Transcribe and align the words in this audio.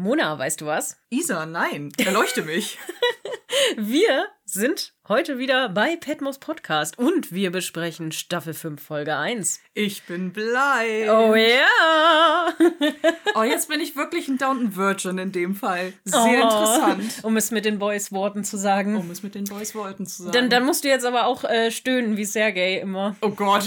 Mona, 0.00 0.38
weißt 0.38 0.60
du 0.60 0.66
was? 0.66 0.96
Isa, 1.10 1.44
nein, 1.44 1.90
erleuchte 1.98 2.42
mich. 2.42 2.78
Wir 3.76 4.28
sind 4.44 4.92
heute 5.08 5.38
wieder 5.38 5.68
bei 5.70 5.96
Petmos 5.96 6.38
Podcast 6.38 6.98
und 6.98 7.32
wir 7.32 7.50
besprechen 7.50 8.12
Staffel 8.12 8.54
5, 8.54 8.80
Folge 8.80 9.16
1. 9.16 9.60
Ich 9.74 10.04
bin 10.04 10.32
blind. 10.32 11.08
Oh 11.08 11.34
ja! 11.34 12.54
Oh, 13.34 13.42
jetzt 13.42 13.68
bin 13.68 13.80
ich 13.80 13.94
wirklich 13.94 14.28
ein 14.28 14.38
Downton 14.38 14.74
Virgin 14.74 15.18
in 15.18 15.32
dem 15.32 15.54
Fall. 15.54 15.92
Sehr 16.04 16.20
oh, 16.20 16.42
interessant. 16.42 17.20
Um 17.22 17.36
es 17.36 17.50
mit 17.50 17.64
den 17.64 17.78
Boys 17.78 18.10
Worten 18.10 18.42
zu 18.42 18.56
sagen. 18.56 18.96
Um 18.96 19.10
es 19.10 19.22
mit 19.22 19.34
den 19.34 19.44
Boys 19.44 19.74
Worten 19.74 20.06
zu 20.06 20.24
sagen. 20.24 20.32
Dann, 20.32 20.50
dann 20.50 20.64
musst 20.64 20.84
du 20.84 20.88
jetzt 20.88 21.04
aber 21.04 21.26
auch 21.26 21.44
äh, 21.44 21.70
stöhnen 21.70 22.16
wie 22.16 22.24
Sergei 22.24 22.78
immer. 22.78 23.16
Oh 23.20 23.30
Gott. 23.30 23.66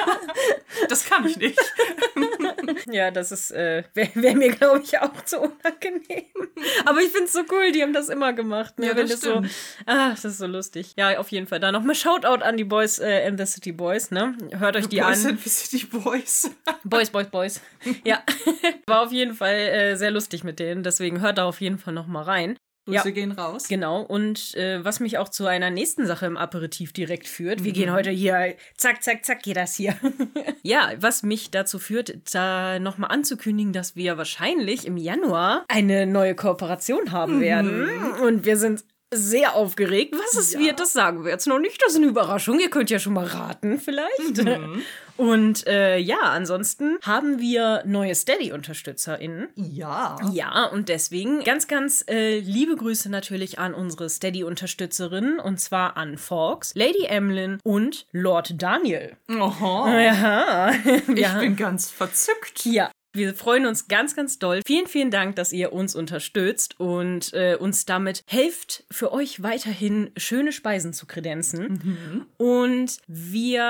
das 0.88 1.04
kann 1.04 1.26
ich 1.26 1.36
nicht. 1.36 1.58
Ja, 2.90 3.10
das 3.10 3.32
ist, 3.32 3.50
äh, 3.52 3.84
wäre 3.94 4.10
wär 4.14 4.36
mir, 4.36 4.50
glaube 4.50 4.82
ich, 4.82 4.98
auch 4.98 5.24
zu 5.24 5.40
unangenehm. 5.40 6.26
Aber 6.84 7.00
ich 7.00 7.10
finde 7.10 7.24
es 7.26 7.32
so 7.32 7.40
cool, 7.50 7.72
die 7.72 7.82
haben 7.82 7.92
das 7.92 8.08
immer 8.08 8.32
gemacht. 8.32 8.78
Ne? 8.78 8.86
Ja, 8.86 8.94
das, 8.94 9.10
das 9.10 9.20
so, 9.20 9.42
ah, 9.86 10.10
das 10.10 10.24
ist 10.24 10.38
so 10.38 10.46
lustig. 10.46 10.94
Ja, 10.96 11.18
auf 11.18 11.30
jeden 11.30 11.46
Fall. 11.46 11.60
Da 11.60 11.72
nochmal 11.72 11.94
Shoutout 11.94 12.42
an 12.42 12.56
die 12.56 12.64
Boys 12.64 12.98
äh, 12.98 13.26
in 13.26 13.38
the 13.38 13.46
City 13.46 13.72
Boys, 13.72 14.10
ne? 14.10 14.36
Hört 14.52 14.76
euch 14.76 14.88
die 14.88 15.00
Boys 15.00 15.24
an. 15.24 15.36
Boys 15.36 15.36
in 15.36 15.38
the 15.38 15.48
City 15.48 15.86
Boys. 15.86 16.50
Boys, 16.84 17.10
Boys, 17.10 17.28
Boys. 17.28 17.60
Ja. 18.04 18.22
War 18.86 19.02
auf 19.02 19.12
jeden 19.12 19.34
Fall 19.34 19.54
äh, 19.54 19.96
sehr 19.96 20.10
lustig 20.10 20.44
mit 20.44 20.58
denen. 20.58 20.82
Deswegen 20.82 21.20
hört 21.20 21.38
da 21.38 21.44
auf 21.44 21.60
jeden 21.60 21.78
Fall 21.78 21.94
nochmal 21.94 22.24
rein. 22.24 22.56
Grüße 22.86 23.08
ja, 23.08 23.10
gehen 23.10 23.32
raus. 23.32 23.68
Genau. 23.68 24.02
Und 24.02 24.54
äh, 24.54 24.84
was 24.84 25.00
mich 25.00 25.18
auch 25.18 25.28
zu 25.28 25.46
einer 25.46 25.70
nächsten 25.70 26.06
Sache 26.06 26.26
im 26.26 26.36
Aperitif 26.36 26.92
direkt 26.92 27.28
führt. 27.28 27.62
Wir 27.62 27.72
mhm. 27.72 27.76
gehen 27.76 27.92
heute 27.92 28.10
hier, 28.10 28.54
zack, 28.76 29.02
zack, 29.02 29.24
zack, 29.24 29.42
geht 29.42 29.56
das 29.56 29.76
hier. 29.76 29.94
ja, 30.62 30.92
was 30.98 31.22
mich 31.22 31.50
dazu 31.50 31.78
führt, 31.78 32.34
da 32.34 32.78
nochmal 32.78 33.10
anzukündigen, 33.10 33.72
dass 33.72 33.96
wir 33.96 34.16
wahrscheinlich 34.16 34.86
im 34.86 34.96
Januar 34.96 35.64
eine 35.68 36.06
neue 36.06 36.34
Kooperation 36.34 37.12
haben 37.12 37.36
mhm. 37.36 37.40
werden. 37.40 38.12
Und 38.22 38.44
wir 38.44 38.56
sind 38.56 38.84
sehr 39.12 39.54
aufgeregt. 39.54 40.14
Was 40.16 40.36
es 40.36 40.52
ja. 40.52 40.60
wird, 40.60 40.80
das 40.80 40.92
sagen 40.92 41.24
wir 41.24 41.30
jetzt 41.30 41.46
noch 41.46 41.58
nicht. 41.58 41.82
Das 41.82 41.92
ist 41.92 41.98
eine 41.98 42.06
Überraschung. 42.06 42.60
Ihr 42.60 42.70
könnt 42.70 42.90
ja 42.90 42.98
schon 42.98 43.14
mal 43.14 43.26
raten, 43.26 43.78
vielleicht. 43.78 44.44
Mhm. 44.44 44.82
Und 45.16 45.66
äh, 45.66 45.98
ja, 45.98 46.20
ansonsten 46.20 46.98
haben 47.02 47.40
wir 47.40 47.82
neue 47.84 48.14
Steady-UnterstützerInnen. 48.14 49.48
Ja. 49.54 50.16
Ja, 50.32 50.64
und 50.64 50.88
deswegen 50.88 51.44
ganz, 51.44 51.68
ganz 51.68 52.02
äh, 52.08 52.38
liebe 52.38 52.74
Grüße 52.74 53.10
natürlich 53.10 53.58
an 53.58 53.74
unsere 53.74 54.08
Steady-Unterstützerinnen. 54.08 55.38
Und 55.38 55.60
zwar 55.60 55.98
an 55.98 56.16
Fox, 56.16 56.72
Lady 56.74 57.04
Emlyn 57.04 57.58
und 57.64 58.06
Lord 58.12 58.54
Daniel. 58.62 59.14
Oho. 59.28 59.88
Ja. 59.88 60.70
ich 61.14 61.32
bin 61.34 61.54
ganz 61.54 61.90
verzückt. 61.90 62.64
Ja, 62.64 62.90
wir 63.12 63.34
freuen 63.34 63.66
uns 63.66 63.88
ganz, 63.88 64.14
ganz 64.14 64.38
doll. 64.38 64.60
Vielen, 64.64 64.86
vielen 64.86 65.10
Dank, 65.10 65.36
dass 65.36 65.52
ihr 65.52 65.72
uns 65.72 65.94
unterstützt 65.94 66.78
und 66.78 67.32
äh, 67.32 67.56
uns 67.58 67.84
damit 67.84 68.22
helft, 68.26 68.84
für 68.90 69.12
euch 69.12 69.42
weiterhin 69.42 70.10
schöne 70.16 70.52
Speisen 70.52 70.92
zu 70.92 71.06
kredenzen. 71.06 71.80
Mhm. 71.82 72.26
Und 72.36 72.98
wir 73.06 73.62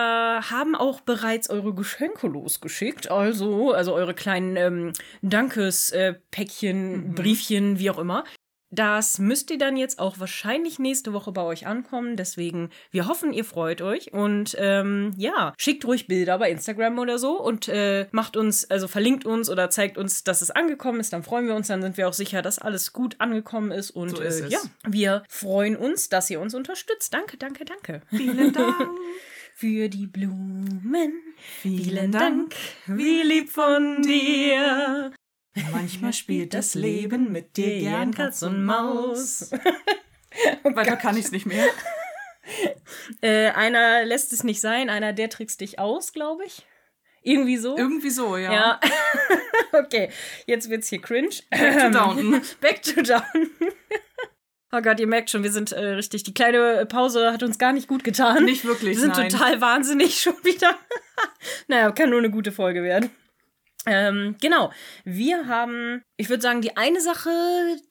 haben 0.51 0.75
auch 0.75 1.01
bereits 1.01 1.49
eure 1.49 1.75
Geschenke 1.75 2.27
losgeschickt. 2.27 3.11
Also, 3.11 3.73
also 3.73 3.95
eure 3.95 4.15
kleinen 4.15 4.57
ähm, 4.57 4.93
Dankespäckchen, 5.23 7.09
mhm. 7.09 7.15
Briefchen, 7.15 7.79
wie 7.79 7.91
auch 7.91 7.99
immer. 7.99 8.25
Das 8.71 9.19
müsst 9.19 9.51
ihr 9.51 9.59
dann 9.59 9.77
jetzt 9.77 9.99
auch 9.99 10.21
wahrscheinlich 10.21 10.79
nächste 10.79 11.13
Woche 11.13 11.33
bei 11.33 11.43
euch 11.43 11.67
ankommen. 11.67 12.17
Deswegen, 12.17 12.71
wir 12.91 13.09
hoffen, 13.09 13.33
ihr 13.33 13.45
freut 13.45 13.83
euch. 13.83 14.13
Und 14.13 14.57
ähm, 14.59 15.13
ja, 15.17 15.55
schickt 15.59 15.85
ruhig 15.85 16.07
Bilder 16.07 16.39
bei 16.39 16.51
Instagram 16.51 16.99
oder 16.99 17.19
so 17.19 17.41
und 17.41 17.69
äh, 17.69 18.07
macht 18.13 18.37
uns, 18.37 18.71
also 18.71 18.87
verlinkt 18.87 19.27
uns 19.27 19.51
oder 19.51 19.71
zeigt 19.71 19.99
uns, 19.99 20.23
dass 20.23 20.41
es 20.41 20.51
angekommen 20.51 21.01
ist. 21.01 21.13
Dann 21.13 21.25
freuen 21.25 21.47
wir 21.47 21.55
uns, 21.55 21.67
dann 21.67 21.83
sind 21.83 21.97
wir 21.97 22.09
auch 22.09 22.13
sicher, 22.13 22.43
dass 22.43 22.59
alles 22.59 22.93
gut 22.93 23.17
angekommen 23.19 23.73
ist. 23.73 23.91
Und 23.91 24.11
so 24.11 24.23
ist 24.23 24.41
äh, 24.41 24.49
ja, 24.49 24.61
wir 24.87 25.25
freuen 25.29 25.77
uns, 25.77 26.09
dass 26.09 26.31
ihr 26.31 26.41
uns 26.41 26.55
unterstützt. 26.55 27.13
Danke, 27.13 27.37
danke, 27.37 27.65
danke. 27.65 28.03
Vielen 28.11 28.53
Dank. 28.53 28.77
Für 29.55 29.91
die 29.91 30.07
Blumen. 30.07 31.21
Vielen 31.61 32.13
Dank. 32.13 32.55
Wie 32.87 33.23
lieb 33.23 33.51
von 33.51 34.01
dir. 34.01 35.13
Manchmal 35.73 36.13
spielt 36.13 36.55
das 36.55 36.75
Leben 36.75 37.33
mit 37.33 37.57
dir 37.57 37.81
gern 37.81 38.15
Katz 38.15 38.43
und 38.43 38.65
Maus. 38.65 39.51
oh 40.65 40.75
Weiter 40.75 40.97
kann 40.97 41.17
ich 41.17 41.27
es 41.27 41.33
nicht 41.33 41.47
mehr. 41.47 41.67
Äh, 43.21 43.51
einer 43.51 44.05
lässt 44.05 44.33
es 44.33 44.43
nicht 44.43 44.61
sein, 44.61 44.91
einer 44.91 45.13
der 45.13 45.31
trickst 45.31 45.61
dich 45.61 45.79
aus, 45.79 46.13
glaube 46.13 46.45
ich. 46.45 46.67
Irgendwie 47.23 47.59
so? 47.59 47.77
Irgendwie 47.77 48.11
so, 48.11 48.37
ja. 48.37 48.53
Ja. 48.53 48.81
okay, 49.73 50.11
jetzt 50.47 50.69
wird's 50.69 50.89
hier 50.89 51.01
cringe. 51.01 51.37
Back 51.51 51.79
to 51.79 51.91
down. 51.91 52.43
Back 52.61 52.83
to 52.83 53.03
down. 53.03 53.51
Oh 54.73 54.81
Gott, 54.81 54.99
ihr 54.99 55.07
merkt 55.07 55.31
schon, 55.31 55.43
wir 55.45 55.53
sind 55.53 55.71
äh, 55.73 55.81
richtig. 55.81 56.25
Die 56.25 56.35
kleine 56.35 56.87
Pause 56.87 57.33
hat 57.33 57.43
uns 57.43 57.59
gar 57.59 57.73
nicht 57.73 57.87
gut 57.87 58.03
getan. 58.03 58.45
Nicht 58.45 58.65
wirklich. 58.65 58.97
Wir 58.97 59.01
sind 59.01 59.17
nein. 59.17 59.29
total 59.29 59.61
wahnsinnig 59.61 60.21
schon 60.21 60.35
wieder. 60.43 60.77
naja, 61.69 61.93
kann 61.93 62.11
nur 62.11 62.21
eine 62.21 62.31
gute 62.31 62.53
Folge 62.53 62.83
werden. 62.83 63.11
Ähm, 63.87 64.37
genau. 64.41 64.71
Wir 65.05 65.47
haben, 65.47 66.03
ich 66.17 66.29
würde 66.29 66.43
sagen, 66.43 66.61
die 66.61 66.77
eine 66.77 67.01
Sache, 67.01 67.31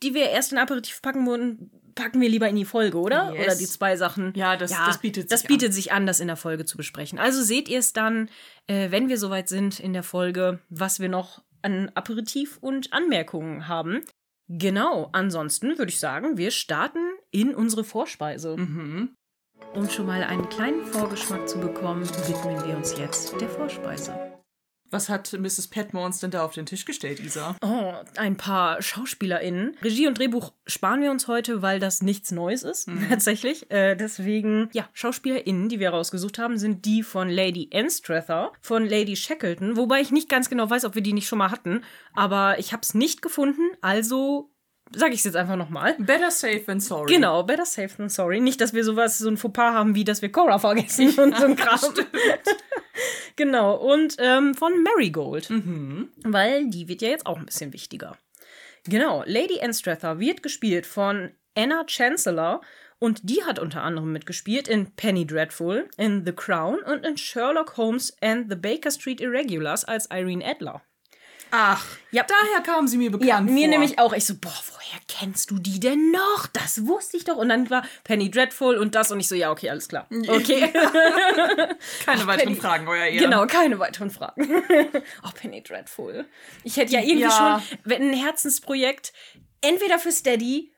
die 0.04 0.14
wir 0.14 0.30
erst 0.30 0.52
in 0.52 0.58
Aperitif 0.58 1.02
packen 1.02 1.26
würden, 1.26 1.72
packen 1.96 2.22
wir 2.22 2.30
lieber 2.30 2.48
in 2.48 2.56
die 2.56 2.66
Folge, 2.66 2.98
oder? 2.98 3.34
Yes. 3.34 3.46
Oder 3.46 3.56
die 3.56 3.66
zwei 3.66 3.96
Sachen. 3.98 4.34
Ja, 4.36 4.56
das, 4.56 4.72
ja, 4.72 4.86
das 4.86 5.00
bietet 5.00 5.24
sich 5.24 5.30
Das 5.30 5.44
bietet 5.44 5.70
an. 5.70 5.74
sich 5.74 5.92
an, 5.92 6.06
das 6.06 6.20
in 6.20 6.28
der 6.28 6.38
Folge 6.38 6.66
zu 6.66 6.78
besprechen. 6.78 7.20
Also 7.20 7.42
seht 7.44 7.68
ihr 7.68 7.80
es 7.80 7.92
dann, 7.94 8.30
äh, 8.68 8.92
wenn 8.92 9.10
wir 9.10 9.18
soweit 9.18 9.50
sind 9.50 9.80
in 9.80 9.94
der 9.94 10.04
Folge, 10.04 10.60
was 10.70 11.00
wir 11.00 11.10
noch 11.10 11.42
an 11.62 11.92
Aperitif 11.96 12.58
und 12.62 12.94
Anmerkungen 12.94 13.68
haben. 13.68 14.02
Genau, 14.48 15.10
ansonsten 15.12 15.78
würde 15.78 15.90
ich 15.92 16.00
sagen, 16.00 16.38
wir 16.38 16.52
starten 16.52 17.00
in 17.32 17.54
unsere 17.54 17.84
Vorspeise. 17.84 18.56
Mhm. 18.58 19.14
Um 19.74 19.90
schon 19.90 20.06
mal 20.08 20.24
einen 20.24 20.48
kleinen 20.50 20.86
Vorgeschmack 20.86 21.48
zu 21.48 21.60
bekommen, 21.60 22.10
widmen 22.28 22.66
wir 22.66 22.78
uns 22.78 22.98
jetzt 22.98 23.40
der 23.40 23.50
Vorspeise. 23.50 24.29
Was 24.92 25.10
hat 25.10 25.34
Mrs. 25.34 25.68
Petmore 25.68 26.06
uns 26.06 26.20
denn 26.20 26.32
da 26.32 26.44
auf 26.44 26.54
den 26.54 26.66
Tisch 26.66 26.86
gestellt, 26.86 27.20
Isa? 27.20 27.56
Oh, 27.62 27.94
ein 28.18 28.38
paar 28.38 28.82
SchauspielerInnen. 28.82 29.78
Regie 29.84 30.08
und 30.08 30.18
Drehbuch 30.18 30.54
sparen 30.66 31.02
wir 31.02 31.12
uns 31.12 31.28
heute, 31.28 31.62
weil 31.62 31.80
das 31.80 32.02
nichts 32.02 32.32
Neues 32.32 32.64
ist, 32.64 32.88
mhm. 32.88 33.06
tatsächlich. 33.10 33.70
Äh, 33.72 33.96
deswegen, 33.96 34.70
ja, 34.74 34.90
SchauspielerInnen, 34.94 35.70
die 35.70 35.80
wir 35.80 35.92
rausgesucht 35.92 36.40
haben, 36.40 36.58
sind 36.58 36.86
die 36.86 37.04
von 37.04 37.30
Lady 37.30 37.70
Anstrather, 37.74 38.52
von 38.62 38.86
Lady 38.88 39.16
Shackleton, 39.16 39.78
wobei 39.78 40.02
ich 40.02 40.12
nicht 40.12 40.30
ganz 40.30 40.50
genau 40.50 40.70
weiß, 40.70 40.86
ob 40.86 40.96
wir 40.96 41.04
die 41.04 41.14
nicht 41.14 41.28
schon 41.28 41.40
mal 41.40 41.52
hatten, 41.52 41.84
aber 42.14 42.60
ich 42.60 42.74
habe 42.74 42.82
es 42.82 42.94
nicht 42.94 43.22
gefunden, 43.22 43.62
also 43.82 44.52
sag 44.96 45.12
ich 45.12 45.20
es 45.20 45.26
jetzt 45.26 45.36
einfach 45.36 45.56
nochmal. 45.56 45.96
Better 46.00 46.32
safe 46.32 46.64
than 46.66 46.80
sorry. 46.80 47.14
Genau, 47.14 47.44
better 47.44 47.66
safe 47.66 47.96
than 47.96 48.10
sorry. 48.10 48.40
Nicht, 48.40 48.62
dass 48.62 48.74
wir 48.74 48.84
sowas, 48.84 49.18
so 49.18 49.30
ein 49.30 49.38
Fauxpas 49.38 49.74
haben, 49.74 49.96
wie 49.96 50.04
dass 50.04 50.22
wir 50.22 50.32
Cora 50.32 50.60
vergessen 50.60 51.10
und 51.18 51.38
so 51.38 51.46
ein 51.46 51.56
Kram. 51.56 51.80
genau, 53.36 53.76
und 53.76 54.16
ähm, 54.20 54.56
von 54.56 54.84
Marigold. 54.84 55.50
Mhm. 55.50 56.10
Weil 56.24 56.70
die 56.70 56.88
wird 56.88 57.02
ja 57.02 57.10
jetzt 57.10 57.26
auch 57.26 57.38
ein 57.38 57.46
bisschen 57.46 57.74
wichtiger. 57.74 58.18
Genau, 58.86 59.24
Lady 59.26 59.62
Anstrather 59.62 60.20
wird 60.20 60.42
gespielt 60.42 60.86
von 60.86 61.32
Anna 61.56 61.84
Chancellor 61.86 62.62
und 63.00 63.30
die 63.30 63.44
hat 63.44 63.60
unter 63.60 63.84
anderem 63.84 64.12
mitgespielt 64.12 64.68
in 64.68 64.94
Penny 64.96 65.26
Dreadful, 65.26 65.90
in 65.98 66.26
The 66.26 66.34
Crown 66.34 66.80
und 66.80 67.06
in 67.06 67.18
Sherlock 67.18 67.78
Holmes 67.78 68.16
and 68.22 68.50
the 68.50 68.56
Baker 68.56 68.92
Street 68.92 69.22
Irregulars 69.22 69.86
als 69.86 70.10
Irene 70.12 70.46
Adler. 70.46 70.82
Ach, 71.52 71.86
ja. 72.12 72.24
daher 72.24 72.62
kamen 72.64 72.88
sie 72.88 72.98
mir 72.98 73.12
bekannt 73.12 73.28
Ja, 73.30 73.42
mir 73.42 73.68
vor. 73.68 73.68
nämlich 73.68 74.00
auch. 74.00 74.14
Ich 74.14 74.26
so, 74.26 74.36
boah, 74.36 74.54
woher 74.72 75.00
kennst 75.08 75.52
du 75.52 75.60
die 75.60 75.80
denn 75.80 76.12
noch? 76.12 76.48
Das 76.48 76.86
wusste 76.86 77.18
ich 77.18 77.26
doch. 77.26 77.38
Und 77.38 77.50
dann 77.50 77.70
war 77.70 77.84
Penny 78.04 78.30
Dreadful 78.30 78.78
und 78.78 78.96
das 78.96 79.12
und 79.12 79.20
ich 79.20 79.28
so, 79.28 79.36
ja, 79.36 79.52
okay, 79.52 79.70
alles 79.70 79.88
klar. 79.88 80.08
Okay. 80.28 80.70
keine 80.72 82.22
Ach, 82.22 82.28
weiteren 82.28 82.50
Penny. 82.50 82.56
Fragen, 82.56 82.88
euer 82.88 83.06
Ehren. 83.06 83.30
Genau, 83.30 83.46
keine 83.48 83.80
weiteren 83.80 84.10
Fragen. 84.10 84.48
oh, 85.24 85.30
Penny 85.34 85.64
Dreadful. 85.64 86.26
Ich 86.64 86.78
hätte 86.78 86.94
ja 86.94 87.02
irgendwie 87.02 87.22
ja. 87.22 87.62
schon 87.86 87.92
ein 87.92 88.14
Herzensprojekt 88.14 89.14
entweder 89.62 90.00
für 90.00 90.12
Steady 90.12 90.72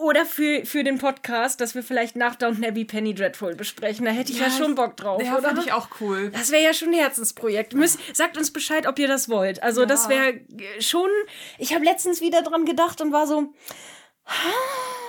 oder 0.00 0.24
für, 0.24 0.64
für 0.64 0.82
den 0.82 0.98
Podcast, 0.98 1.60
dass 1.60 1.74
wir 1.74 1.82
vielleicht 1.82 2.16
nach 2.16 2.34
Downton 2.34 2.64
Abbey 2.64 2.84
Penny 2.84 3.14
Dreadful 3.14 3.54
besprechen. 3.54 4.04
Da 4.06 4.10
hätte 4.10 4.32
ich 4.32 4.40
ja, 4.40 4.46
ja 4.46 4.52
schon 4.52 4.74
Bock 4.74 4.96
drauf. 4.96 5.22
Ja, 5.22 5.40
finde 5.40 5.62
ich 5.62 5.72
auch 5.72 5.88
cool. 6.00 6.30
Das 6.30 6.50
wäre 6.50 6.62
ja 6.62 6.72
schon 6.72 6.88
ein 6.88 6.94
Herzensprojekt. 6.94 7.74
Müsst, 7.74 7.98
sagt 8.14 8.36
uns 8.36 8.52
Bescheid, 8.52 8.86
ob 8.86 8.98
ihr 8.98 9.08
das 9.08 9.28
wollt. 9.28 9.62
Also, 9.62 9.82
ja. 9.82 9.86
das 9.86 10.08
wäre 10.08 10.40
schon. 10.80 11.08
Ich 11.58 11.74
habe 11.74 11.84
letztens 11.84 12.20
wieder 12.20 12.42
dran 12.42 12.64
gedacht 12.64 13.00
und 13.00 13.12
war 13.12 13.26
so. 13.26 13.52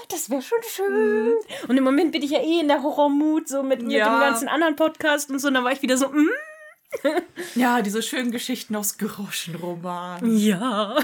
Das 0.09 0.29
wäre 0.29 0.41
schon 0.41 0.59
schön. 0.69 1.25
Mhm. 1.25 1.33
Und 1.67 1.77
im 1.77 1.83
Moment 1.83 2.11
bin 2.11 2.21
ich 2.21 2.31
ja 2.31 2.39
eh 2.39 2.59
in 2.59 2.67
der 2.67 2.83
Horrormut, 2.83 3.47
so 3.47 3.63
mit, 3.63 3.81
mit 3.81 3.91
dem 3.91 3.99
ganzen 3.99 4.47
anderen 4.47 4.75
Podcast 4.75 5.29
und 5.29 5.39
so. 5.39 5.47
Und 5.47 5.53
dann 5.53 5.63
war 5.63 5.71
ich 5.71 5.81
wieder 5.81 5.97
so, 5.97 6.09
mm. 6.09 6.29
ja, 7.55 7.81
diese 7.81 8.01
schönen 8.01 8.31
Geschichten 8.31 8.75
aus 8.75 8.97
Groschenroman. 8.97 10.38
Ja. 10.38 10.97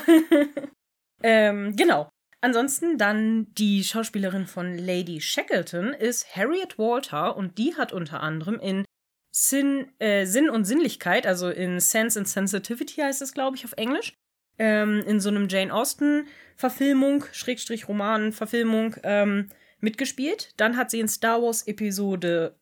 ähm, 1.24 1.76
genau. 1.76 2.10
Ansonsten 2.42 2.98
dann 2.98 3.54
die 3.56 3.84
Schauspielerin 3.84 4.46
von 4.46 4.78
Lady 4.78 5.20
Shackleton 5.22 5.94
ist 5.94 6.36
Harriet 6.36 6.78
Walter 6.78 7.36
und 7.36 7.58
die 7.58 7.76
hat 7.76 7.94
unter 7.94 8.22
anderem 8.22 8.60
in 8.60 8.86
Sin, 9.32 9.92
äh, 10.00 10.26
Sinn 10.26 10.50
und 10.50 10.66
Sinnlichkeit, 10.66 11.28
also 11.28 11.50
in 11.50 11.80
Sense 11.80 12.18
and 12.18 12.28
Sensitivity 12.28 13.02
heißt 13.02 13.22
es, 13.22 13.34
glaube 13.34 13.56
ich, 13.56 13.66
auf 13.66 13.74
Englisch, 13.74 14.14
ähm, 14.58 15.04
in 15.06 15.20
so 15.20 15.30
einem 15.30 15.48
Jane 15.48 15.74
Austen-Verfilmung, 15.74 17.26
Schrägstrich 17.32 17.88
Roman-Verfilmung, 17.88 18.96
ähm, 19.04 19.50
mitgespielt. 19.80 20.54
Dann 20.58 20.78
hat 20.78 20.90
sie 20.90 21.00
in 21.00 21.08
Star 21.08 21.42
Wars 21.42 21.68
Episode 21.68 22.56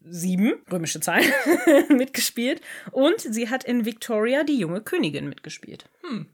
7, 0.00 0.54
römische 0.70 1.00
Zahl, 1.00 1.22
mitgespielt. 1.88 2.60
Und 2.92 3.20
sie 3.20 3.48
hat 3.48 3.64
in 3.64 3.84
Victoria 3.84 4.44
die 4.44 4.58
junge 4.58 4.80
Königin 4.80 5.28
mitgespielt. 5.28 5.88
Hm. 6.02 6.26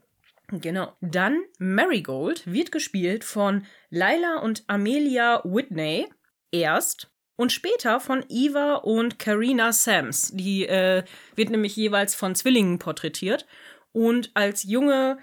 Genau. 0.61 0.93
Dann 1.01 1.43
Marigold 1.59 2.51
wird 2.51 2.73
gespielt 2.73 3.25
von 3.25 3.65
Lila 3.91 4.39
und 4.39 4.65
Amelia 4.67 5.43
Whitney 5.45 6.09
erst 6.51 7.11
und 7.37 7.53
später 7.53 8.01
von 8.01 8.25
Eva 8.29 8.75
und 8.75 9.19
Karina 9.19 9.73
Sams. 9.73 10.31
Die 10.35 10.67
äh, 10.67 11.05
wird 11.35 11.51
nämlich 11.51 11.75
jeweils 11.77 12.15
von 12.15 12.35
Zwillingen 12.35 12.79
porträtiert. 12.79 13.47
Und 13.93 14.31
als 14.35 14.63
junge 14.63 15.19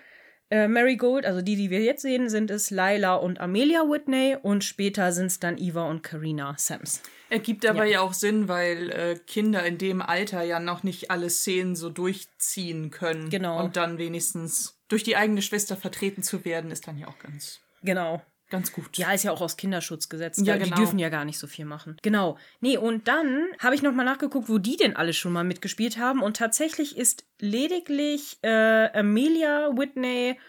äh, 0.50 0.68
Marigold, 0.68 1.26
also 1.26 1.42
die, 1.42 1.56
die 1.56 1.70
wir 1.70 1.82
jetzt 1.82 2.02
sehen, 2.02 2.30
sind 2.30 2.50
es 2.50 2.72
Lila 2.72 3.16
und 3.16 3.40
Amelia 3.40 3.82
Whitney 3.82 4.36
und 4.42 4.64
später 4.64 5.12
sind 5.12 5.28
es 5.28 5.40
dann 5.40 5.58
Eva 5.58 5.88
und 5.88 6.02
Karina 6.02 6.56
Sams. 6.58 7.04
Ergibt 7.30 7.68
aber 7.68 7.86
ja. 7.86 7.92
ja 7.92 8.02
auch 8.02 8.14
Sinn, 8.14 8.48
weil 8.48 8.90
äh, 8.90 9.20
Kinder 9.28 9.64
in 9.64 9.78
dem 9.78 10.02
Alter 10.02 10.42
ja 10.42 10.60
noch 10.60 10.82
nicht 10.82 11.12
alle 11.12 11.30
Szenen 11.30 11.76
so 11.76 11.90
durchziehen 11.90 12.90
können. 12.90 13.30
Genau. 13.30 13.64
Und 13.64 13.78
dann 13.78 14.00
wenigstens 14.00 14.79
durch 14.90 15.04
die 15.04 15.16
eigene 15.16 15.42
Schwester 15.42 15.78
vertreten 15.78 16.22
zu 16.22 16.44
werden, 16.44 16.72
ist 16.72 16.88
dann 16.88 16.98
ja 16.98 17.08
auch 17.08 17.18
ganz. 17.20 17.62
Genau. 17.82 18.22
Ganz 18.50 18.74
gut. 18.74 18.98
Ja, 18.98 19.14
ist 19.14 19.24
ja 19.24 19.32
auch 19.32 19.42
aus 19.42 19.58
Kinderschutzgesetz. 19.58 20.42
Ja, 20.44 20.58
Die 20.58 20.64
genau. 20.64 20.76
dürfen 20.76 20.98
ja 20.98 21.10
gar 21.10 21.24
nicht 21.24 21.38
so 21.38 21.46
viel 21.46 21.66
machen. 21.66 21.98
Genau. 22.02 22.38
Nee, 22.62 22.78
und 22.78 23.08
dann 23.08 23.46
habe 23.60 23.76
ich 23.76 23.84
nochmal 23.84 24.06
nachgeguckt, 24.06 24.50
wo 24.50 24.58
die 24.58 24.76
denn 24.76 24.96
alle 24.96 25.14
schon 25.14 25.32
mal 25.32 25.44
mitgespielt 25.44 26.00
haben. 26.00 26.24
Und 26.24 26.38
tatsächlich 26.38 26.98
ist 26.98 27.26
lediglich 27.40 28.40
äh, 28.42 28.90
Amelia 28.98 29.70
Whitney 29.78 30.40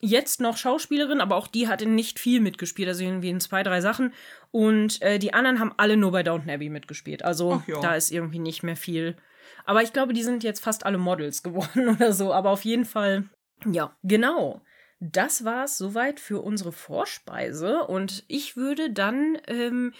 jetzt 0.00 0.40
noch 0.40 0.56
Schauspielerin, 0.56 1.20
aber 1.20 1.34
auch 1.34 1.48
die 1.48 1.66
hatte 1.66 1.86
nicht 1.86 2.20
viel 2.20 2.40
mitgespielt, 2.40 2.88
also 2.88 3.02
irgendwie 3.02 3.30
in 3.30 3.40
zwei, 3.40 3.64
drei 3.64 3.80
Sachen. 3.80 4.14
Und 4.52 5.02
äh, 5.02 5.18
die 5.18 5.34
anderen 5.34 5.58
haben 5.58 5.74
alle 5.76 5.96
nur 5.96 6.12
bei 6.12 6.22
Downton 6.22 6.50
Abbey 6.50 6.68
mitgespielt. 6.68 7.24
Also 7.24 7.62
da 7.82 7.96
ist 7.96 8.12
irgendwie 8.12 8.38
nicht 8.38 8.62
mehr 8.62 8.76
viel. 8.76 9.16
Aber 9.64 9.82
ich 9.82 9.92
glaube, 9.92 10.12
die 10.12 10.22
sind 10.22 10.44
jetzt 10.44 10.60
fast 10.60 10.86
alle 10.86 10.98
Models 10.98 11.42
geworden 11.42 11.88
oder 11.88 12.12
so. 12.12 12.32
Aber 12.32 12.50
auf 12.50 12.64
jeden 12.64 12.84
Fall, 12.84 13.28
ja, 13.66 13.96
genau. 14.02 14.62
Das 15.00 15.44
war's 15.44 15.78
soweit 15.78 16.20
für 16.20 16.42
unsere 16.42 16.72
Vorspeise. 16.72 17.84
Und 17.84 18.24
ich 18.28 18.56
würde 18.56 18.92
dann 18.92 19.38
ähm, 19.46 19.94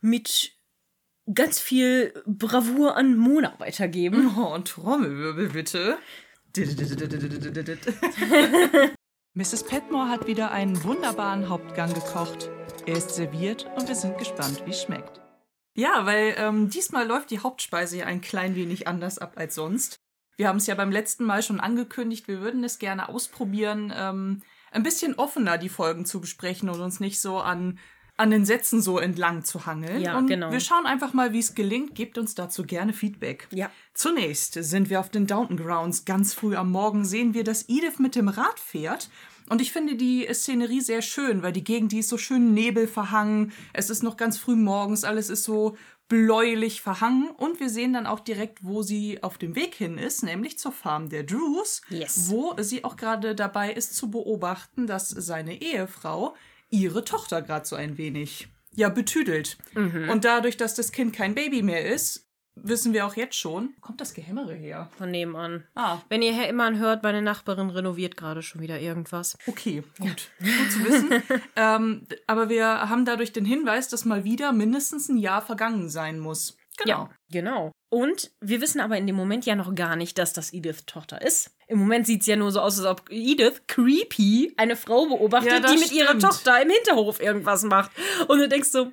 mit 0.00 0.52
ganz 1.32 1.60
viel 1.60 2.14
Bravour 2.26 2.96
an 2.96 3.16
Mona 3.16 3.54
weitergeben. 3.58 4.30
Oh, 4.38 4.54
und 4.54 4.68
Trommelwirbel 4.68 5.50
bitte. 5.50 5.98
Mrs. 9.34 9.64
Petmore 9.64 10.08
hat 10.08 10.26
wieder 10.26 10.50
einen 10.50 10.82
wunderbaren 10.82 11.48
Hauptgang 11.48 11.92
gekocht. 11.92 12.50
Er 12.86 12.96
ist 12.96 13.10
serviert 13.10 13.66
und 13.76 13.86
wir 13.86 13.94
sind 13.94 14.18
gespannt, 14.18 14.62
wie 14.64 14.70
es 14.70 14.82
schmeckt. 14.82 15.20
Ja, 15.74 16.06
weil 16.06 16.34
ähm, 16.38 16.70
diesmal 16.70 17.06
läuft 17.06 17.30
die 17.30 17.38
Hauptspeise 17.38 17.98
ja 17.98 18.06
ein 18.06 18.20
klein 18.20 18.56
wenig 18.56 18.88
anders 18.88 19.18
ab 19.18 19.34
als 19.36 19.54
sonst. 19.54 19.97
Wir 20.38 20.46
haben 20.46 20.58
es 20.58 20.68
ja 20.68 20.76
beim 20.76 20.92
letzten 20.92 21.24
Mal 21.24 21.42
schon 21.42 21.58
angekündigt, 21.58 22.28
wir 22.28 22.40
würden 22.40 22.62
es 22.62 22.78
gerne 22.78 23.08
ausprobieren, 23.08 23.92
ähm, 23.94 24.40
ein 24.70 24.84
bisschen 24.84 25.16
offener 25.16 25.58
die 25.58 25.68
Folgen 25.68 26.04
zu 26.04 26.20
besprechen 26.20 26.70
und 26.70 26.80
uns 26.80 27.00
nicht 27.00 27.20
so 27.20 27.38
an, 27.38 27.80
an 28.16 28.30
den 28.30 28.44
Sätzen 28.44 28.80
so 28.80 29.00
entlang 29.00 29.42
zu 29.42 29.66
hangeln. 29.66 30.00
Ja, 30.00 30.16
und 30.16 30.28
genau. 30.28 30.52
Wir 30.52 30.60
schauen 30.60 30.86
einfach 30.86 31.12
mal, 31.12 31.32
wie 31.32 31.40
es 31.40 31.56
gelingt. 31.56 31.96
Gebt 31.96 32.18
uns 32.18 32.36
dazu 32.36 32.62
gerne 32.62 32.92
Feedback. 32.92 33.48
Ja. 33.50 33.68
Zunächst 33.94 34.54
sind 34.54 34.90
wir 34.90 35.00
auf 35.00 35.08
den 35.08 35.26
Downton 35.26 35.56
Grounds. 35.56 36.04
Ganz 36.04 36.34
früh 36.34 36.54
am 36.54 36.70
Morgen 36.70 37.04
sehen 37.04 37.34
wir, 37.34 37.42
dass 37.42 37.68
Edith 37.68 37.98
mit 37.98 38.14
dem 38.14 38.28
Rad 38.28 38.60
fährt. 38.60 39.10
Und 39.48 39.60
ich 39.60 39.72
finde 39.72 39.96
die 39.96 40.28
Szenerie 40.32 40.82
sehr 40.82 41.02
schön, 41.02 41.42
weil 41.42 41.52
die 41.52 41.64
Gegend, 41.64 41.90
die 41.90 41.98
ist 41.98 42.10
so 42.10 42.18
schön 42.18 42.54
nebelverhangen. 42.54 43.50
Es 43.72 43.90
ist 43.90 44.04
noch 44.04 44.16
ganz 44.16 44.38
früh 44.38 44.54
morgens, 44.54 45.02
alles 45.02 45.30
ist 45.30 45.42
so 45.42 45.76
bläulich 46.08 46.80
verhangen. 46.80 47.30
Und 47.30 47.60
wir 47.60 47.68
sehen 47.70 47.92
dann 47.92 48.06
auch 48.06 48.20
direkt, 48.20 48.64
wo 48.64 48.82
sie 48.82 49.22
auf 49.22 49.38
dem 49.38 49.54
Weg 49.54 49.74
hin 49.74 49.98
ist, 49.98 50.22
nämlich 50.22 50.58
zur 50.58 50.72
Farm 50.72 51.08
der 51.08 51.22
Drews, 51.24 51.82
Yes. 51.90 52.28
wo 52.30 52.54
sie 52.58 52.84
auch 52.84 52.96
gerade 52.96 53.34
dabei 53.34 53.72
ist 53.72 53.94
zu 53.94 54.10
beobachten, 54.10 54.86
dass 54.86 55.08
seine 55.10 55.60
Ehefrau 55.60 56.34
ihre 56.70 57.04
Tochter 57.04 57.42
gerade 57.42 57.66
so 57.66 57.76
ein 57.76 57.98
wenig 57.98 58.48
ja 58.74 58.88
betüdelt. 58.90 59.58
Und 59.74 60.24
dadurch, 60.24 60.56
dass 60.56 60.74
das 60.74 60.92
Kind 60.92 61.12
kein 61.12 61.34
Baby 61.34 61.62
mehr 61.62 61.86
ist, 61.86 62.27
wissen 62.62 62.92
wir 62.92 63.06
auch 63.06 63.16
jetzt 63.16 63.36
schon, 63.36 63.74
kommt 63.80 64.00
das 64.00 64.14
Gehämmere 64.14 64.54
her. 64.54 64.88
Von 64.98 65.10
nebenan. 65.10 65.64
Ah. 65.74 65.98
Wenn 66.08 66.22
ihr 66.22 66.48
immer 66.48 66.76
hört, 66.78 67.02
meine 67.02 67.22
Nachbarin 67.22 67.70
renoviert 67.70 68.16
gerade 68.16 68.42
schon 68.42 68.60
wieder 68.60 68.80
irgendwas. 68.80 69.36
Okay, 69.46 69.82
gut. 69.98 70.30
Gut 70.38 70.72
zu 70.72 70.84
wissen. 70.84 71.22
ähm, 71.56 72.06
aber 72.26 72.48
wir 72.48 72.66
haben 72.88 73.04
dadurch 73.04 73.32
den 73.32 73.44
Hinweis, 73.44 73.88
dass 73.88 74.04
mal 74.04 74.24
wieder 74.24 74.52
mindestens 74.52 75.08
ein 75.08 75.18
Jahr 75.18 75.42
vergangen 75.42 75.88
sein 75.88 76.18
muss. 76.18 76.56
Genau. 76.78 76.90
Ja, 76.90 77.10
genau. 77.30 77.72
Und 77.90 78.30
wir 78.40 78.60
wissen 78.60 78.80
aber 78.80 78.96
in 78.98 79.06
dem 79.06 79.16
Moment 79.16 79.46
ja 79.46 79.56
noch 79.56 79.74
gar 79.74 79.96
nicht, 79.96 80.18
dass 80.18 80.32
das 80.32 80.52
Edith 80.52 80.84
Tochter 80.86 81.22
ist. 81.22 81.50
Im 81.66 81.78
Moment 81.78 82.06
sieht 82.06 82.20
es 82.20 82.26
ja 82.26 82.36
nur 82.36 82.52
so 82.52 82.60
aus, 82.60 82.78
als 82.78 82.86
ob 82.86 83.10
Edith, 83.10 83.62
creepy, 83.66 84.54
eine 84.56 84.76
Frau 84.76 85.06
beobachtet, 85.06 85.50
Ja, 85.50 85.60
die 85.60 85.78
mit 85.78 85.92
ihrer 85.92 86.08
stimmt. 86.08 86.22
Tochter 86.22 86.62
im 86.62 86.70
Hinterhof 86.70 87.20
irgendwas 87.20 87.62
macht. 87.62 87.90
Und 88.28 88.38
du 88.38 88.48
denkst 88.48 88.70
so, 88.70 88.92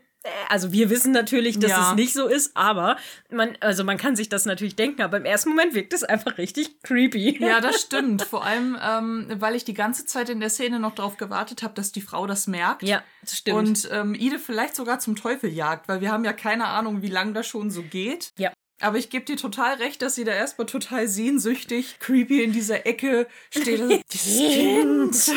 also 0.50 0.72
wir 0.72 0.89
wissen 0.89 1.12
natürlich, 1.12 1.60
dass 1.60 1.72
Ja. 1.72 1.89
es 1.89 1.95
nicht 1.95 2.13
so 2.13 2.27
ist, 2.27 2.56
aber 2.56 2.98
man, 3.31 3.57
also 3.60 3.83
man 3.83 3.98
kann 3.98 4.16
sich 4.16 4.30
das 4.30 4.45
natürlich 4.45 4.75
denken, 4.75 5.01
aber 5.01 5.18
im 5.18 5.25
ersten 5.25 5.50
Moment 5.50 5.74
wirkt 5.74 5.94
es 5.94 6.04
einfach 6.04 6.38
richtig 6.38 6.81
creepy. 6.83 7.38
Ja, 7.44 7.60
das 7.62 7.81
stimmt. 7.81 8.22
Vor 8.24 8.44
allem, 8.45 8.77
ähm, 8.81 9.27
weil 9.39 9.56
ich 9.56 9.63
die 9.66 9.74
ganze 9.74 10.06
Zeit 10.06 10.30
in 10.30 10.39
der 10.39 10.50
Szene 10.50 10.80
noch 10.80 10.95
darauf 10.95 11.18
gewartet 11.18 11.63
habe, 11.63 11.74
dass 11.74 11.92
die 11.92 12.01
Frau 12.01 12.27
das 12.27 12.48
merkt. 12.48 12.83
Ja, 12.83 13.04
das 13.22 13.38
stimmt. 13.38 13.57
Und 13.57 13.89
ähm, 13.92 14.16
Ide 14.16 14.39
vielleicht 14.39 14.75
sogar 14.75 15.00
zum 15.00 15.16
Teufel 15.16 15.50
jagt, 15.51 15.88
weil 15.88 16.01
wir 16.01 16.12
haben 16.12 16.24
ja 16.25 16.33
keine 16.33 16.66
Ahnung, 16.68 17.01
wie 17.01 17.10
lange 17.10 17.33
das 17.33 17.48
schon 17.48 17.69
so 17.72 17.81
geht. 17.83 18.31
ja. 18.38 18.51
Aber 18.81 18.98
ich 18.98 19.10
gebe 19.10 19.24
dir 19.24 19.38
total 19.38 19.75
recht, 19.75 20.01
dass 20.01 20.16
sie 20.16 20.25
da 20.25 20.33
erstmal 20.33 20.66
total 20.68 21.07
sehnsüchtig, 21.07 21.95
creepy 22.00 22.44
in 22.44 22.51
dieser 22.51 22.86
Ecke 22.86 23.25
steht. 23.50 24.01
Kind. 24.10 25.16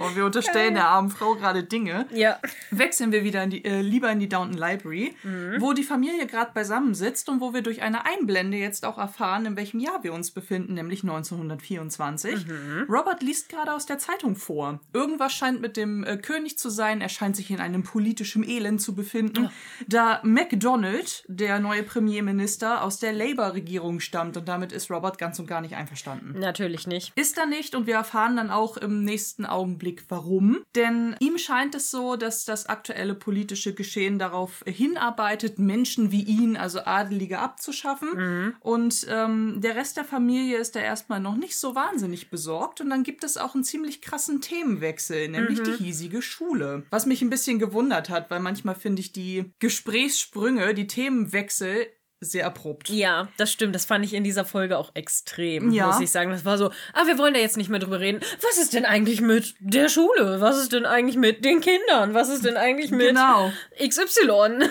Oh, 0.00 0.14
wir 0.14 0.24
unterstellen 0.24 0.74
der 0.74 0.86
armen 0.86 1.10
Frau 1.10 1.34
gerade 1.34 1.62
Dinge. 1.62 2.06
Ja. 2.12 2.38
Wechseln 2.70 3.12
wir 3.12 3.22
wieder 3.22 3.44
in 3.44 3.50
die, 3.50 3.64
äh, 3.64 3.82
lieber 3.82 4.10
in 4.10 4.18
die 4.18 4.28
Downton 4.28 4.56
Library, 4.56 5.14
wo 5.58 5.72
die 5.72 5.82
Familie 5.82 6.26
gerade 6.26 6.52
beisammen 6.52 6.94
sitzt 6.94 7.28
und 7.28 7.40
wo 7.40 7.52
wir 7.52 7.62
durch 7.62 7.82
eine 7.82 8.06
Einblende 8.06 8.56
jetzt 8.56 8.86
auch 8.86 8.98
erfahren, 8.98 9.44
in 9.44 9.56
welchem 9.56 9.80
Jahr 9.80 10.02
wir 10.02 10.14
uns 10.14 10.30
befinden, 10.30 10.74
nämlich 10.74 11.02
1924. 11.02 12.46
Robert 12.88 13.22
liest 13.22 13.48
gerade 13.48 13.74
aus 13.74 13.86
der 13.86 13.98
Zeitung 13.98 14.36
vor. 14.36 14.80
Irgendwas 14.92 15.32
scheint 15.32 15.60
mit 15.60 15.76
dem 15.76 16.04
äh, 16.04 16.16
König 16.16 16.58
zu 16.58 16.70
sein. 16.70 17.00
Er 17.00 17.08
scheint 17.08 17.36
sich 17.36 17.50
in 17.50 17.60
einem 17.60 17.82
politischen 17.82 18.48
Elend 18.48 18.80
zu 18.80 18.94
befinden, 18.94 19.50
da 19.86 20.20
MacDonald, 20.22 21.24
der 21.28 21.58
neue 21.58 21.82
Premierminister, 21.82 22.82
aus 22.82 22.98
der 22.98 23.12
Labour-Regierung 23.12 24.00
stammt 24.00 24.36
und 24.36 24.48
damit 24.48 24.72
ist 24.72 24.90
Robert 24.90 25.18
ganz 25.18 25.38
und 25.38 25.46
gar 25.46 25.60
nicht 25.60 25.76
einverstanden. 25.76 26.38
Natürlich 26.38 26.86
nicht. 26.86 27.12
Ist 27.16 27.36
er 27.36 27.46
nicht 27.46 27.74
und 27.74 27.86
wir 27.86 27.94
erfahren 27.94 28.36
dann 28.36 28.50
auch 28.50 28.76
im 28.76 29.04
nächsten 29.04 29.44
Augenblick 29.44 29.89
warum. 30.08 30.58
Denn 30.74 31.16
ihm 31.20 31.38
scheint 31.38 31.74
es 31.74 31.90
so, 31.90 32.16
dass 32.16 32.44
das 32.44 32.66
aktuelle 32.66 33.14
politische 33.14 33.74
Geschehen 33.74 34.18
darauf 34.18 34.62
hinarbeitet, 34.66 35.58
Menschen 35.58 36.12
wie 36.12 36.22
ihn, 36.22 36.56
also 36.56 36.80
Adelige, 36.80 37.38
abzuschaffen. 37.38 38.54
Und 38.60 39.06
ähm, 39.08 39.60
der 39.60 39.76
Rest 39.76 39.96
der 39.96 40.04
Familie 40.04 40.58
ist 40.58 40.76
da 40.76 40.80
erstmal 40.80 41.20
noch 41.20 41.36
nicht 41.36 41.58
so 41.58 41.74
wahnsinnig 41.74 42.30
besorgt. 42.30 42.80
Und 42.80 42.90
dann 42.90 43.02
gibt 43.02 43.24
es 43.24 43.36
auch 43.36 43.54
einen 43.54 43.64
ziemlich 43.64 44.00
krassen 44.00 44.40
Themenwechsel, 44.40 45.28
nämlich 45.28 45.62
die 45.62 45.72
hiesige 45.72 46.22
Schule. 46.22 46.84
Was 46.90 47.06
mich 47.06 47.22
ein 47.22 47.30
bisschen 47.30 47.58
gewundert 47.58 48.10
hat, 48.10 48.30
weil 48.30 48.40
manchmal 48.40 48.74
finde 48.74 49.00
ich 49.00 49.12
die 49.12 49.52
Gesprächssprünge, 49.58 50.74
die 50.74 50.86
Themenwechsel 50.86 51.86
sehr 52.20 52.46
abrupt. 52.46 52.90
Ja, 52.90 53.28
das 53.38 53.50
stimmt. 53.50 53.74
Das 53.74 53.84
fand 53.86 54.04
ich 54.04 54.12
in 54.14 54.24
dieser 54.24 54.44
Folge 54.44 54.76
auch 54.78 54.90
extrem, 54.94 55.70
Ja. 55.70 55.86
muss 55.86 56.00
ich 56.00 56.10
sagen. 56.10 56.30
Das 56.30 56.44
war 56.44 56.58
so, 56.58 56.70
ah, 56.92 57.06
wir 57.06 57.16
wollen 57.18 57.32
da 57.34 57.40
jetzt 57.40 57.56
nicht 57.56 57.70
mehr 57.70 57.78
drüber 57.80 57.98
reden. 58.00 58.20
Was 58.42 58.58
ist 58.58 58.74
denn 58.74 58.84
eigentlich 58.84 59.20
mit 59.22 59.54
der 59.58 59.88
Schule? 59.88 60.40
Was 60.40 60.58
ist 60.58 60.72
denn 60.72 60.84
eigentlich 60.84 61.16
mit 61.16 61.44
den 61.44 61.60
Kindern? 61.60 62.12
Was 62.14 62.28
ist 62.28 62.44
denn 62.44 62.56
eigentlich 62.58 62.90
mit 62.90 63.08
Genau. 63.08 63.50
XY? 63.82 64.68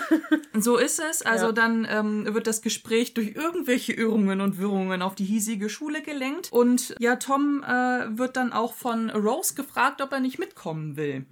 So 0.52 0.76
ist 0.76 1.00
es. 1.00 1.22
Also 1.22 1.46
Ja. 1.46 1.52
dann 1.52 1.86
ähm, 1.90 2.34
wird 2.34 2.46
das 2.46 2.60
Gespräch 2.62 3.14
durch 3.14 3.34
irgendwelche 3.36 3.92
Irrungen 3.92 4.40
und 4.40 4.58
Wirrungen 4.58 5.00
auf 5.02 5.14
die 5.14 5.24
hiesige 5.24 5.68
Schule 5.68 6.02
gelenkt. 6.02 6.52
Und 6.52 6.94
ja, 6.98 7.16
Tom 7.16 7.62
äh, 7.64 8.16
wird 8.18 8.36
dann 8.36 8.52
auch 8.52 8.74
von 8.74 9.10
Rose 9.10 9.54
gefragt, 9.54 10.02
ob 10.02 10.12
er 10.12 10.20
nicht 10.20 10.38
mitkommen 10.38 10.96
will. 10.96 11.24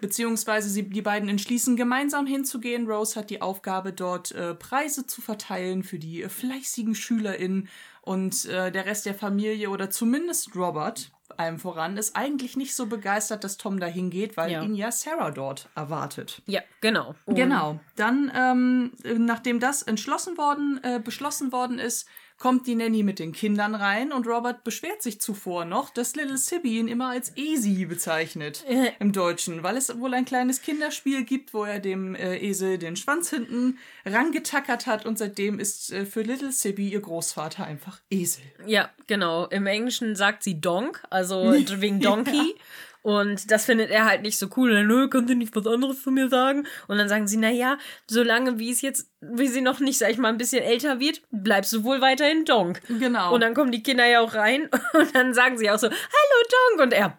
Beziehungsweise 0.00 0.68
sie, 0.68 0.84
die 0.84 1.02
beiden 1.02 1.28
entschließen, 1.28 1.76
gemeinsam 1.76 2.26
hinzugehen. 2.26 2.88
Rose 2.90 3.18
hat 3.18 3.30
die 3.30 3.42
Aufgabe, 3.42 3.92
dort 3.92 4.32
äh, 4.32 4.54
Preise 4.54 5.06
zu 5.06 5.20
verteilen 5.20 5.59
für 5.82 5.98
die 5.98 6.22
fleißigen 6.28 6.94
SchülerInnen. 6.94 7.68
Und 8.02 8.46
äh, 8.46 8.72
der 8.72 8.86
Rest 8.86 9.06
der 9.06 9.14
Familie 9.14 9.70
oder 9.70 9.90
zumindest 9.90 10.54
Robert 10.56 11.10
allem 11.36 11.58
voran, 11.58 11.96
ist 11.96 12.16
eigentlich 12.16 12.56
nicht 12.56 12.74
so 12.74 12.86
begeistert, 12.86 13.44
dass 13.44 13.56
Tom 13.56 13.80
dahin 13.80 14.10
geht, 14.10 14.36
weil 14.36 14.50
Ja. 14.52 14.62
ihn 14.62 14.74
ja 14.74 14.92
Sarah 14.92 15.30
dort 15.30 15.68
erwartet. 15.74 16.42
Ja, 16.46 16.60
genau. 16.80 17.14
Und 17.24 17.34
Genau. 17.36 17.80
Dann, 17.96 18.30
ähm, 18.34 18.92
nachdem 19.26 19.60
das 19.60 19.82
entschlossen 19.82 20.36
worden, 20.36 20.80
äh, 20.82 21.00
beschlossen 21.02 21.52
worden 21.52 21.78
ist, 21.78 22.06
kommt 22.40 22.66
die 22.66 22.74
Nanny 22.74 23.04
mit 23.04 23.20
den 23.20 23.30
Kindern 23.32 23.76
rein 23.76 24.10
und 24.12 24.26
Robert 24.26 24.64
beschwert 24.64 25.02
sich 25.02 25.20
zuvor 25.20 25.64
noch, 25.66 25.90
dass 25.90 26.16
Little 26.16 26.38
Sibby 26.38 26.78
ihn 26.78 26.88
immer 26.88 27.10
als 27.10 27.36
Easy 27.36 27.84
bezeichnet 27.84 28.64
Äh. 28.66 28.92
im 28.98 29.12
Deutschen, 29.12 29.62
weil 29.62 29.76
es 29.76 29.96
wohl 30.00 30.14
ein 30.14 30.24
kleines 30.24 30.62
Kinderspiel 30.62 31.24
gibt, 31.24 31.54
wo 31.54 31.64
er 31.64 31.78
dem 31.78 32.14
äh, 32.14 32.38
Esel 32.38 32.78
den 32.78 32.96
Schwanz 32.96 33.30
hinten 33.30 33.78
rangetackert 34.06 34.86
hat 34.86 35.06
und 35.06 35.18
seitdem 35.18 35.60
ist 35.60 35.92
äh, 35.92 36.06
für 36.06 36.22
Little 36.22 36.50
Sibby 36.50 36.88
ihr 36.88 37.00
Großvater 37.00 37.64
einfach 37.64 38.00
Esel. 38.10 38.42
Ja, 38.66 38.90
genau. 39.06 39.46
Im 39.46 39.66
Englischen 39.66 40.16
sagt 40.16 40.42
sie 40.42 40.60
Donk, 40.60 41.02
also 41.10 41.52
wegen 41.80 42.00
Donkey. 42.00 42.56
Und 43.02 43.50
das 43.50 43.64
findet 43.64 43.90
er 43.90 44.04
halt 44.04 44.22
nicht 44.22 44.38
so 44.38 44.48
cool. 44.56 44.84
Nö, 44.84 45.08
könnt 45.08 45.30
ihr 45.30 45.36
nicht 45.36 45.56
was 45.56 45.66
anderes 45.66 46.02
zu 46.02 46.10
mir 46.10 46.28
sagen? 46.28 46.66
Und 46.86 46.98
dann 46.98 47.08
sagen 47.08 47.26
sie, 47.28 47.38
na 47.38 47.50
ja, 47.50 47.78
solange 48.06 48.58
wie 48.58 48.70
es 48.70 48.82
jetzt, 48.82 49.09
wie 49.20 49.48
sie 49.48 49.60
noch 49.60 49.80
nicht, 49.80 49.98
sag 49.98 50.10
ich 50.10 50.18
mal, 50.18 50.28
ein 50.28 50.38
bisschen 50.38 50.62
älter 50.62 50.98
wird, 50.98 51.20
bleibst 51.30 51.72
du 51.74 51.84
wohl 51.84 52.00
weiterhin 52.00 52.44
Donk. 52.46 52.80
Genau. 52.88 53.34
Und 53.34 53.42
dann 53.42 53.54
kommen 53.54 53.70
die 53.70 53.82
Kinder 53.82 54.06
ja 54.06 54.20
auch 54.20 54.34
rein 54.34 54.68
und 54.94 55.14
dann 55.14 55.34
sagen 55.34 55.58
sie 55.58 55.70
auch 55.70 55.78
so, 55.78 55.88
hallo 55.88 56.76
Donk. 56.76 56.82
Und 56.82 56.92
er 56.94 57.18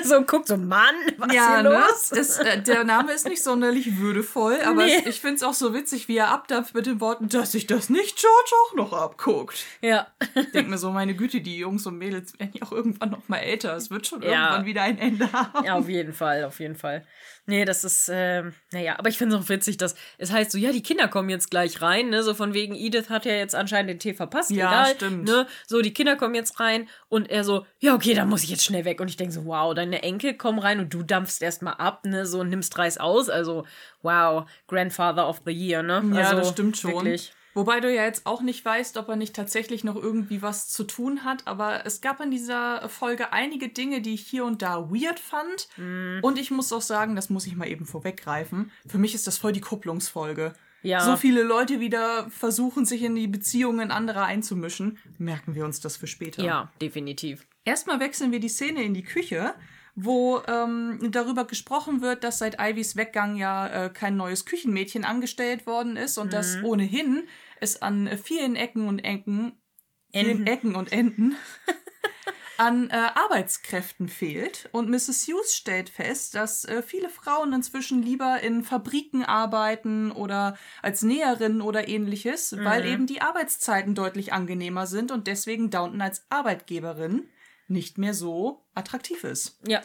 so 0.04 0.20
guckt 0.22 0.48
so, 0.48 0.56
Mann, 0.56 0.94
was 1.16 1.32
ja, 1.32 1.54
hier 1.54 1.62
ne? 1.62 1.70
los? 1.70 2.12
Es, 2.12 2.38
äh, 2.38 2.60
der 2.62 2.84
Name 2.84 3.12
ist 3.12 3.26
nicht 3.26 3.42
sonderlich 3.42 3.98
würdevoll, 3.98 4.58
aber 4.64 4.84
Nee. 4.84 4.96
es, 5.00 5.06
ich 5.06 5.20
finde 5.20 5.36
es 5.36 5.42
auch 5.42 5.54
so 5.54 5.72
witzig, 5.74 6.08
wie 6.08 6.18
er 6.18 6.28
abdampft 6.28 6.74
mit 6.74 6.86
den 6.86 7.00
Worten, 7.00 7.28
dass 7.28 7.52
sich 7.52 7.66
das 7.66 7.88
nicht 7.88 8.18
George 8.18 8.50
auch 8.66 8.74
noch 8.76 8.92
abguckt. 8.92 9.64
Ja. 9.80 10.06
Ich 10.34 10.50
denke 10.52 10.70
mir 10.70 10.78
so, 10.78 10.90
meine 10.90 11.14
Güte, 11.14 11.40
die 11.40 11.56
Jungs 11.58 11.86
und 11.86 11.96
Mädels 11.96 12.38
werden 12.38 12.52
ja 12.54 12.66
auch 12.66 12.72
irgendwann 12.72 13.10
noch 13.10 13.28
mal 13.28 13.38
älter. 13.38 13.74
Es 13.76 13.90
wird 13.90 14.06
schon 14.06 14.22
Ja. 14.22 14.28
irgendwann 14.28 14.66
wieder 14.66 14.82
ein 14.82 14.98
Ende 14.98 15.32
haben. 15.32 15.64
Ja, 15.64 15.74
auf 15.76 15.88
jeden 15.88 16.12
Fall, 16.12 16.44
auf 16.44 16.60
jeden 16.60 16.76
Fall. 16.76 17.06
Nee, 17.50 17.64
das 17.64 17.82
ist, 17.82 18.08
ähm, 18.12 18.54
naja, 18.70 18.96
aber 18.96 19.08
ich 19.08 19.18
finde 19.18 19.34
es 19.36 19.42
auch 19.42 19.48
witzig, 19.48 19.76
dass 19.76 19.96
es 20.18 20.30
heißt 20.30 20.52
so, 20.52 20.56
ja, 20.58 20.70
die 20.70 20.84
Kinder 20.84 21.08
kommen 21.08 21.28
jetzt 21.30 21.50
gleich 21.50 21.82
rein, 21.82 22.08
ne, 22.10 22.22
so 22.22 22.32
von 22.32 22.54
wegen, 22.54 22.76
Edith 22.76 23.10
hat 23.10 23.24
ja 23.24 23.32
jetzt 23.32 23.56
anscheinend 23.56 23.90
den 23.90 23.98
Tee 23.98 24.14
verpasst, 24.14 24.52
Ja, 24.52 24.68
egal, 24.70 24.94
stimmt. 24.94 25.24
ne, 25.24 25.48
so, 25.66 25.82
die 25.82 25.92
Kinder 25.92 26.14
kommen 26.14 26.36
jetzt 26.36 26.60
rein 26.60 26.88
und 27.08 27.28
er 27.28 27.42
so, 27.42 27.66
ja, 27.80 27.94
okay, 27.96 28.14
dann 28.14 28.28
muss 28.28 28.44
ich 28.44 28.50
jetzt 28.50 28.64
schnell 28.64 28.84
weg 28.84 29.00
und 29.00 29.08
ich 29.08 29.16
denke 29.16 29.34
so, 29.34 29.46
wow, 29.46 29.74
deine 29.74 30.02
Enkel 30.04 30.34
kommen 30.34 30.60
rein 30.60 30.78
und 30.78 30.94
du 30.94 31.02
dampfst 31.02 31.42
erstmal 31.42 31.74
ab, 31.74 32.06
ne, 32.06 32.24
so, 32.24 32.38
und 32.38 32.50
nimmst 32.50 32.78
Reis 32.78 32.98
aus, 32.98 33.28
also, 33.28 33.66
wow, 34.02 34.48
Grandfather 34.68 35.28
of 35.28 35.42
the 35.44 35.52
Year, 35.52 35.82
ne, 35.82 36.04
Ja, 36.14 36.28
also, 36.28 36.36
das 36.36 36.50
stimmt 36.50 36.76
schon. 36.76 36.92
Wirklich. 36.94 37.32
Wobei 37.54 37.80
du 37.80 37.92
ja 37.92 38.04
jetzt 38.04 38.26
auch 38.26 38.42
nicht 38.42 38.64
weißt, 38.64 38.96
ob 38.96 39.08
er 39.08 39.16
nicht 39.16 39.34
tatsächlich 39.34 39.84
noch 39.84 39.96
irgendwie 39.96 40.42
was 40.42 40.68
zu 40.68 40.84
tun 40.84 41.24
hat. 41.24 41.46
Aber 41.46 41.84
es 41.86 42.00
gab 42.00 42.20
in 42.20 42.30
dieser 42.30 42.88
Folge 42.88 43.32
einige 43.32 43.68
Dinge, 43.68 44.00
die 44.00 44.14
ich 44.14 44.26
hier 44.26 44.44
und 44.44 44.62
da 44.62 44.90
weird 44.90 45.18
fand. 45.18 45.68
Mhm. 45.76 46.20
Und 46.22 46.38
ich 46.38 46.50
muss 46.50 46.72
auch 46.72 46.82
sagen, 46.82 47.16
das 47.16 47.30
muss 47.30 47.46
ich 47.46 47.56
mal 47.56 47.68
eben 47.68 47.86
vorweggreifen. 47.86 48.70
Für 48.86 48.98
mich 48.98 49.14
ist 49.14 49.26
das 49.26 49.38
voll 49.38 49.52
die 49.52 49.60
Kupplungsfolge. 49.60 50.54
Ja. 50.82 51.00
So 51.00 51.16
viele 51.16 51.42
Leute 51.42 51.80
wieder 51.80 52.30
versuchen, 52.30 52.86
sich 52.86 53.02
in 53.02 53.14
die 53.14 53.26
Beziehungen 53.26 53.90
anderer 53.90 54.24
einzumischen. 54.24 54.98
Merken 55.18 55.54
wir 55.54 55.64
uns 55.64 55.80
das 55.80 55.96
für 55.96 56.06
später. 56.06 56.42
Ja, 56.42 56.72
definitiv. 56.80 57.46
Erstmal 57.64 58.00
wechseln 58.00 58.32
wir 58.32 58.40
die 58.40 58.48
Szene 58.48 58.82
in 58.82 58.94
die 58.94 59.02
Küche, 59.02 59.54
wo 60.04 60.42
ähm, 60.46 60.98
darüber 61.10 61.44
gesprochen 61.46 62.00
wird, 62.00 62.24
dass 62.24 62.38
seit 62.38 62.60
Ivys 62.60 62.96
Weggang 62.96 63.36
ja 63.36 63.86
äh, 63.86 63.90
kein 63.90 64.16
neues 64.16 64.44
Küchenmädchen 64.44 65.04
angestellt 65.04 65.66
worden 65.66 65.96
ist 65.96 66.18
und 66.18 66.32
dass 66.32 66.62
ohnehin 66.62 67.28
es 67.60 67.82
an 67.82 68.06
äh, 68.06 68.16
vielen 68.16 68.56
Ecken 68.56 68.88
und 68.88 69.00
Ecken, 69.00 69.52
Enden. 70.12 70.46
Ecken 70.46 70.74
und 70.74 70.92
Enden 70.92 71.36
an 72.60 72.90
äh, 72.90 72.94
Arbeitskräften 72.94 74.08
fehlt. 74.08 74.68
Und 74.72 74.90
Mrs. 74.90 75.26
Hughes 75.26 75.54
stellt 75.54 75.88
fest, 75.88 76.34
dass 76.34 76.66
äh, 76.66 76.82
viele 76.82 77.08
Frauen 77.08 77.54
inzwischen 77.54 78.02
lieber 78.02 78.40
in 78.40 78.64
Fabriken 78.64 79.24
arbeiten 79.24 80.12
oder 80.12 80.58
als 80.82 81.02
Näherin 81.02 81.62
oder 81.62 81.88
ähnliches, 81.88 82.54
weil 82.58 82.84
eben 82.84 83.06
die 83.06 83.22
Arbeitszeiten 83.22 83.94
deutlich 83.94 84.34
angenehmer 84.34 84.86
sind 84.86 85.10
und 85.10 85.26
deswegen 85.26 85.70
Downton 85.70 86.02
als 86.02 86.26
Arbeitgeberin 86.28 87.28
nicht 87.70 87.98
mehr 87.98 88.14
so 88.14 88.66
attraktiv 88.74 89.24
ist. 89.24 89.58
Ja. 89.66 89.80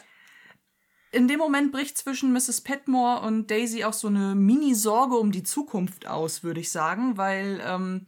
In 1.12 1.28
dem 1.28 1.38
Moment 1.38 1.72
bricht 1.72 1.96
zwischen 1.96 2.32
Mrs. 2.32 2.60
Petmore 2.60 3.20
und 3.20 3.50
Daisy 3.50 3.84
auch 3.84 3.92
so 3.92 4.08
eine 4.08 4.34
Mini-Sorge 4.34 5.16
um 5.16 5.32
die 5.32 5.44
Zukunft 5.44 6.06
aus, 6.06 6.42
würde 6.42 6.60
ich 6.60 6.70
sagen, 6.70 7.16
weil 7.16 7.62
ähm, 7.64 8.06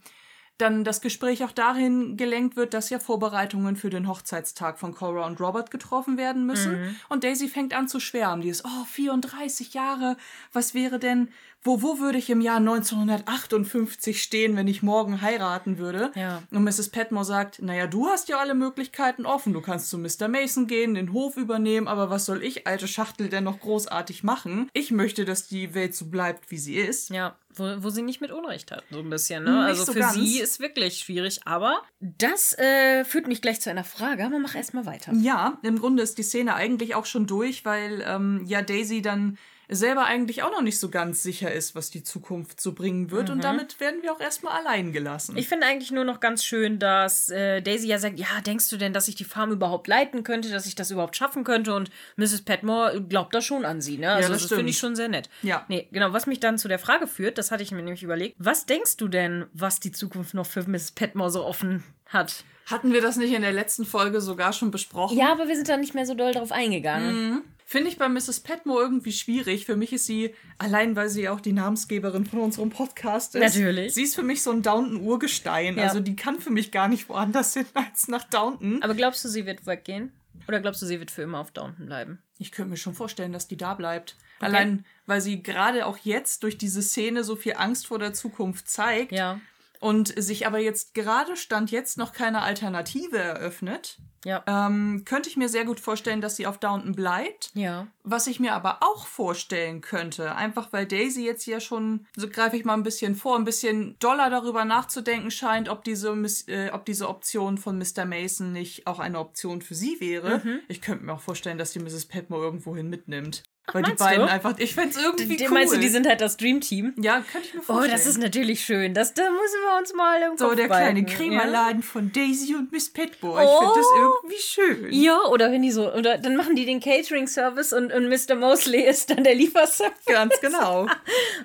dann 0.59 0.83
das 0.83 0.99
Gespräch 0.99 1.43
auch 1.45 1.53
dahin 1.53 2.17
gelenkt 2.17 2.57
wird, 2.57 2.73
dass 2.73 2.89
ja 2.89 2.99
Vorbereitungen 2.99 3.77
für 3.77 3.89
den 3.89 4.07
Hochzeitstag 4.07 4.77
von 4.77 4.93
Cora 4.93 5.25
und 5.25 5.39
Robert 5.39 5.71
getroffen 5.71 6.17
werden 6.17 6.45
müssen. 6.45 6.97
Und 7.07 7.23
Daisy 7.23 7.47
fängt 7.47 7.73
an 7.73 7.87
zu 7.87 8.01
schwärmen. 8.01 8.41
Die 8.41 8.49
ist, 8.49 8.65
oh, 8.65 8.85
34 8.85 9.73
Jahre, 9.73 10.17
was 10.51 10.73
wäre 10.73 10.99
denn, 10.99 11.29
wo, 11.61 11.81
wo 11.81 11.99
würde 11.99 12.17
ich 12.17 12.29
im 12.29 12.39
Jahr 12.39 12.57
1958 12.57 14.21
stehen, 14.21 14.55
wenn 14.55 14.67
ich 14.67 14.81
morgen 14.81 15.21
heiraten 15.21 15.77
würde? 15.77 16.11
Ja. 16.15 16.41
Und 16.51 16.63
Mrs. 16.63 16.89
Petmore 16.89 17.25
sagt, 17.25 17.61
naja, 17.61 17.85
du 17.85 18.07
hast 18.07 18.29
ja 18.29 18.39
alle 18.39 18.53
Möglichkeiten 18.53 19.25
offen. 19.25 19.51
Du 19.51 19.61
kannst 19.61 19.89
zu 19.89 19.97
Mr. 19.97 20.29
Mason 20.29 20.67
gehen, 20.67 20.93
den 20.93 21.11
Hof 21.11 21.35
übernehmen, 21.35 21.87
aber 21.87 22.09
was 22.09 22.25
soll 22.25 22.43
ich, 22.43 22.65
alte 22.65 22.87
Schachtel, 22.87 23.27
denn 23.27 23.43
noch 23.43 23.59
großartig 23.59 24.23
machen? 24.23 24.69
Ich 24.73 24.91
möchte, 24.91 25.25
dass 25.25 25.47
die 25.47 25.73
Welt 25.73 25.95
so 25.95 26.05
bleibt, 26.05 26.49
wie 26.49 26.57
sie 26.57 26.75
ist. 26.75 27.09
Ja, 27.09 27.35
wo, 27.55 27.65
wo 27.79 27.89
sie 27.89 28.03
nicht 28.03 28.21
mit 28.21 28.31
Unrecht 28.31 28.71
hat, 28.71 28.83
so 28.89 28.99
ein 28.99 29.09
bisschen. 29.09 29.43
Ne? 29.43 29.51
Nicht 29.51 29.63
also 29.63 29.85
so 29.85 29.93
für 29.93 29.99
ganz. 29.99 30.13
sie 30.13 30.39
ist 30.39 30.61
wirklich 30.61 30.99
schwierig, 30.99 31.41
aber 31.45 31.81
das 31.99 32.57
äh, 32.57 33.03
führt 33.03 33.27
mich 33.27 33.41
gleich 33.41 33.59
zu 33.59 33.69
einer 33.69 33.83
Frage, 33.83 34.25
aber 34.25 34.39
mach 34.39 34.55
erstmal 34.55 34.85
weiter. 34.85 35.11
Ja, 35.13 35.59
im 35.63 35.79
Grunde 35.79 36.03
ist 36.03 36.17
die 36.17 36.23
Szene 36.23 36.55
eigentlich 36.55 36.95
auch 36.95 37.05
schon 37.05 37.27
durch, 37.27 37.65
weil 37.65 38.03
ähm, 38.07 38.45
ja 38.45 38.61
Daisy 38.61 39.01
dann 39.01 39.37
selber 39.69 40.05
eigentlich 40.05 40.41
auch 40.41 40.51
noch 40.51 40.61
nicht 40.61 40.79
so 40.79 40.89
ganz 40.89 41.21
sicher 41.21 41.51
ist, 41.51 41.75
was 41.75 41.91
die 41.91 42.03
Zukunft 42.03 42.59
so 42.59 42.73
bringen 42.73 43.11
wird. 43.11 43.29
Und 43.29 43.43
damit 43.43 43.79
werden 43.79 44.01
wir 44.01 44.11
auch 44.11 44.19
erstmal 44.19 44.59
allein 44.59 44.91
gelassen. 44.91 45.37
Ich 45.37 45.47
finde 45.47 45.67
eigentlich 45.67 45.91
nur 45.91 46.03
noch 46.03 46.19
ganz 46.19 46.43
schön, 46.43 46.79
dass 46.79 47.29
äh, 47.29 47.61
Daisy 47.61 47.87
ja 47.87 47.99
sagt, 47.99 48.19
ja, 48.19 48.41
denkst 48.45 48.69
du 48.69 48.77
denn, 48.77 48.93
dass 48.93 49.07
ich 49.07 49.15
die 49.15 49.23
Farm 49.23 49.51
überhaupt 49.51 49.87
leiten 49.87 50.23
könnte, 50.23 50.49
dass 50.49 50.65
ich 50.65 50.75
das 50.75 50.89
überhaupt 50.89 51.15
schaffen 51.15 51.43
könnte? 51.43 51.75
Und 51.75 51.91
Mrs. 52.15 52.41
Petmore 52.41 53.01
glaubt 53.01 53.33
da 53.35 53.41
schon 53.41 53.63
an 53.63 53.79
sie, 53.79 53.97
ne? 53.97 54.11
Also 54.11 54.33
das 54.33 54.41
das, 54.41 54.53
finde 54.53 54.71
ich 54.71 54.79
schon 54.79 54.95
sehr 54.95 55.07
nett. 55.07 55.29
Ja. 55.43 55.65
Nee, 55.67 55.87
genau, 55.91 56.13
was 56.13 56.25
mich 56.25 56.39
dann 56.39 56.57
zu 56.57 56.67
der 56.67 56.79
Frage 56.79 57.05
führt, 57.05 57.37
das 57.37 57.51
hatte 57.51 57.61
ich 57.61 57.71
mir 57.71 57.83
nämlich 57.83 58.03
überlegt. 58.03 58.35
Was 58.39 58.65
denkst 58.65 58.97
du 58.97 59.07
denn, 59.07 59.45
was 59.53 59.79
die 59.79 59.91
Zukunft 59.91 60.33
noch 60.33 60.47
für 60.47 60.67
Mrs. 60.67 60.91
Petmore 60.91 61.29
so 61.29 61.45
offen 61.45 61.83
hat? 62.07 62.43
Hatten 62.65 62.93
wir 62.93 63.01
das 63.01 63.17
nicht 63.17 63.33
in 63.33 63.41
der 63.41 63.51
letzten 63.51 63.85
Folge 63.85 64.21
sogar 64.21 64.53
schon 64.53 64.71
besprochen? 64.71 65.17
Ja, 65.17 65.31
aber 65.31 65.47
wir 65.47 65.55
sind 65.55 65.69
da 65.69 65.77
nicht 65.77 65.95
mehr 65.95 66.05
so 66.05 66.13
doll 66.13 66.33
drauf 66.33 66.51
eingegangen. 66.51 67.43
Finde 67.71 67.89
ich 67.89 67.99
bei 67.99 68.09
Mrs. 68.09 68.39
Petmore 68.39 68.81
irgendwie 68.81 69.11
schwierig. 69.11 69.67
Für 69.67 69.75
mich 69.75 69.93
ist 69.93 70.07
sie, 70.07 70.33
allein 70.57 70.95
weil 70.95 71.07
sie 71.07 71.29
auch 71.29 71.39
die 71.39 71.51
Namensgeberin 71.51 72.25
von 72.25 72.39
unserem 72.39 72.71
Podcast 72.71 73.35
ist. 73.35 73.41
Natürlich. 73.41 73.93
Sie 73.93 74.01
ist 74.01 74.15
für 74.15 74.23
mich 74.23 74.41
so 74.41 74.49
ein 74.49 74.63
Downton-Urgestein. 74.63 75.77
Ja. 75.77 75.83
Also 75.83 75.99
die 75.99 76.15
kann 76.15 76.39
für 76.39 76.49
mich 76.49 76.71
gar 76.71 76.87
nicht 76.87 77.09
woanders 77.09 77.53
hin 77.53 77.67
als 77.75 78.07
nach 78.07 78.23
Downton. 78.23 78.81
Aber 78.81 78.95
glaubst 78.95 79.23
du, 79.23 79.29
sie 79.29 79.45
wird 79.45 79.67
weggehen? 79.67 80.11
Oder 80.47 80.61
glaubst 80.61 80.81
du, 80.81 80.87
sie 80.87 80.99
wird 80.99 81.11
für 81.11 81.21
immer 81.21 81.41
auf 81.41 81.51
Downton 81.51 81.85
bleiben? 81.85 82.17
Ich 82.39 82.51
könnte 82.51 82.71
mir 82.71 82.77
schon 82.77 82.95
vorstellen, 82.95 83.33
dass 83.33 83.47
die 83.47 83.57
da 83.57 83.75
bleibt. 83.75 84.15
Allein, 84.39 84.83
weil 85.05 85.21
sie 85.21 85.43
gerade 85.43 85.85
auch 85.85 85.97
jetzt 85.97 86.41
durch 86.41 86.57
diese 86.57 86.81
Szene 86.81 87.23
so 87.23 87.35
viel 87.35 87.53
Angst 87.55 87.85
vor 87.85 87.99
der 87.99 88.13
Zukunft 88.13 88.67
zeigt. 88.67 89.11
Ja. 89.11 89.39
Und 89.79 90.13
sich 90.21 90.45
aber 90.45 90.59
jetzt 90.59 90.93
gerade 90.93 91.37
Stand 91.37 91.71
jetzt 91.71 91.97
noch 91.97 92.11
keine 92.11 92.41
Alternative 92.41 93.17
eröffnet. 93.17 93.97
Ja. 94.25 94.43
Ähm, 94.47 95.03
könnte 95.05 95.29
ich 95.29 95.37
mir 95.37 95.47
sehr 95.47 95.63
gut 95.63 95.79
vorstellen, 95.79 96.19
dass 96.19 96.35
sie 96.35 96.45
auf 96.45 96.57
Downton 96.57 96.91
bleibt. 96.93 97.51
Ja. 97.53 97.87
Was 98.03 98.27
ich 98.27 98.41
mir 98.41 98.53
aber 98.53 98.79
auch 98.81 99.07
vorstellen 99.07 99.79
könnte, 99.79 100.35
einfach 100.35 100.73
weil 100.73 100.85
Daisy 100.85 101.23
jetzt 101.25 101.45
ja 101.45 101.61
schon, 101.61 102.05
so 102.17 102.27
greife 102.27 102.57
ich 102.57 102.65
mal 102.65 102.73
ein 102.73 102.83
bisschen 102.83 103.15
vor, 103.15 103.37
ein 103.37 103.45
bisschen 103.45 103.95
doller 103.99 104.29
darüber 104.29 104.65
nachzudenken 104.65 105.31
scheint, 105.31 105.69
ob 105.69 105.85
diese, 105.85 106.13
Miss- 106.15 106.49
äh, 106.49 106.71
ob 106.73 106.83
diese 106.83 107.07
Option 107.07 107.57
von 107.57 107.77
Mr. 107.77 108.03
Mason 108.03 108.51
nicht 108.51 108.87
auch 108.87 108.99
eine 108.99 109.19
Option 109.19 109.61
für 109.61 109.75
sie 109.75 110.01
wäre. 110.01 110.39
Mhm. 110.43 110.59
Ich 110.67 110.81
könnte 110.81 111.05
mir 111.05 111.13
auch 111.13 111.21
vorstellen, 111.21 111.57
dass 111.57 111.71
die 111.71 111.79
Mrs. 111.79 112.07
Petmore 112.07 112.43
irgendwohin 112.43 112.89
mitnimmt. 112.89 113.43
Weil 113.71 113.83
die 113.83 113.93
beiden 113.93 114.25
du? 114.25 114.31
einfach, 114.31 114.55
ich 114.57 114.73
fände 114.73 114.95
es 114.97 115.03
irgendwie 115.03 115.37
Die, 115.37 115.43
cool. 115.45 115.51
Meinst 115.51 115.73
du, 115.75 115.77
die 115.77 115.89
sind 115.89 116.07
halt 116.07 116.21
das 116.21 116.37
Dream 116.37 116.59
Team? 116.59 116.93
ja, 116.97 117.21
könnte 117.31 117.47
ich 117.47 117.53
mir 117.53 117.59
Oh, 117.61 117.63
vorstellen. 117.65 117.91
das 117.91 118.05
ist 118.07 118.17
natürlich 118.17 118.61
schön. 118.65 118.93
Das, 118.95 119.13
da 119.13 119.21
müssen 119.29 119.59
wir 119.63 119.77
uns 119.77 119.93
mal 119.93 120.21
im 120.23 120.37
so 120.37 120.45
Kopf 120.47 120.55
der 120.55 120.65
kleine 120.67 121.05
Krämerladen 121.05 121.83
von 121.83 122.11
Daisy 122.11 122.55
und 122.55 122.71
Miss. 122.71 122.91
Ich 122.95 123.17
Oh. 123.21 123.35
finde 123.37 123.73
das 123.75 123.87
irgendwie 123.95 124.37
schön. 124.39 124.91
Ja? 124.91 125.13
ja, 125.23 125.29
oder 125.29 125.51
wenn 125.51 125.61
die 125.61 125.71
so, 125.71 125.93
oder 125.93 126.17
dann 126.17 126.35
machen 126.35 126.55
die 126.55 126.65
den 126.65 126.79
Catering-Service 126.79 127.73
und, 127.73 127.93
und 127.93 128.09
Mr. 128.09 128.35
Mosley 128.35 128.81
ist 128.81 129.11
dann 129.11 129.23
der 129.23 129.35
Lieferservice. 129.35 130.05
Ganz 130.05 130.39
genau. 130.41 130.87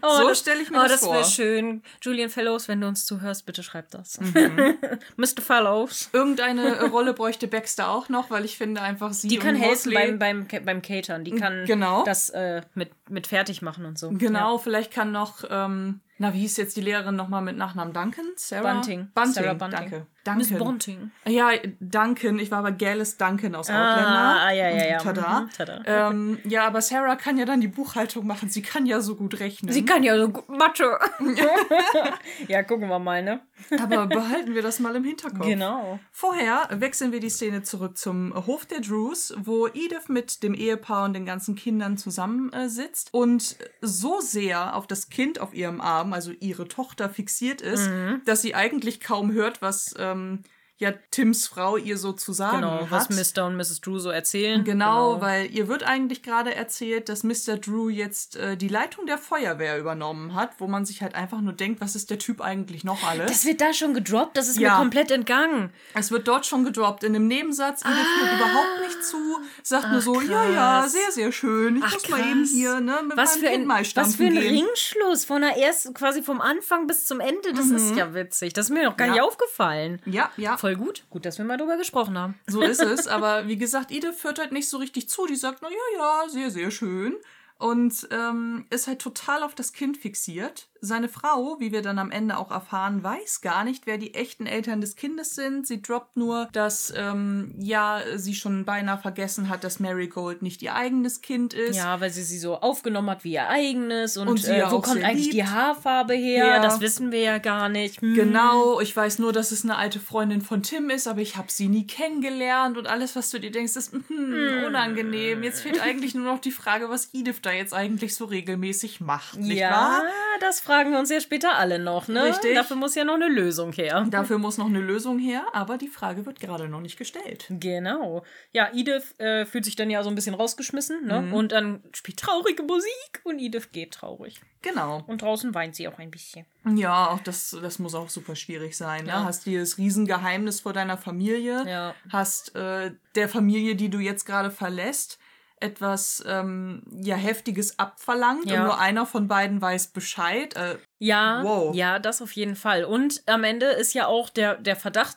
Oh, 0.02 0.16
so 0.18 0.28
das- 0.28 0.38
stelle 0.40 0.60
ich 0.62 0.70
mir 0.70 0.78
oh, 0.78 0.82
das, 0.82 0.92
das 0.92 1.04
vor. 1.04 1.14
wäre 1.14 1.24
schön. 1.24 1.82
Julian 2.02 2.28
Fellows, 2.30 2.68
wenn 2.68 2.80
du 2.80 2.86
uns 2.88 3.06
zuhörst, 3.06 3.46
bitte 3.46 3.62
schreib 3.62 3.90
das. 3.90 4.20
Mhm. 4.20 4.76
Mr. 5.16 5.40
Fellows. 5.40 6.10
Irgendeine 6.12 6.84
Rolle 6.90 7.14
bräuchte 7.14 7.48
Baxter 7.48 7.88
auch 7.90 8.08
noch, 8.08 8.30
weil 8.30 8.44
ich 8.44 8.56
finde 8.58 8.80
einfach 8.82 9.12
sie 9.12 9.28
Die 9.28 9.38
kann 9.38 9.54
und 9.56 9.60
helfen 9.62 9.92
beim, 9.94 10.18
beim, 10.18 10.46
beim 10.64 10.82
Catern. 10.82 11.24
Die 11.24 11.32
kann 11.32 11.64
Genau. 11.66 12.03
Das 12.04 12.30
äh, 12.30 12.62
mit, 12.74 12.90
mit 13.10 13.26
fertig 13.26 13.62
machen 13.62 13.84
und 13.84 13.98
so. 13.98 14.10
Genau, 14.10 14.58
vielleicht 14.58 14.92
kann 14.92 15.12
noch 15.12 15.44
ähm, 15.48 16.00
Na, 16.18 16.32
wie 16.32 16.40
hieß 16.40 16.56
jetzt 16.58 16.76
die 16.76 16.80
Lehrerin 16.80 17.16
nochmal 17.16 17.42
mit 17.42 17.56
Nachnamen 17.56 17.92
Duncan? 17.92 18.26
Sarah? 18.36 18.74
Bunting. 18.74 19.08
Bunting, 19.14 19.32
Sarah 19.32 19.54
Bunting. 19.54 19.80
danke. 19.80 20.06
Miss 20.36 20.48
Duncan. 20.48 20.66
Bunting. 20.66 21.10
Ja, 21.26 21.50
Duncan. 21.80 22.38
Ich 22.38 22.50
war 22.50 22.58
aber 22.60 22.72
Gales 22.72 23.16
Duncan 23.16 23.54
aus 23.54 23.68
Outlander. 23.68 24.40
Ah, 24.42 24.52
ja, 24.52 24.70
ja, 24.70 24.86
ja. 24.86 24.98
Tada. 24.98 25.40
Mhm, 25.40 25.50
tada. 25.50 25.82
Ähm, 25.84 26.38
ja, 26.44 26.66
aber 26.66 26.80
Sarah 26.82 27.16
kann 27.16 27.36
ja 27.36 27.44
dann 27.44 27.60
die 27.60 27.68
Buchhaltung 27.68 28.26
machen. 28.26 28.48
Sie 28.48 28.62
kann 28.62 28.86
ja 28.86 29.00
so 29.00 29.16
gut 29.16 29.40
rechnen. 29.40 29.72
Sie 29.72 29.84
kann 29.84 30.02
ja 30.02 30.16
so 30.16 30.28
gut 30.28 30.48
Mathe. 30.48 30.98
ja, 32.48 32.62
gucken 32.62 32.88
wir 32.88 32.98
mal, 32.98 33.22
ne? 33.22 33.40
aber 33.80 34.06
behalten 34.06 34.54
wir 34.54 34.62
das 34.62 34.78
mal 34.78 34.94
im 34.96 35.04
Hinterkopf. 35.04 35.46
Genau. 35.46 35.98
Vorher 36.10 36.68
wechseln 36.70 37.12
wir 37.12 37.20
die 37.20 37.30
Szene 37.30 37.62
zurück 37.62 37.96
zum 37.98 38.34
Hof 38.46 38.66
der 38.66 38.80
Drews, 38.80 39.34
wo 39.38 39.66
Edith 39.68 40.08
mit 40.08 40.42
dem 40.42 40.54
Ehepaar 40.54 41.04
und 41.04 41.14
den 41.14 41.26
ganzen 41.26 41.54
Kindern 41.54 41.96
zusammensitzt 41.96 43.12
und 43.12 43.56
so 43.80 44.20
sehr 44.20 44.76
auf 44.76 44.86
das 44.86 45.08
Kind 45.08 45.40
auf 45.40 45.54
ihrem 45.54 45.80
Arm, 45.80 46.03
also 46.12 46.32
ihre 46.40 46.68
Tochter, 46.68 47.08
fixiert 47.08 47.60
ist, 47.62 47.88
Mhm. 47.88 48.22
dass 48.24 48.42
sie 48.42 48.54
eigentlich 48.54 49.00
kaum 49.00 49.32
hört, 49.32 49.62
was 49.62 49.94
ähm, 49.98 50.42
ja 50.84 50.92
Tims 51.10 51.46
Frau 51.46 51.76
ihr 51.76 51.98
so 51.98 52.12
zu 52.12 52.32
sagen 52.32 52.58
Genau, 52.62 52.88
hat. 52.88 52.90
was 52.90 53.08
Mr. 53.36 53.46
und 53.46 53.56
Mrs. 53.56 53.80
Drew 53.80 53.98
so 53.98 54.10
erzählen. 54.10 54.62
Genau, 54.64 55.20
weil 55.20 55.50
ihr 55.50 55.68
wird 55.68 55.82
eigentlich 55.82 56.22
gerade 56.22 56.54
erzählt, 56.54 57.08
dass 57.08 57.22
Mr. 57.24 57.56
Drew 57.58 57.88
jetzt 57.88 58.36
äh, 58.36 58.56
die 58.56 58.68
Leitung 58.68 59.06
der 59.06 59.18
Feuerwehr 59.18 59.78
übernommen 59.78 60.34
hat, 60.34 60.52
wo 60.58 60.66
man 60.66 60.84
sich 60.84 61.02
halt 61.02 61.14
einfach 61.14 61.40
nur 61.40 61.52
denkt, 61.52 61.80
was 61.80 61.96
ist 61.96 62.10
der 62.10 62.18
Typ 62.18 62.40
eigentlich 62.40 62.84
noch 62.84 63.02
alles? 63.08 63.26
Das 63.30 63.44
wird 63.44 63.60
da 63.60 63.72
schon 63.72 63.94
gedroppt, 63.94 64.36
das 64.36 64.48
ist 64.48 64.58
Ja. 64.58 64.70
mir 64.74 64.76
komplett 64.78 65.10
entgangen. 65.10 65.70
Es 65.94 66.10
wird 66.10 66.28
dort 66.28 66.46
schon 66.46 66.64
gedroppt. 66.64 67.04
In 67.04 67.14
einem 67.14 67.26
Nebensatz, 67.26 67.82
Edith 67.82 67.94
hört 68.20 68.34
überhaupt 68.40 68.80
nicht 68.86 69.04
zu, 69.04 69.38
sagt 69.62 69.90
nur 69.90 70.00
so, 70.00 70.20
ja, 70.20 70.48
ja, 70.48 70.78
Ah. 70.78 70.80
krass. 70.82 70.92
sehr, 70.92 71.10
sehr 71.12 71.32
schön. 71.32 71.76
Ich 71.78 71.84
Ach, 71.84 71.92
muss 71.94 72.08
mal 72.08 72.20
eben 72.20 72.40
krass. 72.42 72.50
hier 72.50 72.80
ne, 72.80 73.00
mit 73.08 73.16
Was 73.16 73.34
meinem 73.36 73.40
für, 73.44 73.50
ein, 73.50 73.66
mal 73.66 73.80
was 73.80 73.88
stampfen 73.88 74.14
für 74.16 74.24
ein 74.24 74.34
gehen. 74.34 74.64
Ringschluss 74.66 75.24
von 75.24 75.40
der 75.42 75.56
ersten, 75.56 75.94
quasi 75.94 76.22
vom 76.22 76.40
Anfang 76.40 76.86
bis 76.86 77.06
zum 77.06 77.20
Ende. 77.20 77.52
Das 77.54 77.66
ist 77.70 77.96
ja 77.96 78.12
witzig. 78.14 78.52
Das 78.52 78.66
ist 78.66 78.70
mir 78.70 78.84
noch 78.84 78.96
gar 78.96 79.06
Mhm. 79.08 79.14
Ja. 79.14 79.22
nicht 79.22 79.30
aufgefallen. 79.30 80.00
Ja, 80.06 80.30
ja, 80.36 80.56
Voll 80.56 80.73
gut. 80.74 81.04
Gut, 81.10 81.24
dass 81.24 81.38
wir 81.38 81.44
mal 81.44 81.56
drüber 81.56 81.76
gesprochen 81.76 82.18
haben. 82.18 82.38
so 82.46 82.62
ist 82.62 82.82
es. 82.82 83.06
Aber 83.06 83.46
wie 83.48 83.56
gesagt, 83.56 83.90
Edith 83.90 84.22
hört 84.22 84.38
halt 84.38 84.52
nicht 84.52 84.68
so 84.68 84.78
richtig 84.78 85.08
zu. 85.08 85.26
Die 85.26 85.36
sagt 85.36 85.62
nur, 85.62 85.70
ja, 85.70 85.76
ja, 85.98 86.28
sehr, 86.28 86.50
sehr 86.50 86.70
schön. 86.70 87.16
Und 87.64 88.08
ähm, 88.10 88.66
ist 88.68 88.88
halt 88.88 88.98
total 88.98 89.42
auf 89.42 89.54
das 89.54 89.72
Kind 89.72 89.96
fixiert. 89.96 90.68
Seine 90.82 91.08
Frau, 91.08 91.56
wie 91.60 91.72
wir 91.72 91.80
dann 91.80 91.98
am 91.98 92.10
Ende 92.10 92.36
auch 92.36 92.50
erfahren, 92.50 93.02
weiß 93.02 93.40
gar 93.40 93.64
nicht, 93.64 93.86
wer 93.86 93.96
die 93.96 94.12
echten 94.12 94.44
Eltern 94.44 94.82
des 94.82 94.96
Kindes 94.96 95.34
sind. 95.34 95.66
Sie 95.66 95.80
droppt 95.80 96.18
nur, 96.18 96.50
dass 96.52 96.92
ähm, 96.94 97.54
ja 97.58 98.02
sie 98.16 98.34
schon 98.34 98.66
beinahe 98.66 98.98
vergessen 98.98 99.48
hat, 99.48 99.64
dass 99.64 99.80
Marigold 99.80 100.42
nicht 100.42 100.60
ihr 100.60 100.74
eigenes 100.74 101.22
Kind 101.22 101.54
ist. 101.54 101.78
Ja, 101.78 102.02
weil 102.02 102.10
sie 102.10 102.22
sie 102.22 102.36
so 102.36 102.56
aufgenommen 102.56 103.08
hat 103.08 103.24
wie 103.24 103.32
ihr 103.32 103.48
eigenes. 103.48 104.18
Und, 104.18 104.28
Und 104.28 104.46
äh, 104.46 104.58
ja 104.58 104.70
wo 104.70 104.80
kommt 104.80 105.02
eigentlich 105.02 105.30
die 105.30 105.38
liebt. 105.38 105.48
Haarfarbe 105.48 106.12
her? 106.12 106.46
Ja. 106.46 106.60
Das 106.60 106.82
wissen 106.82 107.12
wir 107.12 107.20
ja 107.20 107.38
gar 107.38 107.70
nicht. 107.70 108.02
Hm. 108.02 108.14
Genau, 108.14 108.78
ich 108.78 108.94
weiß 108.94 109.20
nur, 109.20 109.32
dass 109.32 109.52
es 109.52 109.64
eine 109.64 109.76
alte 109.76 110.00
Freundin 110.00 110.42
von 110.42 110.62
Tim 110.62 110.90
ist, 110.90 111.08
aber 111.08 111.22
ich 111.22 111.38
habe 111.38 111.50
sie 111.50 111.68
nie 111.68 111.86
kennengelernt 111.86 112.76
und 112.76 112.88
alles, 112.88 113.16
was 113.16 113.30
du 113.30 113.40
dir 113.40 113.50
denkst, 113.50 113.74
ist 113.74 113.94
hm, 113.94 114.64
unangenehm. 114.66 115.42
Jetzt 115.42 115.62
fehlt 115.62 115.80
eigentlich 115.80 116.14
nur 116.14 116.26
noch 116.30 116.40
die 116.40 116.50
Frage, 116.50 116.90
was 116.90 117.08
Edith 117.14 117.40
da 117.40 117.53
jetzt 117.54 117.72
eigentlich 117.74 118.14
so 118.14 118.24
regelmäßig 118.26 119.00
macht, 119.00 119.36
nicht 119.38 119.58
ja, 119.58 119.70
wahr? 119.70 120.02
das 120.40 120.60
fragen 120.60 120.92
wir 120.92 120.98
uns 120.98 121.10
ja 121.10 121.20
später 121.20 121.56
alle 121.56 121.78
noch, 121.78 122.08
ne? 122.08 122.24
Richtig. 122.24 122.54
Dafür 122.54 122.76
muss 122.76 122.94
ja 122.94 123.04
noch 123.04 123.14
eine 123.14 123.28
Lösung 123.28 123.72
her. 123.72 124.06
Dafür 124.10 124.38
muss 124.38 124.58
noch 124.58 124.66
eine 124.66 124.80
Lösung 124.80 125.18
her, 125.18 125.46
aber 125.52 125.78
die 125.78 125.88
Frage 125.88 126.26
wird 126.26 126.40
gerade 126.40 126.68
noch 126.68 126.80
nicht 126.80 126.98
gestellt. 126.98 127.46
Genau. 127.48 128.24
Ja, 128.52 128.70
Edith 128.72 129.18
äh, 129.18 129.46
fühlt 129.46 129.64
sich 129.64 129.76
dann 129.76 129.90
ja 129.90 130.02
so 130.02 130.08
ein 130.08 130.14
bisschen 130.14 130.34
rausgeschmissen, 130.34 131.06
ne? 131.06 131.22
Mhm. 131.22 131.32
Und 131.34 131.52
dann 131.52 131.82
spielt 131.92 132.18
traurige 132.18 132.62
Musik 132.62 133.20
und 133.24 133.38
Edith 133.38 133.72
geht 133.72 133.92
traurig. 133.92 134.40
Genau. 134.62 135.04
Und 135.06 135.20
draußen 135.22 135.54
weint 135.54 135.74
sie 135.76 135.86
auch 135.88 135.98
ein 135.98 136.10
bisschen. 136.10 136.46
Ja, 136.74 137.10
auch 137.10 137.20
das, 137.20 137.56
das 137.60 137.78
muss 137.78 137.94
auch 137.94 138.08
super 138.08 138.34
schwierig 138.34 138.76
sein. 138.76 139.04
Ne? 139.04 139.10
Ja. 139.10 139.24
Hast 139.24 139.44
dieses 139.44 139.76
Riesengeheimnis 139.76 140.60
vor 140.60 140.72
deiner 140.72 140.96
Familie, 140.96 141.64
Ja. 141.68 141.94
hast 142.10 142.54
äh, 142.56 142.92
der 143.14 143.28
Familie, 143.28 143.76
die 143.76 143.90
du 143.90 143.98
jetzt 143.98 144.24
gerade 144.24 144.50
verlässt, 144.50 145.18
etwas 145.60 146.22
ähm, 146.26 146.82
ja 147.02 147.16
heftiges 147.16 147.78
abverlangt 147.78 148.50
Ja. 148.50 148.60
und 148.60 148.66
nur 148.66 148.78
einer 148.78 149.06
von 149.06 149.28
beiden 149.28 149.60
weiß 149.62 149.88
Bescheid. 149.88 150.54
Äh, 150.56 150.76
Ja, 150.98 151.40
Wow. 151.42 151.74
ja, 151.74 151.98
das 151.98 152.22
auf 152.22 152.32
jeden 152.32 152.56
Fall. 152.56 152.84
Und 152.84 153.22
am 153.26 153.44
Ende 153.44 153.66
ist 153.66 153.92
ja 153.94 154.06
auch 154.06 154.30
der, 154.30 154.56
der 154.56 154.74
Verdacht 154.76 155.16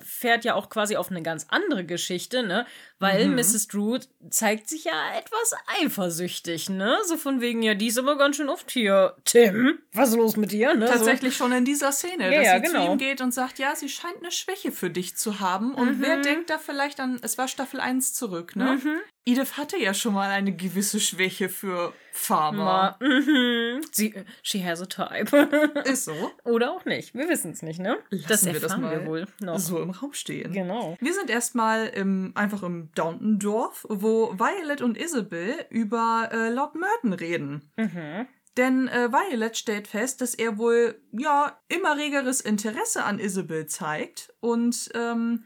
fährt 0.00 0.44
ja 0.44 0.54
auch 0.54 0.68
quasi 0.70 0.96
auf 0.96 1.10
eine 1.10 1.22
ganz 1.22 1.46
andere 1.48 1.84
Geschichte, 1.84 2.42
ne? 2.44 2.66
Weil 3.04 3.28
Mhm. 3.28 3.34
Mrs. 3.36 3.68
Drew 3.68 3.98
zeigt 4.30 4.68
sich 4.68 4.84
ja 4.84 4.92
etwas 5.18 5.54
eifersüchtig, 5.82 6.68
ne? 6.70 6.96
So 7.06 7.16
von 7.16 7.40
wegen, 7.40 7.62
ja, 7.62 7.74
die 7.74 7.88
ist 7.88 7.98
aber 7.98 8.16
ganz 8.18 8.36
schön 8.36 8.48
oft 8.48 8.70
hier. 8.70 9.14
Tim, 9.24 9.78
was 9.92 10.10
ist 10.10 10.16
los 10.16 10.36
mit 10.36 10.52
dir, 10.52 10.74
ne? 10.74 10.86
tatsächlich 10.86 11.36
schon 11.36 11.52
in 11.52 11.64
dieser 11.64 11.92
Szene, 11.92 12.32
Ja, 12.32 12.38
dass 12.38 12.46
ja, 12.46 12.56
sie 12.56 12.62
genau. 12.66 12.86
zu 12.86 12.92
ihm 12.92 12.98
geht 12.98 13.20
und 13.20 13.32
sagt, 13.32 13.58
ja, 13.58 13.74
sie 13.76 13.88
scheint 13.88 14.18
eine 14.20 14.30
Schwäche 14.32 14.72
für 14.72 14.90
dich 14.90 15.16
zu 15.16 15.40
haben. 15.40 15.74
Und 15.74 15.98
Mhm. 15.98 16.02
wer 16.02 16.16
denkt 16.22 16.50
da 16.50 16.58
vielleicht 16.58 17.00
an, 17.00 17.18
es 17.22 17.38
war 17.38 17.48
Staffel 17.48 17.80
1 17.80 18.14
zurück, 18.14 18.56
ne? 18.56 18.80
Edith 19.26 19.56
hatte 19.56 19.78
ja 19.78 19.94
schon 19.94 20.12
mal 20.12 20.28
eine 20.30 20.54
gewisse 20.54 21.00
Schwäche 21.00 21.48
für 21.48 21.94
So. 22.12 22.34
Farmer. 22.34 22.96
Mhm. 23.00 23.80
Sie, 23.90 24.14
she 24.42 24.62
has 24.64 24.82
a 24.82 24.86
type. 24.86 25.32
Ist 25.84 26.04
so. 26.04 26.30
Oder 26.44 26.72
auch 26.72 26.84
nicht. 26.84 27.14
Wir 27.14 27.28
wissen 27.28 27.52
es 27.52 27.62
nicht, 27.62 27.80
ne? 27.80 27.96
Lassen 28.10 28.52
wir 28.52 28.60
das 28.60 28.76
mal 28.76 29.00
wir 29.00 29.06
wohl 29.06 29.26
noch. 29.40 29.58
so 29.58 29.80
im 29.80 29.90
Raum 29.90 30.12
stehen. 30.12 30.52
Genau. 30.52 30.96
Wir 31.00 31.14
sind 31.14 31.30
erstmal 31.30 31.86
im, 31.88 32.32
einfach 32.34 32.62
im 32.62 32.90
Downton-Dorf, 32.94 33.86
wo 33.88 34.32
Violet 34.38 34.82
und 34.82 34.98
Isabel 34.98 35.66
über 35.70 36.28
äh, 36.32 36.50
Lord 36.50 36.74
Merton 36.74 37.12
reden. 37.12 37.70
Mhm. 37.76 38.26
Denn 38.56 38.88
äh, 38.88 39.10
Violet 39.10 39.56
stellt 39.56 39.88
fest, 39.88 40.20
dass 40.20 40.34
er 40.34 40.58
wohl 40.58 41.00
ja 41.10 41.58
immer 41.68 41.96
regeres 41.96 42.40
Interesse 42.40 43.04
an 43.04 43.18
Isabel 43.18 43.66
zeigt 43.66 44.32
und 44.40 44.90
ähm, 44.94 45.44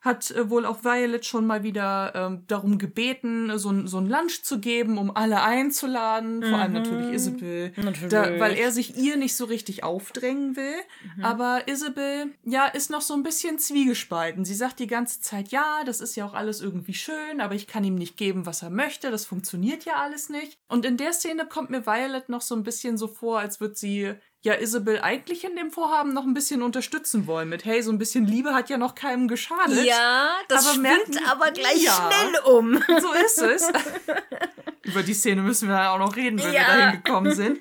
hat 0.00 0.30
äh, 0.30 0.48
wohl 0.48 0.64
auch 0.64 0.82
Violet 0.84 1.24
schon 1.26 1.46
mal 1.46 1.62
wieder 1.62 2.12
ähm, 2.14 2.44
darum 2.46 2.78
gebeten, 2.78 3.58
so, 3.58 3.70
ein- 3.70 3.86
so 3.86 3.98
ein 3.98 4.08
Lunch 4.08 4.42
zu 4.42 4.58
geben, 4.58 4.96
um 4.98 5.14
alle 5.14 5.42
einzuladen, 5.42 6.42
vor 6.42 6.58
allem 6.58 6.72
natürlich 6.72 7.12
Isabel, 7.12 7.72
Mhm. 7.76 7.84
Natürlich. 7.84 8.10
da, 8.10 8.38
weil 8.40 8.54
er 8.56 8.72
sich 8.72 8.96
ihr 8.96 9.16
nicht 9.16 9.34
so 9.36 9.44
richtig 9.44 9.84
aufdrängen 9.84 10.56
will. 10.56 10.74
Mhm. 11.16 11.24
Aber 11.24 11.62
Isabel, 11.68 12.32
ja, 12.44 12.66
ist 12.66 12.90
noch 12.90 13.02
so 13.02 13.14
ein 13.14 13.22
bisschen 13.22 13.58
zwiegespalten. 13.58 14.44
Sie 14.44 14.54
sagt 14.54 14.78
die 14.78 14.86
ganze 14.86 15.20
Zeit, 15.20 15.48
ja, 15.48 15.82
das 15.84 16.00
ist 16.00 16.16
ja 16.16 16.24
auch 16.24 16.34
alles 16.34 16.60
irgendwie 16.60 16.94
schön, 16.94 17.40
aber 17.40 17.54
ich 17.54 17.66
kann 17.66 17.84
ihm 17.84 17.94
nicht 17.94 18.16
geben, 18.16 18.46
was 18.46 18.62
er 18.62 18.70
möchte. 18.70 19.10
Das 19.10 19.24
funktioniert 19.26 19.84
ja 19.84 19.94
alles 19.96 20.28
nicht. 20.28 20.56
Und 20.68 20.84
in 20.84 20.96
der 20.96 21.12
Szene 21.12 21.46
kommt 21.46 21.70
mir 21.70 21.86
Violet 21.86 22.28
noch 22.28 22.42
so 22.42 22.54
ein 22.54 22.62
bisschen 22.62 22.96
so 22.96 23.06
vor, 23.08 23.38
als 23.40 23.60
würde 23.60 23.74
sie 23.74 24.14
ja 24.42 24.54
Isabel 24.54 25.00
eigentlich 25.00 25.44
in 25.44 25.56
dem 25.56 25.70
Vorhaben 25.70 26.12
noch 26.14 26.24
ein 26.24 26.34
bisschen 26.34 26.62
unterstützen 26.62 27.26
wollen. 27.26 27.48
Mit, 27.48 27.64
hey, 27.64 27.82
so 27.82 27.90
ein 27.92 27.98
bisschen 27.98 28.26
Liebe 28.26 28.54
hat 28.54 28.70
ja 28.70 28.78
noch 28.78 28.94
keinem 28.94 29.28
geschadet. 29.28 29.84
Ja, 29.84 30.30
das 30.48 30.66
Aber 30.66 30.78
merken- 30.80 31.18
aber 31.28 31.50
gleich 31.50 31.82
Ja. 31.82 31.92
schnell 32.10 32.40
um. 32.54 32.82
So 33.00 33.12
ist 33.12 33.38
es. 33.42 33.68
Über 34.84 35.02
die 35.02 35.14
Szene 35.14 35.42
müssen 35.42 35.68
wir 35.68 35.76
dann 35.76 35.86
auch 35.88 35.98
noch 35.98 36.16
reden, 36.16 36.38
wenn 36.38 36.52
Ja. 36.52 36.60
wir 36.60 36.66
dahin 36.66 37.02
gekommen 37.02 37.34
sind. 37.34 37.58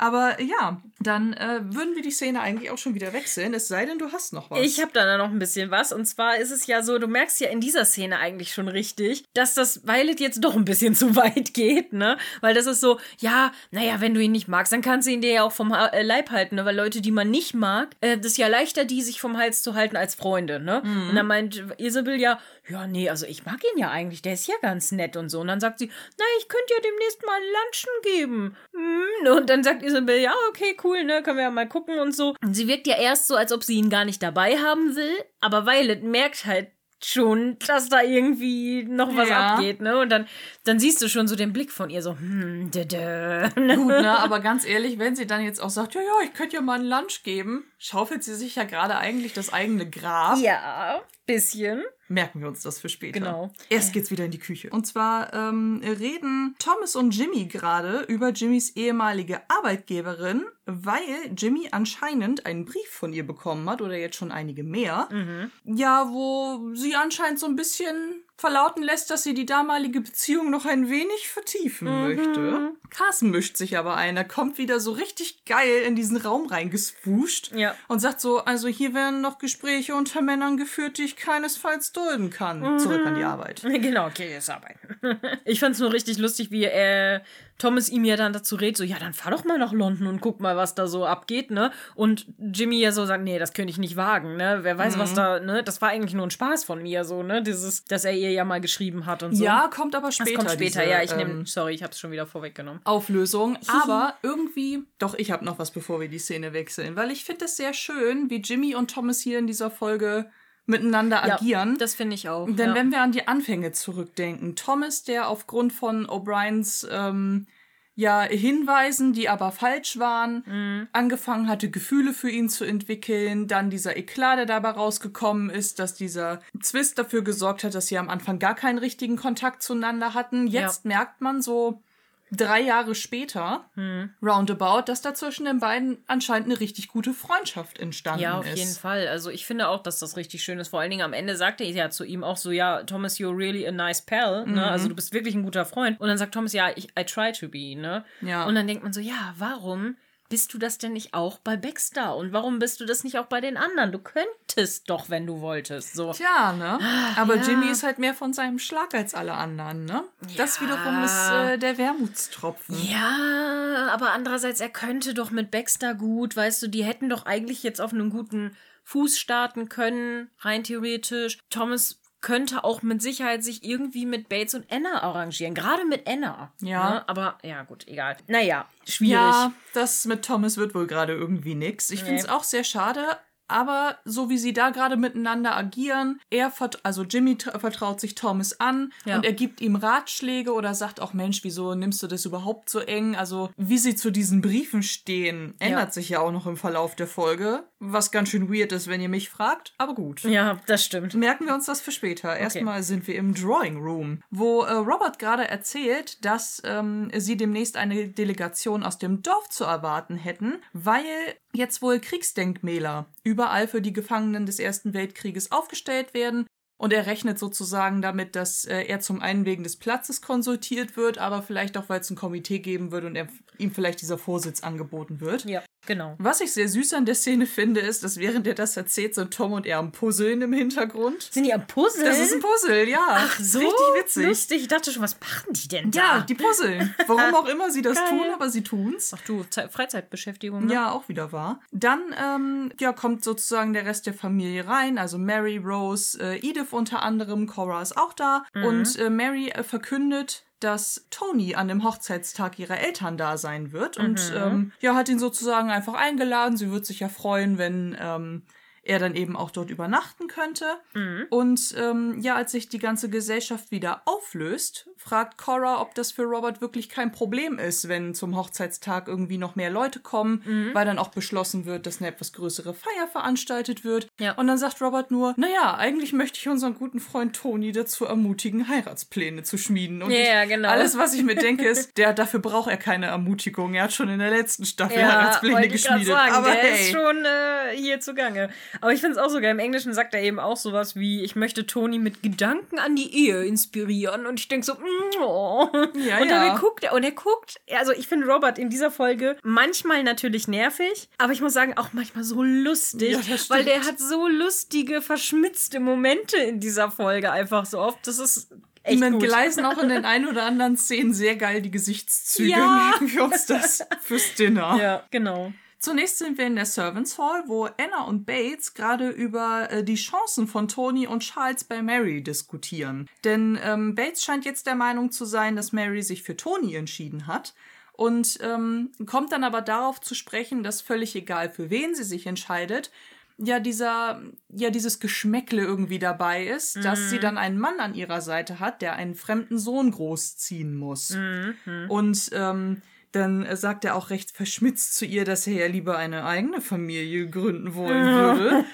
Aber 0.00 0.40
ja, 0.40 0.80
dann 0.98 1.34
äh, 1.34 1.60
würden 1.62 1.94
wir 1.94 2.00
die 2.00 2.10
Szene 2.10 2.40
eigentlich 2.40 2.70
auch 2.70 2.78
schon 2.78 2.94
wieder 2.94 3.12
wechseln, 3.12 3.52
es 3.52 3.68
sei 3.68 3.84
denn, 3.84 3.98
du 3.98 4.10
hast 4.12 4.32
noch 4.32 4.50
was. 4.50 4.60
Ich 4.60 4.80
habe 4.80 4.92
da 4.94 5.18
noch 5.18 5.28
ein 5.28 5.38
bisschen 5.38 5.70
was. 5.70 5.92
Und 5.92 6.06
zwar 6.06 6.38
ist 6.38 6.50
es 6.50 6.66
ja 6.66 6.82
so, 6.82 6.98
du 6.98 7.06
merkst 7.06 7.38
ja 7.40 7.50
in 7.50 7.60
dieser 7.60 7.84
Szene 7.84 8.18
eigentlich 8.18 8.54
schon 8.54 8.68
richtig, 8.68 9.24
dass 9.34 9.52
das 9.52 9.86
Violet 9.86 10.18
jetzt 10.18 10.42
doch 10.42 10.56
ein 10.56 10.64
bisschen 10.64 10.94
zu 11.00 11.16
weit 11.16 11.52
geht, 11.52 11.92
ne? 11.92 12.16
Weil 12.40 12.54
das 12.54 12.64
ist 12.64 12.80
so, 12.80 12.98
ja, 13.18 13.52
naja, 13.72 14.00
wenn 14.00 14.14
du 14.14 14.22
ihn 14.22 14.32
nicht 14.32 14.48
magst, 14.48 14.72
dann 14.72 14.80
kannst 14.80 15.06
du 15.06 15.12
ihn 15.12 15.20
dir 15.20 15.32
ja 15.32 15.42
auch 15.42 15.52
vom 15.52 15.70
äh, 15.70 16.02
Leib 16.02 16.30
halten, 16.30 16.54
ne? 16.54 16.64
Weil 16.64 16.76
Leute, 16.76 17.02
die 17.02 17.12
man 17.12 17.30
nicht 17.30 17.52
mag, 17.52 17.90
äh, 18.00 18.16
das 18.16 18.28
ist 18.28 18.38
ja 18.38 18.48
leichter, 18.48 18.86
die 18.86 19.02
sich 19.02 19.20
vom 19.20 19.36
Hals 19.36 19.62
zu 19.62 19.74
halten 19.74 19.96
als 19.96 20.14
Freunde, 20.14 20.60
ne? 20.60 20.80
Und 21.10 21.14
dann 21.14 21.26
meint 21.26 21.62
Isabel 21.76 22.18
ja, 22.18 22.40
ja, 22.70 22.86
nee, 22.86 23.10
also 23.10 23.26
ich 23.26 23.44
mag 23.44 23.60
ihn 23.72 23.78
ja 23.78 23.90
eigentlich, 23.90 24.22
der 24.22 24.34
ist 24.34 24.46
ja 24.46 24.54
ganz 24.62 24.92
nett 24.92 25.16
und 25.16 25.28
so. 25.28 25.40
Und 25.40 25.48
dann 25.48 25.60
sagt 25.60 25.78
sie, 25.78 25.90
na, 26.18 26.24
ich 26.38 26.48
könnte 26.48 26.72
ja 26.74 26.80
demnächst 26.82 27.24
mal 27.26 27.40
Lunchen 27.40 28.16
geben. 28.18 28.56
Hm. 28.72 29.36
Und 29.38 29.50
dann 29.50 29.62
sagt 29.62 29.82
Isabel, 29.82 30.20
ja, 30.20 30.32
okay, 30.48 30.76
cool, 30.84 31.04
ne, 31.04 31.22
können 31.22 31.36
wir 31.38 31.44
ja 31.44 31.50
mal 31.50 31.68
gucken 31.68 31.98
und 31.98 32.14
so. 32.14 32.34
Und 32.42 32.54
sie 32.54 32.68
wirkt 32.68 32.86
ja 32.86 32.96
erst 32.96 33.26
so, 33.28 33.36
als 33.36 33.52
ob 33.52 33.64
sie 33.64 33.74
ihn 33.76 33.90
gar 33.90 34.04
nicht 34.04 34.22
dabei 34.22 34.56
haben 34.58 34.96
will, 34.96 35.16
aber 35.40 35.66
Violet 35.66 36.02
merkt 36.02 36.44
halt 36.46 36.68
schon, 37.02 37.56
dass 37.66 37.88
da 37.88 38.02
irgendwie 38.02 38.84
noch 38.84 39.16
was 39.16 39.28
Ja. 39.30 39.54
abgeht, 39.54 39.80
ne? 39.80 39.98
Und 39.98 40.10
dann, 40.10 40.28
dann 40.64 40.78
siehst 40.78 41.00
du 41.00 41.08
schon 41.08 41.28
so 41.28 41.34
den 41.36 41.52
Blick 41.52 41.70
von 41.72 41.88
ihr 41.88 42.02
so, 42.02 42.12
hm, 42.18 42.70
dä, 42.70 42.84
dä. 42.84 43.48
Gut, 43.54 43.86
ne? 43.86 44.18
Aber 44.18 44.40
ganz 44.40 44.66
ehrlich, 44.66 44.98
wenn 44.98 45.16
sie 45.16 45.26
dann 45.26 45.42
jetzt 45.42 45.62
auch 45.62 45.70
sagt, 45.70 45.94
ja, 45.94 46.02
ja, 46.02 46.12
ich 46.24 46.34
könnte 46.34 46.56
ja 46.56 46.62
mal 46.62 46.78
einen 46.78 46.88
Lunch 46.88 47.22
geben, 47.24 47.64
schaufelt 47.78 48.22
sie 48.22 48.34
sich 48.34 48.56
ja 48.56 48.64
gerade 48.64 48.96
eigentlich 48.96 49.32
das 49.32 49.50
eigene 49.52 49.88
Grab. 49.88 50.38
Ja, 50.40 51.00
bisschen. 51.26 51.82
Merken 52.10 52.40
wir 52.40 52.48
uns 52.48 52.62
das 52.62 52.80
für 52.80 52.88
später. 52.88 53.20
Genau. 53.20 53.52
Erst 53.68 53.92
geht's 53.92 54.10
wieder 54.10 54.24
in 54.24 54.32
die 54.32 54.38
Küche. 54.38 54.68
Und 54.70 54.84
zwar 54.84 55.32
ähm, 55.32 55.80
reden 55.84 56.56
Thomas 56.58 56.96
und 56.96 57.16
Jimmy 57.16 57.46
gerade 57.46 58.00
über 58.08 58.30
Jimmys 58.30 58.70
ehemalige 58.74 59.40
Arbeitgeberin, 59.48 60.44
weil 60.82 61.32
Jimmy 61.36 61.68
anscheinend 61.70 62.46
einen 62.46 62.64
Brief 62.64 62.88
von 62.90 63.12
ihr 63.12 63.26
bekommen 63.26 63.68
hat 63.68 63.82
oder 63.82 63.96
jetzt 63.96 64.16
schon 64.16 64.32
einige 64.32 64.62
mehr. 64.62 65.08
Mhm. 65.10 65.50
Ja, 65.64 66.08
wo 66.10 66.74
sie 66.74 66.94
anscheinend 66.94 67.38
so 67.38 67.46
ein 67.46 67.56
bisschen 67.56 68.22
verlauten 68.40 68.82
lässt, 68.82 69.10
dass 69.10 69.22
sie 69.22 69.34
die 69.34 69.44
damalige 69.44 70.00
Beziehung 70.00 70.50
noch 70.50 70.64
ein 70.64 70.88
wenig 70.88 71.28
vertiefen 71.28 71.88
mhm. 71.88 72.08
möchte. 72.08 72.72
Carson 72.88 73.30
mischt 73.30 73.58
sich 73.58 73.76
aber 73.76 73.96
ein. 73.96 74.16
Er 74.16 74.24
kommt 74.24 74.56
wieder 74.56 74.80
so 74.80 74.92
richtig 74.92 75.44
geil 75.44 75.82
in 75.86 75.94
diesen 75.94 76.16
Raum 76.16 76.46
reingeswuscht 76.46 77.52
ja. 77.54 77.74
und 77.88 78.00
sagt 78.00 78.20
so, 78.20 78.38
also 78.38 78.66
hier 78.66 78.94
werden 78.94 79.20
noch 79.20 79.38
Gespräche 79.38 79.94
unter 79.94 80.22
Männern 80.22 80.56
geführt, 80.56 80.96
die 80.96 81.04
ich 81.04 81.16
keinesfalls 81.16 81.92
dulden 81.92 82.30
kann. 82.30 82.60
Mhm. 82.60 82.78
Zurück 82.78 83.04
an 83.06 83.14
die 83.14 83.24
Arbeit. 83.24 83.62
Genau, 83.80 84.06
okay, 84.06 84.30
jetzt 84.30 84.50
arbeiten. 84.50 84.98
ich 85.44 85.58
fand's 85.58 85.78
nur 85.78 85.92
richtig 85.92 86.18
lustig, 86.18 86.50
wie 86.50 86.64
er 86.64 87.22
Thomas 87.60 87.88
ihm 87.88 88.04
ja 88.04 88.16
dann 88.16 88.32
dazu 88.32 88.56
redet, 88.56 88.78
so, 88.78 88.84
ja, 88.84 88.98
dann 88.98 89.12
fahr 89.12 89.30
doch 89.30 89.44
mal 89.44 89.58
nach 89.58 89.72
London 89.72 90.06
und 90.06 90.20
guck 90.20 90.40
mal, 90.40 90.56
was 90.56 90.74
da 90.74 90.86
so 90.86 91.04
abgeht, 91.04 91.50
ne? 91.50 91.70
Und 91.94 92.26
Jimmy 92.38 92.80
ja 92.80 92.90
so 92.90 93.04
sagt, 93.04 93.22
nee, 93.22 93.38
das 93.38 93.52
könnte 93.52 93.70
ich 93.70 93.78
nicht 93.78 93.96
wagen, 93.96 94.36
ne? 94.36 94.60
Wer 94.62 94.78
weiß, 94.78 94.96
mhm. 94.96 95.00
was 95.00 95.14
da, 95.14 95.40
ne? 95.40 95.62
Das 95.62 95.80
war 95.82 95.90
eigentlich 95.90 96.14
nur 96.14 96.26
ein 96.26 96.30
Spaß 96.30 96.64
von 96.64 96.82
mir, 96.82 97.04
so, 97.04 97.22
ne? 97.22 97.42
Dieses, 97.42 97.84
dass 97.84 98.04
er 98.04 98.12
ihr 98.12 98.30
ja 98.30 98.44
mal 98.44 98.60
geschrieben 98.60 99.06
hat 99.06 99.22
und 99.22 99.36
so. 99.36 99.44
Ja, 99.44 99.68
kommt 99.68 99.94
aber 99.94 100.10
später. 100.10 100.30
Das 100.30 100.38
kommt 100.38 100.50
später, 100.52 100.80
diese, 100.80 100.90
ja, 100.90 101.02
ich 101.02 101.14
nehme, 101.14 101.30
ähm, 101.30 101.46
sorry, 101.46 101.74
ich 101.74 101.82
hab's 101.82 102.00
schon 102.00 102.10
wieder 102.10 102.26
vorweggenommen. 102.26 102.80
Auflösung, 102.84 103.58
aber 103.68 104.14
irgendwie, 104.22 104.82
doch, 104.98 105.14
ich 105.14 105.30
hab 105.30 105.42
noch 105.42 105.58
was, 105.58 105.70
bevor 105.70 106.00
wir 106.00 106.08
die 106.08 106.18
Szene 106.18 106.52
wechseln, 106.54 106.96
weil 106.96 107.10
ich 107.10 107.24
finde 107.24 107.44
es 107.44 107.56
sehr 107.56 107.74
schön, 107.74 108.30
wie 108.30 108.36
Jimmy 108.36 108.74
und 108.74 108.90
Thomas 108.90 109.20
hier 109.20 109.38
in 109.38 109.46
dieser 109.46 109.70
Folge 109.70 110.30
miteinander 110.70 111.22
agieren. 111.22 111.72
Ja, 111.72 111.78
das 111.78 111.94
finde 111.94 112.14
ich 112.14 112.28
auch. 112.28 112.46
Denn 112.46 112.70
ja. 112.70 112.74
wenn 112.74 112.90
wir 112.90 113.02
an 113.02 113.12
die 113.12 113.28
Anfänge 113.28 113.72
zurückdenken, 113.72 114.56
Thomas, 114.56 115.02
der 115.02 115.28
aufgrund 115.28 115.72
von 115.72 116.06
O'Briens 116.06 116.88
ähm, 116.90 117.46
ja 117.94 118.22
Hinweisen, 118.22 119.12
die 119.12 119.28
aber 119.28 119.52
falsch 119.52 119.98
waren, 119.98 120.44
mhm. 120.46 120.88
angefangen 120.92 121.48
hatte, 121.48 121.70
Gefühle 121.70 122.14
für 122.14 122.30
ihn 122.30 122.48
zu 122.48 122.64
entwickeln, 122.64 123.46
dann 123.46 123.68
dieser 123.68 123.96
Eklat, 123.96 124.38
der 124.38 124.46
dabei 124.46 124.70
rausgekommen 124.70 125.50
ist, 125.50 125.78
dass 125.78 125.94
dieser 125.94 126.40
Zwist 126.60 126.98
dafür 126.98 127.22
gesorgt 127.22 127.64
hat, 127.64 127.74
dass 127.74 127.88
sie 127.88 127.98
am 127.98 128.08
Anfang 128.08 128.38
gar 128.38 128.54
keinen 128.54 128.78
richtigen 128.78 129.16
Kontakt 129.16 129.62
zueinander 129.62 130.14
hatten. 130.14 130.46
Jetzt 130.46 130.84
ja. 130.84 130.88
merkt 130.88 131.20
man 131.20 131.42
so, 131.42 131.82
drei 132.30 132.60
Jahre 132.60 132.94
später, 132.94 133.64
hm. 133.74 134.10
roundabout, 134.22 134.82
dass 134.86 135.02
da 135.02 135.14
zwischen 135.14 135.44
den 135.46 135.58
beiden 135.58 135.98
anscheinend 136.06 136.48
eine 136.48 136.60
richtig 136.60 136.88
gute 136.88 137.12
Freundschaft 137.12 137.78
entstanden 137.78 138.20
ist. 138.20 138.24
Ja, 138.24 138.38
auf 138.38 138.46
ist. 138.46 138.58
jeden 138.58 138.74
Fall. 138.74 139.08
Also 139.08 139.30
ich 139.30 139.46
finde 139.46 139.68
auch, 139.68 139.82
dass 139.82 139.98
das 139.98 140.16
richtig 140.16 140.42
schön 140.42 140.58
ist. 140.58 140.68
Vor 140.68 140.80
allen 140.80 140.90
Dingen 140.90 141.02
am 141.02 141.12
Ende 141.12 141.36
sagt 141.36 141.60
er 141.60 141.68
ja 141.68 141.90
zu 141.90 142.04
ihm 142.04 142.24
auch 142.24 142.36
so, 142.36 142.50
ja, 142.50 142.82
Thomas, 142.84 143.18
you're 143.18 143.36
really 143.36 143.66
a 143.66 143.72
nice 143.72 144.02
pal, 144.02 144.44
ne? 144.44 144.46
mhm. 144.46 144.54
ne? 144.54 144.70
Also 144.70 144.88
du 144.88 144.94
bist 144.94 145.12
wirklich 145.12 145.34
ein 145.34 145.42
guter 145.42 145.64
Freund. 145.64 146.00
Und 146.00 146.08
dann 146.08 146.18
sagt 146.18 146.34
Thomas, 146.34 146.52
ja, 146.52 146.70
ich, 146.74 146.88
I 146.98 147.04
try 147.04 147.32
to 147.32 147.48
be, 147.48 147.76
ne? 147.76 148.04
Ja. 148.20 148.46
Und 148.46 148.54
dann 148.54 148.66
denkt 148.66 148.82
man 148.82 148.92
so, 148.92 149.00
ja, 149.00 149.34
warum 149.36 149.96
bist 150.30 150.54
du 150.54 150.58
das 150.58 150.78
denn 150.78 150.94
nicht 150.94 151.12
auch 151.12 151.38
bei 151.38 151.56
Baxter? 151.56 152.16
Und 152.16 152.32
warum 152.32 152.60
bist 152.60 152.80
du 152.80 152.86
das 152.86 153.04
nicht 153.04 153.18
auch 153.18 153.26
bei 153.26 153.42
den 153.42 153.56
anderen? 153.56 153.92
Du 153.92 153.98
könntest 153.98 154.88
doch, 154.88 155.10
wenn 155.10 155.26
du 155.26 155.40
wolltest. 155.40 155.94
So. 155.94 156.12
Tja, 156.12 156.52
ne? 156.52 156.78
Aber 157.16 157.36
ja. 157.36 157.42
Jimmy 157.42 157.68
ist 157.68 157.82
halt 157.82 157.98
mehr 157.98 158.14
von 158.14 158.32
seinem 158.32 158.58
Schlag 158.58 158.94
als 158.94 159.12
alle 159.12 159.34
anderen, 159.34 159.84
ne? 159.84 160.04
Ja. 160.28 160.36
Das 160.38 160.60
wiederum 160.60 161.04
ist 161.04 161.30
äh, 161.30 161.58
der 161.58 161.76
Wermutstropfen. 161.76 162.76
Ja, 162.88 163.88
aber 163.90 164.12
andererseits, 164.12 164.60
er 164.60 164.70
könnte 164.70 165.12
doch 165.12 165.32
mit 165.32 165.50
Baxter 165.50 165.94
gut, 165.94 166.36
weißt 166.36 166.62
du, 166.62 166.68
die 166.68 166.84
hätten 166.84 167.10
doch 167.10 167.26
eigentlich 167.26 167.62
jetzt 167.62 167.80
auf 167.80 167.92
einem 167.92 168.08
guten 168.08 168.56
Fuß 168.84 169.18
starten 169.18 169.68
können, 169.68 170.30
rein 170.38 170.64
theoretisch. 170.64 171.38
Thomas 171.50 171.99
könnte 172.20 172.64
auch 172.64 172.82
mit 172.82 173.00
Sicherheit 173.02 173.42
sich 173.42 173.64
irgendwie 173.64 174.06
mit 174.06 174.28
Bates 174.28 174.54
und 174.54 174.70
Anna 174.70 175.02
arrangieren. 175.02 175.54
Gerade 175.54 175.84
mit 175.84 176.08
Anna. 176.08 176.52
Ja. 176.60 176.90
Ne? 176.90 177.08
Aber 177.08 177.38
ja, 177.42 177.62
gut, 177.62 177.86
egal. 177.88 178.16
Naja, 178.26 178.68
schwierig. 178.86 179.14
Ja, 179.14 179.52
das 179.74 180.04
mit 180.04 180.24
Thomas 180.24 180.56
wird 180.56 180.74
wohl 180.74 180.86
gerade 180.86 181.14
irgendwie 181.14 181.54
nix. 181.54 181.90
Ich 181.90 182.00
nee. 182.00 182.08
finde 182.08 182.22
es 182.22 182.28
auch 182.28 182.44
sehr 182.44 182.64
schade, 182.64 183.18
aber 183.50 183.98
so 184.04 184.30
wie 184.30 184.38
sie 184.38 184.52
da 184.52 184.70
gerade 184.70 184.96
miteinander 184.96 185.56
agieren, 185.56 186.20
er 186.30 186.52
also 186.84 187.02
Jimmy 187.02 187.36
vertraut 187.36 188.00
sich 188.00 188.14
Thomas 188.14 188.60
an 188.60 188.92
ja. 189.04 189.16
und 189.16 189.24
er 189.24 189.32
gibt 189.32 189.60
ihm 189.60 189.74
Ratschläge 189.74 190.52
oder 190.52 190.74
sagt 190.74 191.00
auch 191.00 191.12
Mensch, 191.12 191.42
wieso 191.42 191.74
nimmst 191.74 192.02
du 192.02 192.06
das 192.06 192.24
überhaupt 192.24 192.70
so 192.70 192.78
eng? 192.78 193.16
Also 193.16 193.50
wie 193.56 193.78
sie 193.78 193.96
zu 193.96 194.12
diesen 194.12 194.40
Briefen 194.40 194.82
stehen, 194.82 195.54
ändert 195.58 195.88
ja. 195.88 195.90
sich 195.90 196.08
ja 196.10 196.20
auch 196.20 196.30
noch 196.30 196.46
im 196.46 196.56
Verlauf 196.56 196.94
der 196.94 197.08
Folge, 197.08 197.64
was 197.80 198.12
ganz 198.12 198.28
schön 198.28 198.52
weird 198.52 198.72
ist, 198.72 198.86
wenn 198.88 199.00
ihr 199.00 199.08
mich 199.08 199.30
fragt, 199.30 199.72
aber 199.78 199.94
gut. 199.94 200.22
Ja, 200.22 200.60
das 200.66 200.84
stimmt. 200.84 201.14
Merken 201.14 201.46
wir 201.46 201.54
uns 201.54 201.66
das 201.66 201.80
für 201.80 201.90
später. 201.90 202.32
Okay. 202.32 202.42
Erstmal 202.42 202.82
sind 202.82 203.06
wir 203.06 203.16
im 203.16 203.34
Drawing 203.34 203.78
Room, 203.78 204.22
wo 204.30 204.62
äh, 204.62 204.72
Robert 204.74 205.18
gerade 205.18 205.48
erzählt, 205.48 206.24
dass 206.24 206.62
ähm, 206.64 207.10
sie 207.16 207.36
demnächst 207.36 207.76
eine 207.76 208.08
Delegation 208.08 208.82
aus 208.82 208.98
dem 208.98 209.22
Dorf 209.22 209.48
zu 209.48 209.64
erwarten 209.64 210.16
hätten, 210.16 210.60
weil 210.72 211.04
jetzt 211.52 211.80
wohl 211.82 212.00
Kriegsdenkmäler 212.00 213.06
überall 213.24 213.66
für 213.66 213.80
die 213.80 213.94
Gefangenen 213.94 214.46
des 214.46 214.58
Ersten 214.58 214.92
Weltkrieges 214.92 215.50
aufgestellt 215.50 216.14
werden 216.14 216.46
und 216.80 216.94
er 216.94 217.04
rechnet 217.04 217.38
sozusagen 217.38 218.00
damit, 218.00 218.34
dass 218.34 218.64
äh, 218.64 218.84
er 218.84 219.00
zum 219.00 219.20
einen 219.20 219.44
wegen 219.44 219.64
des 219.64 219.76
Platzes 219.76 220.22
konsultiert 220.22 220.96
wird, 220.96 221.18
aber 221.18 221.42
vielleicht 221.42 221.76
auch, 221.76 221.90
weil 221.90 222.00
es 222.00 222.08
ein 222.08 222.16
Komitee 222.16 222.60
geben 222.60 222.90
wird 222.90 223.04
und 223.04 223.16
er, 223.16 223.28
ihm 223.58 223.70
vielleicht 223.70 224.00
dieser 224.00 224.16
Vorsitz 224.16 224.62
angeboten 224.62 225.20
wird. 225.20 225.44
Ja, 225.44 225.62
genau. 225.84 226.14
Was 226.16 226.40
ich 226.40 226.54
sehr 226.54 226.70
süß 226.70 226.94
an 226.94 227.04
der 227.04 227.16
Szene 227.16 227.44
finde, 227.44 227.80
ist, 227.80 228.02
dass 228.02 228.16
während 228.16 228.46
er 228.46 228.54
das 228.54 228.78
erzählt, 228.78 229.14
sind 229.14 229.34
Tom 229.34 229.52
und 229.52 229.66
er 229.66 229.76
am 229.76 229.92
Puzzeln 229.92 230.40
im 230.40 230.54
Hintergrund. 230.54 231.28
Sind 231.30 231.44
die 231.44 231.52
am 231.52 231.66
Puzzeln? 231.66 232.06
Das 232.06 232.18
ist 232.18 232.32
ein 232.32 232.40
Puzzle, 232.40 232.88
ja. 232.88 233.06
Ach 233.10 233.38
so, 233.38 233.58
richtig 233.58 233.78
witzig. 233.98 234.26
lustig. 234.26 234.62
Ich 234.62 234.68
dachte 234.68 234.90
schon, 234.90 235.02
was 235.02 235.20
machen 235.20 235.52
die 235.52 235.68
denn 235.68 235.90
da? 235.90 235.98
Ja, 235.98 236.20
die 236.22 236.34
puzzeln. 236.34 236.94
Warum 237.06 237.34
auch 237.34 237.46
immer 237.46 237.70
sie 237.70 237.82
das 237.82 237.98
Geil. 237.98 238.08
tun, 238.08 238.26
aber 238.32 238.48
sie 238.48 238.62
tun's. 238.62 239.12
Ach 239.14 239.20
du, 239.26 239.44
Ze 239.50 239.68
Freizeitbeschäftigung. 239.68 240.64
Ne? 240.64 240.72
Ja, 240.72 240.92
auch 240.92 241.10
wieder 241.10 241.30
wahr. 241.30 241.60
Dann 241.72 242.00
ähm, 242.18 242.72
ja, 242.80 242.94
kommt 242.94 243.22
sozusagen 243.22 243.74
der 243.74 243.84
Rest 243.84 244.06
der 244.06 244.14
Familie 244.14 244.66
rein, 244.66 244.96
also 244.96 245.18
Mary, 245.18 245.58
Rose, 245.58 246.18
äh, 246.18 246.38
Edith 246.38 246.69
unter 246.72 247.02
anderem, 247.02 247.46
Cora 247.46 247.82
ist 247.82 247.96
auch 247.96 248.12
da. 248.12 248.44
Mhm. 248.54 248.64
Und 248.64 248.98
äh, 248.98 249.10
Mary 249.10 249.50
äh, 249.50 249.62
verkündet, 249.62 250.44
dass 250.60 251.06
Tony 251.10 251.54
an 251.54 251.68
dem 251.68 251.84
Hochzeitstag 251.84 252.58
ihrer 252.58 252.78
Eltern 252.78 253.16
da 253.16 253.38
sein 253.38 253.72
wird. 253.72 253.98
Mhm. 253.98 254.04
Und 254.04 254.32
ähm, 254.36 254.72
ja, 254.80 254.94
hat 254.94 255.08
ihn 255.08 255.18
sozusagen 255.18 255.70
einfach 255.70 255.94
eingeladen. 255.94 256.56
Sie 256.56 256.70
wird 256.70 256.84
sich 256.84 257.00
ja 257.00 257.08
freuen, 257.08 257.56
wenn 257.58 257.96
ähm, 257.98 258.42
er 258.82 258.98
dann 258.98 259.14
eben 259.14 259.36
auch 259.36 259.50
dort 259.50 259.70
übernachten 259.70 260.26
könnte. 260.26 260.66
Mhm. 260.94 261.26
Und 261.30 261.74
ähm, 261.78 262.20
ja, 262.20 262.34
als 262.34 262.52
sich 262.52 262.68
die 262.68 262.78
ganze 262.78 263.08
Gesellschaft 263.08 263.70
wieder 263.70 264.02
auflöst, 264.04 264.89
fragt 265.02 265.38
Cora, 265.38 265.80
ob 265.80 265.94
das 265.94 266.12
für 266.12 266.24
Robert 266.24 266.60
wirklich 266.60 266.90
kein 266.90 267.10
Problem 267.10 267.58
ist, 267.58 267.88
wenn 267.88 268.14
zum 268.14 268.36
Hochzeitstag 268.36 269.08
irgendwie 269.08 269.38
noch 269.38 269.56
mehr 269.56 269.70
Leute 269.70 269.98
kommen, 269.98 270.42
mhm. 270.44 270.70
weil 270.74 270.84
dann 270.84 270.98
auch 270.98 271.08
beschlossen 271.08 271.64
wird, 271.64 271.86
dass 271.86 272.00
eine 272.00 272.08
etwas 272.08 272.34
größere 272.34 272.74
Feier 272.74 273.08
veranstaltet 273.10 273.82
wird. 273.82 274.08
Ja. 274.20 274.32
Und 274.32 274.46
dann 274.46 274.58
sagt 274.58 274.82
Robert 274.82 275.10
nur, 275.10 275.32
naja, 275.38 275.74
eigentlich 275.74 276.12
möchte 276.12 276.38
ich 276.38 276.48
unseren 276.48 276.74
guten 276.74 277.00
Freund 277.00 277.34
Tony 277.34 277.72
dazu 277.72 278.04
ermutigen, 278.04 278.68
Heiratspläne 278.68 279.42
zu 279.42 279.56
schmieden. 279.56 280.02
Und 280.02 280.10
ja, 280.10 280.42
ich, 280.42 280.50
genau. 280.50 280.68
alles, 280.68 280.98
was 280.98 281.14
ich 281.14 281.22
mir 281.22 281.34
denke, 281.34 281.66
ist, 281.66 281.90
der, 281.96 282.12
dafür 282.12 282.40
braucht 282.40 282.70
er 282.70 282.76
keine 282.76 283.06
Ermutigung. 283.06 283.72
Er 283.72 283.84
hat 283.84 283.94
schon 283.94 284.10
in 284.10 284.18
der 284.18 284.30
letzten 284.30 284.66
Staffel 284.66 284.98
ja, 284.98 285.12
Heiratspläne 285.12 285.68
geschmiedet. 285.68 286.08
Sagen, 286.08 286.32
aber 286.34 286.50
der 286.50 286.60
hey. 286.60 286.74
ist 286.74 286.92
schon 286.92 287.24
äh, 287.24 287.74
hier 287.74 288.00
zugange. 288.00 288.50
Aber 288.82 288.92
ich 288.92 289.00
finde 289.00 289.16
es 289.16 289.18
auch 289.18 289.30
sogar, 289.30 289.50
im 289.50 289.60
Englischen 289.60 289.94
sagt 289.94 290.12
er 290.12 290.22
eben 290.22 290.38
auch 290.38 290.58
sowas 290.58 290.94
wie, 290.94 291.24
ich 291.24 291.36
möchte 291.36 291.66
Toni 291.66 291.98
mit 291.98 292.22
Gedanken 292.22 292.78
an 292.78 292.96
die 292.96 293.26
Ehe 293.26 293.44
inspirieren. 293.44 294.26
Und 294.26 294.38
ich 294.38 294.48
denke 294.48 294.66
so, 294.66 294.74
mm, 294.74 294.89
oh. 295.20 295.68
Ja, 295.94 296.20
und 296.20 296.28
dann 296.30 296.46
ja. 296.46 296.58
guckt 296.58 296.84
er, 296.84 296.92
und 296.94 297.02
er 297.02 297.12
guckt, 297.12 297.60
also 297.76 297.92
ich 297.92 298.08
finde 298.08 298.26
Robert 298.26 298.58
in 298.58 298.70
dieser 298.70 298.90
Folge 298.90 299.36
manchmal 299.42 300.02
natürlich 300.02 300.48
nervig, 300.48 301.08
aber 301.18 301.32
ich 301.32 301.40
muss 301.40 301.52
sagen, 301.52 301.76
auch 301.76 301.92
manchmal 301.92 302.24
so 302.24 302.42
lustig, 302.42 303.12
ja, 303.28 303.36
weil 303.48 303.64
der 303.64 303.84
hat 303.84 303.98
so 303.98 304.28
lustige, 304.28 305.02
verschmitzte 305.02 305.80
Momente 305.80 306.36
in 306.36 306.60
dieser 306.60 306.90
Folge 306.90 307.30
einfach 307.30 307.66
so 307.66 307.78
oft. 307.78 308.06
Das 308.06 308.18
ist 308.18 308.50
Echt 308.82 309.00
Man 309.00 309.18
gleisen 309.18 309.64
auch 309.64 309.78
in 309.82 309.88
den 309.88 310.04
ein 310.04 310.26
oder 310.26 310.44
anderen 310.44 310.76
Szenen 310.76 311.12
sehr 311.12 311.36
geil 311.36 311.62
die 311.62 311.70
Gesichtszüge. 311.70 312.50
Ja. 312.50 312.90
Merken 312.90 313.12
wir 313.12 313.24
uns 313.24 313.46
das 313.46 313.84
fürs 314.00 314.34
Dinner. 314.34 314.78
Ja, 314.80 315.06
genau. 315.10 315.52
Zunächst 315.80 316.18
sind 316.18 316.36
wir 316.36 316.46
in 316.46 316.56
der 316.56 316.66
Servants 316.66 317.18
Hall, 317.18 317.44
wo 317.46 317.64
Anna 317.64 318.04
und 318.06 318.26
Bates 318.26 318.74
gerade 318.74 319.08
über 319.08 319.70
äh, 319.70 319.82
die 319.82 319.94
Chancen 319.94 320.46
von 320.46 320.68
Tony 320.68 321.06
und 321.06 321.20
Charles 321.20 321.64
bei 321.64 321.80
Mary 321.80 322.22
diskutieren. 322.22 323.08
Denn 323.24 323.58
ähm, 323.62 323.94
Bates 323.94 324.22
scheint 324.22 324.44
jetzt 324.44 324.66
der 324.66 324.74
Meinung 324.74 325.10
zu 325.10 325.24
sein, 325.24 325.56
dass 325.56 325.72
Mary 325.72 326.02
sich 326.02 326.22
für 326.22 326.36
Tony 326.36 326.74
entschieden 326.74 327.26
hat 327.26 327.54
und 327.94 328.38
ähm, 328.42 328.92
kommt 329.06 329.32
dann 329.32 329.42
aber 329.42 329.62
darauf 329.62 330.02
zu 330.02 330.14
sprechen, 330.14 330.62
dass 330.62 330.82
völlig 330.82 331.16
egal 331.16 331.48
für 331.48 331.70
wen 331.70 331.94
sie 331.94 332.04
sich 332.04 332.26
entscheidet, 332.26 332.90
ja 333.38 333.58
dieser 333.58 334.20
ja 334.54 334.68
dieses 334.68 335.00
Geschmäckle 335.00 335.62
irgendwie 335.62 335.98
dabei 335.98 336.46
ist, 336.46 336.76
mhm. 336.76 336.82
dass 336.82 337.08
sie 337.08 337.16
mhm. 337.16 337.22
dann 337.22 337.38
einen 337.38 337.58
Mann 337.58 337.80
an 337.80 337.94
ihrer 337.94 338.20
Seite 338.20 338.60
hat, 338.60 338.82
der 338.82 338.96
einen 338.96 339.14
fremden 339.14 339.58
Sohn 339.58 339.90
großziehen 339.90 340.76
muss. 340.76 341.16
Mhm. 341.16 341.86
Und 341.88 342.28
ähm, 342.34 342.82
dann 343.12 343.46
sagt 343.56 343.84
er 343.84 343.96
auch 343.96 344.10
recht 344.10 344.30
verschmitzt 344.30 344.96
zu 344.96 345.04
ihr, 345.04 345.24
dass 345.24 345.46
er 345.46 345.54
ja 345.54 345.66
lieber 345.66 345.98
eine 345.98 346.24
eigene 346.24 346.60
Familie 346.60 347.28
gründen 347.28 347.74
wollen 347.74 348.06
würde. 348.06 348.64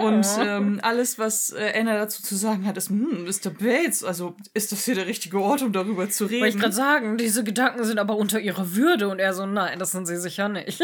Und 0.00 0.26
ähm, 0.40 0.80
alles, 0.82 1.18
was 1.18 1.50
äh, 1.50 1.72
Anna 1.76 1.96
dazu 1.96 2.22
zu 2.22 2.36
sagen 2.36 2.66
hat, 2.66 2.76
ist, 2.76 2.90
hm, 2.90 3.24
Mr. 3.24 3.50
Bates, 3.50 4.04
also 4.04 4.36
ist 4.54 4.72
das 4.72 4.84
hier 4.84 4.94
der 4.94 5.06
richtige 5.06 5.40
Ort, 5.40 5.62
um 5.62 5.72
darüber 5.72 6.08
zu 6.08 6.26
reden? 6.26 6.42
Wollte 6.42 6.56
ich 6.56 6.60
gerade 6.60 6.74
sagen, 6.74 7.16
diese 7.16 7.42
Gedanken 7.42 7.84
sind 7.84 7.98
aber 7.98 8.16
unter 8.16 8.38
ihrer 8.40 8.74
Würde. 8.74 9.08
Und 9.08 9.18
er 9.18 9.34
so, 9.34 9.46
nein, 9.46 9.78
das 9.78 9.92
sind 9.92 10.06
sie 10.06 10.18
sicher 10.18 10.48
nicht. 10.48 10.80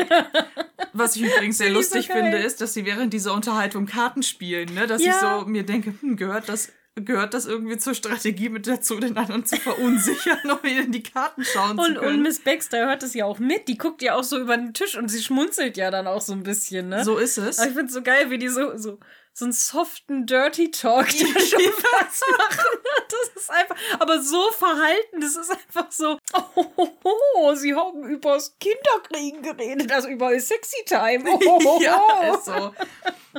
was 0.92 1.16
ich 1.16 1.22
übrigens 1.22 1.58
sehr 1.58 1.70
lustig 1.70 2.08
finde, 2.08 2.38
ist, 2.38 2.60
dass 2.60 2.74
sie 2.74 2.84
während 2.84 3.12
dieser 3.12 3.34
Unterhaltung 3.34 3.86
Karten 3.86 4.22
spielen, 4.22 4.74
ne? 4.74 4.86
Dass 4.86 5.02
ja. 5.02 5.10
ich 5.10 5.16
so 5.16 5.48
mir 5.48 5.64
denke, 5.64 5.94
hm, 6.00 6.16
gehört 6.16 6.48
das 6.48 6.72
gehört 7.04 7.34
das 7.34 7.44
irgendwie 7.46 7.76
zur 7.76 7.94
Strategie 7.94 8.48
mit 8.48 8.66
dazu, 8.66 8.98
den 8.98 9.16
anderen 9.16 9.44
zu 9.44 9.56
verunsichern, 9.56 10.38
um 10.50 10.62
wieder 10.62 10.82
in 10.82 10.92
die 10.92 11.02
Karten 11.02 11.44
schauen 11.44 11.78
und, 11.78 11.94
zu 11.94 12.00
können. 12.00 12.16
Und 12.16 12.22
Miss 12.22 12.40
Baxter 12.40 12.86
hört 12.86 13.02
es 13.02 13.14
ja 13.14 13.26
auch 13.26 13.38
mit. 13.38 13.68
Die 13.68 13.76
guckt 13.76 14.02
ja 14.02 14.14
auch 14.14 14.24
so 14.24 14.38
über 14.38 14.56
den 14.56 14.72
Tisch 14.72 14.96
und 14.96 15.08
sie 15.08 15.22
schmunzelt 15.22 15.76
ja 15.76 15.90
dann 15.90 16.06
auch 16.06 16.22
so 16.22 16.32
ein 16.32 16.42
bisschen, 16.42 16.88
ne? 16.88 17.04
So 17.04 17.18
ist 17.18 17.36
es. 17.36 17.58
Aber 17.58 17.68
ich 17.68 17.74
finde 17.74 17.88
es 17.88 17.92
so 17.92 18.02
geil, 18.02 18.30
wie 18.30 18.38
die 18.38 18.48
so, 18.48 18.76
so, 18.78 18.98
so 19.34 19.44
einen 19.44 19.52
soften 19.52 20.24
Dirty 20.24 20.70
Talk 20.70 21.08
die 21.10 21.18
schon 21.18 21.60
fast 21.60 22.24
machen. 22.38 22.64
Das 23.08 23.42
ist 23.42 23.50
einfach, 23.50 23.76
aber 24.00 24.20
so 24.20 24.50
verhalten, 24.50 25.20
das 25.20 25.36
ist 25.36 25.50
einfach 25.50 25.92
so, 25.92 26.18
oh, 26.56 26.66
oh, 26.76 26.88
oh 27.04 27.54
sie 27.54 27.72
haben 27.72 28.02
übers 28.04 28.56
Kinderkriegen 28.58 29.42
geredet, 29.42 29.92
also 29.92 30.08
über 30.08 30.38
Sexy 30.40 30.84
Time. 30.84 31.24
Oh, 31.24 31.60
oh, 31.64 31.80
ja, 31.80 32.34
ist 32.34 32.46
so. 32.46 32.74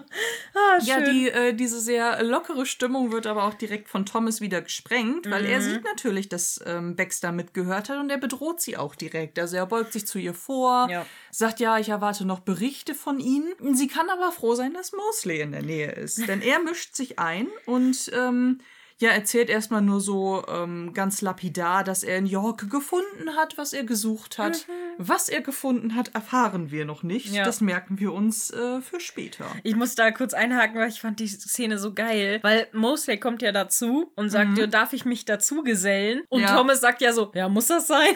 Ah, 0.53 0.79
ja, 0.81 1.01
die, 1.01 1.29
äh, 1.29 1.53
diese 1.53 1.79
sehr 1.79 2.23
lockere 2.23 2.65
Stimmung 2.65 3.11
wird 3.11 3.27
aber 3.27 3.43
auch 3.43 3.53
direkt 3.53 3.89
von 3.89 4.05
Thomas 4.07 4.41
wieder 4.41 4.61
gesprengt, 4.61 5.29
weil 5.29 5.43
mhm. 5.43 5.49
er 5.49 5.61
sieht 5.61 5.83
natürlich, 5.83 6.29
dass 6.29 6.59
ähm, 6.65 6.95
Baxter 6.95 7.31
mitgehört 7.31 7.89
hat 7.89 7.99
und 7.99 8.09
er 8.09 8.17
bedroht 8.17 8.59
sie 8.59 8.75
auch 8.75 8.95
direkt. 8.95 9.37
Also 9.37 9.57
er 9.57 9.67
beugt 9.67 9.93
sich 9.93 10.07
zu 10.07 10.17
ihr 10.17 10.33
vor, 10.33 10.89
ja. 10.89 11.05
sagt 11.31 11.59
ja, 11.59 11.77
ich 11.77 11.89
erwarte 11.89 12.25
noch 12.25 12.39
Berichte 12.39 12.95
von 12.95 13.19
ihnen. 13.19 13.53
Sie 13.75 13.87
kann 13.87 14.09
aber 14.09 14.31
froh 14.31 14.55
sein, 14.55 14.73
dass 14.73 14.93
Mosley 14.93 15.41
in 15.41 15.51
der 15.51 15.63
Nähe 15.63 15.91
ist, 15.91 16.27
denn 16.27 16.41
er 16.41 16.59
mischt 16.59 16.95
sich 16.95 17.19
ein 17.19 17.47
und 17.65 18.11
ähm, 18.15 18.59
ja, 18.99 19.11
erzählt 19.11 19.49
erstmal 19.49 19.81
nur 19.81 20.01
so 20.01 20.43
ähm, 20.47 20.91
ganz 20.93 21.21
lapidar, 21.21 21.83
dass 21.83 22.03
er 22.03 22.17
in 22.17 22.25
York 22.25 22.69
gefunden 22.69 23.35
hat, 23.35 23.57
was 23.57 23.73
er 23.73 23.83
gesucht 23.83 24.39
hat. 24.39 24.67
Mhm. 24.67 24.73
Was 24.97 25.29
er 25.29 25.41
gefunden 25.41 25.95
hat, 25.95 26.15
erfahren 26.15 26.71
wir 26.71 26.85
noch 26.85 27.03
nicht. 27.03 27.31
Ja. 27.31 27.45
Das 27.45 27.61
merken 27.61 27.99
wir 27.99 28.11
uns 28.11 28.49
äh, 28.49 28.81
für 28.81 28.99
später. 28.99 29.45
Ich 29.61 29.75
muss 29.75 29.93
da 29.93 30.09
kurz 30.09 30.33
einhaken, 30.33 30.79
weil 30.79 30.89
ich 30.89 30.99
fand 30.99 31.19
die 31.19 31.27
Szene 31.27 31.77
so 31.77 31.93
geil. 31.93 32.39
Weil 32.41 32.67
Mosley 32.73 33.19
kommt 33.19 33.43
ja 33.43 33.51
dazu 33.51 34.11
und 34.15 34.29
sagt, 34.29 34.57
mhm. 34.57 34.71
darf 34.71 34.93
ich 34.93 35.05
mich 35.05 35.25
dazu 35.25 35.61
gesellen? 35.61 36.23
Und 36.29 36.41
ja. 36.41 36.55
Thomas 36.55 36.81
sagt 36.81 37.01
ja 37.01 37.13
so, 37.13 37.31
ja, 37.35 37.47
muss 37.49 37.67
das 37.67 37.85
sein? 37.85 38.15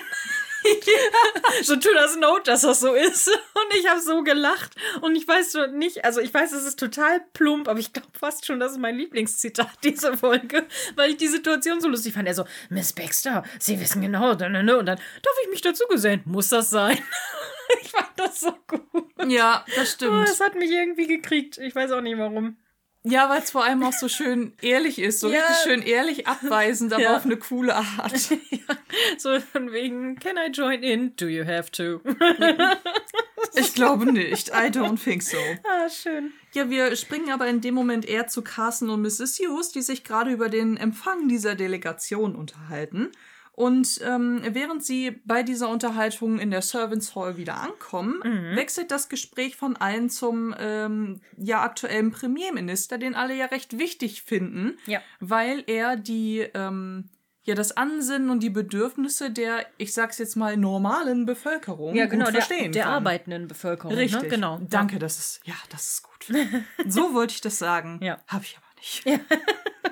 so 1.64 1.76
to 1.76 1.90
das 1.94 2.16
note, 2.18 2.44
dass 2.44 2.62
das 2.62 2.80
so 2.80 2.94
ist. 2.94 3.28
Und 3.28 3.78
ich 3.78 3.88
habe 3.88 4.02
so 4.02 4.24
gelacht. 4.24 4.72
Und 5.02 5.16
ich 5.16 5.28
weiß 5.28 5.52
schon 5.54 5.78
nicht, 5.78 6.06
also 6.06 6.22
ich 6.22 6.34
weiß, 6.34 6.52
es 6.52 6.66
ist 6.66 6.80
total 6.80 7.22
plump, 7.34 7.68
aber 7.68 7.80
ich 7.80 7.94
glaube 7.94 8.08
fast 8.18 8.46
schon, 8.46 8.60
das 8.60 8.74
ist 8.74 8.78
mein 8.80 8.96
Lieblingszitat 8.96 9.84
dieser 9.84 10.18
Folge, 10.18 10.66
weil 10.96 11.12
ich 11.12 11.18
die 11.18 11.28
Situation 11.28 11.82
so 11.82 11.88
lustig 11.88 12.14
fand. 12.14 12.28
Er 12.28 12.34
so, 12.34 12.46
Miss 12.70 12.94
Baxter, 12.94 13.44
Sie 13.60 13.80
wissen 13.80 14.02
genau, 14.02 14.32
und 14.32 14.42
dann 14.42 14.54
darf 14.66 15.36
ich 15.44 15.50
mich 15.50 15.62
dazu 15.62 15.86
gesellen. 15.90 16.22
Muss 16.26 16.50
das 16.50 16.70
sein? 16.70 16.98
ich 17.82 17.92
fand 17.92 18.10
das 18.16 18.42
so 18.42 18.54
gut. 18.68 18.82
Ja, 19.28 19.66
das 19.76 19.94
stimmt. 19.94 20.14
Oh, 20.14 20.24
das 20.26 20.40
hat 20.40 20.56
mich 20.56 20.72
irgendwie 20.72 21.08
gekriegt. 21.08 21.58
Ich 21.58 21.76
weiß 21.76 21.92
auch 21.92 22.02
nicht 22.02 22.18
warum. 22.18 22.58
Ja, 23.04 23.30
weil 23.30 23.42
es 23.42 23.50
vor 23.50 23.64
allem 23.64 23.82
auch 23.82 23.94
so 23.94 24.08
schön 24.08 24.54
ehrlich 24.62 25.00
ist, 25.00 25.22
so 25.22 25.30
ja. 25.30 25.40
richtig 25.40 25.58
schön 25.64 25.82
ehrlich 25.82 26.28
abweisend, 26.28 26.94
aber 26.94 27.02
ja. 27.02 27.18
auf 27.18 27.26
eine 27.26 27.38
coole 27.38 27.76
Art. 27.76 28.30
ja. 28.52 28.76
So 29.18 29.40
von 29.40 29.72
wegen, 29.72 30.20
can 30.20 30.38
I 30.38 30.52
join 30.52 30.84
in? 30.84 31.16
Do 31.16 31.26
you 31.26 31.44
have 31.44 31.72
to? 31.72 32.02
ich 33.56 33.74
glaube 33.74 34.12
nicht. 34.12 34.50
I 34.50 34.70
don't 34.70 35.04
think 35.04 35.24
so. 35.24 35.38
Ah, 35.64 35.90
schön. 35.90 36.32
Ja, 36.54 36.70
wir 36.70 36.96
springen 36.96 37.32
aber 37.32 37.48
in 37.48 37.62
dem 37.62 37.74
Moment 37.74 38.06
eher 38.06 38.28
zu 38.28 38.44
Carson 38.44 38.92
und 38.92 39.02
Mrs. 39.02 39.40
Hughes, 39.40 39.72
die 39.72 39.82
sich 39.82 40.04
gerade 40.04 40.32
über 40.32 40.50
den 40.50 40.78
Empfang 40.78 41.28
dieser 41.28 41.56
Delegation 41.56 42.36
unterhalten. 42.36 43.12
Und 43.54 44.00
ähm, 44.04 44.42
während 44.50 44.84
sie 44.84 45.12
bei 45.26 45.44
dieser 45.44 45.70
Unterhaltung 45.70 46.40
in 46.40 46.52
der 46.52 46.62
Servants 46.62 47.16
Hall 47.16 47.38
wieder 47.38 47.60
ankommen, 47.60 48.22
mhm. 48.24 48.56
wechselt 48.56 48.92
das 48.92 49.10
Gespräch 49.10 49.58
von 49.58 49.76
allen 49.76 50.10
zum 50.10 50.56
ähm, 50.58 51.22
ja 51.38 51.62
aktuellen 51.62 52.12
Premierminister, 52.12 52.98
den 52.98 53.14
alle 53.14 53.36
ja 53.36 53.48
recht 53.48 53.78
wichtig 53.78 54.24
finden, 54.24 54.78
ja. 54.86 55.02
weil 55.20 55.64
er 55.68 55.98
die 55.98 56.40
ähm, 56.54 57.10
ja 57.44 57.54
das 57.54 57.76
Ansinnen 57.76 58.30
und 58.30 58.42
die 58.42 58.50
Bedürfnisse 58.50 59.32
der, 59.32 59.66
ich 59.78 59.94
sag's 59.94 60.18
jetzt 60.18 60.36
mal, 60.36 60.56
normalen 60.56 61.26
Bevölkerung 61.26 61.94
ja, 61.94 62.06
genau, 62.06 62.26
gut 62.26 62.36
verstehen. 62.36 62.72
Der, 62.72 62.84
der 62.84 62.88
arbeitenden 62.88 63.48
Bevölkerung. 63.48 63.94
Ne? 63.94 64.02
Richtig. 64.02 64.24
Ne? 64.24 64.28
Genau. 64.30 64.60
Danke, 64.70 64.98
das 64.98 65.20
ist, 65.20 65.42
ja, 65.44 65.56
das 65.70 65.88
ist 65.92 66.04
gut. 66.04 66.38
so 66.88 67.14
wollte 67.14 67.34
ich 67.34 67.42
das 67.42 67.60
sagen. 67.60 68.00
Ja. 68.02 68.20
Habe 68.28 68.46
ich 68.46 68.58
aber 68.58 68.68
nicht. 68.78 69.06
Ja. 69.06 69.20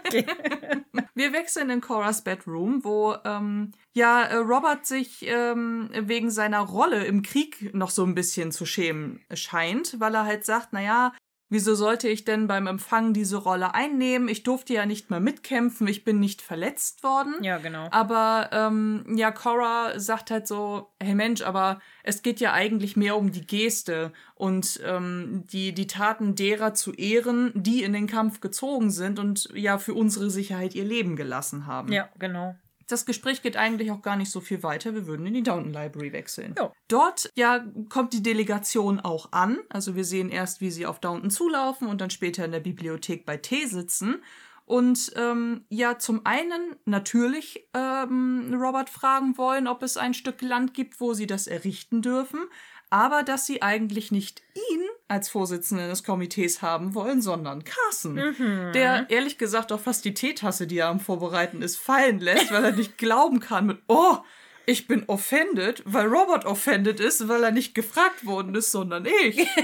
Okay. 0.09 0.25
Wir 1.15 1.33
wechseln 1.33 1.69
in 1.69 1.81
Coras 1.81 2.23
Bedroom, 2.23 2.83
wo 2.83 3.15
ähm, 3.25 3.71
ja 3.93 4.23
äh, 4.23 4.35
Robert 4.35 4.85
sich 4.85 5.25
ähm, 5.27 5.89
wegen 5.93 6.31
seiner 6.31 6.61
Rolle 6.61 7.05
im 7.05 7.21
Krieg 7.21 7.73
noch 7.73 7.89
so 7.89 8.03
ein 8.05 8.15
bisschen 8.15 8.51
zu 8.51 8.65
schämen 8.65 9.21
scheint, 9.33 9.99
weil 9.99 10.15
er 10.15 10.25
halt 10.25 10.45
sagt, 10.45 10.73
naja, 10.73 11.13
Wieso 11.51 11.73
sollte 11.73 12.07
ich 12.07 12.25
denn 12.25 12.45
beim 12.45 12.67
Empfang 12.67 13.11
diese 13.13 13.37
Rolle 13.37 13.73
einnehmen? 13.73 14.27
Ich 14.27 14.43
durfte 14.43 14.73
ja 14.73 14.85
nicht 14.85 15.09
mal 15.09 15.19
mitkämpfen, 15.19 15.87
ich 15.87 16.03
bin 16.03 16.19
nicht 16.19 16.43
verletzt 16.43 17.03
worden. 17.03 17.35
Ja, 17.41 17.57
genau. 17.57 17.87
Aber 17.89 18.49
ähm, 18.51 19.03
ja, 19.15 19.31
Cora 19.31 19.99
sagt 19.99 20.29
halt 20.29 20.47
so, 20.47 20.91
hey 20.99 21.15
Mensch, 21.15 21.41
aber 21.41 21.79
es 22.03 22.21
geht 22.21 22.39
ja 22.39 22.53
eigentlich 22.53 22.95
mehr 22.95 23.17
um 23.17 23.31
die 23.31 23.47
Geste 23.47 24.13
und 24.35 24.79
ähm, 24.85 25.43
die, 25.51 25.73
die 25.73 25.87
Taten 25.87 26.35
derer 26.35 26.75
zu 26.75 26.93
ehren, 26.93 27.51
die 27.55 27.81
in 27.81 27.93
den 27.93 28.05
Kampf 28.05 28.41
gezogen 28.41 28.91
sind 28.91 29.17
und 29.17 29.49
ja 29.55 29.79
für 29.79 29.95
unsere 29.95 30.29
Sicherheit 30.29 30.75
ihr 30.75 30.85
Leben 30.85 31.15
gelassen 31.15 31.65
haben. 31.65 31.91
Ja, 31.91 32.09
genau. 32.19 32.55
Das 32.91 33.05
Gespräch 33.05 33.41
geht 33.41 33.57
eigentlich 33.57 33.91
auch 33.91 34.01
gar 34.01 34.15
nicht 34.15 34.31
so 34.31 34.41
viel 34.41 34.63
weiter. 34.63 34.93
Wir 34.93 35.07
würden 35.07 35.25
in 35.25 35.33
die 35.33 35.43
Downton 35.43 35.71
Library 35.73 36.11
wechseln. 36.11 36.55
Jo. 36.57 36.71
Dort 36.87 37.29
ja 37.35 37.63
kommt 37.89 38.13
die 38.13 38.23
Delegation 38.23 38.99
auch 38.99 39.31
an. 39.31 39.59
Also 39.69 39.95
wir 39.95 40.03
sehen 40.03 40.29
erst, 40.29 40.61
wie 40.61 40.71
sie 40.71 40.85
auf 40.85 40.99
Downton 40.99 41.29
zulaufen 41.29 41.87
und 41.87 42.01
dann 42.01 42.09
später 42.09 42.45
in 42.45 42.51
der 42.51 42.59
Bibliothek 42.59 43.25
bei 43.25 43.37
Tee 43.37 43.65
sitzen. 43.65 44.21
Und 44.65 45.11
ähm, 45.15 45.65
ja, 45.69 45.97
zum 45.97 46.25
einen 46.25 46.75
natürlich 46.85 47.67
ähm, 47.73 48.53
Robert 48.53 48.91
fragen 48.91 49.35
wollen, 49.35 49.67
ob 49.67 49.81
es 49.81 49.97
ein 49.97 50.13
Stück 50.13 50.43
Land 50.43 50.75
gibt, 50.75 50.99
wo 50.99 51.13
sie 51.13 51.25
das 51.25 51.47
errichten 51.47 52.03
dürfen 52.03 52.41
aber 52.89 53.23
dass 53.23 53.45
sie 53.45 53.61
eigentlich 53.61 54.11
nicht 54.11 54.41
ihn 54.55 54.81
als 55.07 55.29
Vorsitzenden 55.29 55.89
des 55.89 56.03
Komitees 56.03 56.61
haben 56.61 56.93
wollen, 56.93 57.21
sondern 57.21 57.63
Carson, 57.63 58.13
mhm. 58.13 58.71
der 58.73 59.09
ehrlich 59.09 59.37
gesagt 59.37 59.71
auch 59.71 59.79
fast 59.79 60.05
die 60.05 60.13
Teetasse, 60.13 60.67
die 60.67 60.77
er 60.77 60.87
am 60.87 60.99
Vorbereiten 60.99 61.61
ist, 61.61 61.77
fallen 61.77 62.19
lässt, 62.19 62.51
weil 62.51 62.63
er 62.63 62.71
nicht 62.71 62.97
glauben 62.97 63.39
kann 63.39 63.65
mit, 63.65 63.79
oh, 63.87 64.17
ich 64.65 64.87
bin 64.87 65.03
offended, 65.07 65.81
weil 65.85 66.07
Robert 66.07 66.45
offended 66.45 66.99
ist, 66.99 67.27
weil 67.27 67.43
er 67.43 67.51
nicht 67.51 67.73
gefragt 67.73 68.25
worden 68.25 68.53
ist, 68.55 68.71
sondern 68.71 69.05
ich. 69.05 69.47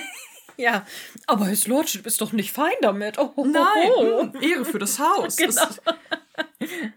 Ja, 0.57 0.85
aber 1.27 1.47
His 1.47 1.67
Lordship 1.67 2.05
ist 2.05 2.21
doch 2.21 2.31
nicht 2.31 2.53
fein 2.53 2.73
damit. 2.81 3.17
Oh, 3.17 3.33
oh, 3.35 3.45
Nein, 3.45 3.91
oh. 3.97 4.29
Ehre 4.39 4.63
für 4.63 4.79
das 4.79 4.99
Haus. 4.99 5.35
Genau. 5.45 5.51
Das, 5.51 5.81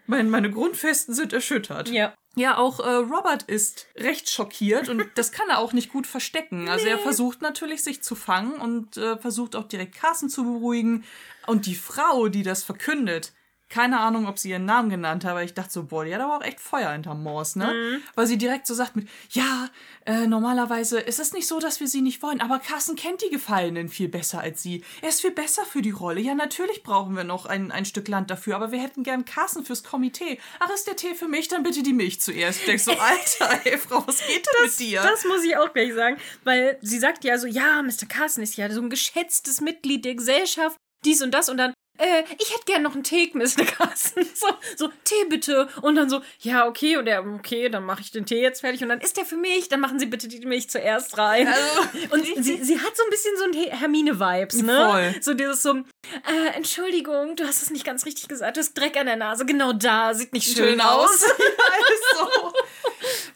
mein, 0.06 0.30
meine 0.30 0.50
Grundfesten 0.50 1.12
sind 1.12 1.32
erschüttert. 1.32 1.88
Ja. 1.88 2.14
Ja, 2.38 2.56
auch 2.56 2.80
äh, 2.80 2.88
Robert 2.88 3.42
ist 3.42 3.86
recht 3.96 4.30
schockiert 4.30 4.88
und 4.88 5.04
das 5.16 5.32
kann 5.32 5.48
er 5.48 5.58
auch 5.58 5.72
nicht 5.72 5.92
gut 5.92 6.06
verstecken. 6.06 6.68
Also 6.68 6.84
nee. 6.84 6.92
er 6.92 6.98
versucht 6.98 7.42
natürlich, 7.42 7.82
sich 7.82 8.02
zu 8.02 8.14
fangen 8.14 8.54
und 8.54 8.96
äh, 8.96 9.18
versucht 9.18 9.56
auch 9.56 9.64
direkt 9.64 9.94
Carson 9.94 10.28
zu 10.28 10.44
beruhigen. 10.44 11.04
Und 11.46 11.66
die 11.66 11.74
Frau, 11.74 12.28
die 12.28 12.42
das 12.42 12.62
verkündet, 12.62 13.32
keine 13.68 14.00
Ahnung, 14.00 14.26
ob 14.26 14.38
sie 14.38 14.50
ihren 14.50 14.64
Namen 14.64 14.88
genannt 14.88 15.24
hat, 15.24 15.32
aber 15.32 15.42
ich 15.42 15.54
dachte 15.54 15.70
so, 15.70 15.84
boah, 15.84 16.04
die 16.04 16.14
hat 16.14 16.22
aber 16.22 16.38
auch 16.38 16.42
echt 16.42 16.60
Feuer 16.60 16.90
hinterm 16.90 17.22
Moors, 17.22 17.56
ne? 17.56 17.72
Mhm. 17.72 18.02
Weil 18.14 18.26
sie 18.26 18.38
direkt 18.38 18.66
so 18.66 18.74
sagt 18.74 18.96
mit, 18.96 19.08
ja, 19.30 19.68
äh, 20.06 20.26
normalerweise 20.26 20.98
ist 20.98 21.20
es 21.20 21.32
nicht 21.32 21.46
so, 21.46 21.60
dass 21.60 21.80
wir 21.80 21.86
sie 21.86 22.00
nicht 22.00 22.22
wollen, 22.22 22.40
aber 22.40 22.58
Carsten 22.58 22.96
kennt 22.96 23.22
die 23.22 23.30
Gefallenen 23.30 23.88
viel 23.88 24.08
besser 24.08 24.40
als 24.40 24.62
sie. 24.62 24.82
Er 25.02 25.10
ist 25.10 25.20
viel 25.20 25.32
besser 25.32 25.64
für 25.64 25.82
die 25.82 25.90
Rolle. 25.90 26.20
Ja, 26.20 26.34
natürlich 26.34 26.82
brauchen 26.82 27.14
wir 27.14 27.24
noch 27.24 27.44
ein, 27.44 27.70
ein 27.70 27.84
Stück 27.84 28.08
Land 28.08 28.30
dafür, 28.30 28.56
aber 28.56 28.72
wir 28.72 28.80
hätten 28.80 29.02
gern 29.02 29.24
Carsten 29.26 29.64
fürs 29.64 29.84
Komitee. 29.84 30.38
Ach, 30.60 30.70
ist 30.70 30.86
der 30.86 30.96
Tee 30.96 31.14
für 31.14 31.28
mich? 31.28 31.48
Dann 31.48 31.62
bitte 31.62 31.82
die 31.82 31.92
Milch 31.92 32.20
zuerst. 32.20 32.60
Ich 32.60 32.66
denk 32.66 32.80
so, 32.80 32.92
Alter, 32.92 33.60
ey, 33.64 33.76
Frau, 33.76 34.02
was 34.06 34.20
geht 34.26 34.46
denn 34.46 34.64
das, 34.64 34.78
mit 34.78 34.88
dir? 34.88 35.02
Das 35.02 35.24
muss 35.24 35.44
ich 35.44 35.56
auch 35.56 35.72
gleich 35.72 35.92
sagen, 35.92 36.16
weil 36.44 36.78
sie 36.80 36.98
sagt 36.98 37.24
ja 37.24 37.36
so, 37.36 37.46
ja, 37.46 37.82
Mr. 37.82 38.06
Carsten 38.08 38.42
ist 38.42 38.56
ja 38.56 38.70
so 38.70 38.80
ein 38.80 38.90
geschätztes 38.90 39.60
Mitglied 39.60 40.04
der 40.04 40.14
Gesellschaft 40.14 40.78
dies 41.04 41.22
und 41.22 41.32
das 41.32 41.48
und 41.48 41.58
dann 41.58 41.74
äh, 41.98 42.24
ich 42.38 42.52
hätte 42.52 42.64
gern 42.64 42.82
noch 42.82 42.94
einen 42.94 43.02
Tee, 43.04 43.30
Mr. 43.34 43.64
Carsten. 43.64 44.26
So, 44.38 44.46
so, 44.76 44.88
Tee 45.04 45.24
bitte. 45.28 45.68
Und 45.82 45.96
dann 45.96 46.08
so, 46.08 46.20
ja, 46.40 46.66
okay. 46.68 46.96
Und 46.96 47.08
er, 47.08 47.26
okay, 47.26 47.68
dann 47.68 47.84
mache 47.84 48.02
ich 48.02 48.12
den 48.12 48.24
Tee 48.24 48.40
jetzt 48.40 48.60
fertig. 48.60 48.82
Und 48.82 48.88
dann 48.88 49.00
ist 49.00 49.16
der 49.16 49.24
für 49.24 49.36
mich. 49.36 49.68
Dann 49.68 49.80
machen 49.80 49.98
Sie 49.98 50.06
bitte 50.06 50.28
die 50.28 50.44
Milch 50.46 50.70
zuerst 50.70 51.18
rein. 51.18 51.48
Also, 51.48 51.88
und 52.10 52.44
sie, 52.44 52.62
sie 52.62 52.78
hat 52.78 52.96
so 52.96 53.02
ein 53.02 53.10
bisschen 53.10 53.36
so 53.36 53.44
ein 53.44 53.78
Hermine-Vibes, 53.78 54.62
ne? 54.62 54.86
Voll. 54.90 55.14
So 55.22 55.34
dieses 55.34 55.62
so, 55.62 55.74
äh, 55.74 56.54
Entschuldigung, 56.54 57.34
du 57.34 57.44
hast 57.46 57.62
es 57.62 57.70
nicht 57.70 57.84
ganz 57.84 58.06
richtig 58.06 58.28
gesagt. 58.28 58.56
Du 58.56 58.60
hast 58.60 58.74
Dreck 58.74 58.96
an 58.96 59.06
der 59.06 59.16
Nase. 59.16 59.44
Genau 59.44 59.72
da. 59.72 60.14
Sieht 60.14 60.32
nicht 60.32 60.56
schön, 60.56 60.68
schön 60.68 60.80
aus. 60.80 61.26
ja, 61.26 61.34
ist 61.34 62.16
so. 62.16 62.52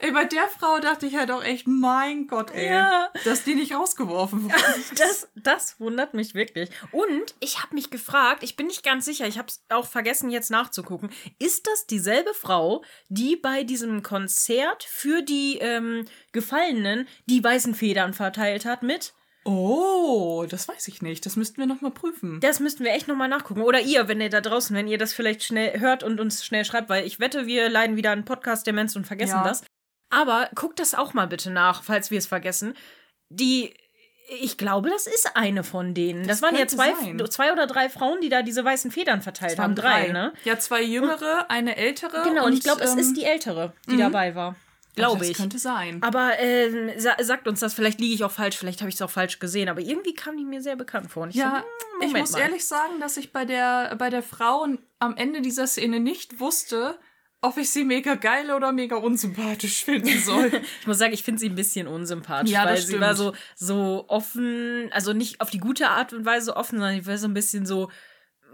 Ey, 0.02 0.10
bei 0.10 0.24
der 0.24 0.48
Frau 0.48 0.80
dachte 0.80 1.06
ich 1.06 1.16
halt 1.16 1.30
auch 1.30 1.44
echt, 1.44 1.68
mein 1.68 2.26
Gott, 2.26 2.50
ey, 2.52 2.66
ja. 2.66 3.08
dass 3.24 3.44
die 3.44 3.54
nicht 3.54 3.72
rausgeworfen 3.72 4.42
wurde. 4.44 4.54
Das, 4.96 5.28
das 5.36 5.78
wundert 5.78 6.12
mich 6.12 6.34
wirklich. 6.34 6.70
Und 6.90 7.36
ich 7.38 7.62
habe 7.62 7.74
mich 7.76 7.90
gefragt, 7.90 8.42
ich 8.42 8.56
bin 8.56 8.66
nicht 8.66 8.82
ganz 8.84 9.04
sicher, 9.04 9.28
ich 9.28 9.38
habe 9.38 9.46
es 9.48 9.64
auch 9.68 9.86
vergessen 9.86 10.28
jetzt 10.30 10.50
nachzugucken, 10.50 11.10
ist 11.38 11.68
das 11.68 11.86
dieselbe 11.86 12.34
Frau, 12.34 12.82
die 13.08 13.36
bei 13.36 13.62
diesem 13.62 14.02
Konzert 14.02 14.82
für 14.82 15.22
die 15.22 15.58
ähm, 15.58 16.04
Gefallenen 16.32 17.06
die 17.26 17.42
weißen 17.42 17.74
Federn 17.74 18.12
verteilt 18.12 18.64
hat 18.64 18.82
mit? 18.82 19.14
Oh, 19.44 20.46
das 20.48 20.68
weiß 20.68 20.86
ich 20.88 21.02
nicht. 21.02 21.26
Das 21.26 21.34
müssten 21.36 21.56
wir 21.58 21.66
nochmal 21.66 21.90
prüfen. 21.90 22.38
Das 22.40 22.60
müssten 22.60 22.84
wir 22.84 22.92
echt 22.92 23.08
nochmal 23.08 23.28
nachgucken. 23.28 23.62
Oder 23.62 23.80
ihr, 23.80 24.06
wenn 24.06 24.20
ihr 24.20 24.30
da 24.30 24.40
draußen, 24.40 24.74
wenn 24.76 24.86
ihr 24.86 24.98
das 24.98 25.12
vielleicht 25.12 25.42
schnell 25.42 25.80
hört 25.80 26.04
und 26.04 26.20
uns 26.20 26.44
schnell 26.44 26.64
schreibt, 26.64 26.88
weil 26.88 27.04
ich 27.06 27.18
wette, 27.18 27.46
wir 27.46 27.68
leiden 27.68 27.96
wieder 27.96 28.12
an 28.12 28.24
Podcast-Demenz 28.24 28.94
und 28.94 29.04
vergessen 29.06 29.38
Ja. 29.38 29.44
das. 29.44 29.62
Aber 30.12 30.48
guckt 30.54 30.78
das 30.78 30.94
auch 30.94 31.14
mal 31.14 31.26
bitte 31.26 31.50
nach, 31.50 31.82
falls 31.82 32.10
wir 32.10 32.18
es 32.18 32.26
vergessen. 32.26 32.74
Die, 33.30 33.74
ich 34.40 34.58
glaube, 34.58 34.90
das 34.90 35.06
ist 35.06 35.30
eine 35.34 35.64
von 35.64 35.94
denen. 35.94 36.28
Das, 36.28 36.40
Das 36.40 36.42
waren 36.42 36.56
ja 36.58 36.66
zwei, 36.66 36.94
sein. 36.94 37.30
zwei 37.30 37.50
oder 37.52 37.66
drei 37.66 37.88
Frauen, 37.88 38.20
die 38.20 38.28
da 38.28 38.42
diese 38.42 38.62
weißen 38.62 38.90
Federn 38.90 39.22
verteilt 39.22 39.54
Es 39.54 39.58
haben. 39.58 39.74
Drei, 39.74 40.08
ne? 40.08 40.34
Ja, 40.44 40.58
zwei 40.58 40.82
jüngere, 40.82 41.50
eine 41.50 41.76
ältere. 41.76 42.22
Genau, 42.24 42.44
und, 42.44 42.52
ich 42.52 42.62
glaube, 42.62 42.82
es 42.82 42.92
ähm, 42.92 42.98
ist 42.98 43.16
die 43.16 43.24
ältere, 43.24 43.72
die 43.90 43.96
dabei 43.96 44.34
war. 44.34 44.54
Glaube 44.94 45.20
das 45.20 45.30
ich. 45.30 45.36
könnte 45.38 45.58
sein. 45.58 46.02
Aber 46.02 46.38
ähm, 46.38 46.90
sa 46.98 47.16
sagt 47.22 47.48
uns 47.48 47.60
das, 47.60 47.72
vielleicht 47.72 47.98
liege 47.98 48.14
ich 48.14 48.24
auch 48.24 48.30
falsch, 48.30 48.58
vielleicht 48.58 48.80
habe 48.80 48.90
ich 48.90 48.96
es 48.96 49.00
auch 49.02 49.08
falsch 49.08 49.38
gesehen, 49.38 49.70
aber 49.70 49.80
irgendwie 49.80 50.12
kam 50.12 50.36
die 50.36 50.44
mir 50.44 50.60
sehr 50.60 50.76
bekannt 50.76 51.10
vor. 51.10 51.26
Ich 51.28 51.34
Ja, 51.36 51.64
so, 51.98 52.06
ich 52.06 52.12
muss 52.12 52.32
mal. 52.32 52.40
ehrlich 52.40 52.66
sagen, 52.66 53.00
dass 53.00 53.16
ich 53.16 53.32
bei 53.32 53.46
der, 53.46 53.96
bei 53.96 54.10
der 54.10 54.22
Frau 54.22 54.66
am 54.98 55.16
Ende 55.16 55.40
dieser 55.40 55.66
Szene 55.66 55.98
nicht 55.98 56.40
wusste, 56.40 56.98
ob 57.42 57.58
ich 57.58 57.70
sie 57.70 57.84
mega 57.84 58.14
geil 58.14 58.50
oder 58.52 58.72
mega 58.72 58.96
unsympathisch 58.96 59.84
finden 59.84 60.18
soll. 60.20 60.50
Ich 60.80 60.86
muss 60.86 60.98
sagen, 60.98 61.12
ich 61.12 61.22
finde 61.22 61.40
sie 61.40 61.48
ein 61.48 61.54
bisschen 61.56 61.86
unsympathisch, 61.88 62.50
Ja, 62.52 62.64
weil 62.64 62.76
das 62.76 62.86
sie 62.86 63.00
war 63.00 63.14
so, 63.14 63.34
stimmt. 63.34 63.38
so 63.56 64.04
offen, 64.08 64.88
also 64.92 65.12
nicht 65.12 65.40
auf 65.40 65.50
die 65.50 65.58
gute 65.58 65.88
Art 65.88 66.12
und 66.12 66.24
Weise 66.24 66.56
offen, 66.56 66.78
sondern 66.78 66.94
sie 67.00 67.06
war 67.06 67.18
so 67.18 67.26
ein 67.26 67.34
bisschen 67.34 67.66
so 67.66 67.90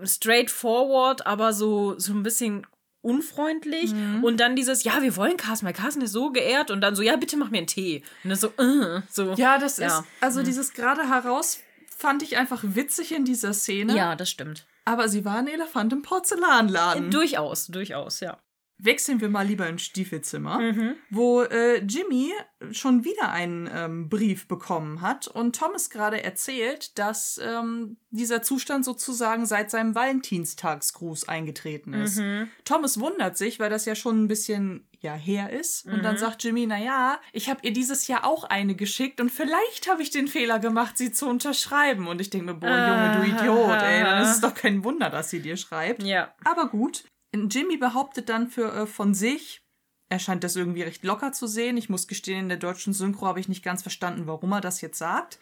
straightforward, 0.04 1.26
aber 1.26 1.52
so, 1.52 1.98
so 1.98 2.12
ein 2.12 2.22
bisschen 2.22 2.66
unfreundlich. 3.00 3.92
Mhm. 3.92 4.24
Und 4.24 4.38
dann 4.40 4.56
dieses, 4.56 4.84
ja, 4.84 5.00
wir 5.02 5.16
wollen 5.16 5.36
Carsten, 5.36 5.66
weil 5.66 5.72
Carsten 5.72 6.02
ist 6.02 6.12
so 6.12 6.30
geehrt 6.30 6.70
und 6.70 6.80
dann 6.80 6.96
so, 6.96 7.02
ja, 7.02 7.16
bitte 7.16 7.36
mach 7.36 7.50
mir 7.50 7.58
einen 7.58 7.66
Tee. 7.66 8.02
Und 8.24 8.30
dann 8.30 8.38
so, 8.38 8.48
äh, 8.58 9.02
so. 9.10 9.32
ja, 9.34 9.58
das 9.58 9.78
Ja. 9.78 9.86
ist, 10.00 10.04
also 10.20 10.42
dieses 10.42 10.72
gerade 10.74 11.08
heraus 11.08 11.60
fand 11.96 12.22
ich 12.22 12.36
einfach 12.36 12.62
witzig 12.64 13.12
in 13.14 13.24
dieser 13.24 13.52
Szene. 13.54 13.96
Ja, 13.96 14.14
das 14.16 14.30
stimmt. 14.30 14.66
Aber 14.84 15.08
sie 15.08 15.24
war 15.24 15.36
ein 15.38 15.48
Elefant 15.48 15.92
im 15.92 16.02
Porzellanladen. 16.02 17.10
Durchaus, 17.10 17.66
durchaus, 17.66 18.20
ja. 18.20 18.38
Wechseln 18.78 19.20
wir 19.20 19.28
mal 19.28 19.46
lieber 19.46 19.68
ins 19.68 19.82
Stiefelzimmer, 19.82 20.58
Mhm. 20.60 20.94
wo 21.10 21.42
äh, 21.42 21.78
Jimmy 21.84 22.32
schon 22.70 23.04
wieder 23.04 23.30
einen 23.32 23.68
ähm, 23.72 24.08
Brief 24.08 24.46
bekommen 24.48 25.00
hat 25.00 25.26
und 25.28 25.56
Thomas 25.56 25.90
gerade 25.90 26.22
erzählt, 26.22 26.98
dass 26.98 27.40
ähm, 27.44 27.96
dieser 28.10 28.42
Zustand 28.42 28.84
sozusagen 28.84 29.46
seit 29.46 29.70
seinem 29.70 29.94
Valentinstagsgruß 29.94 31.28
eingetreten 31.28 31.92
ist. 31.94 32.18
Mhm. 32.18 32.50
Thomas 32.64 32.98
wundert 33.00 33.36
sich, 33.36 33.58
weil 33.60 33.70
das 33.70 33.84
ja 33.84 33.94
schon 33.94 34.24
ein 34.24 34.28
bisschen 34.28 34.86
ja 35.00 35.14
her 35.14 35.50
ist 35.52 35.86
und 35.86 35.98
Mhm. 35.98 36.02
dann 36.02 36.18
sagt 36.18 36.42
Jimmy, 36.42 36.66
na 36.66 36.78
ja, 36.78 37.20
ich 37.32 37.48
habe 37.48 37.60
ihr 37.62 37.72
dieses 37.72 38.08
Jahr 38.08 38.24
auch 38.24 38.42
eine 38.44 38.74
geschickt 38.74 39.20
und 39.20 39.30
vielleicht 39.30 39.88
habe 39.88 40.02
ich 40.02 40.10
den 40.10 40.26
Fehler 40.26 40.58
gemacht, 40.58 40.98
sie 40.98 41.12
zu 41.12 41.28
unterschreiben 41.28 42.08
und 42.08 42.20
ich 42.20 42.30
denke 42.30 42.46
mir, 42.46 42.54
boah, 42.54 42.68
Junge, 42.68 43.16
du 43.16 43.22
Idiot, 43.44 43.80
ey, 43.82 44.02
dann 44.02 44.22
ist 44.22 44.30
es 44.36 44.40
doch 44.40 44.54
kein 44.54 44.82
Wunder, 44.84 45.10
dass 45.10 45.30
sie 45.30 45.40
dir 45.40 45.56
schreibt. 45.56 46.02
Ja. 46.02 46.34
Aber 46.44 46.68
gut. 46.68 47.04
Jimmy 47.32 47.76
behauptet 47.76 48.28
dann 48.28 48.48
für, 48.48 48.72
äh, 48.72 48.86
von 48.86 49.14
sich, 49.14 49.62
er 50.08 50.18
scheint 50.18 50.42
das 50.42 50.56
irgendwie 50.56 50.82
recht 50.82 51.04
locker 51.04 51.32
zu 51.32 51.46
sehen. 51.46 51.76
Ich 51.76 51.90
muss 51.90 52.08
gestehen, 52.08 52.40
in 52.40 52.48
der 52.48 52.58
deutschen 52.58 52.94
Synchro 52.94 53.26
habe 53.26 53.40
ich 53.40 53.48
nicht 53.48 53.62
ganz 53.62 53.82
verstanden, 53.82 54.26
warum 54.26 54.52
er 54.52 54.60
das 54.60 54.80
jetzt 54.80 54.98
sagt. 54.98 55.38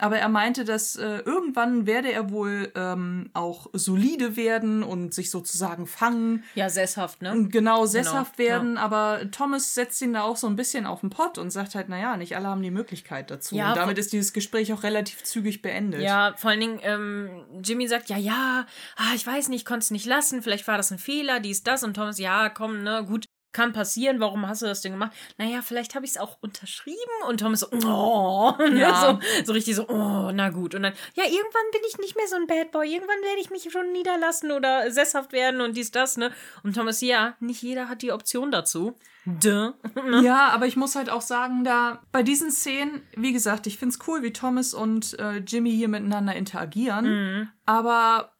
Aber 0.00 0.18
er 0.18 0.28
meinte, 0.28 0.64
dass 0.64 0.96
äh, 0.96 1.18
irgendwann 1.18 1.86
werde 1.86 2.10
er 2.10 2.30
wohl 2.30 2.72
ähm, 2.74 3.30
auch 3.34 3.68
solide 3.72 4.36
werden 4.36 4.82
und 4.82 5.14
sich 5.14 5.30
sozusagen 5.30 5.86
fangen. 5.86 6.44
Ja, 6.54 6.68
sesshaft, 6.70 7.22
ne? 7.22 7.32
Und 7.32 7.50
genau 7.50 7.86
sesshaft 7.86 8.36
Genau, 8.36 8.48
werden, 8.48 8.78
aber 8.78 9.30
Thomas 9.30 9.74
setzt 9.74 10.00
ihn 10.02 10.14
da 10.14 10.22
auch 10.22 10.36
so 10.36 10.46
ein 10.46 10.56
bisschen 10.56 10.86
auf 10.86 11.00
den 11.00 11.10
Pott 11.10 11.38
und 11.38 11.50
sagt 11.50 11.74
halt, 11.74 11.88
naja, 11.88 12.16
nicht 12.16 12.36
alle 12.36 12.48
haben 12.48 12.62
die 12.62 12.70
Möglichkeit 12.70 13.30
dazu. 13.30 13.54
Ja, 13.56 13.70
und 13.70 13.76
damit 13.76 13.98
ist 13.98 14.12
dieses 14.12 14.32
Gespräch 14.32 14.72
auch 14.72 14.82
relativ 14.82 15.22
zügig 15.24 15.62
beendet. 15.62 16.00
Ja, 16.00 16.34
vor 16.36 16.50
allen 16.50 16.60
Dingen, 16.60 16.80
ähm, 16.82 17.44
Jimmy 17.62 17.88
sagt, 17.88 18.08
ja, 18.08 18.16
ja, 18.16 18.66
ah, 18.96 19.14
ich 19.14 19.26
weiß 19.26 19.48
nicht, 19.48 19.66
konnte 19.66 19.84
es 19.84 19.90
nicht 19.90 20.06
lassen, 20.06 20.42
vielleicht 20.42 20.66
war 20.66 20.76
das 20.76 20.90
ein 20.90 20.98
Fehler, 20.98 21.40
dies, 21.40 21.62
das. 21.62 21.84
Und 21.84 21.94
Thomas, 21.94 22.18
ja, 22.18 22.48
komm, 22.48 22.82
ne, 22.82 23.04
gut, 23.06 23.26
kann 23.52 23.72
passieren, 23.72 24.20
warum 24.20 24.46
hast 24.46 24.62
du 24.62 24.66
das 24.66 24.80
denn 24.80 24.92
gemacht? 24.92 25.12
Naja, 25.38 25.60
vielleicht 25.62 25.94
habe 25.94 26.04
ich 26.04 26.12
es 26.12 26.16
auch 26.18 26.38
unterschrieben. 26.40 26.98
Und 27.28 27.40
Thomas 27.40 27.60
so, 27.60 27.68
oh, 27.72 28.52
ne, 28.58 28.78
Ja. 28.80 29.18
so, 29.20 29.44
so 29.46 29.52
richtig 29.52 29.74
so, 29.74 29.88
oh, 29.88 30.30
na 30.32 30.50
gut. 30.50 30.74
Und 30.74 30.82
dann, 30.82 30.92
ja, 31.14 31.24
irgendwann 31.24 31.70
bin 31.72 31.80
ich 31.88 31.98
nicht 31.98 32.16
mehr 32.16 32.28
so 32.28 32.36
ein 32.36 32.46
Bad 32.46 32.70
Boy, 32.72 32.92
irgendwann 32.92 33.22
werde 33.22 33.40
ich 33.40 33.50
mich 33.50 33.68
schon 33.72 33.92
niederlassen 33.92 34.52
oder 34.52 34.90
sesshaft 34.90 35.32
werden 35.32 35.60
und 35.60 35.76
dies, 35.76 35.90
das, 35.90 36.16
ne. 36.16 36.32
Und 36.62 36.74
Thomas, 36.74 37.00
ja, 37.00 37.34
nicht 37.40 37.62
jeder 37.62 37.88
hat 37.88 38.02
die 38.02 38.12
Option 38.12 38.50
dazu. 38.50 38.96
Duh. 39.26 39.72
Ja, 40.22 40.48
aber 40.48 40.66
ich 40.66 40.76
muss 40.76 40.96
halt 40.96 41.10
auch 41.10 41.20
sagen, 41.20 41.64
da 41.64 42.02
bei 42.12 42.22
diesen 42.22 42.50
Szenen, 42.50 43.02
wie 43.16 43.32
gesagt, 43.32 43.66
ich 43.66 43.78
find's 43.78 43.98
cool, 44.06 44.22
wie 44.22 44.32
Thomas 44.32 44.74
und 44.74 45.18
äh, 45.18 45.38
Jimmy 45.38 45.70
hier 45.72 45.88
miteinander 45.88 46.34
interagieren. 46.34 47.50
Aber 47.66 48.32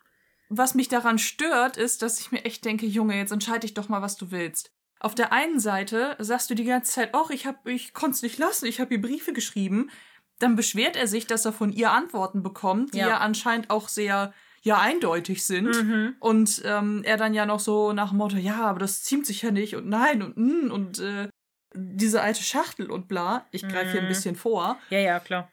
was 0.48 0.74
mich 0.74 0.88
daran 0.88 1.18
stört, 1.18 1.76
ist, 1.76 2.02
dass 2.02 2.20
ich 2.20 2.32
mir 2.32 2.44
echt 2.44 2.64
denke, 2.64 2.86
Junge, 2.86 3.16
jetzt 3.16 3.30
entscheide 3.32 3.66
ich 3.66 3.74
doch 3.74 3.88
mal, 3.88 4.02
was 4.02 4.16
du 4.16 4.30
willst. 4.30 4.72
Auf 5.00 5.14
der 5.14 5.32
einen 5.32 5.58
Seite 5.58 6.14
sagst 6.18 6.50
du 6.50 6.54
die 6.54 6.64
ganze 6.64 6.92
Zeit, 6.92 7.10
ach, 7.14 7.30
ich 7.30 7.46
hab, 7.46 7.66
ich 7.66 7.94
konnte 7.94 8.16
es 8.16 8.22
nicht 8.22 8.38
lassen, 8.38 8.66
ich 8.66 8.80
habe 8.80 8.94
ihr 8.94 9.00
Briefe 9.00 9.32
geschrieben. 9.32 9.90
Dann 10.38 10.56
beschwert 10.56 10.96
er 10.96 11.06
sich, 11.06 11.26
dass 11.26 11.44
er 11.44 11.52
von 11.52 11.72
ihr 11.72 11.90
Antworten 11.90 12.42
bekommt, 12.42 12.94
die 12.94 12.98
Ja. 12.98 13.08
ja, 13.08 13.18
anscheinend 13.18 13.70
auch 13.70 13.88
sehr 13.88 14.32
ja 14.62 14.78
eindeutig 14.78 15.46
sind 15.46 15.74
und 16.20 16.62
ähm, 16.66 17.00
er 17.04 17.16
dann 17.16 17.32
ja 17.32 17.46
noch 17.46 17.60
so 17.60 17.94
nach 17.94 18.10
dem 18.10 18.18
Motto 18.18 18.36
ja 18.36 18.66
aber 18.66 18.78
das 18.78 19.02
ziemt 19.02 19.24
sich 19.24 19.40
ja 19.40 19.50
nicht 19.50 19.74
und 19.74 19.88
nein 19.88 20.20
und 20.20 20.36
mm, 20.36 20.70
und 20.70 20.98
äh, 20.98 21.28
diese 21.72 22.20
alte 22.20 22.42
Schachtel 22.42 22.90
und 22.90 23.08
bla 23.08 23.46
ich 23.52 23.62
greife 23.66 23.92
hier 23.92 24.02
ein 24.02 24.08
bisschen 24.08 24.36
vor 24.36 24.76
Ja, 24.90 24.98
ja, 24.98 25.18
klar. 25.18 25.50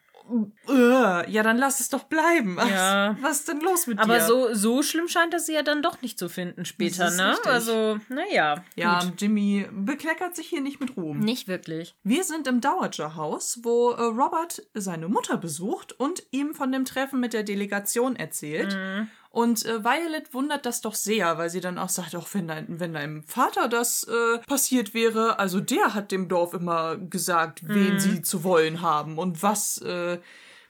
Ja 0.68 1.44
dann 1.44 1.58
lass 1.58 1.80
es 1.80 1.90
doch 1.90 2.04
bleiben 2.04 2.56
was, 2.58 2.70
Ja. 2.70 3.16
was 3.22 3.40
ist 3.40 3.48
denn 3.48 3.62
los 3.62 3.88
mit 3.88 4.00
Aber 4.00 4.16
dir 4.16 4.26
so, 4.26 4.54
so 4.54 4.82
schlimm 4.84 5.08
scheint 5.08 5.34
das 5.34 5.46
sie 5.46 5.54
ja 5.54 5.62
dann 5.64 5.82
doch 5.82 6.02
nicht 6.02 6.20
zu 6.20 6.30
finden 6.30 6.66
später, 6.66 7.10
ne? 7.12 7.32
richtig. 7.32 7.48
Also, 7.52 8.00
naja. 8.10 8.64
ja 8.76 9.00
Gut. 9.04 9.14
Jimmy 9.22 9.68
bekleckert 9.72 10.36
sich 10.36 10.48
hier 10.48 10.62
nicht 10.62 10.80
mit 10.80 10.98
Ruhm 10.98 11.20
Nicht 11.20 11.48
wirklich. 11.48 11.96
Wir 12.04 12.24
sind 12.24 12.48
im 12.48 12.62
Dowager-Haus, 12.62 13.60
wo 13.64 13.92
äh, 13.92 14.02
Robert 14.02 14.62
seine 14.74 15.08
Mutter 15.08 15.38
besucht 15.38 15.94
und 16.00 16.24
ihm 16.32 16.54
von 16.54 16.72
dem 16.72 16.86
Treffen 16.86 17.20
mit 17.20 17.34
der 17.34 17.44
Delegation 17.44 18.16
erzählt. 18.16 18.74
Mhm. 18.76 19.10
Und 19.30 19.66
äh, 19.66 19.84
Violet 19.84 20.34
wundert 20.34 20.66
das 20.66 20.82
doch 20.82 20.96
sehr, 20.96 21.38
weil 21.38 21.50
sie 21.50 21.60
dann 21.62 21.78
auch 21.78 21.90
sagt, 21.90 22.16
auch 22.16 22.28
wenn, 22.34 22.48
dein, 22.48 22.80
wenn 22.80 22.94
deinem 22.94 23.24
Vater 23.24 23.68
das 23.68 24.04
äh, 24.04 24.40
passiert 24.48 24.94
wäre, 24.94 25.40
also 25.40 25.60
der 25.60 25.94
hat 25.94 26.12
dem 26.12 26.28
Dorf 26.28 26.54
immer 26.54 26.98
gesagt, 26.98 27.62
wen 27.64 27.96
Mhm. 27.96 28.00
sie 28.00 28.22
zu 28.22 28.44
wollen 28.44 28.82
haben 28.82 29.18
und 29.18 29.44
was 29.44 29.78
äh, 29.80 30.20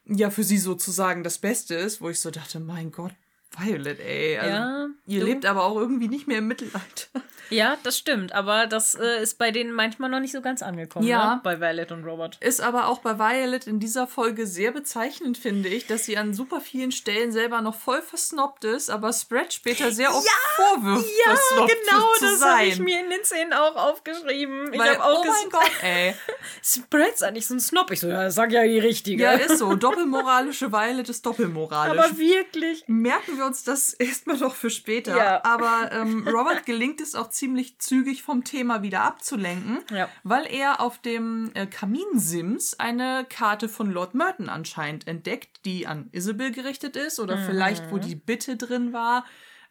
ja 0.05 0.29
für 0.29 0.43
sie 0.43 0.57
sozusagen 0.57 1.23
das 1.23 1.37
Beste 1.37 1.75
ist, 1.75 2.01
wo 2.01 2.09
ich 2.09 2.19
so 2.19 2.31
dachte, 2.31 2.59
mein 2.59 2.91
Gott, 2.91 3.13
Violet, 3.57 3.99
ey. 3.99 4.37
Also, 4.37 4.49
Ja, 4.51 4.87
ihr 5.07 5.19
du- 5.21 5.25
lebt 5.25 5.45
aber 5.45 5.63
auch 5.63 5.75
irgendwie 5.77 6.07
nicht 6.07 6.27
mehr 6.27 6.39
im 6.39 6.47
Mittelalter. 6.47 7.07
Ja, 7.49 7.77
das 7.83 7.97
stimmt. 7.97 8.33
Aber 8.33 8.67
das 8.67 8.93
äh, 8.93 9.23
ist 9.23 9.37
bei 9.37 9.51
denen 9.51 9.71
manchmal 9.71 10.09
noch 10.09 10.19
nicht 10.19 10.33
so 10.33 10.41
ganz 10.41 10.61
angekommen, 10.61 11.07
Ja. 11.07 11.35
ne? 11.35 11.41
Bei 11.45 11.61
Violet 11.61 11.93
und 11.93 12.03
Robert. 12.03 12.37
Ist 12.41 12.59
aber 12.59 12.87
auch 12.89 12.97
bei 12.99 13.17
Violet 13.17 13.67
in 13.67 13.79
dieser 13.79 14.05
Folge 14.05 14.45
sehr 14.45 14.71
bezeichnend, 14.73 15.37
finde 15.37 15.69
ich, 15.69 15.87
dass 15.87 16.03
sie 16.03 16.17
an 16.17 16.33
super 16.33 16.59
vielen 16.59 16.91
Stellen 16.91 17.31
selber 17.31 17.61
noch 17.61 17.75
voll 17.75 18.01
versnobbt 18.01 18.65
ist, 18.65 18.89
aber 18.89 19.13
Spread 19.13 19.53
später 19.53 19.93
sehr 19.93 20.13
oft 20.13 20.27
vorwirft, 20.57 21.05
versnobbt 21.23 21.71
zu 22.19 22.35
sein. 22.35 22.69
genau, 22.71 22.83
mir 22.83 22.99
in 23.05 23.09
den 23.11 23.23
Szenen 23.23 23.53
auch 23.53 23.77
aufgeschrieben. 23.77 24.73
Ich 24.73 24.79
Weil, 24.79 24.97
habe 24.97 25.05
auch 25.05 25.23
oh 25.23 25.25
mein 25.25 25.49
Gott, 25.49 25.71
ey. 25.83 26.15
Spreads 26.61 27.23
eigentlich 27.23 27.47
so 27.47 27.53
ein 27.53 27.61
Snob. 27.61 27.89
Ich 27.91 28.01
so, 28.01 28.09
ja, 28.09 28.29
sag 28.29 28.51
ja 28.51 28.63
die 28.63 28.79
richtige. 28.79 29.23
Ja, 29.23 29.31
ist 29.31 29.57
so. 29.59 29.73
Doppelmoralische 29.75 30.73
Violet 30.73 31.07
ist 31.07 31.25
doppelmoralisch. 31.25 31.97
aber 31.97 32.17
wirklich. 32.17 32.83
Merken 32.87 33.37
wir 33.37 33.45
uns 33.47 33.63
das 33.63 33.93
erstmal 33.93 34.37
noch 34.37 34.53
für 34.55 34.69
später. 34.69 35.17
Ja. 35.17 35.43
Aber 35.43 35.91
ähm, 35.91 36.27
Robert 36.27 36.65
gelingt 36.65 37.01
es 37.01 37.15
auch 37.15 37.29
ziemlich 37.31 37.79
zügig 37.79 38.21
vom 38.21 38.43
Thema 38.43 38.83
wieder 38.83 39.01
abzulenken, 39.01 39.79
Ja. 39.91 40.07
weil 40.23 40.45
er 40.45 40.79
auf 40.81 40.99
dem 41.01 41.49
äh, 41.55 41.65
Kaminsims 41.65 42.75
eine 42.79 43.25
Karte 43.29 43.67
von 43.69 43.91
Lord 43.91 44.13
Merton 44.13 44.49
anscheinend 44.49 45.07
entdeckt, 45.07 45.65
die 45.65 45.87
an 45.87 46.09
Isabel 46.11 46.51
gerichtet 46.51 46.95
ist 46.95 47.19
oder 47.19 47.37
vielleicht 47.37 47.85
Mhm. 47.87 47.91
wo 47.91 47.97
die 47.97 48.15
Bitte 48.15 48.55
drin 48.57 48.93
war. 48.93 49.25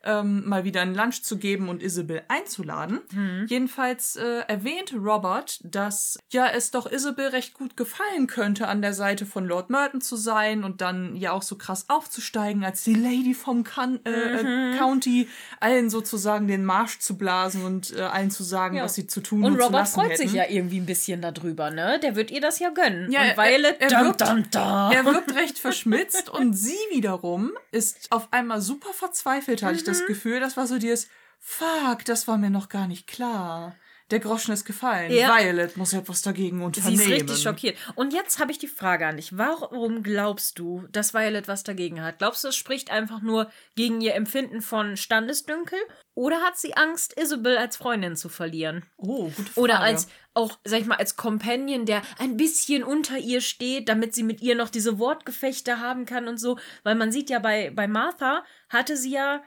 Ähm, 0.06 0.48
mal 0.48 0.64
wieder 0.64 0.82
ein 0.82 0.94
Lunch 0.94 1.22
zu 1.22 1.36
geben 1.36 1.68
und 1.68 1.82
Isabel 1.82 2.22
einzuladen. 2.28 3.00
Mhm. 3.12 3.46
Jedenfalls 3.48 4.16
äh, 4.16 4.40
erwähnt 4.46 4.94
Robert, 4.94 5.58
dass 5.64 6.16
ja 6.32 6.46
es 6.48 6.70
doch 6.70 6.90
Isabel 6.90 7.26
recht 7.28 7.54
gut 7.54 7.76
gefallen 7.76 8.26
könnte, 8.28 8.68
an 8.68 8.82
der 8.82 8.92
Seite 8.94 9.26
von 9.26 9.46
Lord 9.46 9.68
Merton 9.70 10.00
zu 10.00 10.16
sein 10.16 10.62
und 10.64 10.80
dann 10.80 11.16
ja 11.16 11.32
auch 11.32 11.42
so 11.42 11.56
krass 11.56 11.86
aufzusteigen 11.88 12.64
als 12.64 12.84
die 12.84 12.94
Lady 12.94 13.34
vom 13.34 13.64
Kan 13.64 13.98
äh, 14.04 14.42
Mhm. 14.42 14.74
äh, 14.74 14.78
County, 14.78 15.28
allen 15.60 15.90
sozusagen 15.90 16.46
den 16.46 16.64
Marsch 16.64 16.98
zu 17.00 17.16
blasen 17.18 17.64
und 17.64 17.94
äh, 17.96 18.02
allen 18.02 18.30
zu 18.30 18.44
sagen, 18.44 18.76
Ja. 18.76 18.84
was 18.84 18.94
sie 18.94 19.06
zu 19.06 19.20
tun 19.20 19.44
Und 19.44 19.54
und, 19.54 19.60
Robert 19.60 19.88
freut 19.88 20.10
hätten. 20.10 20.22
sich 20.22 20.32
ja 20.32 20.44
irgendwie 20.48 20.78
ein 20.78 20.86
bisschen 20.86 21.20
darüber, 21.20 21.70
ne? 21.70 21.98
Der 22.02 22.14
wird 22.16 22.30
ihr 22.30 22.40
das 22.40 22.58
ja 22.58 22.70
gönnen. 22.70 23.10
Ja, 23.10 23.22
und 23.22 23.26
er- 23.28 23.36
Violet, 23.36 23.80
er 23.80 23.88
dum, 23.88 23.98
wirkt- 24.08 24.20
dum, 24.20 24.42
dum. 24.50 24.62
Er 24.92 25.04
wirkt 25.04 25.34
recht 25.34 25.58
verschmitzt 25.58 26.28
und 26.30 26.52
sie 26.54 26.76
wiederum 26.92 27.50
ist 27.72 28.06
auf 28.12 28.28
einmal 28.32 28.60
super 28.60 28.92
verzweifelt, 28.92 29.62
hatte 29.62 29.76
ich 29.76 29.84
das 29.84 29.95
Mhm. 30.02 30.06
Gefühl. 30.06 30.40
Das 30.40 30.56
war 30.56 30.66
so 30.66 30.78
dieses, 30.78 31.08
fuck, 31.38 32.04
das 32.04 32.26
war 32.28 32.38
mir 32.38 32.50
noch 32.50 32.68
gar 32.68 32.86
nicht 32.88 33.06
klar. 33.06 33.76
der 34.10 34.20
Groschen 34.20 34.52
ist 34.52 34.64
gefallen. 34.64 35.10
Ja. 35.12 35.36
Violet 35.36 35.76
muss 35.76 35.92
etwas 35.92 36.22
dagegen 36.22 36.58
Sie 36.58 36.64
unternehmen. 36.64 37.00
ist 37.00 37.08
richtig 37.10 37.42
schockiert. 37.42 37.76
Und 37.96 38.12
jetzt 38.12 38.38
habe 38.38 38.52
ich 38.52 38.58
die 38.58 38.68
Frage 38.68 39.04
an 39.06 39.16
dich. 39.16 39.36
Warum 39.36 40.04
glaubst 40.04 40.58
du, 40.60 40.86
dass 40.92 41.12
Violet 41.12 41.48
was 41.48 41.64
dagegen 41.64 42.00
hat? 42.02 42.18
Glaubst 42.18 42.44
du, 42.44 42.48
es 42.48 42.56
spricht 42.56 42.90
einfach 42.92 43.20
nur 43.20 43.50
gegen 43.74 44.00
ihr 44.00 44.14
Empfinden 44.14 44.62
von 44.62 44.96
Standesdünkel? 44.96 45.78
Oder 46.14 46.40
hat 46.42 46.56
sie 46.56 46.76
Angst, 46.76 47.18
Isabel 47.20 47.58
als 47.58 47.76
Freundin 47.76 48.14
zu 48.14 48.28
verlieren? 48.28 48.84
Oh, 48.96 49.24
gute 49.24 49.42
Frage. 49.50 49.60
Oder 49.60 49.80
als, 49.80 50.06
auch, 50.34 50.56
sag 50.64 50.80
ich 50.80 50.86
mal, 50.86 50.98
als 50.98 51.16
Companion, 51.16 51.84
der 51.84 52.02
ein 52.18 52.36
bisschen 52.36 52.84
unter 52.84 53.18
ihr 53.18 53.40
steht, 53.40 53.88
damit 53.88 54.14
sie 54.14 54.22
mit 54.22 54.40
ihr 54.40 54.54
noch 54.54 54.68
diese 54.70 55.00
Wortgefechte 55.00 55.80
haben 55.80 56.06
kann 56.06 56.28
und 56.28 56.38
so. 56.38 56.58
Weil 56.84 56.94
man 56.94 57.10
sieht 57.10 57.28
ja 57.28 57.40
bei, 57.40 57.72
bei 57.74 57.88
Martha 57.88 58.44
hatte 58.68 58.96
sie 58.96 59.10
ja 59.10 59.42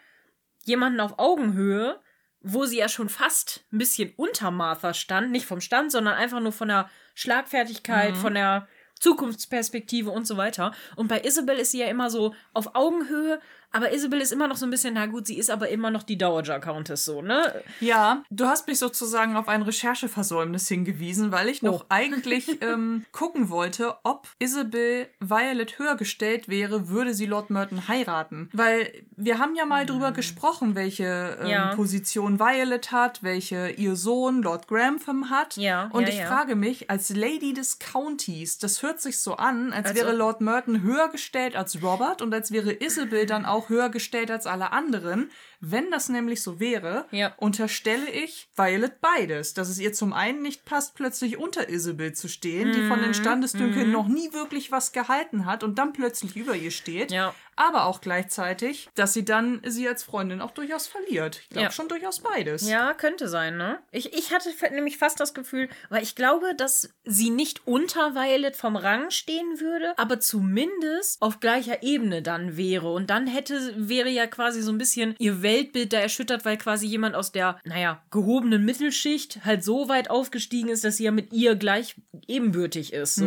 jemanden 0.70 1.01
auf 1.01 1.20
Augenhöhe, 1.20 1.99
wo 2.41 2.65
sie 2.65 2.78
ja 2.78 2.88
schon 2.88 3.09
fast 3.09 3.65
ein 3.74 3.80
bisschen 3.80 4.13
unter 4.15 4.51
Martha 4.51 4.93
stand. 4.93 5.32
Nicht 5.32 5.45
vom 5.45 5.59
Stand, 5.59 5.91
sondern 5.91 6.13
einfach 6.15 6.39
nur 6.39 6.53
von 6.53 6.70
der 6.70 6.89
Schlagfertigkeit, 7.15 8.15
von 8.15 8.34
der 8.34 8.67
Zukunftsperspektive 8.99 10.09
und 10.09 10.26
so 10.26 10.38
weiter. 10.38 10.74
Und 10.95 11.07
bei 11.07 11.22
Isabel 11.22 11.57
ist 11.57 11.72
sie 11.72 11.80
ja 11.80 11.88
immer 11.88 12.09
so 12.09 12.34
auf 12.53 12.76
Augenhöhe, 12.76 13.41
aber 13.72 13.93
Isabel 13.93 14.20
ist 14.22 14.32
immer 14.32 14.47
noch 14.47 14.57
so 14.57 14.65
ein 14.65 14.70
bisschen, 14.72 14.93
na 14.95 15.05
gut, 15.05 15.28
sie 15.28 15.38
ist 15.38 15.49
aber 15.49 15.70
immer 15.70 15.91
noch 15.91 16.03
die 16.03 16.17
Dowager 16.17 16.59
Countess 16.59 17.05
so, 17.05 17.22
ne? 17.22 17.63
Ja, 17.80 18.24
du 18.30 18.45
hast 18.45 18.67
mich 18.67 18.80
sozusagen 18.80 19.36
auf 19.36 19.47
ein 19.47 19.61
Rechercheversäumnis 19.61 20.67
hingewiesen, 20.67 21.32
weil 21.32 21.49
ich 21.49 21.61
noch 21.61 21.82
Oh. 21.82 21.86
eigentlich 21.89 22.61
ähm, 22.61 23.05
gucken 23.11 23.49
wollte, 23.49 23.95
ob 24.03 24.28
Isabel 24.39 25.07
Violet 25.20 25.78
höher 25.80 25.95
gestellt 25.95 26.47
wäre, 26.49 26.89
würde 26.89 27.13
sie 27.13 27.26
Lord 27.26 27.49
Merton 27.49 27.88
heiraten. 27.88 28.49
Weil 28.53 28.91
wir 29.15 29.38
haben 29.39 29.55
ja 29.55 29.65
mal 29.65 29.86
drüber 29.86 30.11
gesprochen, 30.11 30.76
welche 30.76 31.38
ähm, 31.39 31.45
Hm. 31.45 31.47
Ja. 31.49 31.76
Position 31.76 32.39
Violet 32.39 32.91
hat, 32.91 33.24
welche 33.24 33.70
ihr 33.72 33.95
Sohn 33.95 34.41
Lord 34.41 34.67
Grantham 34.67 35.30
hat. 35.30 35.57
Ja, 35.57 35.89
Und 35.93 36.03
ja, 36.03 36.09
ich 36.09 36.17
ja. 36.17 36.26
frage 36.28 36.55
mich, 36.55 36.89
als 36.89 37.09
Lady 37.09 37.53
des 37.53 37.80
Countys, 37.80 38.57
das 38.59 38.82
hört 38.84 39.01
sich 39.01 39.20
so 39.20 39.36
an, 39.36 39.74
als 39.74 39.88
Also- 39.89 39.95
wäre 40.01 40.15
Lord 40.15 40.41
Merton 40.41 40.82
höher 40.82 41.09
gestellt 41.09 41.55
als 41.55 41.82
Robert 41.84 42.22
und 42.22 42.34
als 42.34 42.51
wäre 42.51 42.72
Isabel 42.74 43.26
dann 43.26 43.45
auch 43.45 43.59
höher 43.68 43.89
gestellt 43.89 44.32
als 44.32 44.45
alle 44.45 44.72
anderen. 44.72 45.30
Wenn 45.60 45.91
das 45.91 46.07
nämlich 46.07 46.41
so 46.41 46.62
wäre, 46.62 47.05
Ja. 47.12 47.34
unterstelle 47.36 48.10
ich 48.10 48.47
Violet 48.55 49.01
beides. 49.01 49.53
Dass 49.53 49.68
es 49.68 49.78
ihr 49.80 49.91
zum 49.91 50.14
einen 50.14 50.41
nicht 50.41 50.64
passt, 50.64 50.95
plötzlich 50.95 51.38
unter 51.38 51.68
Isabel 51.68 52.14
zu 52.14 52.30
stehen, 52.30 52.72
die 52.72 52.88
von 52.88 52.99
den 52.99 53.10
Mhm. 53.10 53.14
Standesdünkeln 53.16 53.91
noch 53.91 54.07
nie 54.07 54.32
wirklich 54.32 54.72
was 54.72 54.93
gehalten 54.93 55.45
hat 55.45 55.64
und 55.66 55.78
dann 55.78 55.91
plötzlich 55.91 56.38
über 56.38 56.55
ihr 56.55 56.72
steht. 56.72 57.12
Ja. 57.12 57.36
Aber 57.57 57.84
auch 57.88 57.99
gleichzeitig, 57.99 58.88
dass 58.95 59.12
sie 59.14 59.26
dann 59.26 59.60
sie 59.66 59.86
als 59.86 60.03
Freundin 60.03 60.39
auch 60.39 60.51
durchaus 60.51 60.88
verliert. 60.88 61.39
Ich 61.43 61.49
glaube 61.49 61.64
Ja. 61.66 61.72
schon 61.72 61.89
durchaus 61.89 62.22
beides. 62.22 62.66
Ja, 62.70 62.93
könnte 62.93 63.28
sein, 63.28 63.57
ne? 63.57 63.80
Ich, 63.91 64.14
ich 64.14 64.32
hatte 64.32 64.49
nämlich 64.72 64.97
fast 64.97 65.20
das 65.20 65.34
Gefühl, 65.34 65.68
weil 65.89 66.01
ich 66.01 66.16
glaube, 66.16 66.55
dass 66.55 66.93
sie 67.03 67.32
nicht 67.32 67.68
unter 67.68 68.16
Violet 68.16 68.55
vom 68.55 68.78
Rang 68.78 69.10
stehen 69.12 69.60
würde, 69.60 69.93
aber 69.97 70.22
zumindest 70.22 71.22
auf 71.22 71.41
gleicher 71.41 71.84
Ebene 71.84 72.22
dann 72.22 72.55
wäre. 72.55 72.93
Und 72.93 73.10
dann 73.10 73.28
hätte, 73.28 73.49
wäre 73.76 74.10
ja 74.10 74.28
quasi 74.28 74.62
so 74.62 74.72
ein 74.72 74.78
bisschen 74.78 75.16
ihr 75.20 75.41
Weltbild 75.41 75.93
da 75.93 76.00
erschüttert, 76.00 76.45
weil 76.45 76.58
quasi 76.58 76.88
jemand 76.88 77.16
aus 77.16 77.32
der, 77.32 77.60
naja, 77.64 78.02
gehobenen 78.12 78.66
Mittelschicht 78.66 79.45
halt 79.45 79.64
so 79.64 79.89
weit 79.89 80.10
aufgestiegen 80.10 80.70
ist, 80.70 80.84
dass 80.84 80.97
sie 80.97 81.06
ja 81.06 81.12
mit 81.12 81.34
ihr 81.34 81.56
gleich 81.56 81.95
ebenbürtig 82.28 82.93
ist. 82.93 83.16
So. 83.16 83.26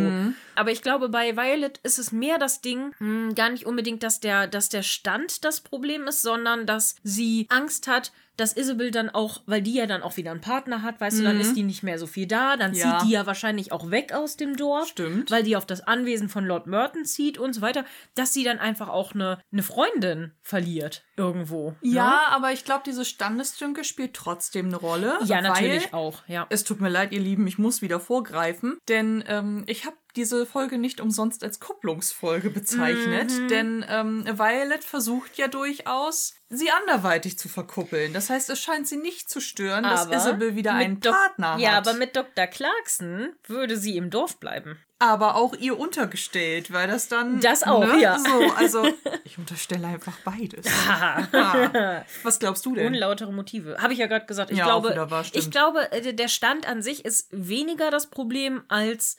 Aber 0.54 0.70
ich 0.70 0.82
glaube, 0.82 1.08
bei 1.08 1.36
Violet 1.36 1.78
ist 1.82 1.98
es 1.98 2.12
mehr 2.12 2.38
das 2.38 2.60
Ding, 2.60 2.92
hm, 2.98 3.34
gar 3.34 3.50
nicht 3.50 3.66
unbedingt, 3.66 4.02
dass 4.02 4.20
der, 4.20 4.46
dass 4.46 4.68
der 4.68 4.82
Stand 4.82 5.44
das 5.44 5.60
Problem 5.60 6.06
ist, 6.06 6.22
sondern 6.22 6.66
dass 6.66 6.96
sie 7.02 7.46
Angst 7.48 7.88
hat, 7.88 8.12
dass 8.36 8.56
Isabel 8.56 8.90
dann 8.90 9.10
auch, 9.10 9.42
weil 9.46 9.62
die 9.62 9.74
ja 9.74 9.86
dann 9.86 10.02
auch 10.02 10.16
wieder 10.16 10.30
einen 10.30 10.40
Partner 10.40 10.82
hat, 10.82 11.00
weißt 11.00 11.18
du, 11.20 11.22
dann 11.24 11.40
ist 11.40 11.54
die 11.54 11.62
nicht 11.62 11.82
mehr 11.82 11.98
so 11.98 12.06
viel 12.06 12.26
da, 12.26 12.56
dann 12.56 12.74
Ja. 12.74 12.98
zieht 12.98 13.08
die 13.08 13.12
ja 13.12 13.26
wahrscheinlich 13.26 13.72
auch 13.72 13.90
weg 13.90 14.12
aus 14.12 14.36
dem 14.36 14.56
Dorf. 14.56 14.88
Stimmt. 14.88 15.30
Weil 15.30 15.42
die 15.42 15.56
auf 15.56 15.66
das 15.66 15.80
Anwesen 15.86 16.28
von 16.28 16.44
Lord 16.46 16.66
Merton 16.66 17.04
zieht 17.04 17.38
und 17.38 17.52
so 17.54 17.60
weiter, 17.60 17.84
dass 18.14 18.32
sie 18.32 18.44
dann 18.44 18.58
einfach 18.58 18.88
auch 18.88 19.14
eine, 19.14 19.38
eine 19.52 19.62
Freundin 19.62 20.32
verliert 20.42 21.04
irgendwo. 21.16 21.74
Ja, 21.82 22.22
aber 22.30 22.52
ich 22.52 22.64
glaube, 22.64 22.82
diese 22.86 23.04
Standesdünke 23.04 23.84
spielt 23.84 24.14
trotzdem 24.14 24.66
eine 24.66 24.76
Rolle. 24.76 25.18
Ne? 25.20 25.26
Ja, 25.26 25.40
natürlich 25.40 25.92
auch, 25.92 26.22
ja. 26.26 26.46
Es 26.48 26.64
tut 26.64 26.80
mir 26.80 26.88
leid, 26.88 27.12
ihr 27.12 27.20
Lieben, 27.20 27.46
ich 27.46 27.58
muss 27.58 27.82
wieder 27.82 28.00
vorgreifen, 28.00 28.78
denn 28.88 29.22
ähm, 29.28 29.64
ich 29.66 29.84
habe 29.84 29.96
diese 30.16 30.44
Folge 30.46 30.78
nicht 30.78 31.00
umsonst 31.00 31.42
als 31.44 31.58
Kupplungsfolge 31.60 32.50
bezeichnet, 32.50 33.30
Mhm. 33.32 33.48
denn 33.48 33.84
ähm, 33.88 34.24
Violet 34.26 34.84
versucht 34.84 35.38
ja 35.38 35.48
durchaus, 35.48 36.34
sie 36.50 36.70
anderweitig 36.70 37.38
zu 37.38 37.48
verkuppeln. 37.48 38.12
Das 38.12 38.28
heißt, 38.30 38.50
es 38.50 38.60
scheint 38.60 38.86
sie 38.86 38.98
nicht 38.98 39.30
zu 39.30 39.40
stören, 39.40 39.84
dass 39.84 40.02
Aber 40.06 40.16
Isabel 40.16 40.54
wieder 40.56 40.74
einen 40.74 41.00
Dok- 41.00 41.12
Partner 41.14 41.56
Ja, 41.58 41.72
hat. 41.72 41.88
aber 41.88 41.96
mit 41.98 42.14
Dr. 42.14 42.46
Clarkson 42.46 43.30
würde 43.46 43.76
sie 43.76 43.96
im 43.96 44.10
Dorf 44.10 44.38
bleiben. 44.38 44.78
aber 44.98 45.34
auch 45.34 45.54
ihr 45.54 45.76
untergestellt, 45.80 46.72
weil 46.72 46.86
das 46.86 47.08
dann. 47.08 47.40
Das 47.40 47.64
auch, 47.64 47.84
ne, 47.84 48.00
ja. 48.00 48.18
So, 48.20 48.52
also 48.56 48.86
ich 49.24 49.36
unterstelle 49.36 49.86
einfach 49.88 50.16
beides. 50.24 50.64
Ah. 50.88 52.04
Was 52.22 52.38
glaubst 52.38 52.64
du 52.66 52.74
denn? 52.74 52.86
Unlautere 52.86 53.32
Motive. 53.32 53.78
Habe 53.80 53.92
ich 53.94 53.98
ja 53.98 54.06
gerade 54.06 54.26
gesagt. 54.26 54.50
Ich 54.50 54.58
Ja, 54.58 54.64
glaube, 54.64 54.90
stimmt. 55.24 55.44
ich 55.44 55.50
glaube, 55.50 55.90
äh, 55.92 56.12
der 56.14 56.28
Stand 56.28 56.68
an 56.68 56.82
sich 56.82 57.04
ist 57.04 57.28
weniger 57.32 57.90
das 57.90 58.10
Problem 58.10 58.62
als 58.68 59.16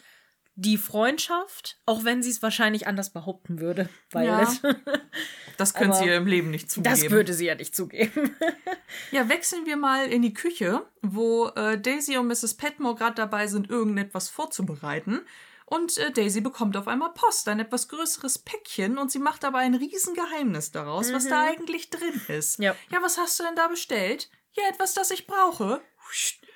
die 0.56 0.78
Freundschaft, 0.78 1.80
auch 1.86 2.04
wenn 2.04 2.22
sie 2.22 2.30
es 2.30 2.41
wahrscheinlich 2.41 2.86
anders 2.88 3.12
behaupten 3.12 3.60
würde. 3.60 3.89
Violet. 4.10 4.62
Das 5.56 5.76
können 5.76 5.93
sie 5.93 6.06
ihr 6.06 6.18
im 6.18 6.26
Leben 6.26 6.49
nicht 6.49 6.72
zugeben. 6.72 6.89
Das 6.89 7.12
würde 7.12 7.32
sie 7.32 7.45
ja 7.45 7.54
nicht 7.54 7.76
zugeben. 7.76 8.36
Ja, 9.12 9.30
wechseln 9.30 9.68
wir 9.68 9.78
mal 9.78 10.08
in 10.08 10.24
die 10.24 10.34
Küche, 10.34 10.84
wo 11.04 11.47
äh, 11.49 11.80
Daisy 11.80 12.18
und 12.18 12.28
Mrs. 12.28 12.56
Petmore 12.56 12.95
gerade 12.95 13.14
dabei 13.14 13.45
sind, 13.45 13.70
irgendetwas 13.70 14.30
vorzubereiten. 14.30 15.22
Und 15.66 15.97
äh, 15.97 16.12
Daisy 16.12 16.41
bekommt 16.41 16.76
auf 16.76 16.88
einmal 16.88 17.14
Post, 17.14 17.47
ein 17.47 17.60
etwas 17.60 17.88
größeres 17.88 18.39
Päckchen, 18.39 18.97
und 18.97 19.12
sie 19.12 19.20
macht 19.20 19.45
aber 19.45 19.60
ein 19.60 19.76
Riesengeheimnis 19.76 20.72
daraus, 20.72 21.14
was 21.14 21.28
da 21.28 21.43
eigentlich 21.43 21.89
drin 21.89 22.22
ist. 22.28 22.60
Ja. 22.60 22.76
ja, 22.91 23.01
was 23.01 23.18
hast 23.18 23.39
du 23.39 23.43
denn 23.43 23.56
da 23.56 23.68
bestellt? 23.68 24.30
Ja, 24.54 24.64
etwas, 24.70 24.93
das 24.93 25.12
ich 25.12 25.28
brauche. 25.28 25.82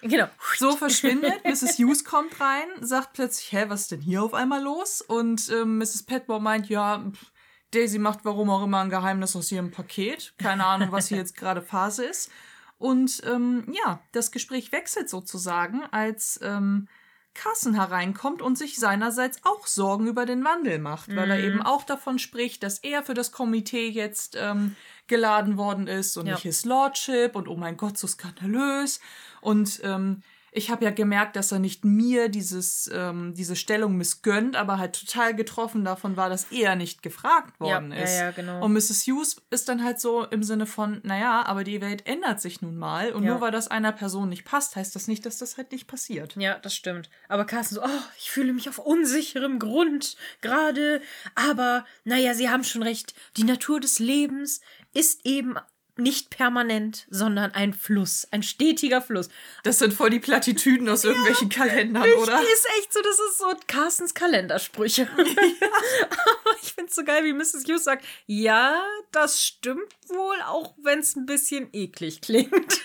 Genau. 0.01 0.27
So 0.57 0.75
verschwindet, 0.75 1.43
Mrs. 1.45 1.77
Hughes 1.77 2.03
kommt 2.03 2.39
rein, 2.39 2.67
sagt 2.81 3.13
plötzlich, 3.13 3.51
hä, 3.51 3.65
was 3.67 3.81
ist 3.81 3.91
denn 3.91 4.01
hier 4.01 4.23
auf 4.23 4.33
einmal 4.33 4.61
los? 4.61 5.01
Und 5.01 5.49
ähm, 5.49 5.77
Mrs. 5.77 6.03
Petmore 6.03 6.41
meint, 6.41 6.69
ja, 6.69 7.03
pff, 7.11 7.31
Daisy 7.71 7.99
macht 7.99 8.19
warum 8.23 8.49
auch 8.49 8.63
immer 8.63 8.79
ein 8.79 8.89
Geheimnis 8.89 9.35
aus 9.35 9.51
ihrem 9.51 9.71
Paket. 9.71 10.33
Keine 10.37 10.65
Ahnung, 10.65 10.91
was 10.91 11.07
hier 11.07 11.17
jetzt 11.17 11.35
gerade 11.35 11.61
Phase 11.61 12.05
ist. 12.05 12.31
Und 12.77 13.21
ähm, 13.25 13.65
ja, 13.71 14.01
das 14.11 14.31
Gespräch 14.31 14.71
wechselt 14.71 15.09
sozusagen, 15.09 15.83
als 15.91 16.39
ähm, 16.43 16.87
Carson 17.33 17.75
hereinkommt 17.75 18.41
und 18.41 18.57
sich 18.57 18.77
seinerseits 18.77 19.39
auch 19.43 19.67
Sorgen 19.67 20.07
über 20.07 20.25
den 20.25 20.43
Wandel 20.43 20.79
macht, 20.79 21.15
weil 21.15 21.29
er 21.29 21.39
eben 21.39 21.61
auch 21.61 21.83
davon 21.83 22.19
spricht, 22.19 22.63
dass 22.63 22.79
er 22.79 23.03
für 23.03 23.13
das 23.13 23.31
Komitee 23.31 23.89
jetzt 23.89 24.35
ähm, 24.35 24.75
geladen 25.07 25.57
worden 25.57 25.87
ist 25.87 26.17
und 26.17 26.27
Ja. 26.27 26.33
nicht 26.33 26.43
His 26.43 26.65
Lordship 26.65 27.35
und 27.35 27.47
oh 27.47 27.55
mein 27.55 27.77
Gott, 27.77 27.97
so 27.97 28.07
skandalös. 28.07 28.99
Und 29.41 29.79
ähm, 29.83 30.21
ich 30.53 30.71
habe 30.71 30.85
ja 30.85 30.91
gemerkt, 30.91 31.35
dass 31.35 31.51
er 31.51 31.59
nicht 31.59 31.85
mir 31.85 32.29
dieses, 32.29 32.89
ähm, 32.91 33.35
diese 33.35 33.55
Stellung 33.55 33.95
missgönnt, 33.95 34.55
aber 34.55 34.79
halt 34.79 34.99
total 34.99 35.35
getroffen 35.35 35.85
davon 35.85 36.17
war, 36.17 36.29
dass 36.29 36.45
er 36.51 36.75
nicht 36.75 37.03
gefragt 37.03 37.59
worden 37.59 37.91
ja, 37.91 38.03
ist. 38.03 38.17
ja, 38.17 38.31
genau. 38.31 38.63
Und 38.65 38.73
Mrs. 38.73 39.03
Hughes 39.05 39.41
ist 39.51 39.69
dann 39.69 39.83
halt 39.83 39.99
so 39.99 40.23
im 40.23 40.41
Sinne 40.41 40.65
von, 40.65 40.99
naja, 41.03 41.45
aber 41.45 41.63
die 41.63 41.79
Welt 41.81 42.07
ändert 42.07 42.41
sich 42.41 42.61
nun 42.63 42.75
mal 42.77 43.11
und 43.11 43.23
Ja. 43.23 43.31
nur 43.33 43.41
weil 43.41 43.51
das 43.51 43.67
einer 43.67 43.91
Person 43.91 44.29
nicht 44.29 44.45
passt, 44.45 44.75
heißt 44.75 44.95
das 44.95 45.07
nicht, 45.07 45.27
dass 45.27 45.37
das 45.37 45.57
halt 45.57 45.71
nicht 45.71 45.85
passiert. 45.85 46.35
Ja, 46.37 46.57
das 46.57 46.73
stimmt. 46.73 47.09
Aber 47.27 47.45
Carsten 47.45 47.75
so, 47.75 47.83
oh, 47.83 48.01
ich 48.17 48.31
fühle 48.31 48.53
mich 48.53 48.67
auf 48.67 48.79
unsicherem 48.79 49.59
Grund 49.59 50.15
gerade. 50.41 51.01
Aber, 51.35 51.85
naja, 52.03 52.33
Sie 52.33 52.49
haben 52.49 52.63
schon 52.63 52.81
recht. 52.83 53.13
Die 53.35 53.43
Natur 53.43 53.79
des 53.79 53.99
Lebens 53.99 54.61
ist 54.97 55.25
eben 55.25 55.57
nicht 55.97 56.29
permanent, 56.29 57.05
sondern 57.09 57.51
ein 57.51 57.73
Fluss, 57.73 58.27
ein 58.31 58.43
stetiger 58.43 59.01
Fluss. 59.01 59.29
Das 59.63 59.79
sind 59.79 59.93
voll 59.93 60.09
die 60.09 60.19
Plattitüden 60.19 60.87
aus 60.89 61.03
irgendwelchen 61.03 61.49
Kalendern, 61.49 62.03
oder? 62.03 62.41
Ist 62.41 62.67
echt 62.79 62.93
so, 62.93 63.01
das 63.01 63.19
ist 63.19 63.37
so 63.39 63.47
Carstens 63.67 64.13
Kalendersprüche. 64.13 65.07
Aber 65.11 66.57
ich 66.61 66.73
finde 66.73 66.89
es 66.89 66.95
so 66.95 67.03
geil, 67.03 67.23
wie 67.23 67.33
Mrs. 67.33 67.63
Hughes 67.67 67.83
sagt, 67.83 68.05
ja, 68.25 68.81
das 69.11 69.43
stimmt 69.43 69.93
wohl, 70.07 70.39
auch 70.45 70.75
wenn 70.83 70.99
es 70.99 71.15
ein 71.15 71.25
bisschen 71.25 71.69
eklig 71.73 72.21
klingt. 72.21 72.81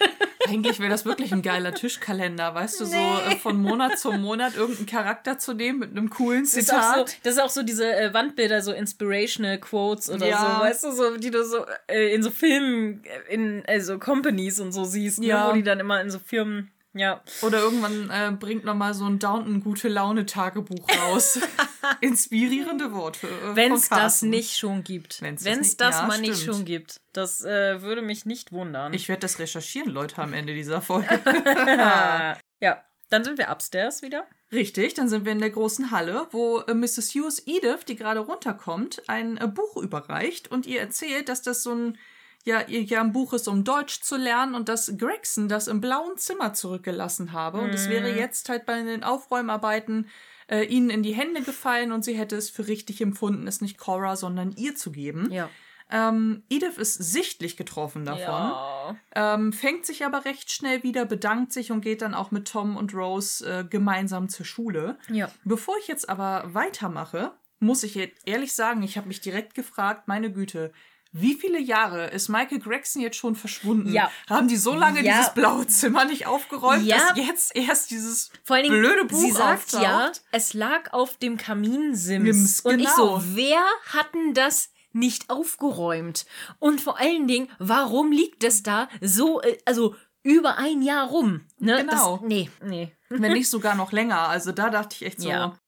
Eigentlich 0.53 0.79
wäre 0.81 0.91
das 0.91 1.05
wirklich 1.05 1.33
ein 1.33 1.43
geiler 1.43 1.73
Tischkalender, 1.75 2.55
weißt 2.55 2.81
du, 2.81 2.85
so 2.85 2.97
Nee. 2.97 3.33
äh, 3.33 3.37
von 3.37 3.61
Monat 3.61 3.99
zu 3.99 4.13
Monat 4.13 4.57
irgendeinen 4.57 4.87
Charakter 4.87 5.39
zu 5.39 5.55
nehmen 5.55 5.79
mit 5.79 5.91
einem 5.93 6.11
coolen 6.11 6.43
Das 6.45 6.55
ist, 6.55 6.73
auch 6.73 6.83
so, 6.97 7.05
Zitat. 7.05 7.17
das 7.27 7.35
ist 7.35 7.41
auch 7.41 7.49
so 7.51 7.63
diese 7.63 7.91
äh, 7.95 8.13
Wandbilder, 8.13 8.61
so 8.63 8.73
inspirational 8.73 9.59
Quotes 9.59 10.11
oder 10.11 10.27
Ja. 10.29 10.39
so, 10.59 10.65
weißt 10.65 10.85
du, 10.85 10.91
so, 10.93 11.17
die 11.17 11.31
du 11.31 11.45
so 11.45 11.65
äh, 11.89 12.15
in 12.15 12.23
so 12.23 12.31
Filmen, 12.31 13.03
äh, 13.05 13.35
in 13.35 13.63
also 13.67 13.99
Companies 13.99 14.61
und 14.61 14.73
so 14.73 14.85
siehst, 14.85 15.23
Ja. 15.23 15.45
ne, 15.45 15.51
wo 15.51 15.55
die 15.55 15.63
dann 15.63 15.81
immer 15.81 16.01
in 16.01 16.11
so 16.11 16.19
Firmen, 16.19 16.71
ja. 16.95 17.22
Oder 17.43 17.61
irgendwann 17.61 18.11
äh, 18.11 18.32
bringt 18.36 18.64
noch 18.64 18.74
mal 18.74 18.95
so 18.95 19.07
ein 19.07 19.18
Downton 19.18 19.61
gute 19.62 19.88
Laune 19.88 20.26
Tagebuch 20.26 20.86
raus. 21.05 21.38
Inspirierende 22.01 22.93
Worte. 22.93 23.26
Äh, 23.28 23.57
Wenn 23.57 23.72
es 23.72 23.88
das 23.88 24.22
nicht 24.22 24.57
schon 24.59 24.84
gibt. 24.84 25.20
Wenn 25.22 25.36
das 25.36 25.45
es 25.47 25.59
nicht- 25.59 25.80
das 25.80 25.97
ja, 26.01 26.07
mal 26.07 26.20
nicht 26.20 26.36
stimmt. 26.40 26.57
schon 26.57 26.64
gibt. 26.64 27.01
Das 27.12 27.43
äh, 27.45 27.82
würde 27.82 28.03
mich 28.03 28.24
nicht 28.26 28.53
wundern. 28.53 28.93
Ich 28.95 29.09
werde 29.09 29.20
das 29.20 29.38
recherchieren, 29.38 29.90
Leute, 29.90 30.20
am 30.22 30.32
Ende 30.32 30.55
dieser 30.55 30.80
Folge. 30.82 31.09
Ja, 32.61 32.84
dann 33.11 33.24
sind 33.24 33.38
wir 33.38 33.51
upstairs 33.51 34.03
wieder. 34.03 34.24
Richtig, 34.53 34.95
dann 34.95 35.09
sind 35.09 35.24
wir 35.24 35.32
in 35.32 35.40
der 35.40 35.51
großen 35.51 35.90
Halle, 35.90 36.26
wo 36.30 36.61
äh, 36.61 36.74
Mrs. 36.74 37.11
Hughes 37.14 37.43
Edith, 37.47 37.84
die 37.88 37.97
gerade 37.97 38.20
runterkommt, 38.20 39.03
ein 39.09 39.36
äh, 39.38 39.49
Buch 39.49 39.76
überreicht 39.76 40.51
und 40.51 40.66
ihr 40.66 40.80
erzählt, 40.80 41.28
dass 41.28 41.43
das 41.43 41.62
so 41.62 41.74
ein 41.74 41.99
ja, 42.45 42.61
ihr 42.62 42.82
ja 42.82 43.01
ein 43.01 43.12
Buch 43.12 43.32
ist, 43.32 43.49
um 43.49 43.64
Deutsch 43.64 44.01
zu 44.03 44.16
lernen 44.16 44.55
und 44.55 44.68
dass 44.68 44.97
Gregson 44.99 45.49
das 45.49 45.68
im 45.68 45.80
blauen 45.80 46.16
Zimmer 46.18 46.55
zurückgelassen 46.55 47.32
habe. 47.32 47.59
Und 47.61 47.70
es 47.70 47.88
wäre 47.88 48.11
jetzt 48.16 48.49
halt 48.49 48.66
bei 48.66 48.82
den 48.82 49.05
Aufräumarbeiten 49.05 50.09
äh, 50.49 50.64
ihnen 50.64 50.90
in 50.90 51.03
die 51.03 51.12
Hände 51.14 51.43
gefallen 51.43 51.93
und 51.93 52.05
sie 52.05 52.14
hätte 52.14 52.36
es 52.36 52.51
für 52.51 52.66
richtig 52.66 53.01
empfunden, 53.01 53.47
es 53.47 53.61
nicht 53.61 53.78
Cora, 53.78 54.16
sondern 54.16 54.53
ihr 54.53 54.74
zu 54.74 54.90
geben. 54.93 55.30
Ja. 55.30 55.49
Ähm, 55.90 56.43
Edith 56.49 56.78
ist 56.78 56.95
sichtlich 56.95 57.57
getroffen 57.59 58.07
davon, 58.07 58.22
Ja. 58.24 58.97
ähm, 59.14 59.53
fängt 59.53 59.84
sich 59.84 60.07
aber 60.07 60.24
recht 60.24 60.51
schnell 60.51 60.82
wieder, 60.82 61.05
bedankt 61.05 61.53
sich 61.53 61.70
und 61.70 61.82
geht 61.82 62.01
dann 62.01 62.14
auch 62.14 62.30
mit 62.30 62.49
Tom 62.49 62.76
und 62.78 62.95
Rose 62.95 63.47
äh, 63.47 63.64
gemeinsam 63.64 64.30
zur 64.30 64.47
Schule. 64.47 64.99
Ja. 65.11 65.30
Bevor 65.45 65.76
ich 65.78 65.88
jetzt 65.88 66.09
aber 66.09 66.45
weitermache, 66.55 67.32
muss 67.61 67.82
ich 67.82 67.97
ehrlich 68.24 68.55
sagen, 68.55 68.82
ich 68.82 68.97
habe 68.97 69.07
mich 69.09 69.20
direkt 69.20 69.55
gefragt, 69.55 70.09
meine 70.09 70.32
Güte, 70.32 70.72
wie 71.13 71.35
viele 71.35 71.61
Jahre 71.61 72.07
ist 72.09 72.29
Michael 72.29 72.59
Gregson 72.59 73.03
jetzt 73.03 73.17
schon 73.17 73.35
verschwunden? 73.37 73.93
Ja. 73.93 74.11
Haben 74.29 74.49
die 74.49 74.57
so 74.57 74.75
lange 74.75 75.05
Ja. 75.05 75.13
dieses 75.19 75.35
blaue 75.35 75.67
Zimmer 75.67 76.05
nicht 76.07 76.27
aufgeräumt, 76.27 76.85
Ja. 76.85 76.97
dass 76.97 77.17
jetzt 77.19 77.55
erst 77.55 77.91
dieses 77.91 78.31
Vor 78.45 78.57
allen 78.57 78.65
Dingen, 78.65 78.81
blöde 78.81 79.05
Buch 79.05 79.19
sie 79.19 79.31
sagt 79.31 79.65
auftaucht? 79.75 79.83
ja, 79.83 80.13
es 80.33 80.55
lag 80.55 80.93
auf 80.93 81.19
dem 81.19 81.37
Kaminsims. 81.37 82.05
Sims, 82.05 82.61
Und 82.61 82.81
ich 82.81 82.87
genau. 82.95 83.19
so, 83.21 83.23
wer 83.35 83.63
hat 83.93 84.15
denn 84.15 84.35
das 84.35 84.71
nicht 84.93 85.31
aufgeräumt? 85.31 86.27
Und 86.59 86.81
vor 86.81 86.99
allen 86.99 87.27
Dingen, 87.27 87.49
warum 87.59 88.11
liegt 88.13 88.43
es 88.45 88.63
da 88.63 88.89
so, 89.01 89.41
äh, 89.43 89.59
also 89.65 89.95
über 90.23 90.57
ein 90.59 90.83
Jahr 90.83 91.09
rum? 91.09 91.43
Ne? 91.59 91.79
Genau. 91.85 92.19
Das, 92.19 92.29
nee, 92.29 92.51
nee. 92.65 92.93
Wenn 93.09 93.33
nicht 93.33 93.51
sogar 93.51 93.75
noch 93.75 93.93
länger. 93.93 94.29
Also 94.29 94.53
da 94.53 94.71
dachte 94.71 94.97
ich 94.97 95.05
echt 95.05 95.21
so, 95.21 95.29
Ja. 95.29 95.59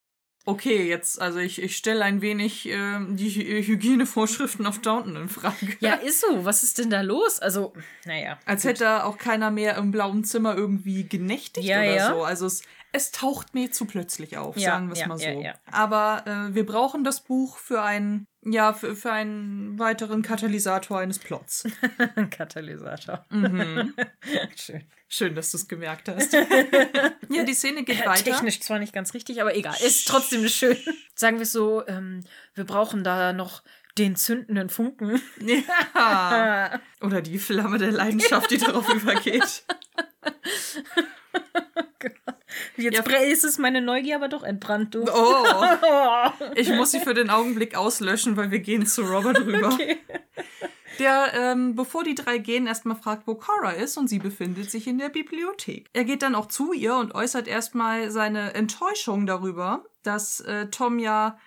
Okay, 0.45 0.87
jetzt, 0.87 1.19
also 1.21 1.39
ich, 1.39 1.61
ich 1.61 1.75
stelle 1.75 2.03
ein 2.05 2.21
wenig 2.21 2.67
ähm, 2.69 3.17
die 3.17 3.29
Hy 3.29 3.63
Hygienevorschriften 3.63 4.65
auf 4.65 4.79
Downton 4.79 5.15
in 5.15 5.29
Frage. 5.29 5.75
Ja, 5.79 5.93
ist 6.03 6.21
so. 6.21 6.45
Was 6.45 6.63
ist 6.63 6.77
denn 6.77 6.89
da 6.89 7.01
los? 7.01 7.39
Also, 7.39 7.73
naja. 8.05 8.39
Als 8.45 8.63
hätte 8.63 9.03
auch 9.05 9.17
keiner 9.17 9.51
mehr 9.51 9.75
im 9.77 9.91
blauen 9.91 10.23
Zimmer 10.23 10.55
irgendwie 10.55 11.07
genächtigt 11.07 11.67
Ja, 11.67 11.79
oder 11.79 11.95
ja. 11.95 12.07
so. 12.13 12.23
Also 12.23 12.45
es, 12.45 12.61
es 12.91 13.11
taucht 13.11 13.53
mir 13.53 13.71
zu 13.71 13.85
plötzlich 13.85 14.37
auf, 14.37 14.55
Ja, 14.55 14.71
sagen 14.71 14.87
wir 14.87 14.93
es 14.93 15.05
mal 15.07 15.17
so. 15.17 15.25
ja, 15.25 15.33
ja. 15.33 15.53
Aber 15.71 16.23
äh, 16.27 16.55
wir 16.55 16.65
brauchen 16.65 17.03
das 17.03 17.21
Buch 17.21 17.57
für 17.57 17.81
einen, 17.81 18.27
ja, 18.45 18.73
für, 18.73 18.95
für 18.95 19.11
einen 19.11 19.79
weiteren 19.79 20.21
Katalysator 20.21 20.99
eines 20.99 21.19
Plots. 21.19 21.63
Katalysator. 22.29 23.25
Mhm. 23.29 23.93
Schön. 24.55 24.83
Schön, 25.07 25.35
dass 25.35 25.51
du 25.51 25.57
es 25.57 25.67
gemerkt 25.67 26.09
hast. 26.09 26.33
ja, 27.29 27.43
die 27.43 27.53
Szene 27.53 27.83
geht 27.83 28.05
weiter. 28.05 28.23
Technisch 28.23 28.59
zwar 28.59 28.79
nicht 28.79 28.93
ganz 28.93 29.13
richtig, 29.13 29.41
aber 29.41 29.55
egal. 29.55 29.75
Ist 29.85 30.07
trotzdem 30.07 30.47
schön. 30.47 30.77
Sagen 31.15 31.37
wir 31.37 31.43
es 31.43 31.51
so, 31.51 31.85
ähm, 31.87 32.21
wir 32.53 32.65
brauchen 32.65 33.03
da 33.03 33.31
noch 33.31 33.63
den 33.97 34.15
zündenden 34.15 34.69
Funken. 34.69 35.21
Ja. 35.39 36.81
Oder 37.01 37.21
die 37.21 37.39
Flamme 37.39 37.77
der 37.77 37.91
Leidenschaft, 37.91 38.51
die 38.51 38.57
darauf 38.57 38.93
übergeht. 38.93 39.63
Jetzt 42.77 43.07
Ja. 43.07 43.17
ist 43.19 43.43
es 43.43 43.57
meine 43.57 43.81
Neugier 43.81 44.15
aber 44.15 44.27
doch 44.27 44.43
entbrannt, 44.43 44.95
du. 44.95 45.03
Oh, 45.03 45.45
ich 46.55 46.69
muss 46.69 46.91
sie 46.91 46.99
für 46.99 47.13
den 47.13 47.29
Augenblick 47.29 47.75
auslöschen, 47.75 48.37
weil 48.37 48.51
wir 48.51 48.59
gehen 48.59 48.85
zu 48.85 49.03
Robert 49.03 49.39
rüber. 49.45 49.69
Okay. 49.73 49.97
Der, 50.99 51.33
ähm, 51.33 51.75
bevor 51.75 52.03
die 52.05 52.15
drei 52.15 52.37
gehen, 52.37 52.67
erstmal 52.67 52.95
fragt, 52.95 53.27
wo 53.27 53.35
Cora 53.35 53.71
ist 53.71 53.97
und 53.97 54.07
sie 54.07 54.19
befindet 54.19 54.71
sich 54.71 54.87
in 54.87 54.97
der 54.97 55.09
Bibliothek. 55.09 55.89
Er 55.91 56.05
geht 56.05 56.21
dann 56.21 56.35
auch 56.35 56.45
zu 56.45 56.71
ihr 56.71 56.95
und 56.95 57.13
äußert 57.13 57.47
erstmal 57.49 58.11
seine 58.11 58.53
Enttäuschung 58.53 59.25
darüber, 59.25 59.83
dass 60.03 60.39
äh, 60.41 60.67
Tom 60.67 60.99
ja 60.99 61.37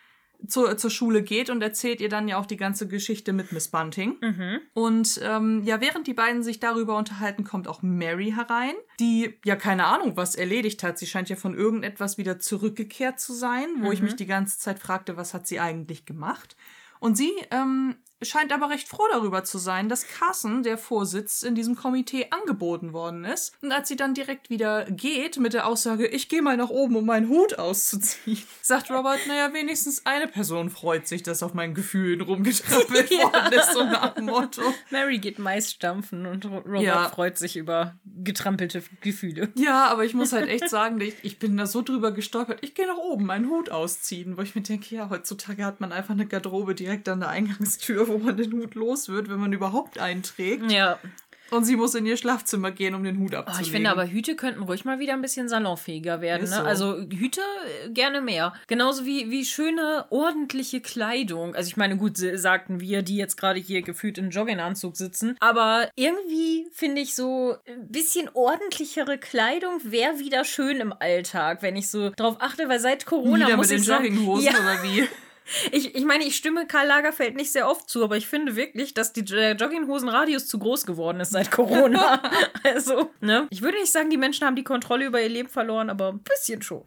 zur, 0.47 0.77
zur 0.77 0.91
Schule 0.91 1.23
geht 1.23 1.51
und 1.51 1.63
erzählt 1.63 2.01
ihr 2.01 2.09
dann 2.09 2.29
ja 2.29 2.39
auch 2.39 2.47
die 2.47 2.57
ganze 2.57 2.87
Geschichte 2.87 3.33
mit 3.33 3.53
Miss 3.53 3.69
Bunting. 3.69 4.17
Mhm. 4.21 4.61
Und 4.73 5.21
ähm, 5.23 5.63
ja, 5.65 5.81
während 5.81 6.07
die 6.07 6.15
beiden 6.15 6.43
sich 6.43 6.61
darüber 6.61 6.97
unterhalten, 6.97 7.45
kommt 7.45 7.69
auch 7.69 7.83
Mary 7.83 8.33
herein, 8.35 8.75
die 9.01 9.39
ja 9.45 9.57
keine 9.57 9.87
Ahnung, 9.87 10.17
was 10.17 10.37
erledigt 10.37 10.83
hat. 10.83 10.99
Sie 10.99 11.07
scheint 11.07 11.29
ja 11.29 11.37
von 11.37 11.55
irgendetwas 11.55 12.19
wieder 12.19 12.39
zurückgekehrt 12.39 13.19
zu 13.19 13.33
sein, 13.33 13.67
wo 13.81 13.93
ich 13.93 14.01
mich 14.01 14.17
die 14.17 14.27
ganze 14.27 14.59
Zeit 14.59 14.79
fragte, 14.79 15.17
was 15.17 15.35
hat 15.35 15.47
sie 15.47 15.61
eigentlich 15.61 16.07
gemacht. 16.07 16.57
Und 17.01 17.17
sie 17.17 17.33
ähm, 17.51 17.97
scheint 18.23 18.53
aber 18.53 18.71
recht 18.71 18.89
froh 18.89 19.07
darüber 19.11 19.45
zu 19.45 19.59
sein, 19.59 19.89
dass 19.89 20.07
Carson, 20.09 20.63
der 20.63 20.79
Vorsitz 20.79 21.43
in 21.43 21.55
diesem 21.55 21.77
Komitee, 21.77 22.27
angeboten 22.31 22.93
worden 22.93 23.25
ist. 23.25 23.53
Und 23.63 23.73
als 23.73 23.89
sie 23.89 23.97
dann 23.97 24.15
direkt 24.15 24.51
wieder 24.51 24.85
geht 24.91 25.39
mit 25.39 25.53
der 25.53 25.67
Aussage, 25.67 26.07
ich 26.07 26.29
gehe 26.29 26.43
mal 26.43 26.57
nach 26.57 26.71
oben, 26.71 26.97
um 26.97 27.07
meinen 27.07 27.29
Hut 27.29 27.59
auszuziehen, 27.59 28.43
sagt 28.63 28.91
Robert, 28.91 29.21
naja, 29.27 29.53
wenigstens 29.53 30.05
eine 30.07 30.27
Person 30.29 30.71
freut 30.71 31.07
sich, 31.07 31.23
dass 31.23 31.43
auf 31.43 31.55
meinen 31.55 31.75
Gefühlen 31.75 32.21
rumgetrappelt 32.21 33.11
Ja. 33.11 33.25
worden 33.25 33.53
ist, 33.53 33.73
so 33.73 33.85
nach 33.85 34.15
dem 34.15 34.27
Motto. 34.27 34.63
Mary 34.91 35.19
geht 35.19 35.39
Mais 35.39 35.71
stampfen 35.71 36.27
und 36.27 36.45
Ro- 36.47 36.59
Robert 36.67 36.83
Ja. 36.83 37.09
freut 37.09 37.39
sich 37.39 37.57
über 37.57 37.97
getrampelte 38.23 38.83
Gefühle. 39.01 39.51
Ja, 39.55 39.87
aber 39.87 40.05
ich 40.05 40.15
muss 40.15 40.33
halt 40.33 40.49
echt 40.49 40.69
sagen, 40.69 41.01
ich, 41.01 41.15
ich 41.23 41.39
bin 41.39 41.57
da 41.57 41.67
so 41.67 41.83
drüber 41.83 42.13
gestolpert. 42.13 42.59
Ich 42.63 42.75
gehe 42.75 42.87
nach 42.87 42.97
oben, 42.97 43.27
meinen 43.27 43.49
Hut 43.49 43.71
ausziehen, 43.71 44.37
wo 44.37 44.43
ich 44.43 44.55
mir 44.55 44.63
denke, 44.63 44.95
ja, 44.95 45.09
heutzutage 45.11 45.65
hat 45.65 45.81
man 45.81 45.93
einfach 45.93 46.15
eine 46.15 46.27
Garderobe 46.27 46.75
direkt 46.75 47.09
an 47.09 47.21
der 47.21 47.29
Eingangstür, 47.29 48.08
wo 48.09 48.19
man 48.19 48.37
den 48.37 48.53
Hut 48.53 48.75
los 48.75 49.09
wird, 49.09 49.29
wenn 49.29 49.39
man 49.39 49.53
überhaupt 49.53 49.99
einen 49.99 50.23
trägt. 50.23 50.71
Ja. 50.71 50.99
Und 51.51 51.65
sie 51.65 51.77
muss 51.77 51.95
in 51.95 52.05
ihr 52.05 52.19
Schlafzimmer 52.19 52.71
gehen, 52.73 52.95
um 52.95 53.05
den 53.05 53.19
Hut 53.19 53.33
Oh, 53.33 53.39
abzulegen. 53.39 53.65
ich 53.65 53.73
finde 53.73 53.91
aber, 53.91 54.07
Hüte 54.07 54.37
könnten 54.37 54.63
ruhig 54.63 54.85
mal 54.85 54.99
wieder 54.99 55.15
ein 55.15 55.23
bisschen 55.23 55.49
salonfähiger 55.49 56.21
werden. 56.21 56.43
Ne? 56.43 56.57
so. 56.57 56.61
Also 56.61 56.99
Hüte 56.99 57.41
äh, 57.87 57.89
gerne 57.89 58.21
mehr. 58.21 58.53
Genauso 58.67 59.07
wie, 59.07 59.31
wie 59.31 59.47
schöne, 59.47 60.05
ordentliche 60.11 60.81
Kleidung. 60.83 61.55
Also 61.55 61.69
ich 61.69 61.79
meine, 61.79 61.97
gut, 61.97 62.19
sagten 62.19 62.81
wir, 62.81 63.01
die 63.01 63.17
jetzt 63.17 63.37
gerade 63.39 63.59
hier 63.59 63.81
gefühlt 63.81 64.19
in 64.19 64.29
Jogginganzug 64.29 64.97
sitzen. 64.97 65.37
Aber 65.41 65.89
irgendwie 65.97 66.67
finde 66.73 67.01
ich 67.01 67.15
so 67.15 67.57
ein 67.67 67.89
bisschen 67.89 68.29
ordentlichere 68.35 69.17
Kleidung 69.17 69.81
wäre 69.85 70.19
wieder 70.19 70.45
schön 70.45 70.81
im 70.81 70.93
Alltag, 70.93 71.63
wenn 71.63 71.77
ich 71.77 71.89
so 71.89 72.11
drauf 72.11 72.37
achte, 72.41 72.69
weil 72.69 72.81
seit 72.81 73.07
Corona 73.07 73.47
Wieder 73.47 73.57
muss 73.57 73.69
mit 73.71 73.79
den 73.79 73.81
ich 73.81 73.87
sagen, 73.87 74.05
Jogginghosen 74.05 74.45
ja, 74.45 74.53
oder 74.53 74.83
wie? 74.83 75.09
ich, 75.73 75.95
ich 75.95 76.05
meine, 76.05 76.25
ich 76.25 76.37
stimme 76.37 76.67
Karl 76.67 76.87
Lagerfeld 76.87 77.37
nicht 77.37 77.53
sehr 77.53 77.69
oft 77.69 77.89
zu, 77.89 78.05
aber 78.05 78.17
ich 78.17 78.27
finde 78.27 78.57
wirklich, 78.57 78.95
dass 78.95 79.13
die, 79.13 79.25
der 79.25 79.57
Jogginghosenradius 79.57 80.47
zu 80.47 80.59
groß 80.59 80.87
geworden 80.87 81.21
ist 81.21 81.31
seit 81.31 81.51
Corona. 81.51 82.23
also, 82.65 83.11
ne? 83.21 83.47
Ich 83.51 83.63
würde 83.63 83.79
nicht 83.79 83.93
sagen, 83.93 84.11
die 84.11 84.17
Menschen 84.17 84.47
haben 84.47 84.57
die 84.57 84.65
Kontrolle 84.65 85.07
über 85.07 85.21
ihr 85.21 85.29
Leben 85.29 85.49
verloren, 85.49 85.91
aber 85.91 86.11
ein 86.13 86.21
bisschen 86.21 86.63
schon. 86.63 86.83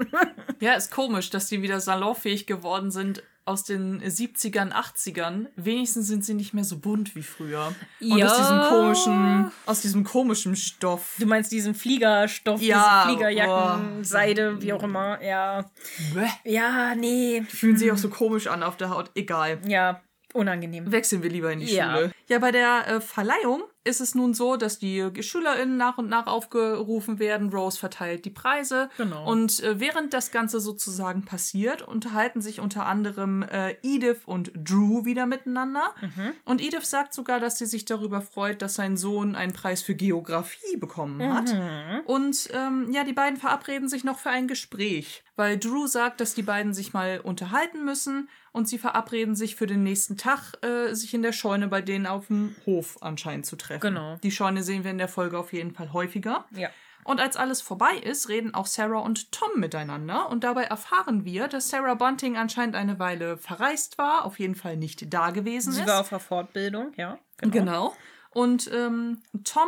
Ja, 0.59 0.73
ist 0.73 0.91
komisch, 0.91 1.29
dass 1.29 1.47
die 1.47 1.61
wieder 1.61 1.79
salonfähig 1.79 2.45
geworden 2.45 2.91
sind 2.91 3.23
aus 3.45 3.63
den 3.63 4.01
70ern, 4.01 4.71
80ern. 4.71 5.47
Wenigstens 5.55 6.07
sind 6.07 6.23
sie 6.23 6.33
nicht 6.33 6.53
mehr 6.53 6.63
so 6.63 6.77
bunt 6.79 7.15
wie 7.15 7.23
früher. 7.23 7.73
Und 7.99 8.17
Ja. 8.17 8.27
aus 8.27 8.37
diesem 8.37 8.59
komischen, 8.61 9.51
aus 9.65 9.81
diesem 9.81 10.03
komischen 10.03 10.55
Stoff. 10.55 11.15
Du 11.19 11.25
meinst 11.25 11.51
diesen 11.51 11.73
Fliegerstoff, 11.73 12.61
Ja, 12.61 13.03
diese 13.05 13.15
Fliegerjacken, 13.17 13.95
boah. 13.95 14.03
Seide, 14.03 14.61
wie 14.61 14.73
auch 14.73 14.83
immer. 14.83 15.21
Ja. 15.23 15.65
Bäh. 16.13 16.27
Ja, 16.51 16.95
nee. 16.95 17.43
Fühlen 17.49 17.77
sich 17.77 17.91
auch 17.91 17.97
so 17.97 18.09
komisch 18.09 18.47
an 18.47 18.63
auf 18.63 18.77
der 18.77 18.89
Haut. 18.89 19.11
Egal. 19.15 19.59
Ja, 19.67 20.01
unangenehm. 20.33 20.91
Wechseln 20.91 21.23
wir 21.23 21.29
lieber 21.29 21.51
in 21.51 21.59
die 21.59 21.73
Ja. 21.73 21.95
Schule. 21.95 22.11
Ja, 22.27 22.39
bei 22.39 22.51
der 22.51 22.87
äh, 22.87 23.01
Verleihung 23.01 23.63
ist 23.83 23.99
es 23.99 24.13
nun 24.13 24.33
so, 24.33 24.57
dass 24.57 24.77
die 24.77 25.09
SchülerInnen 25.21 25.75
nach 25.75 25.97
und 25.97 26.07
nach 26.07 26.27
aufgerufen 26.27 27.17
werden. 27.17 27.49
Rose 27.49 27.79
verteilt 27.79 28.25
die 28.25 28.29
Preise. 28.29 28.89
Genau. 28.97 29.29
Und 29.29 29.61
äh, 29.63 29.79
während 29.79 30.13
das 30.13 30.31
Ganze 30.31 30.59
sozusagen 30.59 31.25
passiert, 31.25 31.81
unterhalten 31.81 32.41
sich 32.41 32.59
unter 32.59 32.85
anderem 32.85 33.41
äh, 33.43 33.75
Edith 33.81 34.21
und 34.25 34.51
Drew 34.55 35.03
wieder 35.05 35.25
miteinander. 35.25 35.95
Mhm. 35.99 36.33
Und 36.45 36.61
Edith 36.61 36.85
sagt 36.85 37.13
sogar, 37.13 37.39
dass 37.39 37.57
sie 37.57 37.65
sich 37.65 37.85
darüber 37.85 38.21
freut, 38.21 38.61
dass 38.61 38.75
sein 38.75 38.97
Sohn 38.97 39.35
einen 39.35 39.53
Preis 39.53 39.81
für 39.81 39.95
Geografie 39.95 40.77
bekommen 40.77 41.33
hat. 41.33 41.51
Mhm. 41.51 42.01
Und 42.05 42.49
ähm, 42.53 42.91
ja, 42.91 43.03
die 43.03 43.13
beiden 43.13 43.37
verabreden 43.37 43.89
sich 43.89 44.03
noch 44.03 44.19
für 44.19 44.29
ein 44.29 44.47
Gespräch, 44.47 45.23
weil 45.35 45.57
Drew 45.57 45.87
sagt, 45.87 46.21
dass 46.21 46.35
die 46.35 46.43
beiden 46.43 46.75
sich 46.75 46.93
mal 46.93 47.19
unterhalten 47.19 47.83
müssen 47.83 48.29
und 48.51 48.67
sie 48.67 48.77
verabreden 48.77 49.35
sich 49.35 49.55
für 49.55 49.67
den 49.67 49.83
nächsten 49.83 50.17
Tag, 50.17 50.53
äh, 50.63 50.93
sich 50.93 51.13
in 51.13 51.21
der 51.21 51.31
Scheune 51.31 51.67
bei 51.67 51.81
denen 51.81 52.05
auf 52.05 52.27
dem 52.27 52.55
Hof 52.65 52.97
anscheinend 53.01 53.45
zu 53.45 53.55
treffen. 53.55 53.81
Genau. 53.81 54.17
Die 54.23 54.31
Scheune 54.31 54.63
sehen 54.63 54.83
wir 54.83 54.91
in 54.91 54.97
der 54.97 55.07
Folge 55.07 55.37
auf 55.37 55.53
jeden 55.53 55.71
Fall 55.71 55.93
häufiger. 55.93 56.45
Ja. 56.51 56.69
Und 57.03 57.19
als 57.19 57.35
alles 57.35 57.61
vorbei 57.61 57.97
ist, 57.97 58.29
reden 58.29 58.53
auch 58.53 58.67
Sarah 58.67 58.99
und 58.99 59.31
Tom 59.31 59.49
miteinander. 59.59 60.29
Und 60.29 60.43
dabei 60.43 60.65
erfahren 60.65 61.25
wir, 61.25 61.47
dass 61.47 61.69
Sarah 61.69 61.95
Bunting 61.95 62.37
anscheinend 62.37 62.75
eine 62.75 62.99
Weile 62.99 63.37
verreist 63.37 63.97
war, 63.97 64.25
auf 64.25 64.39
jeden 64.39 64.55
Fall 64.55 64.77
nicht 64.77 65.11
da 65.11 65.31
gewesen 65.31 65.73
Sie 65.73 65.81
ist. 65.81 65.87
war 65.87 66.01
auf 66.01 66.09
der 66.09 66.19
Fortbildung, 66.19 66.93
ja. 66.97 67.17
Genau. 67.39 67.95
Und 68.33 68.69
ähm, 68.71 69.23
Tom 69.43 69.67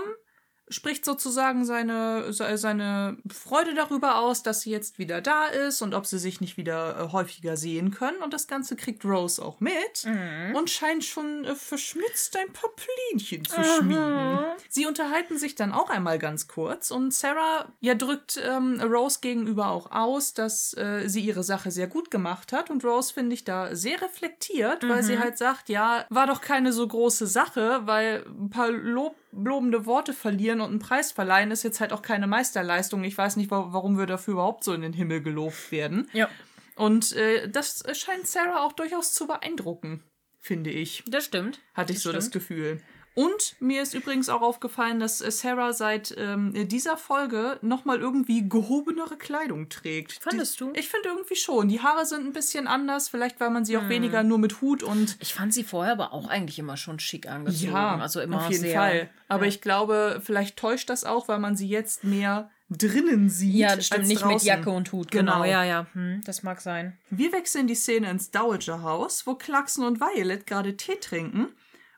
spricht 0.69 1.03
sozusagen 1.03 1.65
seine, 1.65 2.31
seine 2.31 3.17
Freude 3.31 3.73
darüber 3.73 4.19
aus, 4.19 4.43
dass 4.43 4.61
sie 4.61 4.71
jetzt 4.71 4.97
wieder 4.97 5.21
da 5.21 5.45
ist 5.45 5.81
und 5.81 5.93
ob 5.93 6.05
sie 6.05 6.17
sich 6.17 6.41
nicht 6.41 6.57
wieder 6.57 6.99
äh, 6.99 7.11
häufiger 7.11 7.57
sehen 7.57 7.91
können. 7.91 8.21
Und 8.23 8.33
das 8.33 8.47
Ganze 8.47 8.75
kriegt 8.75 9.03
Rose 9.03 9.43
auch 9.43 9.59
mit 9.59 10.05
mhm. 10.05 10.55
und 10.55 10.69
scheint 10.69 11.03
schon 11.03 11.45
äh, 11.45 11.55
verschmitzt 11.55 12.37
ein 12.37 12.51
paar 12.53 12.69
Plänchen 12.75 13.45
zu 13.45 13.59
mhm. 13.59 13.63
schmieden. 13.63 14.39
Sie 14.69 14.85
unterhalten 14.85 15.37
sich 15.37 15.55
dann 15.55 15.73
auch 15.73 15.89
einmal 15.89 16.17
ganz 16.17 16.47
kurz 16.47 16.91
und 16.91 17.13
Sarah 17.13 17.67
ja 17.79 17.95
drückt 17.95 18.39
ähm, 18.43 18.79
Rose 18.81 19.19
gegenüber 19.21 19.67
auch 19.67 19.91
aus, 19.91 20.33
dass 20.33 20.75
äh, 20.77 21.07
sie 21.07 21.21
ihre 21.21 21.43
Sache 21.43 21.71
sehr 21.71 21.87
gut 21.87 22.09
gemacht 22.09 22.53
hat. 22.53 22.69
Und 22.69 22.83
Rose 22.85 23.13
finde 23.13 23.33
ich 23.33 23.43
da 23.43 23.75
sehr 23.75 24.01
reflektiert, 24.01 24.83
mhm. 24.83 24.89
weil 24.89 25.03
sie 25.03 25.15
mhm. 25.15 25.19
halt 25.19 25.37
sagt, 25.37 25.69
ja, 25.69 26.05
war 26.09 26.27
doch 26.27 26.41
keine 26.41 26.71
so 26.71 26.87
große 26.87 27.27
Sache, 27.27 27.81
weil 27.85 28.25
ein 28.27 28.49
paar 28.49 28.71
Lob 28.71 29.15
lobende 29.35 29.85
Worte 29.85 30.13
verlieren 30.13 30.61
und 30.61 30.69
einen 30.69 30.79
Preis 30.79 31.11
verleihen, 31.11 31.51
ist 31.51 31.63
jetzt 31.63 31.79
halt 31.79 31.93
auch 31.93 32.01
keine 32.01 32.27
Meisterleistung. 32.27 33.03
Ich 33.03 33.17
weiß 33.17 33.35
nicht, 33.35 33.51
warum 33.51 33.97
wir 33.97 34.05
dafür 34.05 34.33
überhaupt 34.33 34.63
so 34.63 34.73
in 34.73 34.81
den 34.81 34.93
Himmel 34.93 35.21
gelobt 35.21 35.71
werden. 35.71 36.09
Ja. 36.13 36.29
Und 36.75 37.13
äh, 37.13 37.49
das 37.49 37.83
scheint 37.93 38.27
Sarah 38.27 38.65
auch 38.65 38.73
durchaus 38.73 39.13
zu 39.13 39.27
beeindrucken, 39.27 40.03
finde 40.39 40.71
ich. 40.71 41.03
Das 41.07 41.25
stimmt. 41.25 41.59
Hatte 41.73 41.91
ich 41.91 41.97
das 41.97 42.03
so 42.03 42.09
stimmt. 42.09 42.23
das 42.23 42.31
Gefühl. 42.31 42.81
Und 43.15 43.55
mir 43.59 43.81
ist 43.83 43.93
übrigens 43.93 44.29
auch 44.29 44.41
aufgefallen, 44.41 44.99
dass 44.99 45.21
äh, 45.21 45.29
Sarah 45.29 45.73
seit 45.73 46.15
ähm, 46.17 46.67
dieser 46.67 46.97
Folge 46.97 47.59
nochmal 47.61 47.99
irgendwie 47.99 48.47
gehobenere 48.47 49.17
Kleidung 49.17 49.69
trägt. 49.69 50.13
Fandest 50.13 50.55
die, 50.55 50.65
du? 50.65 50.73
Ich 50.75 50.89
finde 50.89 51.09
irgendwie 51.09 51.35
schon. 51.35 51.67
Die 51.67 51.81
Haare 51.81 52.05
sind 52.05 52.25
ein 52.25 52.33
bisschen 52.33 52.67
anders, 52.67 53.09
vielleicht 53.09 53.39
weil 53.39 53.51
man 53.51 53.65
sie 53.65 53.77
auch 53.77 53.83
hm. 53.83 53.89
weniger 53.89 54.23
nur 54.23 54.39
mit 54.39 54.61
Hut 54.61 54.81
und. 54.81 55.17
Ich 55.19 55.33
fand 55.33 55.53
sie 55.53 55.63
vorher 55.63 55.93
aber 55.93 56.13
auch 56.13 56.27
eigentlich 56.27 56.57
immer 56.57 56.75
schon 56.77 56.99
schick 56.99 57.27
angezogen. 57.27 57.71
Ja, 57.71 57.97
also 57.97 58.19
immer 58.19 58.37
auf 58.37 58.49
jeden 58.49 58.61
sehr, 58.61 58.79
Fall. 58.79 59.09
Aber 59.27 59.43
ja. 59.43 59.49
ich 59.49 59.61
glaube, 59.61 60.21
vielleicht 60.23 60.57
täuscht 60.57 60.89
das 60.89 61.03
auch, 61.03 61.27
weil 61.27 61.39
man 61.39 61.55
sie 61.55 61.67
jetzt 61.67 62.03
mehr 62.03 62.49
drinnen 62.69 63.29
sieht. 63.29 63.55
Ja, 63.55 63.75
das 63.75 63.87
stimmt, 63.87 64.07
nicht 64.07 64.21
draußen. 64.21 64.35
mit 64.35 64.43
Jacke 64.43 64.71
und 64.71 64.91
Hut. 64.91 65.11
Genau. 65.11 65.33
Genau, 65.33 65.45
ja, 65.45 65.63
ja. 65.63 65.87
Hm, 65.93 66.21
das 66.25 66.43
mag 66.43 66.61
sein. 66.61 66.97
Wir 67.09 67.31
wechseln 67.31 67.67
die 67.67 67.75
Szene 67.75 68.09
ins 68.09 68.31
Dowager 68.31 68.81
Haus, 68.81 69.27
wo 69.27 69.35
Clarkson 69.35 69.85
und 69.85 69.99
Violet 69.99 70.47
gerade 70.47 70.75
Tee 70.75 70.95
trinken. 70.95 71.49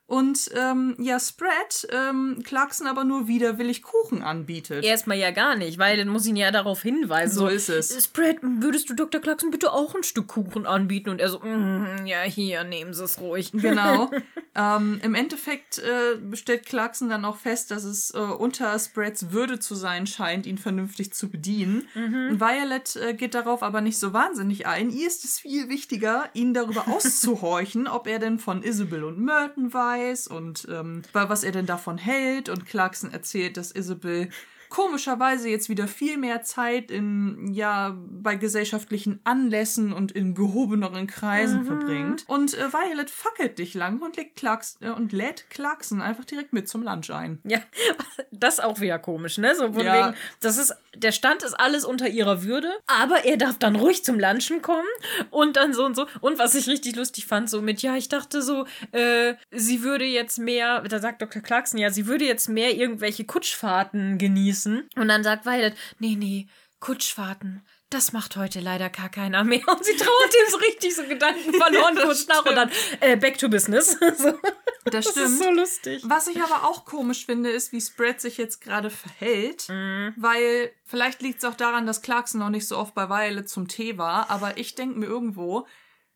Und 0.08 0.52
ähm, 0.54 0.96
ja, 1.00 1.20
Spread 1.20 1.88
ähm, 1.92 2.44
Clarkson 2.44 2.86
aber 2.86 3.04
nur 3.04 3.28
widerwillig 3.28 3.82
Kuchen 3.82 4.22
anbietet. 4.22 4.84
Erstmal 4.84 5.18
ja 5.18 5.32
gar 5.32 5.56
nicht, 5.56 5.80
weil 5.80 5.98
dann 5.98 6.10
muss 6.10 6.28
ihn 6.28 6.36
ja 6.36 6.52
darauf 6.52 6.84
hinweisen. 6.84 7.34
So 7.34 7.48
ist 7.48 7.70
es. 7.70 8.06
Spread, 8.06 8.38
würdest 8.42 8.88
du 8.88 8.94
Dr. 8.94 9.20
Clarkson 9.20 9.50
bitte 9.50 9.74
auch 9.74 9.96
ein 9.96 10.04
Stück 10.04 10.28
Kuchen 10.28 10.68
anbieten? 10.68 11.10
Und 11.10 11.20
er 11.20 11.30
so, 11.30 11.40
mm, 11.40 12.06
ja, 12.06 12.22
hier, 12.22 12.64
nehmen 12.64 12.94
Sie 12.94 13.04
es 13.04 13.20
ruhig. 13.20 13.52
Genau. 13.66 14.12
ähm, 14.54 15.00
Im 15.02 15.16
Endeffekt 15.16 15.80
äh, 15.80 16.36
stellt 16.36 16.68
Clarkson 16.68 17.10
dann 17.10 17.26
auch 17.26 17.38
fest, 17.38 17.72
dass 17.72 17.84
es 17.84 18.12
äh, 18.12 18.20
unter 18.20 18.78
Spreads 18.78 19.32
Würde 19.32 19.60
zu 19.60 19.74
sein 19.74 20.06
scheint, 20.06 20.46
ihn 20.46 20.60
vernünftig 20.60 21.14
zu 21.14 21.30
bedienen. 21.30 21.88
Mhm. 21.96 22.40
Violet 22.40 22.96
äh, 22.96 23.14
geht 23.16 23.34
darauf 23.34 23.64
aber 23.64 23.82
nicht 23.82 23.98
so 23.98 24.14
wahnsinnig 24.14 24.68
ein. 24.68 24.92
Ihr 24.92 25.08
ist 25.08 25.26
es 25.26 25.40
viel 25.40 25.68
wichtiger, 25.68 26.30
ihn 26.34 26.54
darüber 26.54 26.88
auszuhorchen, 26.96 27.88
ob 27.88 28.08
er 28.08 28.20
denn 28.20 28.38
von 28.38 28.62
Isabel 28.62 29.04
und 29.04 29.18
Merton 29.18 29.74
weiß 29.74 29.95
und 30.28 30.68
ähm, 30.70 31.02
was 31.14 31.44
er 31.44 31.52
denn 31.52 31.66
davon 31.66 31.98
hält. 31.98 32.50
Und 32.50 32.66
Clarkson 32.66 33.12
erzählt, 33.12 33.58
dass 33.58 33.72
Isabel 33.72 34.30
komischerweise 34.76 35.48
jetzt 35.48 35.70
wieder 35.70 35.88
viel 35.88 36.18
mehr 36.18 36.42
Zeit 36.42 36.92
in, 36.92 37.54
ja, 37.54 37.96
bei 37.98 38.36
gesellschaftlichen 38.36 39.22
Anlässen 39.24 39.94
und 39.94 40.12
in 40.12 40.36
gehobeneren 40.36 41.08
Kreisen 41.08 41.62
Mhm. 41.62 41.66
verbringt. 41.66 42.26
Und 42.28 42.54
äh, 42.56 42.74
Violet 42.74 43.10
fackelt 43.10 43.58
dich 43.58 43.74
lang 43.74 44.02
und, 44.02 44.18
legt 44.18 44.36
Clarkson, 44.36 44.86
äh, 44.86 44.92
und 44.92 45.14
lädt 45.14 45.50
Clarkson 45.50 46.02
einfach 46.02 46.26
direkt 46.26 46.52
mit 46.52 46.68
zum 46.68 46.84
Lunch 46.84 47.10
ein. 47.10 47.40
Ja, 47.46 47.60
das 48.32 48.56
ist 48.56 48.64
auch 48.66 48.82
wieder 48.82 49.00
komisch, 49.00 49.38
ne? 49.38 49.56
So 49.56 49.72
von 49.72 49.86
Ja. 49.86 50.08
wegen, 50.08 50.18
das 50.42 50.58
ist, 50.58 50.76
der 50.94 51.14
Stand 51.14 51.42
ist 51.44 51.54
alles 51.54 51.86
unter 51.86 52.10
ihrer 52.10 52.44
Würde, 52.44 52.70
aber 52.86 53.24
er 53.24 53.38
darf 53.38 53.58
dann 53.58 53.78
ruhig 53.78 54.04
zum 54.04 54.20
Lunchen 54.20 54.62
kommen 54.62 54.84
und 55.32 55.56
dann 55.56 55.74
so 55.74 55.86
und 55.86 55.96
so. 55.96 56.06
Und 56.20 56.38
was 56.38 56.54
ich 56.54 56.68
richtig 56.68 56.98
lustig 56.98 57.28
fand, 57.28 57.50
so 57.50 57.62
mit, 57.62 57.82
ja, 57.82 57.96
ich 57.96 58.10
dachte 58.10 58.42
so, 58.42 58.66
äh, 58.92 59.36
sie 59.52 59.84
würde 59.84 60.04
jetzt 60.04 60.38
mehr, 60.38 60.82
da 60.82 61.00
sagt 61.00 61.22
Dr. 61.22 61.42
Clarkson, 61.42 61.80
ja, 61.80 61.92
sie 61.92 62.08
würde 62.08 62.26
jetzt 62.26 62.50
mehr 62.50 62.76
irgendwelche 62.76 63.24
Kutschfahrten 63.24 64.18
genießen. 64.18 64.65
Und 64.66 65.08
dann 65.08 65.24
sagt 65.24 65.46
Violet, 65.46 65.76
nee, 66.00 66.16
nee, 66.16 66.48
Kutschfahrten. 66.80 67.66
Das 67.90 68.12
macht 68.14 68.36
heute 68.36 68.60
leider 68.60 68.90
gar 68.90 69.10
keiner 69.10 69.44
mehr. 69.44 69.62
Und 69.68 69.86
sie 69.86 69.96
trauert 69.96 70.34
ihm 70.34 70.52
so 70.52 70.58
richtig 70.58 70.96
so 70.96 71.04
Gedanken 71.04 71.54
verloren 71.60 71.96
kurz 71.96 72.28
nach 72.28 72.46
und 72.46 72.56
dann 72.56 72.70
äh, 73.00 73.16
back 73.16 73.38
to 73.38 73.48
business. 73.48 73.92
so. 74.18 74.40
Das 74.86 75.06
Das 75.06 75.10
stimmt. 75.12 75.26
ist 75.28 75.40
so 75.40 75.52
lustig. 75.52 76.04
Was 76.06 76.28
ich 76.28 76.42
aber 76.42 76.68
auch 76.68 76.86
komisch 76.86 77.26
finde, 77.26 77.50
ist, 77.52 77.72
wie 77.72 77.82
Spread 77.82 78.20
sich 78.20 78.38
jetzt 78.38 78.60
gerade 78.62 78.90
verhält. 78.90 79.70
Mhm. 79.70 80.14
Weil 80.18 80.72
vielleicht 80.84 81.22
liegt 81.22 81.40
es 81.40 81.46
auch 81.46 81.56
daran, 81.56 81.86
dass 81.86 82.02
Clarkson 82.02 82.40
noch 82.40 82.50
nicht 82.50 82.68
so 82.68 82.78
oft 82.78 82.94
bei 82.96 83.08
Violet 83.10 83.48
zum 83.48 83.68
Tee 83.68 83.98
war. 83.98 84.30
Aber 84.30 84.58
ich 84.58 84.76
denke 84.76 85.00
mir 85.00 85.06
irgendwo, 85.08 85.66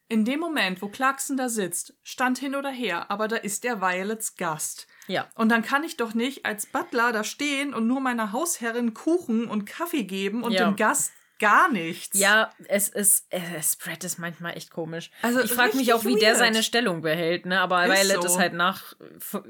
in 0.07 0.25
dem 0.25 0.39
Moment, 0.39 0.81
wo 0.81 0.89
Clarkson 0.89 1.37
da 1.37 1.49
sitzt, 1.49 1.93
stand 2.03 2.39
hin 2.39 2.55
oder 2.55 2.71
her, 2.71 3.09
aber 3.11 3.27
da 3.27 3.35
ist 3.37 3.63
der 3.63 3.79
Violets 3.79 4.35
Gast. 4.35 4.87
Ja. 5.09 5.27
Und 5.35 5.49
dann 5.49 5.63
kann 5.63 5.83
ich 5.83 5.97
doch 5.97 6.13
nicht 6.13 6.45
als 6.45 6.67
Butler 6.67 7.11
da 7.11 7.23
stehen 7.23 7.73
und 7.73 7.87
nur 7.87 7.99
meiner 7.99 8.31
Hausherrin 8.31 8.93
Kuchen 8.93 9.47
und 9.47 9.65
Kaffee 9.65 10.03
geben 10.03 10.43
und 10.43 10.51
Ja. 10.51 10.65
dem 10.69 10.75
Gast 10.75 11.11
gar 11.39 11.71
nichts. 11.71 12.17
Ja, 12.19 12.51
es 12.67 12.89
ist, 12.89 13.25
äh, 13.31 13.39
Spread 13.63 14.03
ist 14.03 14.19
manchmal 14.19 14.55
echt 14.57 14.71
komisch. 14.71 15.09
Also 15.21 15.39
ich 15.41 15.51
frage 15.51 15.75
mich 15.77 15.93
auch, 15.93 16.03
wie 16.05 16.15
der 16.15 16.29
weird. 16.31 16.37
seine 16.39 16.63
Stellung 16.63 17.01
behält, 17.01 17.45
ne? 17.45 17.59
Aber 17.61 17.85
Ist 17.85 17.91
Violet 17.93 18.21
so. 18.21 18.27
ist 18.27 18.37
halt 18.39 18.53
nach, 18.53 18.93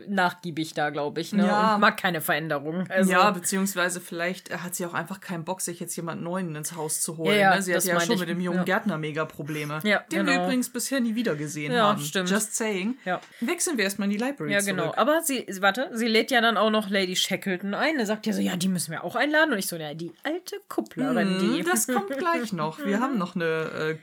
nachgiebig 0.07 0.73
da, 0.73 0.89
glaube 0.89 1.21
ich, 1.21 1.33
ne? 1.33 1.47
Ja. 1.47 1.75
Und 1.75 1.81
mag 1.81 1.97
keine 1.97 2.21
Veränderung. 2.21 2.85
Also, 2.89 3.11
ja, 3.11 3.31
beziehungsweise 3.31 4.01
vielleicht 4.01 4.55
hat 4.63 4.75
sie 4.75 4.85
auch 4.85 4.93
einfach 4.93 5.19
keinen 5.19 5.43
Bock, 5.45 5.61
sich 5.61 5.79
jetzt 5.79 5.95
jemand 5.95 6.21
Neuen 6.21 6.55
ins 6.55 6.75
Haus 6.75 7.01
zu 7.01 7.17
holen. 7.17 7.37
Ja, 7.37 7.55
ne? 7.55 7.61
Sie 7.61 7.75
hat 7.75 7.83
ja 7.83 7.99
schon 7.99 8.13
ich. 8.15 8.19
mit 8.19 8.29
dem 8.29 8.39
jungen 8.41 8.59
Ja. 8.59 8.63
Gärtner 8.63 8.97
mega 8.97 9.25
Probleme. 9.25 9.79
Ja, 9.83 9.99
den 10.11 10.25
wir 10.25 10.33
genau. 10.33 10.45
übrigens 10.45 10.69
bisher 10.71 10.99
nie 10.99 11.15
wieder 11.15 11.35
gesehen 11.35 11.71
Ja, 11.71 11.87
haben. 11.89 12.01
stimmt. 12.01 12.29
Just 12.29 12.55
saying. 12.55 12.97
Ja. 13.05 13.19
Wechseln 13.41 13.77
wir 13.77 13.85
erstmal 13.85 14.11
in 14.11 14.17
die 14.17 14.23
Library 14.23 14.51
Ja, 14.53 14.61
genau. 14.61 14.83
zurück. 14.83 14.97
Aber 14.97 15.21
sie, 15.23 15.45
warte, 15.59 15.89
sie 15.93 16.07
lädt 16.07 16.31
ja 16.31 16.41
dann 16.41 16.57
auch 16.57 16.69
noch 16.69 16.89
Lady 16.89 17.15
Shackleton 17.15 17.73
ein. 17.73 17.97
Er 17.99 18.05
sagt 18.05 18.25
ja 18.27 18.33
so, 18.33 18.41
ja, 18.41 18.55
die 18.55 18.67
müssen 18.67 18.91
wir 18.91 19.03
auch 19.03 19.15
einladen. 19.15 19.51
Und 19.53 19.59
ich 19.59 19.67
so, 19.67 19.75
ja, 19.75 19.93
die 19.93 20.11
alte 20.23 20.55
Kupplerin, 20.67 21.39
Hm, 21.39 21.53
die. 21.53 21.63
das 21.63 21.78
kommt 21.87 22.17
gleich 22.17 22.53
noch. 22.53 22.83
Wir 22.83 22.99
haben 22.99 23.17
noch 23.17 23.35
eine 23.35 23.97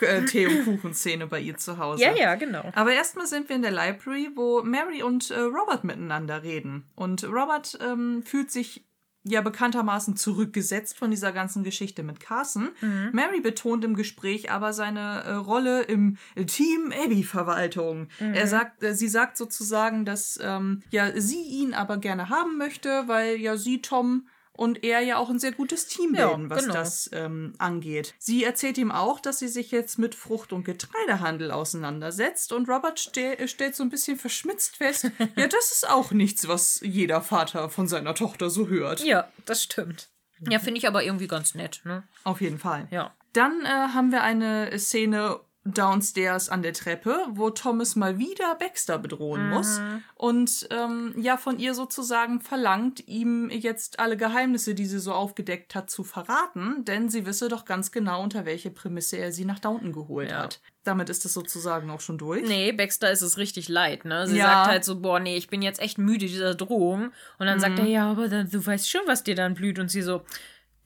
äh, 0.00 0.04
äh, 0.04 0.24
Tee- 0.24 0.46
und 0.46 0.64
Kuchenszene 0.64 1.26
bei 1.26 1.40
ihr 1.40 1.56
zu 1.56 1.78
Hause. 1.78 2.02
ja, 2.02 2.14
ja, 2.14 2.34
genau. 2.34 2.70
Aber 2.74 2.92
erstmal 2.92 3.26
sind 3.26 3.48
wir 3.48 3.56
in 3.56 3.62
der 3.62 3.70
Library, 3.70 4.30
wo 4.34 4.62
Mary 4.62 5.02
und 5.02 5.30
äh, 5.30 5.40
Robert 5.40 5.84
miteinander 5.84 6.42
reden. 6.42 6.90
Und 6.94 7.24
Robert 7.24 7.78
ähm, 7.80 8.22
fühlt 8.24 8.50
sich 8.50 8.86
ja 9.28 9.40
bekanntermaßen 9.40 10.16
zurückgesetzt 10.16 10.96
von 10.96 11.10
dieser 11.10 11.32
ganzen 11.32 11.64
Geschichte 11.64 12.04
mit 12.04 12.20
Carson. 12.20 12.70
Mhm. 12.80 13.10
Mary 13.12 13.40
betont 13.40 13.84
im 13.84 13.96
Gespräch 13.96 14.52
aber 14.52 14.72
seine 14.72 15.24
äh, 15.24 15.32
Rolle 15.32 15.82
im 15.82 16.16
Team 16.46 16.92
Abby-Verwaltung. 16.92 18.08
Mhm. 18.20 18.34
Er 18.34 18.46
sagt, 18.46 18.84
äh, 18.84 18.94
sie 18.94 19.08
sagt 19.08 19.36
sozusagen, 19.36 20.04
dass 20.04 20.38
ähm, 20.40 20.82
ja 20.90 21.10
sie 21.20 21.42
ihn 21.42 21.74
aber 21.74 21.96
gerne 21.96 22.28
haben 22.28 22.56
möchte, 22.56 23.04
weil 23.06 23.36
ja 23.36 23.56
sie 23.56 23.82
Tom 23.82 24.28
und 24.56 24.84
er 24.84 25.00
ja 25.00 25.18
auch 25.18 25.30
ein 25.30 25.38
sehr 25.38 25.52
gutes 25.52 25.86
Team 25.86 26.14
Ja, 26.14 26.28
bilden, 26.28 26.50
was 26.50 26.62
genau. 26.62 26.74
das 26.74 27.10
ähm, 27.12 27.54
angeht. 27.58 28.14
Sie 28.18 28.44
erzählt 28.44 28.78
ihm 28.78 28.90
auch, 28.90 29.20
dass 29.20 29.38
sie 29.38 29.48
sich 29.48 29.70
jetzt 29.70 29.98
mit 29.98 30.14
Frucht- 30.14 30.52
und 30.52 30.64
Getreidehandel 30.64 31.50
auseinandersetzt 31.50 32.52
und 32.52 32.68
Robert 32.68 32.98
ste 32.98 33.38
äh, 33.38 33.48
stellt 33.48 33.76
so 33.76 33.82
ein 33.82 33.90
bisschen 33.90 34.16
verschmitzt 34.18 34.76
fest, 34.76 35.10
ja, 35.36 35.46
das 35.46 35.72
ist 35.72 35.88
auch 35.88 36.10
nichts, 36.12 36.48
was 36.48 36.80
jeder 36.82 37.20
Vater 37.22 37.68
von 37.70 37.86
seiner 37.88 38.14
Tochter 38.14 38.50
so 38.50 38.68
hört. 38.68 39.04
Ja, 39.04 39.30
das 39.44 39.62
stimmt. 39.62 40.08
Ja, 40.48 40.58
finde 40.58 40.78
ich 40.78 40.86
aber 40.86 41.02
irgendwie 41.02 41.28
ganz 41.28 41.54
nett, 41.54 41.80
ne? 41.84 42.02
Auf 42.24 42.40
jeden 42.40 42.58
Fall. 42.58 42.88
Ja. 42.90 43.14
Dann 43.32 43.62
äh, 43.64 43.68
haben 43.68 44.12
wir 44.12 44.22
eine 44.22 44.78
Szene 44.78 45.40
downstairs 45.66 46.48
an 46.48 46.62
der 46.62 46.72
Treppe, 46.72 47.16
wo 47.30 47.50
Thomas 47.50 47.96
mal 47.96 48.18
wieder 48.18 48.54
Baxter 48.54 48.98
bedrohen 48.98 49.48
muss 49.48 49.80
und 50.14 50.66
ähm, 50.70 51.14
ja 51.18 51.36
von 51.36 51.58
ihr 51.58 51.74
sozusagen 51.74 52.40
verlangt, 52.40 53.06
ihm 53.08 53.50
jetzt 53.50 53.98
alle 53.98 54.16
Geheimnisse, 54.16 54.74
die 54.74 54.86
sie 54.86 54.98
so 54.98 55.12
aufgedeckt 55.12 55.74
hat, 55.74 55.90
zu 55.90 56.04
verraten, 56.04 56.84
denn 56.84 57.08
sie 57.08 57.26
wisse 57.26 57.48
doch 57.48 57.64
ganz 57.64 57.90
genau, 57.90 58.22
unter 58.22 58.44
welche 58.46 58.70
Prämisse 58.70 59.16
er 59.16 59.32
sie 59.32 59.44
nach 59.44 59.58
Downton 59.58 59.92
geholt 59.92 60.30
Ja. 60.30 60.38
hat. 60.38 60.60
Damit 60.84 61.08
ist 61.10 61.24
es 61.24 61.34
sozusagen 61.34 61.90
auch 61.90 62.00
schon 62.00 62.16
durch. 62.16 62.46
Nee, 62.46 62.70
Baxter 62.70 63.10
ist 63.10 63.22
es 63.22 63.38
richtig 63.38 63.68
leid, 63.68 64.04
ne? 64.04 64.28
Sie 64.28 64.36
Ja. 64.36 64.44
sagt 64.44 64.66
halt 64.68 64.84
so, 64.84 65.00
boah, 65.00 65.18
nee, 65.18 65.36
ich 65.36 65.48
bin 65.48 65.60
jetzt 65.60 65.80
echt 65.80 65.98
müde 65.98 66.26
dieser 66.26 66.54
Drohung. 66.54 67.10
Und 67.38 67.46
dann 67.46 67.58
sagt 67.58 67.80
er, 67.80 67.86
ja, 67.86 68.08
aber 68.08 68.28
dann, 68.28 68.48
du 68.48 68.64
weißt 68.64 68.88
schon, 68.88 69.00
was 69.06 69.24
dir 69.24 69.34
dann 69.34 69.54
blüht. 69.54 69.80
Und 69.80 69.90
sie 69.90 70.02
so, 70.02 70.22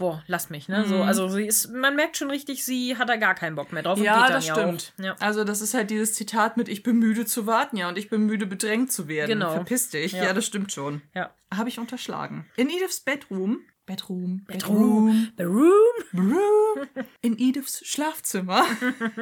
boah, 0.01 0.25
lass 0.27 0.49
mich, 0.49 0.67
ne? 0.69 0.87
So, 0.89 1.03
also 1.03 1.29
sie 1.29 1.45
ist, 1.47 1.71
man 1.73 1.95
merkt 1.95 2.17
schon 2.17 2.31
richtig, 2.31 2.65
sie 2.65 2.97
hat 2.97 3.11
da 3.11 3.17
gar 3.17 3.35
keinen 3.35 3.55
Bock 3.55 3.71
mehr 3.71 3.83
drauf 3.83 3.99
und 3.99 4.05
Ja, 4.05 4.29
das 4.29 4.47
ja 4.47 4.55
stimmt. 4.55 4.95
Ja. 4.99 5.15
Also 5.21 5.45
das 5.45 5.61
ist 5.61 5.75
halt 5.75 5.91
dieses 5.91 6.15
Zitat 6.15 6.57
mit 6.57 6.69
Ich 6.69 6.83
bin 6.83 6.99
müde 6.99 7.27
zu 7.27 7.47
warten, 7.47 7.77
ja, 7.77 7.87
und 7.89 7.99
ich 7.99 8.09
bin 8.09 8.25
müde 8.25 8.47
bedrängt 8.47 8.91
zu 8.91 9.09
werden. 9.09 9.29
Genau. 9.29 9.53
Verpiss 9.53 9.91
dich. 9.91 10.13
Ja, 10.13 10.25
Ja. 10.25 10.33
das 10.33 10.47
stimmt 10.47 10.73
schon. 10.73 11.03
Ja. 11.15 11.31
Habe 11.55 11.69
ich 11.69 11.79
unterschlagen. 11.79 12.47
In 12.57 12.71
Ediths 12.71 13.01
Bedroom. 13.01 13.61
Bedroom. 13.85 14.45
Bedroom. 14.47 15.29
The 15.37 15.45
Room. 15.45 15.71
Bedroom. 16.13 16.89
In 17.21 17.39
Ediths 17.39 17.87
Schlafzimmer 17.87 18.65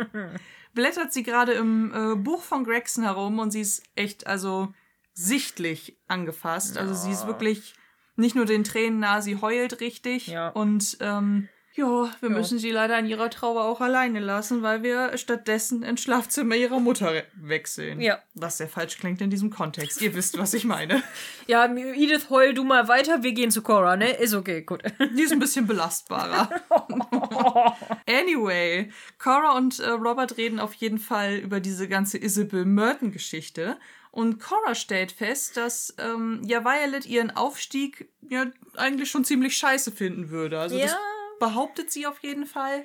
blättert 0.75 1.13
sie 1.13 1.25
gerade 1.25 1.53
im 1.53 1.93
äh, 1.93 2.15
Buch 2.15 2.43
von 2.43 2.63
Gregson 2.65 3.03
herum 3.03 3.41
und 3.41 3.51
sie 3.51 3.63
ist 3.63 3.83
echt, 3.97 4.27
also 4.27 4.73
sichtlich 5.13 5.97
angefasst. 6.07 6.79
Also 6.79 6.95
sie 6.95 7.11
ist 7.11 7.27
wirklich 7.27 7.75
Nicht 8.19 8.35
nur 8.35 8.47
den 8.47 8.65
Tränen 8.65 8.99
nah, 8.99 9.23
sie 9.23 9.41
heult 9.41 9.81
richtig. 9.81 10.27
Ja. 10.27 10.49
Und 10.49 10.99
ähm, 11.01 11.49
ja, 11.79 12.11
wir 12.21 12.31
müssen 12.31 12.59
sie 12.59 12.73
leider 12.73 12.99
in 12.99 13.07
ihrer 13.07 13.31
Trauer 13.31 13.63
auch 13.63 13.81
alleine 13.81 14.19
lassen, 14.19 14.63
weil 14.63 14.83
wir 14.83 15.17
stattdessen 15.17 15.85
ins 15.85 16.03
Schlafzimmer 16.03 16.57
ihrer 16.57 16.81
Mutter 16.81 17.23
wechseln. 17.37 18.01
Ja. 18.01 18.19
Was 18.35 18.59
sehr 18.59 18.67
falsch 18.67 18.99
klingt 18.99 19.21
in 19.21 19.31
diesem 19.31 19.51
Kontext. 19.51 20.03
Ihr 20.03 20.13
wisst, 20.17 20.37
was 20.39 20.55
ich 20.55 20.65
meine. 20.65 21.03
Ja, 21.47 21.65
Edith, 21.65 22.29
heul 22.29 22.53
du 22.53 22.65
mal 22.65 22.89
weiter, 22.89 23.23
wir 23.23 23.33
gehen 23.33 23.51
zu 23.51 23.63
Cora, 23.63 23.97
ne? 23.97 24.11
Ist 24.11 24.35
okay, 24.35 24.63
gut. 24.63 24.83
Die 25.17 25.23
ist 25.23 25.33
ein 25.33 25.39
bisschen 25.39 25.67
belastbarer. 25.67 26.51
anyway, 28.07 28.91
Cora 29.19 29.57
und 29.57 29.79
äh, 29.79 29.91
Robert 29.91 30.37
reden 30.37 30.59
auf 30.59 30.75
jeden 30.75 30.99
Fall 30.99 31.37
über 31.37 31.61
diese 31.61 31.89
ganze 31.89 32.19
Isabel 32.19 32.65
Merton-Geschichte. 32.67 33.79
Und 34.11 34.41
Cora 34.41 34.75
stellt 34.75 35.13
fest, 35.13 35.57
dass 35.57 35.95
ähm, 35.99 36.43
ja 36.45 36.65
Violet 36.65 37.07
ihren 37.07 37.31
Aufstieg 37.31 38.09
ja 38.29 38.47
eigentlich 38.77 39.11
schon 39.11 39.25
ziemlich 39.25 39.57
scheiße 39.57 39.93
finden 39.93 40.31
würde. 40.31 40.59
Also 40.59 40.79
das 40.79 40.93
Ja. 40.93 40.99
behauptet 41.39 41.91
sie 41.91 42.07
auf 42.07 42.19
jeden 42.21 42.47
Fall, 42.47 42.85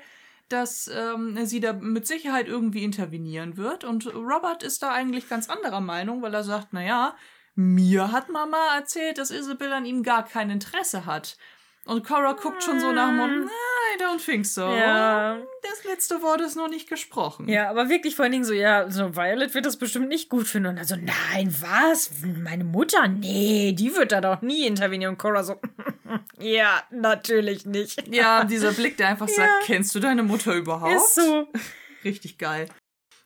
dass 0.49 0.87
ähm, 0.93 1.45
sie 1.45 1.59
da 1.59 1.73
mit 1.73 2.05
Sicherheit 2.05 2.47
irgendwie 2.47 2.83
intervenieren 2.83 3.57
wird. 3.57 3.83
Und 3.83 4.13
Robert 4.13 4.61
ist 4.63 4.83
da 4.83 4.91
eigentlich 4.91 5.27
ganz 5.29 5.49
anderer 5.49 5.81
Meinung, 5.81 6.21
weil 6.21 6.33
er 6.33 6.43
sagt, 6.43 6.73
naja, 6.73 7.15
mir 7.55 8.11
hat 8.11 8.29
Mama 8.29 8.75
erzählt, 8.75 9.17
dass 9.17 9.31
Isabel 9.31 9.71
an 9.73 9.85
ihm 9.85 10.03
gar 10.03 10.25
kein 10.25 10.49
Interesse 10.49 11.05
hat. 11.05 11.37
Und 11.85 12.05
Cora 12.05 12.33
guckt 12.33 12.63
schon 12.63 12.79
so 12.79 12.91
nach 12.91 13.07
dem 13.09 13.17
Motto, 13.17 13.49
I 13.93 14.01
don't 14.01 14.23
think 14.23 14.45
so. 14.45 14.61
Ja. 14.61 15.39
Das 15.61 15.83
letzte 15.85 16.21
Wort 16.21 16.41
ist 16.41 16.55
noch 16.55 16.69
nicht 16.69 16.89
gesprochen. 16.89 17.47
Ja, 17.47 17.69
aber 17.69 17.89
wirklich 17.89 18.15
vor 18.15 18.23
allen 18.23 18.31
Dingen 18.31 18.45
so, 18.45 18.53
ja, 18.53 18.89
so 18.89 19.15
Violet 19.15 19.53
wird 19.53 19.65
das 19.65 19.77
bestimmt 19.77 20.09
nicht 20.09 20.29
gut 20.29 20.47
finden. 20.47 20.69
Und 20.69 20.75
dann 20.77 20.85
so, 20.85 20.95
nein, 20.95 21.53
was? 21.61 22.11
Meine 22.21 22.63
Mutter? 22.63 23.07
Nee, 23.07 23.73
die 23.73 23.95
wird 23.95 24.11
da 24.11 24.21
doch 24.21 24.41
nie 24.41 24.65
intervenieren. 24.65 25.13
Und 25.13 25.17
Cora 25.17 25.43
so, 25.43 25.55
ja, 26.39 26.83
natürlich 26.91 27.65
nicht. 27.65 28.07
Ja, 28.07 28.43
dieser 28.43 28.71
Blick, 28.71 28.97
der 28.97 29.09
einfach 29.09 29.27
sagt, 29.29 29.65
kennst 29.65 29.93
du 29.95 29.99
deine 29.99 30.23
Mutter 30.23 30.55
überhaupt? 30.55 30.93
Ist 30.93 31.15
so. 31.15 31.47
Richtig 32.03 32.37
geil. 32.37 32.67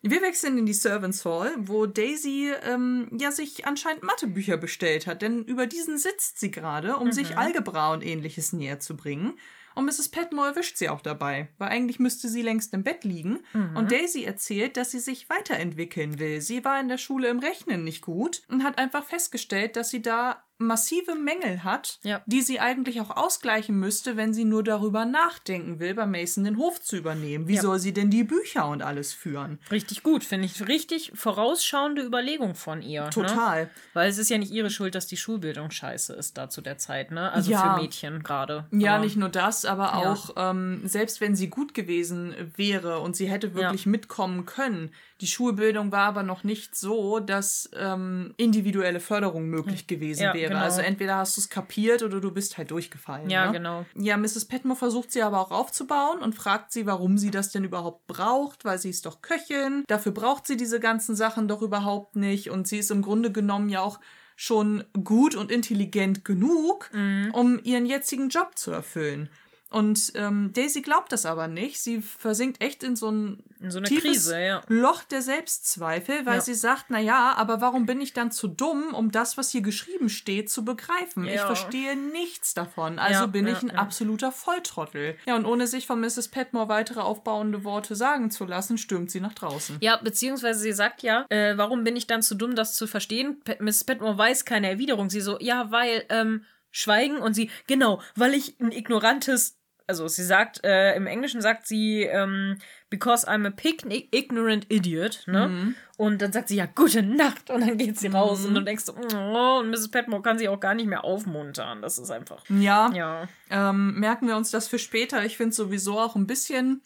Wir 0.03 0.22
wechseln 0.22 0.57
in 0.57 0.65
die 0.65 0.74
Servants 0.74 1.26
Hall, 1.26 1.51
wo 1.57 1.86
Daisy 1.88 2.53
ähm, 2.63 3.09
ja 3.20 3.32
sich 3.32 3.65
anscheinend 3.65 4.03
Mathebücher 4.03 4.55
bestellt 4.55 5.07
hat, 5.07 5.22
denn 5.24 5.43
über 5.43 5.65
diesen 5.65 5.97
sitzt 5.97 6.39
sie 6.39 6.51
gerade, 6.51 6.97
um 6.97 7.11
sich 7.11 7.36
Algebra 7.38 7.91
und 7.93 8.05
ähnliches 8.05 8.53
näher 8.53 8.80
zu 8.80 8.95
bringen. 8.95 9.34
Und 9.78 9.86
Mrs. 9.86 10.09
Petmore 10.09 10.49
erwischt 10.49 10.78
sie 10.78 10.89
auch 10.89 11.01
dabei, 11.01 11.49
weil 11.59 11.69
eigentlich 11.69 11.99
müsste 11.99 12.30
sie 12.30 12.41
längst 12.41 12.73
im 12.73 12.84
Bett 12.84 13.03
liegen. 13.03 13.41
Und 13.75 13.91
Daisy 13.91 14.23
erzählt, 14.23 14.75
dass 14.75 14.89
sie 14.89 14.99
sich 14.99 15.30
weiterentwickeln 15.30 16.17
will. 16.17 16.41
Sie 16.41 16.65
war 16.65 16.80
in 16.82 16.88
der 16.88 16.97
Schule 16.97 17.28
im 17.28 17.38
Rechnen 17.38 17.84
nicht 17.84 18.01
gut 18.01 18.41
und 18.49 18.63
hat 18.63 18.80
einfach 18.80 19.03
festgestellt, 19.03 19.75
dass 19.75 19.91
sie 19.91 20.01
da 20.01 20.43
massive 20.60 21.16
Mängel 21.16 21.64
hat, 21.64 21.99
Ja. 22.03 22.22
die 22.26 22.41
sie 22.41 22.60
eigentlich 22.60 22.99
auch 23.01 23.12
ausgleichen 23.16 23.80
müsste, 23.80 24.18
wenn 24.18 24.34
sie 24.34 24.43
nur 24.45 24.64
darüber 24.64 25.05
nachdenken 25.05 25.80
will, 25.80 25.93
bei 25.93 26.05
Mason 26.05 26.43
den 26.43 26.58
Hof 26.58 26.82
zu 26.82 26.97
übernehmen. 26.97 27.47
Wie 27.47 27.55
Ja. 27.55 27.62
soll 27.62 27.80
sie 27.80 27.93
denn 27.93 28.10
die 28.10 28.24
Bücher 28.24 28.68
und 28.68 28.82
alles 28.82 29.14
führen? 29.14 29.60
Richtig 29.72 30.03
gut, 30.03 30.24
finde 30.24 30.45
ich. 30.45 30.68
Richtig 30.68 31.12
vorausschauende 31.16 32.01
Überlegung 32.03 32.55
von 32.55 32.82
ihr. 32.82 33.03
Ne? 33.03 33.10
Total. 33.12 33.70
Weil 33.93 34.10
es 34.10 34.18
ist 34.18 34.30
ja 34.30 34.38
nicht 34.38 34.51
ihre 34.51 34.70
Schuld, 34.70 34.95
dass 34.95 35.08
die 35.08 35.18
Schulbildung 35.18 35.70
scheiße 35.72 36.14
ist 36.14 36.38
da 36.38 36.49
zu 36.49 36.62
der 36.62 36.78
Zeit, 36.78 37.12
ne? 37.12 37.32
Also 37.32 37.51
Ja. 37.51 37.76
für 37.76 37.82
Mädchen 37.82 38.24
gerade. 38.24 38.66
Ja, 38.72 38.95
Aber- 38.95 39.03
nicht 39.03 39.16
nur 39.18 39.30
das, 39.30 39.66
aber 39.66 39.95
auch, 39.95 40.32
ähm, 40.38 40.82
selbst 40.86 41.22
wenn 41.22 41.36
sie 41.36 41.49
gut 41.49 41.74
gewesen 41.74 42.34
wäre 42.55 42.99
und 42.99 43.16
sie 43.16 43.30
hätte 43.30 43.53
wirklich 43.53 43.86
mitkommen 43.86 44.45
können, 44.45 44.91
die 45.22 45.28
Schulbildung 45.28 45.91
war 45.91 46.08
aber 46.08 46.24
noch 46.24 46.43
nicht 46.43 46.76
so, 46.76 47.20
dass 47.20 47.70
ähm, 47.76 48.34
individuelle 48.38 48.99
Förderung 48.99 49.45
möglich 49.47 49.88
gewesen 49.88 50.24
Ja, 50.24 50.34
wäre. 50.50 50.60
genau. 50.60 50.66
Also 50.66 50.82
entweder 50.82 51.18
hast 51.18 51.38
du 51.38 51.41
es 51.41 51.50
kapiert 51.50 52.04
oder 52.04 52.20
du 52.20 52.32
bist 52.32 52.58
halt 52.58 52.72
durchgefallen. 52.72 53.30
Ja, 53.30 53.48
ne? 53.48 53.52
genau. 53.54 53.86
Ja, 53.95 54.18
Mrs. 54.18 54.45
Petmore 54.45 54.78
versucht 54.78 55.12
sie 55.12 55.22
aber 55.22 55.39
auch 55.39 55.52
aufzubauen 55.52 56.20
und 56.20 56.36
fragt 56.36 56.72
sie, 56.72 56.86
warum 56.86 57.18
sie 57.18 57.32
das 57.32 57.52
denn 57.52 57.64
überhaupt 57.64 58.08
braucht, 58.08 58.66
weil 58.66 58.78
sie 58.80 58.89
ist 58.89 59.06
doch 59.06 59.22
Köchin. 59.22 59.84
Dafür 59.88 60.12
braucht 60.12 60.48
sie 60.48 60.58
diese 60.58 60.80
ganzen 60.80 61.16
Sachen 61.16 61.48
doch 61.48 61.62
überhaupt 61.62 62.16
nicht. 62.16 62.50
Und 62.50 62.68
sie 62.68 62.80
ist 62.80 62.91
im 62.91 63.02
Grunde 63.02 63.32
genommen 63.32 63.70
ja 63.70 63.82
auch 63.82 64.00
schon 64.36 64.84
gut 65.04 65.36
und 65.36 65.52
intelligent 65.52 66.24
genug, 66.24 66.89
Mhm. 66.93 67.32
um 67.34 67.60
ihren 67.64 67.86
jetzigen 67.88 68.30
Job 68.30 68.52
zu 68.56 68.72
erfüllen. 68.72 69.30
Und 69.70 70.13
ähm, 70.15 70.51
Daisy 70.53 70.82
glaubt 70.82 71.11
das 71.11 71.26
aber 71.26 71.47
nicht. 71.49 71.82
Sie 71.82 72.01
versinkt 72.01 72.61
echt 72.61 72.84
in 72.84 72.95
so 72.95 73.09
ein 73.11 73.43
In 73.59 73.70
so 73.70 73.80
eine 73.80 73.89
Krise, 73.89 74.39
ja. 74.39 74.63
Loch 74.68 75.03
der 75.03 75.22
Selbstzweifel, 75.22 76.26
weil 76.26 76.36
Ja. 76.36 76.41
sie 76.41 76.53
sagt, 76.53 76.86
na 76.89 76.99
ja, 76.99 77.34
aber 77.36 77.59
warum 77.59 77.86
bin 77.86 77.99
ich 77.99 78.13
dann 78.13 78.32
zu 78.32 78.47
dumm, 78.47 78.93
um 78.93 79.11
das, 79.11 79.38
was 79.38 79.49
hier 79.51 79.61
geschrieben 79.61 80.07
steht, 80.09 80.49
zu 80.49 80.63
begreifen? 80.63 81.26
Ich 81.26 81.34
Ja. 81.36 81.45
verstehe 81.47 81.95
nichts 81.97 82.53
davon. 82.53 82.97
Also 82.99 83.28
bin 83.28 83.45
ich 83.47 83.61
ein 83.61 83.72
absoluter 83.72 84.32
Volltrottel. 84.32 85.18
Ja, 85.26 85.36
und 85.36 85.45
ohne 85.45 85.68
sich 85.68 85.86
von 85.86 85.99
Mrs. 85.99 86.30
Petmore 86.30 86.70
weitere 86.70 87.01
aufbauende 87.01 87.63
Worte 87.63 87.95
sagen 87.95 88.32
zu 88.32 88.45
lassen, 88.45 88.78
stürmt 88.78 89.11
sie 89.11 89.20
nach 89.20 89.34
draußen. 89.34 89.78
Ja, 89.82 89.97
beziehungsweise 89.97 90.59
sie 90.59 90.74
sagt 90.74 91.03
ja, 91.03 91.26
äh, 91.30 91.57
warum 91.57 91.84
bin 91.84 91.95
ich 91.97 92.07
dann 92.07 92.22
zu 92.22 92.36
dumm, 92.36 92.55
das 92.55 92.74
zu 92.76 92.88
verstehen? 92.88 93.41
Pe 93.43 93.57
Miss 93.59 93.84
Petmore 93.84 94.18
weiß 94.18 94.45
keine 94.45 94.70
Erwiderung. 94.70 95.09
Sie 95.09 95.22
so, 95.22 95.38
ja, 95.39 95.72
weil, 95.72 96.05
ähm, 96.09 96.45
Schweigen 96.70 97.18
und 97.18 97.34
sie, 97.34 97.49
genau, 97.65 98.01
weil 98.15 98.34
ich 98.36 98.59
ein 98.59 98.72
ignorantes, 98.72 99.57
also 99.88 100.07
sie 100.07 100.23
sagt, 100.23 100.63
äh, 100.63 100.95
im 100.95 101.07
Englischen 101.07 101.41
sagt 101.41 101.65
sie, 101.65 102.03
ähm, 102.03 102.57
because 102.89 103.27
I'm 103.27 103.47
a 103.47 103.49
pig 103.49 103.85
ignorant 104.11 104.65
idiot, 104.69 105.23
ne? 105.25 105.73
Und 105.97 106.21
dann 106.21 106.31
sagt 106.31 106.49
sie, 106.49 106.57
ja, 106.57 106.67
gute 106.67 107.01
Nacht 107.01 107.49
und 107.49 107.61
dann 107.61 107.77
geht 107.77 107.97
sie 107.97 108.07
raus 108.07 108.45
und 108.45 108.53
du 108.53 108.61
denkst 108.61 108.85
so, 108.85 108.93
oh, 108.93 109.59
und 109.59 109.69
Mrs. 109.69 109.89
Petmore 109.89 110.21
kann 110.21 110.38
sie 110.38 110.47
auch 110.49 110.59
gar 110.59 110.75
nicht 110.75 110.88
mehr 110.88 111.03
aufmuntern. 111.03 111.81
Das 111.81 111.97
ist 111.97 112.11
einfach, 112.11 112.43
Ja, 112.49 112.91
ja. 112.93 113.27
Ähm, 113.49 113.99
merken 113.99 114.27
wir 114.27 114.38
uns 114.38 114.51
das 114.51 114.67
für 114.67 114.77
später. 114.77 115.25
Ich 115.25 115.38
finde 115.38 115.55
sowieso 115.55 115.99
auch 115.99 116.15
ein 116.15 116.27
bisschen 116.27 116.83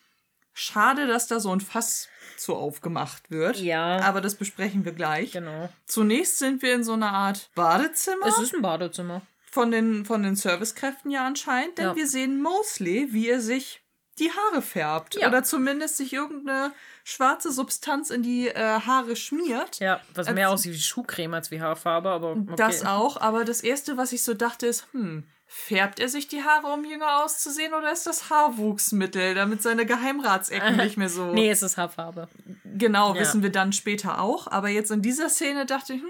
schade, 0.54 1.08
dass 1.08 1.28
da 1.28 1.40
so 1.40 1.52
ein 1.52 1.60
Fass 1.60 2.08
zu 2.38 2.56
aufgemacht 2.56 3.30
wird. 3.30 3.58
Ja. 3.60 4.00
Aber 4.02 4.22
das 4.22 4.36
besprechen 4.36 4.86
wir 4.86 4.94
gleich. 4.94 5.34
Genau. 5.34 5.70
Zunächst 5.86 6.40
sind 6.40 6.62
wir 6.62 6.74
in 6.74 6.84
so 6.84 6.94
einer 6.94 7.12
Art 7.12 7.50
Badezimmer. 7.56 8.28
Es 8.28 8.40
ist 8.40 8.54
ein 8.54 8.62
Badezimmer. 8.62 9.22
Von 9.52 9.70
den, 9.72 10.06
von 10.06 10.24
den 10.24 10.36
Servicekräften 10.36 11.12
ja 11.12 11.26
anscheinend, 11.28 11.78
denn 11.78 11.86
Ja. 11.88 11.96
wir 11.96 12.08
sehen 12.08 12.42
Mosley, 12.42 13.10
wie 13.12 13.28
er 13.30 13.42
sich 13.42 13.82
die 14.20 14.32
Haare 14.32 14.62
färbt. 14.62 15.16
Ja. 15.16 15.28
Oder 15.28 15.44
zumindest 15.44 15.98
sich 15.98 16.14
irgendeine 16.14 16.74
schwarze 17.04 17.52
Substanz 17.52 18.10
in 18.10 18.24
die 18.24 18.48
äh, 18.50 18.80
Haare 18.82 19.16
schmiert. 19.16 19.80
Ja, 19.80 20.02
was 20.14 20.28
Als- 20.28 20.36
mehr 20.36 20.50
aussieht 20.50 20.74
wie 20.74 20.80
Schuhcreme 20.80 21.34
als 21.34 21.52
wie 21.52 21.62
Haarfarbe, 21.62 22.10
aber 22.10 22.32
okay. 22.32 22.54
Das 22.58 22.86
auch, 22.86 23.18
aber 23.20 23.46
das 23.46 23.62
erste, 23.62 23.98
was 23.98 24.12
ich 24.12 24.24
so 24.24 24.34
dachte, 24.34 24.68
ist, 24.68 24.88
hm, 24.94 25.24
färbt 25.54 26.00
er 26.00 26.08
sich 26.08 26.30
die 26.30 26.44
Haare, 26.44 26.68
um 26.68 26.86
jünger 26.86 27.24
auszusehen, 27.24 27.74
oder 27.74 27.92
ist 27.92 28.08
das 28.08 28.30
Haarwuchsmittel, 28.30 29.36
damit 29.36 29.62
seine 29.62 29.86
Geheimratsecken 29.86 30.78
nicht 30.78 30.96
mehr 30.98 31.10
so. 31.10 31.26
Nee, 31.34 31.50
es 31.50 31.62
ist 31.62 31.78
Haarfarbe. 31.78 32.30
Genau, 32.64 33.14
Ja. 33.14 33.20
wissen 33.22 33.44
wir 33.44 33.52
dann 33.52 33.74
später 33.74 34.22
auch. 34.22 34.48
Aber 34.48 34.70
jetzt 34.70 34.92
in 34.92 35.02
dieser 35.02 35.28
Szene 35.30 35.66
dachte 35.66 35.94
ich, 35.94 36.02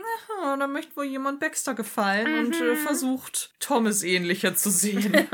na, 0.44 0.58
da 0.58 0.68
möchte 0.68 0.96
wohl 0.96 1.06
jemand 1.06 1.40
Baxter 1.40 1.74
gefallen 1.74 2.38
und 2.46 2.60
Mhm. 2.62 2.68
äh, 2.72 2.76
versucht, 2.76 3.52
Thomas 3.60 4.04
ähnlicher 4.04 4.56
zu 4.56 4.70
sehen. 4.70 5.12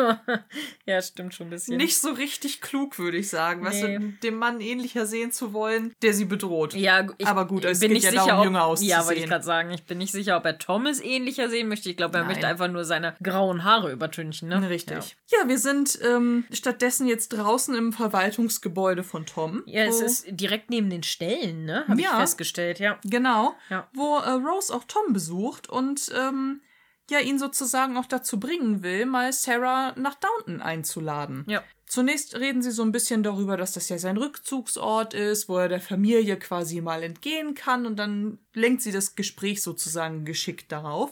Ja, 0.85 1.01
stimmt 1.01 1.33
schon 1.33 1.47
ein 1.47 1.49
bisschen. 1.49 1.75
Nicht 1.75 1.99
so 1.99 2.11
richtig 2.11 2.61
klug, 2.61 2.97
würde 2.97 3.17
ich 3.17 3.29
sagen. 3.29 3.65
Weißt 3.65 3.83
Nee. 3.83 3.97
du, 3.99 4.07
dem 4.23 4.35
Mann 4.35 4.61
ähnlicher 4.61 5.05
sehen 5.05 5.33
zu 5.33 5.51
wollen, 5.51 5.93
der 6.01 6.13
sie 6.13 6.23
bedroht. 6.23 6.73
Ja, 6.75 7.05
ich 7.17 7.27
Aber 7.27 7.45
gut, 7.45 7.65
es 7.65 7.79
bin 7.81 7.89
geht 7.89 7.95
nicht 7.95 8.03
ja 8.05 8.11
sicher, 8.11 8.25
darum, 8.27 8.39
ob, 8.39 8.45
jünger 8.45 8.63
auszusehen. 8.63 8.97
Ja, 8.97 9.05
wollte 9.05 9.19
ich 9.19 9.25
gerade 9.27 9.43
sagen. 9.43 9.71
Ich 9.71 9.83
bin 9.85 9.97
nicht 9.97 10.13
sicher, 10.13 10.37
ob 10.37 10.45
er 10.45 10.57
Thomas 10.57 11.01
ähnlicher 11.01 11.49
sehen 11.49 11.67
möchte. 11.67 11.89
Ich 11.89 11.97
glaube, 11.97 12.15
er 12.17 12.21
Nein. 12.21 12.31
möchte 12.31 12.47
einfach 12.47 12.69
nur 12.69 12.85
seine 12.85 13.15
grauen 13.21 13.65
Haare 13.65 13.91
übertünchen, 13.97 14.47
ne? 14.49 14.69
Richtig. 14.69 15.17
Ja, 15.31 15.47
wir 15.47 15.57
sind 15.57 15.99
ähm, 16.03 16.45
stattdessen 16.51 17.07
jetzt 17.07 17.29
draußen 17.29 17.75
im 17.75 17.91
Verwaltungsgebäude 17.93 19.03
von 19.03 19.25
Tom. 19.25 19.63
Ja, 19.65 19.83
ja 19.83 19.89
es 19.89 20.01
ist 20.01 20.25
direkt 20.29 20.69
neben 20.69 20.89
den 20.89 21.03
Stellen, 21.03 21.65
ne? 21.65 21.83
Habe 21.87 22.01
Ja. 22.01 22.11
ich 22.11 22.17
festgestellt, 22.19 22.79
ja. 22.79 22.99
Genau, 23.03 23.55
Ja. 23.69 23.89
wo 23.93 24.17
äh, 24.17 24.29
Rose 24.31 24.73
auch 24.73 24.83
Tom 24.87 25.13
besucht 25.13 25.67
und 25.69 26.11
ähm, 26.15 26.61
ja 27.09 27.19
ihn 27.19 27.39
sozusagen 27.39 27.97
auch 27.97 28.05
dazu 28.05 28.39
bringen 28.39 28.83
will, 28.83 29.05
mal 29.05 29.31
Sarah 29.33 29.93
nach 29.97 30.15
Downton 30.15 30.61
einzuladen. 30.61 31.45
Ja. 31.47 31.63
Zunächst 31.85 32.35
reden 32.35 32.61
sie 32.61 32.71
so 32.71 32.83
ein 32.83 32.91
bisschen 32.91 33.23
darüber, 33.23 33.55
dass 33.55 33.71
das 33.71 33.87
ja 33.87 33.97
sein 33.97 34.17
Rückzugsort 34.17 35.13
ist, 35.13 35.47
wo 35.47 35.57
er 35.57 35.69
der 35.69 35.79
Familie 35.79 36.37
quasi 36.37 36.81
mal 36.81 37.01
entgehen 37.01 37.55
kann 37.55 37.85
und 37.85 37.95
dann 37.95 38.39
lenkt 38.53 38.81
sie 38.81 38.91
das 38.91 39.15
Gespräch 39.15 39.63
sozusagen 39.63 40.25
geschickt 40.25 40.69
darauf. 40.73 41.11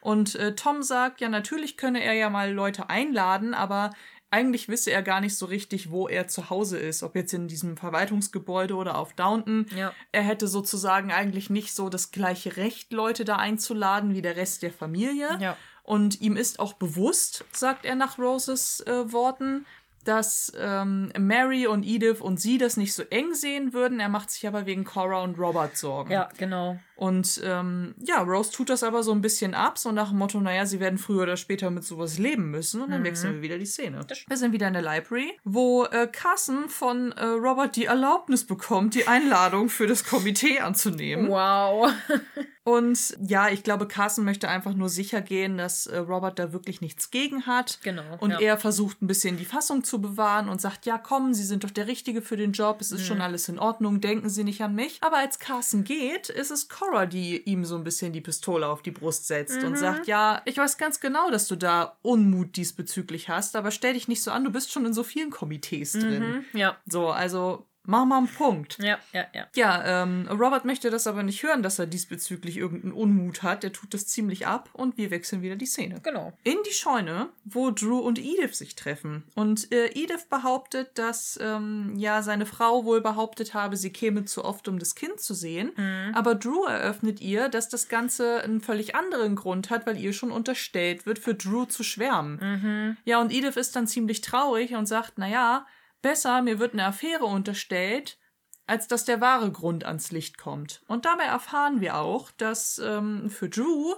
Und 0.00 0.36
äh, 0.36 0.54
Tom 0.54 0.84
sagt, 0.84 1.20
ja, 1.20 1.28
natürlich 1.28 1.76
könne 1.76 2.04
er 2.04 2.12
ja 2.12 2.30
mal 2.30 2.52
Leute 2.52 2.88
einladen, 2.88 3.52
aber 3.52 3.90
eigentlich 4.32 4.68
wisse 4.68 4.90
er 4.90 5.02
gar 5.02 5.20
nicht 5.20 5.36
so 5.36 5.46
richtig, 5.46 5.90
wo 5.90 6.08
er 6.08 6.26
zu 6.26 6.48
Hause 6.48 6.78
ist, 6.78 7.02
ob 7.02 7.14
jetzt 7.14 7.34
in 7.34 7.48
diesem 7.48 7.76
Verwaltungsgebäude 7.76 8.74
oder 8.74 8.96
auf 8.96 9.12
Downton. 9.12 9.66
Ja. 9.76 9.92
Er 10.10 10.22
hätte 10.22 10.48
sozusagen 10.48 11.12
eigentlich 11.12 11.50
nicht 11.50 11.74
so 11.74 11.90
das 11.90 12.10
gleiche 12.10 12.56
Recht, 12.56 12.92
Leute 12.92 13.24
da 13.24 13.36
einzuladen 13.36 14.14
wie 14.14 14.22
der 14.22 14.36
Rest 14.36 14.62
der 14.62 14.72
Familie. 14.72 15.38
Ja. 15.38 15.56
Und 15.82 16.20
ihm 16.20 16.36
ist 16.36 16.60
auch 16.60 16.72
bewusst, 16.74 17.44
sagt 17.52 17.84
er 17.84 17.94
nach 17.94 18.18
Roses 18.18 18.80
äh, 18.80 19.12
Worten, 19.12 19.66
dass 20.04 20.52
ähm, 20.58 21.12
Mary 21.18 21.66
und 21.66 21.84
Edith 21.84 22.20
und 22.20 22.40
sie 22.40 22.58
das 22.58 22.76
nicht 22.76 22.92
so 22.94 23.02
eng 23.10 23.34
sehen 23.34 23.72
würden. 23.72 24.00
Er 24.00 24.08
macht 24.08 24.30
sich 24.30 24.46
aber 24.46 24.66
wegen 24.66 24.84
Cora 24.84 25.22
und 25.22 25.38
Robert 25.38 25.76
Sorgen. 25.76 26.10
Ja, 26.12 26.28
genau. 26.38 26.78
Und 26.96 27.40
ähm, 27.44 27.94
ja, 27.98 28.20
Rose 28.22 28.52
tut 28.52 28.68
das 28.70 28.82
aber 28.84 29.02
so 29.02 29.10
ein 29.12 29.20
bisschen 29.22 29.54
ab, 29.54 29.76
so 29.78 29.90
nach 29.90 30.10
dem 30.10 30.18
Motto, 30.18 30.40
naja, 30.40 30.66
sie 30.66 30.78
werden 30.78 30.98
früher 30.98 31.22
oder 31.24 31.36
später 31.36 31.70
mit 31.70 31.82
sowas 31.84 32.18
leben 32.18 32.50
müssen. 32.50 32.80
Und 32.80 32.90
dann 32.90 33.00
Mhm. 33.00 33.04
wechseln 33.06 33.34
wir 33.34 33.42
wieder 33.42 33.58
die 33.58 33.66
Szene. 33.66 34.00
Wir 34.28 34.36
sind 34.36 34.52
wieder 34.52 34.68
in 34.68 34.74
der 34.74 34.82
Library, 34.82 35.32
wo 35.44 35.84
äh, 35.86 36.06
Carson 36.06 36.68
von 36.68 37.10
äh, 37.12 37.24
Robert 37.24 37.74
die 37.76 37.86
Erlaubnis 37.86 38.46
bekommt, 38.46 38.94
die 38.94 39.08
Einladung 39.08 39.68
für 39.68 39.86
das 39.88 40.04
Komitee 40.04 40.60
anzunehmen. 40.60 41.28
Wow. 41.28 41.90
Und 42.64 43.16
ja, 43.26 43.48
ich 43.48 43.64
glaube, 43.64 43.88
Carson 43.88 44.24
möchte 44.24 44.48
einfach 44.48 44.72
nur 44.74 44.88
sicher 44.88 45.20
gehen, 45.20 45.58
dass 45.58 45.86
äh, 45.86 45.98
Robert 45.98 46.38
da 46.38 46.52
wirklich 46.52 46.80
nichts 46.80 47.10
gegen 47.10 47.44
hat. 47.46 47.80
Genau, 47.82 48.02
Und 48.20 48.30
ja. 48.30 48.40
er 48.40 48.56
versucht 48.58 49.02
ein 49.02 49.08
bisschen 49.08 49.36
die 49.36 49.44
Fassung 49.44 49.82
zu 49.82 50.00
bewahren 50.00 50.48
und 50.48 50.60
sagt, 50.60 50.86
ja, 50.86 50.96
komm, 50.96 51.34
Sie 51.34 51.42
sind 51.42 51.64
doch 51.64 51.70
der 51.70 51.88
Richtige 51.88 52.22
für 52.22 52.36
den 52.36 52.52
Job, 52.52 52.80
es 52.80 52.92
ist 52.92 53.00
Mhm. 53.00 53.04
schon 53.06 53.20
alles 53.20 53.48
in 53.48 53.58
Ordnung, 53.58 54.00
denken 54.00 54.28
Sie 54.28 54.44
nicht 54.44 54.62
an 54.62 54.74
mich. 54.76 54.98
Aber 55.00 55.16
als 55.18 55.40
Carson 55.40 55.82
geht, 55.82 56.28
ist 56.28 56.50
es 56.52 56.68
Cora, 56.68 57.06
die 57.06 57.42
ihm 57.42 57.64
so 57.64 57.74
ein 57.76 57.84
bisschen 57.84 58.12
die 58.12 58.20
Pistole 58.20 58.68
auf 58.68 58.82
die 58.82 58.92
Brust 58.92 59.26
setzt 59.26 59.60
Mhm. 59.62 59.66
und 59.68 59.78
sagt, 59.78 60.06
ja, 60.06 60.40
ich 60.44 60.56
weiß 60.56 60.78
ganz 60.78 61.00
genau, 61.00 61.30
dass 61.30 61.48
du 61.48 61.56
da 61.56 61.96
Unmut 62.02 62.56
diesbezüglich 62.56 63.28
hast, 63.28 63.56
aber 63.56 63.72
stell 63.72 63.94
dich 63.94 64.06
nicht 64.06 64.22
so 64.22 64.30
an, 64.30 64.44
du 64.44 64.50
bist 64.52 64.70
schon 64.70 64.86
in 64.86 64.92
so 64.94 65.02
vielen 65.02 65.30
Komitees 65.30 65.92
drin. 65.92 66.44
Ja, 66.52 66.76
So, 66.86 67.08
also 67.10 67.66
mach 67.84 68.04
mal 68.04 68.18
einen 68.18 68.28
Punkt. 68.28 68.78
ja, 68.78 68.98
ja, 69.12 69.26
ja. 69.34 69.46
Ja, 69.54 70.02
ähm, 70.02 70.28
Robert 70.30 70.64
möchte 70.64 70.90
das 70.90 71.06
aber 71.06 71.22
nicht 71.22 71.42
hören, 71.42 71.62
dass 71.62 71.78
er 71.78 71.86
diesbezüglich 71.86 72.56
irgendeinen 72.56 72.92
Unmut 72.92 73.42
hat. 73.42 73.64
Er 73.64 73.72
tut 73.72 73.94
das 73.94 74.06
ziemlich 74.06 74.46
ab 74.46 74.70
und 74.72 74.96
wir 74.96 75.10
wechseln 75.10 75.42
wieder 75.42 75.56
die 75.56 75.66
Szene. 75.66 76.00
Genau. 76.02 76.32
In 76.44 76.58
die 76.66 76.72
Scheune, 76.72 77.28
wo 77.44 77.70
Drew 77.70 77.98
und 77.98 78.18
Edith 78.18 78.54
sich 78.54 78.74
treffen. 78.74 79.24
Und 79.34 79.72
äh, 79.72 79.86
Edith 79.88 80.26
behauptet, 80.28 80.90
dass 80.98 81.38
ähm, 81.42 81.94
ja 81.96 82.22
seine 82.22 82.46
Frau 82.46 82.84
wohl 82.84 83.00
behauptet 83.00 83.54
habe, 83.54 83.76
sie 83.76 83.92
käme 83.92 84.24
zu 84.24 84.44
oft, 84.44 84.68
um 84.68 84.78
das 84.78 84.94
Kind 84.94 85.20
zu 85.20 85.34
sehen. 85.34 85.72
Aber 86.14 86.34
Drew 86.34 86.64
eröffnet 86.64 87.20
ihr, 87.20 87.48
dass 87.48 87.68
das 87.68 87.88
Ganze 87.88 88.42
einen 88.42 88.60
völlig 88.60 88.94
anderen 88.94 89.36
Grund 89.36 89.70
hat, 89.70 89.86
weil 89.86 89.98
ihr 89.98 90.12
schon 90.12 90.30
unterstellt 90.30 91.06
wird, 91.06 91.18
für 91.18 91.34
Drew 91.34 91.64
zu 91.64 91.82
schwärmen. 91.82 92.96
Ja, 93.04 93.20
und 93.20 93.32
Edith 93.32 93.56
ist 93.56 93.76
dann 93.76 93.86
ziemlich 93.86 94.20
traurig 94.20 94.74
und 94.74 94.86
sagt, 94.86 95.18
naja, 95.18 95.66
besser, 96.02 96.42
mir 96.42 96.58
wird 96.58 96.72
eine 96.74 96.84
Affäre 96.86 97.24
unterstellt, 97.24 98.18
als 98.66 98.88
dass 98.88 99.04
der 99.04 99.20
wahre 99.20 99.50
Grund 99.50 99.84
ans 99.84 100.12
Licht 100.12 100.38
kommt. 100.38 100.82
Und 100.86 101.04
dabei 101.04 101.24
erfahren 101.24 101.80
wir 101.80 101.96
auch, 101.96 102.30
dass 102.32 102.78
ähm, 102.78 103.30
für 103.30 103.48
Drew 103.48 103.94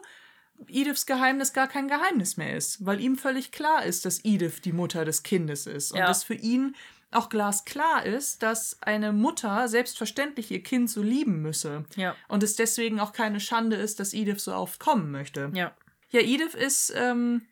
Ediths 0.69 1.07
Geheimnis 1.07 1.53
gar 1.53 1.67
kein 1.67 1.89
Geheimnis 1.89 2.37
mehr 2.37 2.57
ist, 2.57 2.85
weil 2.87 3.01
ihm 3.01 3.17
völlig 3.19 3.51
klar 3.51 3.85
ist, 3.85 4.05
dass 4.05 4.25
Edith 4.25 4.61
die 4.63 4.73
Mutter 4.73 5.05
des 5.05 5.23
Kindes 5.25 5.67
ist 5.67 5.91
und 5.93 5.99
Ja. 5.99 6.07
dass 6.07 6.23
für 6.23 6.35
ihn 6.35 6.77
auch 7.11 7.29
glasklar 7.29 8.07
ist, 8.07 8.43
dass 8.43 8.81
eine 8.83 9.13
Mutter 9.13 9.69
selbstverständlich 9.69 10.51
ihr 10.51 10.63
Kind 10.63 10.91
so 10.91 11.03
lieben 11.03 11.43
müsse. 11.43 11.85
Ja. 11.97 12.17
Und 12.29 12.43
es 12.43 12.57
deswegen 12.57 13.01
auch 13.01 13.13
keine 13.13 13.41
Schande 13.41 13.77
ist, 13.77 14.01
dass 14.01 14.15
Edith 14.15 14.41
so 14.43 14.55
oft 14.55 14.81
kommen 14.81 15.11
möchte. 15.11 15.51
Ja. 15.55 15.77
Ja, 16.11 16.21
Edith 16.21 16.55
ist 16.55 16.93
ähm, 16.97 17.43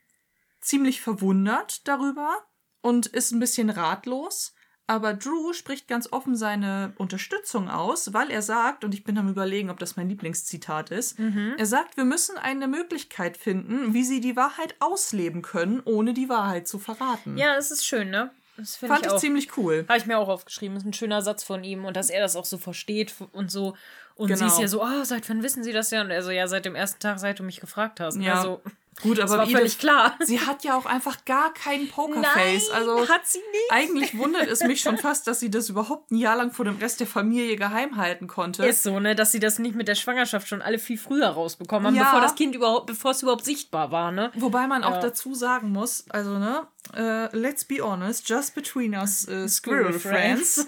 ziemlich 0.61 1.01
verwundert 1.01 1.87
darüber 1.87 2.37
und 2.83 3.07
ist 3.07 3.31
ein 3.31 3.39
bisschen 3.39 3.71
ratlos. 3.71 4.53
Aber 4.85 5.13
Drew 5.13 5.53
spricht 5.53 5.87
ganz 5.87 6.11
offen 6.11 6.35
seine 6.35 6.91
Unterstützung 6.97 7.69
aus, 7.69 8.13
weil 8.13 8.29
er 8.29 8.41
sagt, 8.41 8.83
und 8.83 8.93
ich 8.93 9.05
bin 9.05 9.17
am 9.17 9.29
Überlegen, 9.29 9.69
ob 9.69 9.79
das 9.79 9.95
mein 9.95 10.09
Lieblingszitat 10.09 10.89
ist, 10.91 11.17
er 11.57 11.65
sagt, 11.65 11.95
wir 11.95 12.03
müssen 12.03 12.37
eine 12.37 12.67
Möglichkeit 12.67 13.37
finden, 13.37 13.93
wie 13.93 14.03
sie 14.03 14.19
die 14.19 14.35
Wahrheit 14.35 14.75
ausleben 14.79 15.41
können, 15.41 15.81
ohne 15.85 16.13
die 16.13 16.27
Wahrheit 16.27 16.67
zu 16.67 16.79
verraten. 16.79 17.37
Ja, 17.37 17.55
das 17.55 17.71
ist 17.71 17.85
schön, 17.85 18.09
ne? 18.09 18.29
Das 18.57 18.75
Fand 18.75 18.99
ich 18.99 19.05
ich 19.07 19.11
auch. 19.13 19.17
ziemlich 19.17 19.57
cool. 19.57 19.85
Habe 19.87 19.97
ich 19.97 20.05
mir 20.05 20.17
auch 20.19 20.27
aufgeschrieben. 20.27 20.75
Das 20.75 20.83
ist 20.83 20.89
ein 20.89 20.93
schöner 20.93 21.21
Satz 21.21 21.43
von 21.43 21.63
ihm 21.63 21.85
und 21.85 21.95
dass 21.95 22.09
er 22.11 22.21
das 22.21 22.35
auch 22.35 22.45
so 22.45 22.57
versteht 22.57 23.15
und 23.31 23.49
so. 23.49 23.75
Und 24.15 24.27
sie 24.27 24.33
Genau. 24.35 24.47
ist 24.47 24.59
ja 24.59 24.67
so, 24.67 24.83
oh, 24.83 25.03
seit 25.05 25.27
wann 25.29 25.41
wissen 25.41 25.63
Sie 25.63 25.71
das 25.71 25.89
ja? 25.91 26.01
Und 26.01 26.11
er 26.11 26.21
so, 26.21 26.29
ja, 26.29 26.45
seit 26.47 26.65
dem 26.65 26.75
ersten 26.75 26.99
Tag, 26.99 27.17
seit 27.19 27.39
du 27.39 27.43
mich 27.43 27.61
gefragt 27.61 27.99
hast. 28.01 28.17
Ja. 28.17 28.35
Also, 28.35 28.61
Gut, 29.01 29.17
das 29.17 29.31
aber 29.31 29.39
war 29.39 29.45
völlig 29.47 29.59
Edith, 29.73 29.77
klar. 29.79 30.15
sie 30.23 30.39
hat 30.39 30.63
ja 30.63 30.77
auch 30.77 30.85
einfach 30.85 31.25
gar 31.25 31.53
kein 31.53 31.87
Pokerface. 31.87 32.69
also 32.69 33.07
hat 33.09 33.25
sie 33.27 33.39
nicht. 33.39 33.71
Eigentlich 33.71 34.17
wundert 34.17 34.47
es 34.47 34.61
mich 34.63 34.81
schon 34.81 34.97
fast, 34.97 35.25
dass 35.27 35.39
sie 35.39 35.49
das 35.49 35.69
überhaupt 35.69 36.11
ein 36.11 36.17
Jahr 36.17 36.35
lang 36.35 36.51
vor 36.51 36.65
dem 36.65 36.77
Rest 36.77 36.99
der 36.99 37.07
Familie 37.07 37.55
geheim 37.55 37.97
halten 37.97 38.27
konnte. 38.27 38.65
Ist 38.65 38.83
so, 38.83 38.99
ne, 38.99 39.15
dass 39.15 39.31
sie 39.31 39.39
das 39.39 39.57
nicht 39.59 39.75
mit 39.75 39.87
der 39.87 39.95
Schwangerschaft 39.95 40.47
schon 40.47 40.61
alle 40.61 40.77
viel 40.79 40.97
früher 40.97 41.27
rausbekommen 41.29 41.87
haben, 41.87 41.95
Ja. 41.95 42.03
bevor 42.05 42.21
das 42.21 42.35
Kind 42.35 42.55
überhaupt, 42.55 42.85
bevor 42.87 43.11
es 43.11 43.21
überhaupt 43.23 43.45
sichtbar 43.45 43.91
war, 43.91 44.11
ne? 44.11 44.31
Wobei 44.35 44.67
man 44.67 44.83
auch 44.83 44.95
Ja. 44.95 44.99
dazu 45.01 45.33
sagen 45.33 45.71
muss, 45.71 46.05
also 46.09 46.37
ne, 46.37 46.67
äh, 46.95 47.35
let's 47.35 47.65
be 47.65 47.81
honest, 47.83 48.29
just 48.29 48.53
between 48.55 48.93
us 48.93 49.21
Squirrel 49.21 49.49
Squirrel 49.49 49.93
Friends, 49.99 50.67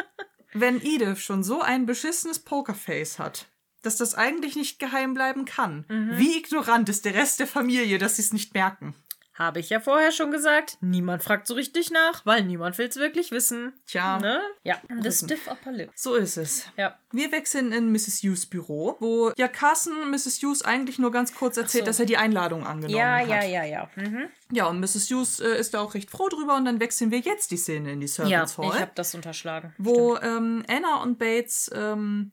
wenn 0.52 0.80
Edith 0.82 1.20
schon 1.20 1.42
so 1.42 1.62
ein 1.62 1.86
beschissenes 1.86 2.38
Pokerface 2.38 3.18
hat, 3.18 3.46
dass 3.82 3.96
das 3.96 4.14
eigentlich 4.14 4.56
nicht 4.56 4.78
geheim 4.78 5.14
bleiben 5.14 5.44
kann, 5.44 5.84
Mhm. 5.88 6.12
wie 6.18 6.38
ignorant 6.38 6.88
ist 6.88 7.04
der 7.04 7.14
Rest 7.14 7.40
der 7.40 7.46
Familie, 7.46 7.98
dass 7.98 8.16
sie 8.16 8.22
es 8.22 8.32
nicht 8.32 8.54
merken? 8.54 8.94
Habe 9.34 9.60
ich 9.60 9.70
ja 9.70 9.80
vorher 9.80 10.12
schon 10.12 10.30
gesagt. 10.30 10.76
Niemand 10.82 11.22
fragt 11.22 11.46
so 11.46 11.54
richtig 11.54 11.90
nach, 11.90 12.24
weil 12.26 12.44
niemand 12.44 12.76
will 12.76 12.86
es 12.86 12.96
wirklich 12.96 13.30
wissen. 13.30 13.72
Tja. 13.86 14.18
Ne? 14.18 14.42
Ja. 14.62 14.76
The 15.00 15.10
stiff 15.10 15.48
upper 15.48 15.72
lip. 15.72 15.90
So 15.94 16.14
ist 16.14 16.36
es. 16.36 16.66
Ja. 16.76 16.98
Wir 17.12 17.32
wechseln 17.32 17.72
in 17.72 17.90
Mrs. 17.90 18.22
Hughes 18.22 18.44
Büro, 18.44 18.96
wo 19.00 19.32
ja 19.38 19.48
Carson 19.48 20.10
Mrs. 20.10 20.38
Hughes 20.42 20.62
eigentlich 20.62 20.98
nur 20.98 21.10
ganz 21.10 21.34
kurz 21.34 21.56
erzählt, 21.56 21.84
so. 21.84 21.86
dass 21.86 21.98
er 22.00 22.04
die 22.06 22.18
Einladung 22.18 22.66
angenommen 22.66 22.94
Ja, 22.94 23.16
hat. 23.20 23.28
ja, 23.28 23.42
ja, 23.42 23.64
ja. 23.64 23.90
Mhm. 23.96 24.28
Ja, 24.52 24.66
und 24.66 24.80
Mrs. 24.80 25.10
Hughes 25.10 25.40
äh, 25.40 25.58
ist 25.58 25.72
da 25.72 25.80
auch 25.80 25.94
recht 25.94 26.10
froh 26.10 26.28
drüber 26.28 26.54
und 26.56 26.66
dann 26.66 26.78
wechseln 26.78 27.10
wir 27.10 27.20
jetzt 27.20 27.50
die 27.52 27.56
Szene 27.56 27.90
in 27.92 28.00
die 28.00 28.06
Ja, 28.08 28.12
Servants 28.46 28.52
ich 28.52 28.58
Hall, 28.58 28.80
habe 28.80 28.92
das 28.94 29.14
unterschlagen. 29.14 29.74
wo 29.78 30.16
ähm, 30.18 30.62
Anna 30.68 31.02
und 31.02 31.18
Bates 31.18 31.70
ähm, 31.74 32.32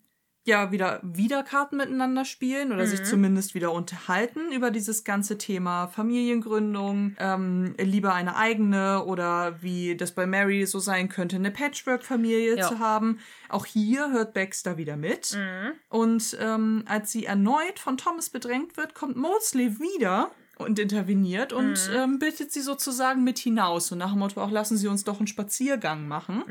ja 0.50 0.72
wieder 0.72 1.00
wieder 1.04 1.44
Karten 1.44 1.78
miteinander 1.78 2.26
spielen 2.26 2.72
oder 2.74 2.84
Mhm. 2.84 2.88
sich 2.88 3.04
zumindest 3.06 3.56
wieder 3.56 3.72
unterhalten 3.72 4.52
über 4.52 4.70
dieses 4.72 5.04
ganze 5.06 5.38
Thema 5.38 5.88
Familiengründung, 5.88 7.16
ähm, 7.20 7.74
lieber 7.80 8.14
eine 8.14 8.36
eigene 8.36 9.04
oder 9.06 9.62
wie 9.62 9.96
das 9.96 10.12
bei 10.14 10.26
Mary 10.26 10.66
so 10.66 10.80
sein 10.80 11.10
könnte, 11.10 11.38
eine 11.38 11.52
Patchwork-Familie 11.52 12.58
Ja. 12.58 12.68
zu 12.68 12.80
haben. 12.80 13.20
Auch 13.48 13.66
hier 13.66 14.12
hört 14.12 14.34
Baxter 14.34 14.78
wieder 14.78 14.98
mit. 14.98 15.36
Mhm. 15.36 15.72
Und 15.90 16.38
ähm, 16.40 16.84
als 16.88 17.12
sie 17.12 17.26
erneut 17.26 17.80
von 17.80 17.98
Thomas 17.98 18.30
bedrängt 18.30 18.78
wird, 18.78 18.94
kommt 18.94 19.16
Mosley 19.18 19.80
wieder 19.80 20.32
und 20.58 20.78
interveniert 20.78 21.54
und 21.54 21.80
ähm, 21.96 22.20
bittet 22.20 22.52
sie 22.52 22.60
sozusagen 22.62 23.24
mit 23.24 23.40
hinaus. 23.40 23.92
Und 23.94 24.00
nach 24.00 24.12
dem 24.12 24.20
Motto 24.20 24.42
auch, 24.42 24.52
lassen 24.52 24.76
Sie 24.76 24.90
uns 24.90 25.06
doch 25.06 25.20
einen 25.20 25.28
Spaziergang 25.28 26.08
machen. 26.08 26.44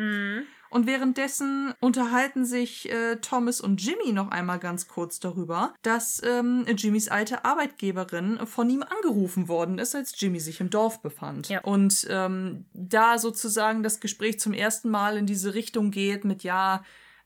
Und 0.71 0.87
währenddessen 0.87 1.75
unterhalten 1.81 2.45
sich 2.45 2.91
äh, 2.91 3.17
Thomas 3.17 3.61
und 3.61 3.83
Jimmy 3.83 4.13
noch 4.13 4.31
einmal 4.31 4.59
ganz 4.59 4.89
kurz 4.89 5.21
darüber, 5.21 5.75
dass 5.83 6.23
ähm, 6.25 6.65
Jimmys 6.77 7.09
alte 7.09 7.45
Arbeitgeberin 7.45 8.47
von 8.47 8.69
ihm 8.69 8.83
angerufen 8.83 9.49
worden 9.49 9.79
ist, 9.79 9.95
als 9.95 10.15
Jimmy 10.19 10.41
sich 10.41 10.61
im 10.61 10.71
Dorf 10.71 11.01
befand. 11.01 11.49
Ja. 11.49 11.61
Und 11.61 12.07
ähm, 12.11 12.67
da 12.73 13.19
sozusagen 13.19 13.83
das 13.83 14.01
Gespräch 14.01 14.39
zum 14.41 14.53
ersten 14.53 14.91
Mal 14.91 15.17
in 15.17 15.27
diese 15.27 15.55
Richtung 15.55 15.91
geht 15.91 16.25
mit, 16.25 16.43
ja, 16.43 16.83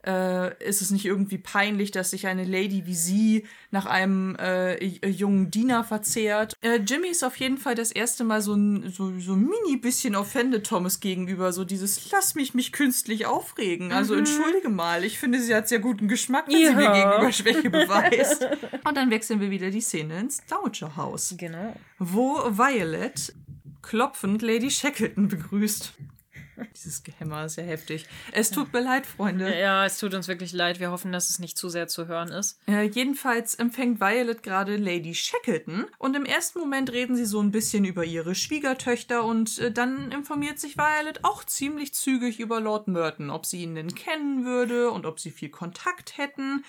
äh, 0.07 0.57
ist 0.69 0.83
es 0.83 0.91
nicht 0.91 1.05
irgendwie 1.05 1.39
peinlich, 1.39 1.91
dass 1.93 2.11
sich 2.11 2.27
eine 2.27 2.45
Lady 2.45 2.87
wie 2.87 2.95
sie 2.95 3.47
nach 3.71 3.87
einem 3.87 4.37
äh, 4.37 4.83
j- 4.85 5.05
jungen 5.07 5.51
Diener 5.51 5.85
verzehrt? 5.85 6.55
Äh, 6.61 6.77
Jimmy 6.77 7.09
ist 7.09 7.23
auf 7.25 7.37
jeden 7.37 7.57
Fall 7.59 7.75
das 7.75 7.93
erste 7.93 8.25
Mal 8.25 8.43
so 8.43 8.55
ein 8.55 8.91
so, 8.91 9.13
so 9.21 9.37
mini 9.37 9.77
bisschen 9.81 10.17
offended 10.17 10.67
Thomas 10.67 11.01
gegenüber, 11.01 11.53
so 11.53 11.65
dieses 11.65 12.11
lass 12.11 12.35
mich 12.35 12.55
mich 12.55 12.73
künstlich 12.73 13.27
aufregen. 13.27 13.93
Also 13.93 14.15
entschuldige 14.15 14.69
mal, 14.69 15.05
ich 15.05 15.19
finde, 15.19 15.41
sie 15.41 15.55
hat 15.55 15.69
sehr 15.69 15.79
guten 15.79 16.09
Geschmack, 16.09 16.47
wenn 16.49 16.57
sie 16.57 16.75
mir 16.75 16.83
Ja. 16.83 16.93
gegenüber 17.11 17.33
Schwäche 17.33 17.71
beweist. 17.71 18.47
Und 18.85 18.97
dann 18.97 19.11
wechseln 19.11 19.41
wir 19.41 19.51
wieder 19.51 19.71
die 19.71 19.81
Szene 19.81 20.19
ins 20.21 20.45
Dowager 20.47 20.97
Haus, 20.97 21.35
Genau. 21.39 21.75
wo 21.99 22.39
Violet 22.51 23.33
klopfend 23.83 24.43
Lady 24.43 24.71
Shackleton 24.71 25.29
begrüßt. 25.29 25.93
Dieses 26.77 27.03
Gehämmer 27.03 27.45
ist 27.45 27.57
ja 27.57 27.63
heftig. 27.65 28.07
Es 28.33 28.51
tut 28.51 28.73
mir 28.73 28.81
leid, 28.81 29.07
Freunde. 29.07 29.59
Ja, 29.59 29.85
es 29.85 29.99
tut 29.99 30.15
uns 30.15 30.29
wirklich 30.29 30.53
leid. 30.53 30.81
Wir 30.81 30.91
hoffen, 30.91 31.13
dass 31.13 31.31
es 31.31 31.39
nicht 31.39 31.57
zu 31.59 31.69
sehr 31.69 31.89
zu 31.89 32.07
hören 32.07 32.29
ist. 32.29 32.59
Äh, 32.67 32.83
jedenfalls 32.83 33.55
empfängt 33.55 34.01
Violet 34.01 34.43
gerade 34.43 34.77
Lady 34.77 35.15
Shackleton 35.15 35.87
und 35.99 36.17
im 36.17 36.25
ersten 36.25 36.59
Moment 36.59 36.93
reden 36.93 37.17
sie 37.17 37.25
so 37.25 37.41
ein 37.43 37.51
bisschen 37.51 37.85
über 37.85 38.05
ihre 38.05 38.35
Schwiegertöchter 38.35 39.25
und 39.25 39.59
äh, 39.59 39.71
dann 39.71 40.13
informiert 40.13 40.59
sich 40.59 40.77
Violet 40.77 41.25
auch 41.25 41.45
ziemlich 41.45 41.95
zügig 41.95 42.41
über 42.41 42.61
Lord 42.61 42.89
Merton, 42.89 43.31
ob 43.31 43.47
sie 43.47 43.63
ihn 43.63 43.75
denn 43.75 43.95
kennen 43.95 44.45
würde 44.45 44.91
und 44.91 45.07
ob 45.07 45.21
sie 45.21 45.31
viel 45.31 45.51
Kontakt 45.51 46.19
hätten. 46.19 46.65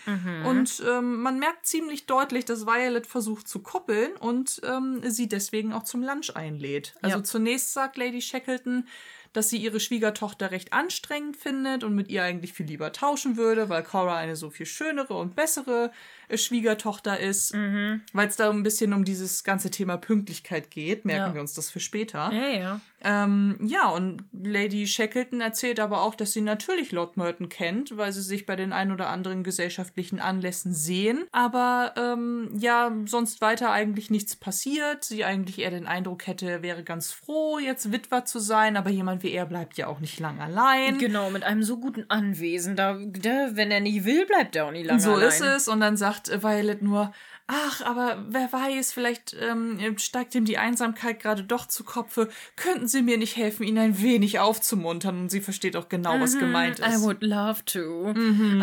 Und 0.46 0.82
ähm, 0.88 1.22
man 1.22 1.40
merkt 1.40 1.66
ziemlich 1.66 2.06
deutlich, 2.06 2.46
dass 2.46 2.66
Violet 2.66 3.08
versucht 3.08 3.48
zu 3.48 3.60
koppeln 3.60 4.12
und 4.20 4.62
ähm, 4.64 5.02
sie 5.04 5.28
deswegen 5.28 5.74
auch 5.74 5.84
zum 5.84 6.04
Lunch 6.04 6.32
einlädt. 6.36 6.94
Also 7.02 7.18
Ja. 7.18 7.24
zunächst 7.24 7.74
sagt 7.74 7.98
Lady 7.98 8.22
Shackleton, 8.22 8.88
dass 9.34 9.50
sie 9.50 9.58
ihre 9.58 9.80
Schwiegertochter 9.80 10.52
recht 10.52 10.74
anstrengend 10.74 11.38
findet 11.38 11.84
und 11.84 11.94
mit 11.96 12.10
ihr 12.10 12.24
eigentlich 12.24 12.54
viel 12.54 12.66
lieber 12.68 12.92
tauschen 12.92 13.36
würde, 13.36 13.68
weil 13.70 13.84
Cora 13.84 14.16
eine 14.18 14.36
so 14.36 14.50
viel 14.50 14.66
schönere 14.66 15.16
und 15.16 15.36
bessere 15.36 15.92
äh, 16.30 16.38
Schwiegertochter 16.38 17.20
ist. 17.20 17.54
Weil 17.54 18.28
es 18.28 18.36
da 18.36 18.50
ein 18.50 18.64
bisschen 18.64 18.94
um 18.94 19.04
dieses 19.04 19.44
ganze 19.44 19.70
Thema 19.72 19.98
Pünktlichkeit 19.98 20.72
geht, 20.72 21.06
merken 21.06 21.30
Ja. 21.30 21.34
wir 21.34 21.42
uns 21.42 21.54
das 21.54 21.70
für 21.70 21.80
später. 21.80 22.32
Ja, 22.32 22.48
ja. 22.48 22.82
Ähm, 23.04 23.58
ja, 23.62 23.90
und 23.90 24.24
Lady 24.32 24.88
Shackleton 24.88 25.42
erzählt 25.42 25.80
aber 25.80 26.02
auch, 26.02 26.16
dass 26.16 26.34
sie 26.34 26.42
natürlich 26.42 26.92
Lord 26.92 27.18
Merton 27.18 27.50
kennt, 27.50 27.98
weil 27.98 28.12
sie 28.12 28.22
sich 28.22 28.46
bei 28.46 28.56
den 28.56 28.74
ein 28.74 28.92
oder 28.92 29.10
anderen 29.10 29.44
gesellschaftlichen 29.44 30.20
Anlässen 30.20 30.74
sehen. 30.74 31.26
Aber 31.32 31.94
ähm, 31.98 32.52
ja, 32.58 32.92
sonst 33.06 33.42
weiter 33.42 33.72
eigentlich 33.72 34.10
nichts 34.10 34.36
passiert. 34.36 35.04
Sie 35.04 35.26
eigentlich 35.26 35.60
eher 35.60 35.72
den 35.72 35.88
Eindruck 35.88 36.28
hätte, 36.28 36.62
wäre 36.62 36.84
ganz 36.84 37.12
froh, 37.12 37.60
jetzt 37.60 37.92
Witwer 37.92 38.26
zu 38.26 38.40
sein, 38.40 38.78
aber 38.78 38.90
jemand 38.90 39.24
wie 39.24 39.32
er 39.32 39.46
bleibt 39.46 39.78
ja 39.78 39.88
auch 39.88 40.00
nicht 40.00 40.20
lang 40.20 40.40
allein. 40.40 40.98
Genau, 40.98 41.30
mit 41.30 41.44
einem 41.44 41.64
so 41.64 41.78
guten 41.78 42.06
Anwesen. 42.10 42.76
Da, 42.76 42.94
da 42.94 43.50
wenn 43.54 43.72
er 43.72 43.82
nie 43.82 44.06
will, 44.06 44.26
bleibt 44.26 44.56
er 44.56 44.66
auch 44.66 44.72
nie 44.72 44.84
lange 44.84 45.02
so 45.02 45.14
allein. 45.14 45.28
ist 45.28 45.42
es. 45.42 45.68
Und 45.68 45.82
dann 45.82 45.98
sagt 45.98 46.30
Violet 46.42 46.82
nur, 46.82 47.12
ach, 47.48 47.82
aber 47.82 48.24
wer 48.30 48.52
weiß, 48.52 48.94
vielleicht 48.94 49.36
ähm, 49.40 49.80
steigt 49.98 50.36
ihm 50.36 50.46
die 50.46 50.58
Einsamkeit 50.58 51.20
gerade 51.20 51.44
doch 51.44 51.68
zu 51.68 51.84
Kopfe. 51.84 52.30
Könnten 52.56 52.88
Sie 52.88 53.02
mir 53.02 53.18
nicht 53.18 53.36
helfen, 53.36 53.64
ihn 53.64 53.78
ein 53.78 54.02
wenig 54.02 54.40
aufzumuntern? 54.40 55.22
Und 55.22 55.30
sie 55.30 55.42
versteht 55.42 55.76
auch 55.76 55.90
genau, 55.90 56.20
was 56.20 56.38
gemeint 56.38 56.80
ist. 56.80 56.88
Mhm, 56.88 56.94
I 56.96 57.02
would 57.02 57.22
love 57.22 57.66
to. 57.66 58.14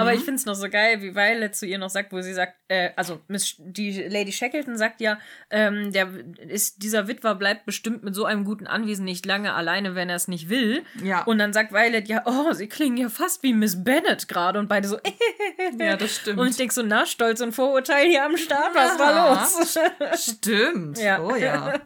Aber 0.01 0.15
ich 0.15 0.21
finde 0.21 0.37
es 0.37 0.47
noch 0.47 0.55
so 0.55 0.69
geil, 0.69 1.03
wie 1.03 1.15
Violet 1.15 1.55
zu 1.55 1.67
ihr 1.67 1.79
noch 1.79 1.91
sagt, 1.91 2.13
wo 2.13 2.21
sie 2.21 2.33
sagt, 2.33 2.55
äh, 2.69 2.91
also 2.97 3.21
Miss, 3.29 3.57
die 3.59 3.93
Lady 4.03 4.33
Shackleton 4.33 4.77
sagt 4.77 5.01
ja, 5.01 5.19
ähm, 5.51 5.93
der 5.93 6.09
ist, 6.49 6.83
dieser 6.83 7.09
Witwer 7.09 7.35
bleibt 7.35 7.67
bestimmt 7.67 8.03
mit 8.03 8.15
so 8.15 8.25
einem 8.25 8.45
guten 8.45 8.67
Anwesen 8.67 9.05
nicht 9.05 9.27
lange 9.27 9.55
alleine, 9.55 9.95
wenn 9.95 10.09
er 10.09 10.17
es 10.17 10.29
nicht 10.29 10.49
will. 10.49 10.83
Ja. 11.03 11.23
Und 11.25 11.39
dann 11.39 11.53
sagt 11.53 11.73
Violet, 11.73 12.09
ja, 12.09 12.23
oh, 12.25 12.53
sie 12.53 12.69
klingen 12.69 12.97
ja 12.97 13.09
fast 13.09 13.43
wie 13.43 13.53
Miss 13.53 13.85
Bennett 13.85 14.29
gerade. 14.29 14.59
Und 14.59 14.69
beide 14.69 14.89
so, 14.89 14.99
Ja, 15.79 15.97
das 15.97 16.17
stimmt. 16.17 16.39
Und 16.39 16.49
ich 16.49 16.57
denke 16.57 16.75
so, 16.75 16.83
na, 16.83 17.07
Stolz 17.07 17.41
und 17.41 17.53
Vorurteil 17.53 18.09
hier 18.09 18.25
am 18.25 18.37
Start, 18.37 18.70
was 18.75 18.99
war 18.99 19.13
los? 20.13 20.23
Stimmt. 20.23 20.99
Ja. 20.99 21.21
Oh 21.23 21.35
ja. 21.37 21.81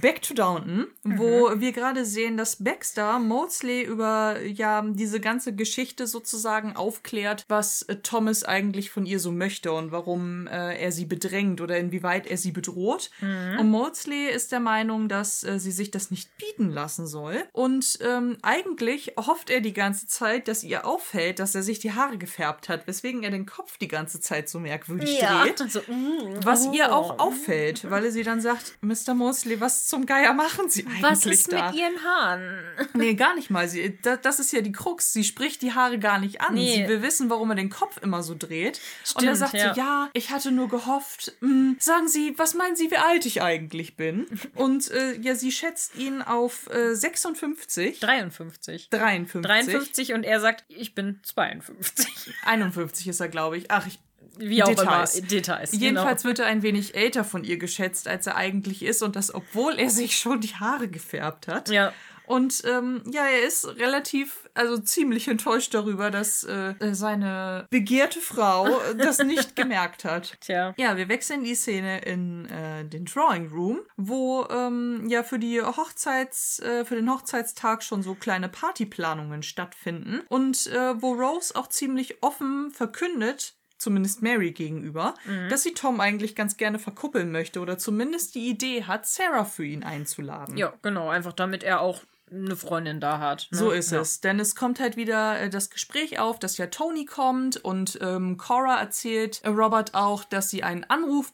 Back 0.00 0.22
to 0.22 0.34
Downton, 0.34 0.86
wo 1.02 1.50
wir 1.56 1.72
gerade 1.72 2.04
sehen, 2.04 2.36
dass 2.36 2.62
Baxter 2.62 3.18
Maudsley 3.18 3.82
über 3.82 4.40
ja 4.40 4.82
diese 4.86 5.20
ganze 5.20 5.54
Geschichte 5.54 6.06
sozusagen 6.06 6.76
aufklärt, 6.76 7.44
was 7.48 7.82
äh, 7.82 7.96
Thomas 7.96 8.44
eigentlich 8.44 8.90
von 8.90 9.06
ihr 9.06 9.18
so 9.18 9.32
möchte 9.32 9.72
und 9.72 9.90
warum 9.92 10.46
äh, 10.46 10.80
er 10.80 10.92
sie 10.92 11.06
bedrängt 11.06 11.60
oder 11.60 11.76
inwieweit 11.78 12.26
er 12.26 12.36
sie 12.36 12.52
bedroht. 12.52 13.10
Und 13.20 13.70
Maudsley 13.70 14.28
ist 14.28 14.52
der 14.52 14.60
Meinung, 14.60 15.08
dass 15.08 15.44
äh, 15.44 15.58
sie 15.58 15.72
sich 15.72 15.90
das 15.90 16.10
nicht 16.10 16.30
bieten 16.36 16.70
lassen 16.70 17.06
soll. 17.06 17.44
Und 17.52 17.98
ähm, 18.02 18.38
eigentlich 18.42 19.14
hofft 19.16 19.50
er 19.50 19.60
die 19.60 19.72
ganze 19.72 20.06
Zeit, 20.06 20.48
dass 20.48 20.62
ihr 20.62 20.86
auffällt, 20.86 21.38
dass 21.38 21.54
er 21.54 21.62
sich 21.62 21.78
die 21.78 21.92
Haare 21.92 22.18
gefärbt 22.18 22.68
hat, 22.68 22.86
weswegen 22.86 23.22
er 23.22 23.30
den 23.30 23.46
Kopf 23.46 23.78
die 23.78 23.88
ganze 23.88 24.20
Zeit 24.20 24.48
so 24.48 24.60
merkwürdig 24.60 25.18
dreht. 25.18 25.64
So, 25.70 25.80
mm, 25.80 26.40
Was 26.42 26.66
oh. 26.66 26.72
ihr 26.72 26.92
auch 26.92 27.18
auffällt, 27.18 27.88
weil 27.90 28.10
sie 28.10 28.24
dann 28.24 28.40
sagt, 28.40 28.78
Mr. 28.80 29.14
Mosley, 29.14 29.60
was 29.60 29.79
zum 29.86 30.06
Geier 30.06 30.32
machen 30.34 30.68
Sie 30.68 30.86
eigentlich 30.86 31.02
Was 31.02 31.26
ist 31.26 31.52
da? 31.52 31.70
mit 31.70 31.80
ihren 31.80 32.04
Haaren? 32.04 32.64
Nee, 32.94 33.14
gar 33.14 33.34
nicht 33.34 33.50
mal. 33.50 33.68
Sie, 33.68 33.98
da, 34.02 34.16
das 34.16 34.40
ist 34.40 34.52
ja 34.52 34.60
die 34.60 34.72
Krux. 34.72 35.12
Sie 35.12 35.24
spricht 35.24 35.62
die 35.62 35.72
Haare 35.74 35.98
gar 35.98 36.18
nicht 36.18 36.40
an. 36.40 36.54
Nee. 36.54 36.76
Sie 36.82 36.88
will 36.88 37.02
wissen, 37.02 37.30
warum 37.30 37.50
er 37.50 37.56
den 37.56 37.70
Kopf 37.70 37.98
immer 38.02 38.22
so 38.22 38.34
dreht. 38.36 38.80
und 39.14 39.24
dann 39.24 39.36
Stimmt, 39.36 39.38
sagt 39.38 39.54
ja. 39.54 39.74
sie, 39.74 39.80
ja, 39.80 40.10
ich 40.12 40.30
hatte 40.30 40.50
nur 40.50 40.68
gehofft, 40.68 41.32
mh, 41.40 41.76
sagen 41.78 42.08
Sie, 42.08 42.34
was 42.36 42.54
meinen 42.54 42.76
Sie, 42.76 42.90
wie 42.90 42.96
alt 42.96 43.26
ich 43.26 43.42
eigentlich 43.42 43.96
bin? 43.96 44.26
Und 44.54 44.90
äh, 44.90 45.16
ja, 45.20 45.34
sie 45.34 45.52
schätzt 45.52 45.96
ihn 45.96 46.22
auf 46.22 46.68
äh, 46.70 46.94
56. 46.94 48.00
53. 48.00 48.90
53. 48.90 49.42
53 49.42 50.12
und 50.14 50.24
er 50.24 50.40
sagt, 50.40 50.64
ich 50.68 50.94
bin 50.94 51.20
52. 51.22 52.34
51 52.44 53.08
ist 53.08 53.20
er, 53.20 53.28
glaube 53.28 53.56
ich. 53.56 53.70
Ach, 53.70 53.86
ich 53.86 53.98
Wie 54.40 54.62
auch 54.62 54.68
Details. 54.68 55.16
immer. 55.16 55.28
Details. 55.28 55.72
Jedenfalls 55.72 56.24
wird 56.24 56.38
er 56.38 56.46
ein 56.46 56.62
wenig 56.62 56.94
älter 56.94 57.24
von 57.24 57.44
ihr 57.44 57.58
geschätzt, 57.58 58.08
als 58.08 58.26
er 58.26 58.36
eigentlich 58.36 58.82
ist. 58.82 59.02
Und 59.02 59.16
das, 59.16 59.34
obwohl 59.34 59.78
er 59.78 59.90
sich 59.90 60.16
schon 60.16 60.40
die 60.40 60.54
Haare 60.54 60.88
gefärbt 60.88 61.48
hat. 61.48 61.66
Genau. 61.66 61.76
Ja. 61.76 61.92
Und 62.30 62.62
ähm, 62.64 63.02
ja, 63.10 63.24
er 63.24 63.42
ist 63.42 63.66
relativ, 63.78 64.48
also 64.54 64.78
ziemlich 64.78 65.26
enttäuscht 65.26 65.74
darüber, 65.74 66.12
dass 66.12 66.44
äh, 66.44 66.74
seine 66.92 67.66
begehrte 67.70 68.20
Frau 68.20 68.68
das 68.98 69.18
nicht 69.18 69.56
gemerkt 69.56 70.04
hat. 70.04 70.40
Tja. 70.40 70.72
Ja, 70.76 70.96
wir 70.96 71.08
wechseln 71.08 71.42
die 71.42 71.56
Szene 71.56 72.02
in 72.02 72.46
äh, 72.46 72.84
den 72.84 73.04
Drawing 73.04 73.48
Room, 73.48 73.80
wo 73.96 74.46
ähm, 74.48 75.08
ja 75.08 75.24
für 75.24 75.40
die 75.40 75.60
Hochzeits, 75.60 76.60
äh, 76.60 76.84
für 76.84 76.94
den 76.94 77.10
Hochzeitstag 77.10 77.82
schon 77.82 78.04
so 78.04 78.14
kleine 78.14 78.48
Partyplanungen 78.48 79.42
stattfinden 79.42 80.20
und 80.28 80.68
äh, 80.68 81.02
wo 81.02 81.14
Rose 81.14 81.56
auch 81.56 81.66
ziemlich 81.66 82.22
offen 82.22 82.70
verkündet, 82.70 83.56
zumindest 83.80 84.22
Mary 84.22 84.52
gegenüber, 84.52 85.14
dass 85.48 85.62
sie 85.62 85.74
Tom 85.74 86.00
eigentlich 86.00 86.36
ganz 86.36 86.56
gerne 86.56 86.78
verkuppeln 86.78 87.32
möchte 87.32 87.60
oder 87.60 87.78
zumindest 87.78 88.34
die 88.34 88.48
Idee 88.48 88.84
hat, 88.84 89.06
Sarah 89.06 89.44
für 89.44 89.64
ihn 89.64 89.82
einzuladen. 89.82 90.56
Ja, 90.56 90.72
genau. 90.82 91.08
Einfach 91.08 91.32
damit 91.32 91.62
er 91.62 91.80
auch 91.80 92.02
eine 92.30 92.56
Freundin 92.56 93.00
da 93.00 93.18
hat. 93.18 93.48
Ne? 93.50 93.58
So 93.58 93.70
ist 93.70 93.90
ja. 93.90 94.00
es. 94.00 94.20
Denn 94.20 94.38
es 94.40 94.54
kommt 94.54 94.80
halt 94.80 94.96
wieder 94.96 95.40
äh, 95.40 95.50
das 95.50 95.70
Gespräch 95.70 96.18
auf, 96.18 96.38
dass 96.38 96.58
ja 96.58 96.66
Tony 96.66 97.04
kommt 97.04 97.56
und 97.56 97.98
ähm, 98.02 98.36
Cora 98.36 98.78
erzählt 98.78 99.40
äh, 99.42 99.48
Robert 99.48 99.94
auch, 99.94 100.24
dass 100.24 100.50
sie 100.50 100.62
einen 100.62 100.84
Anruf 100.84 101.32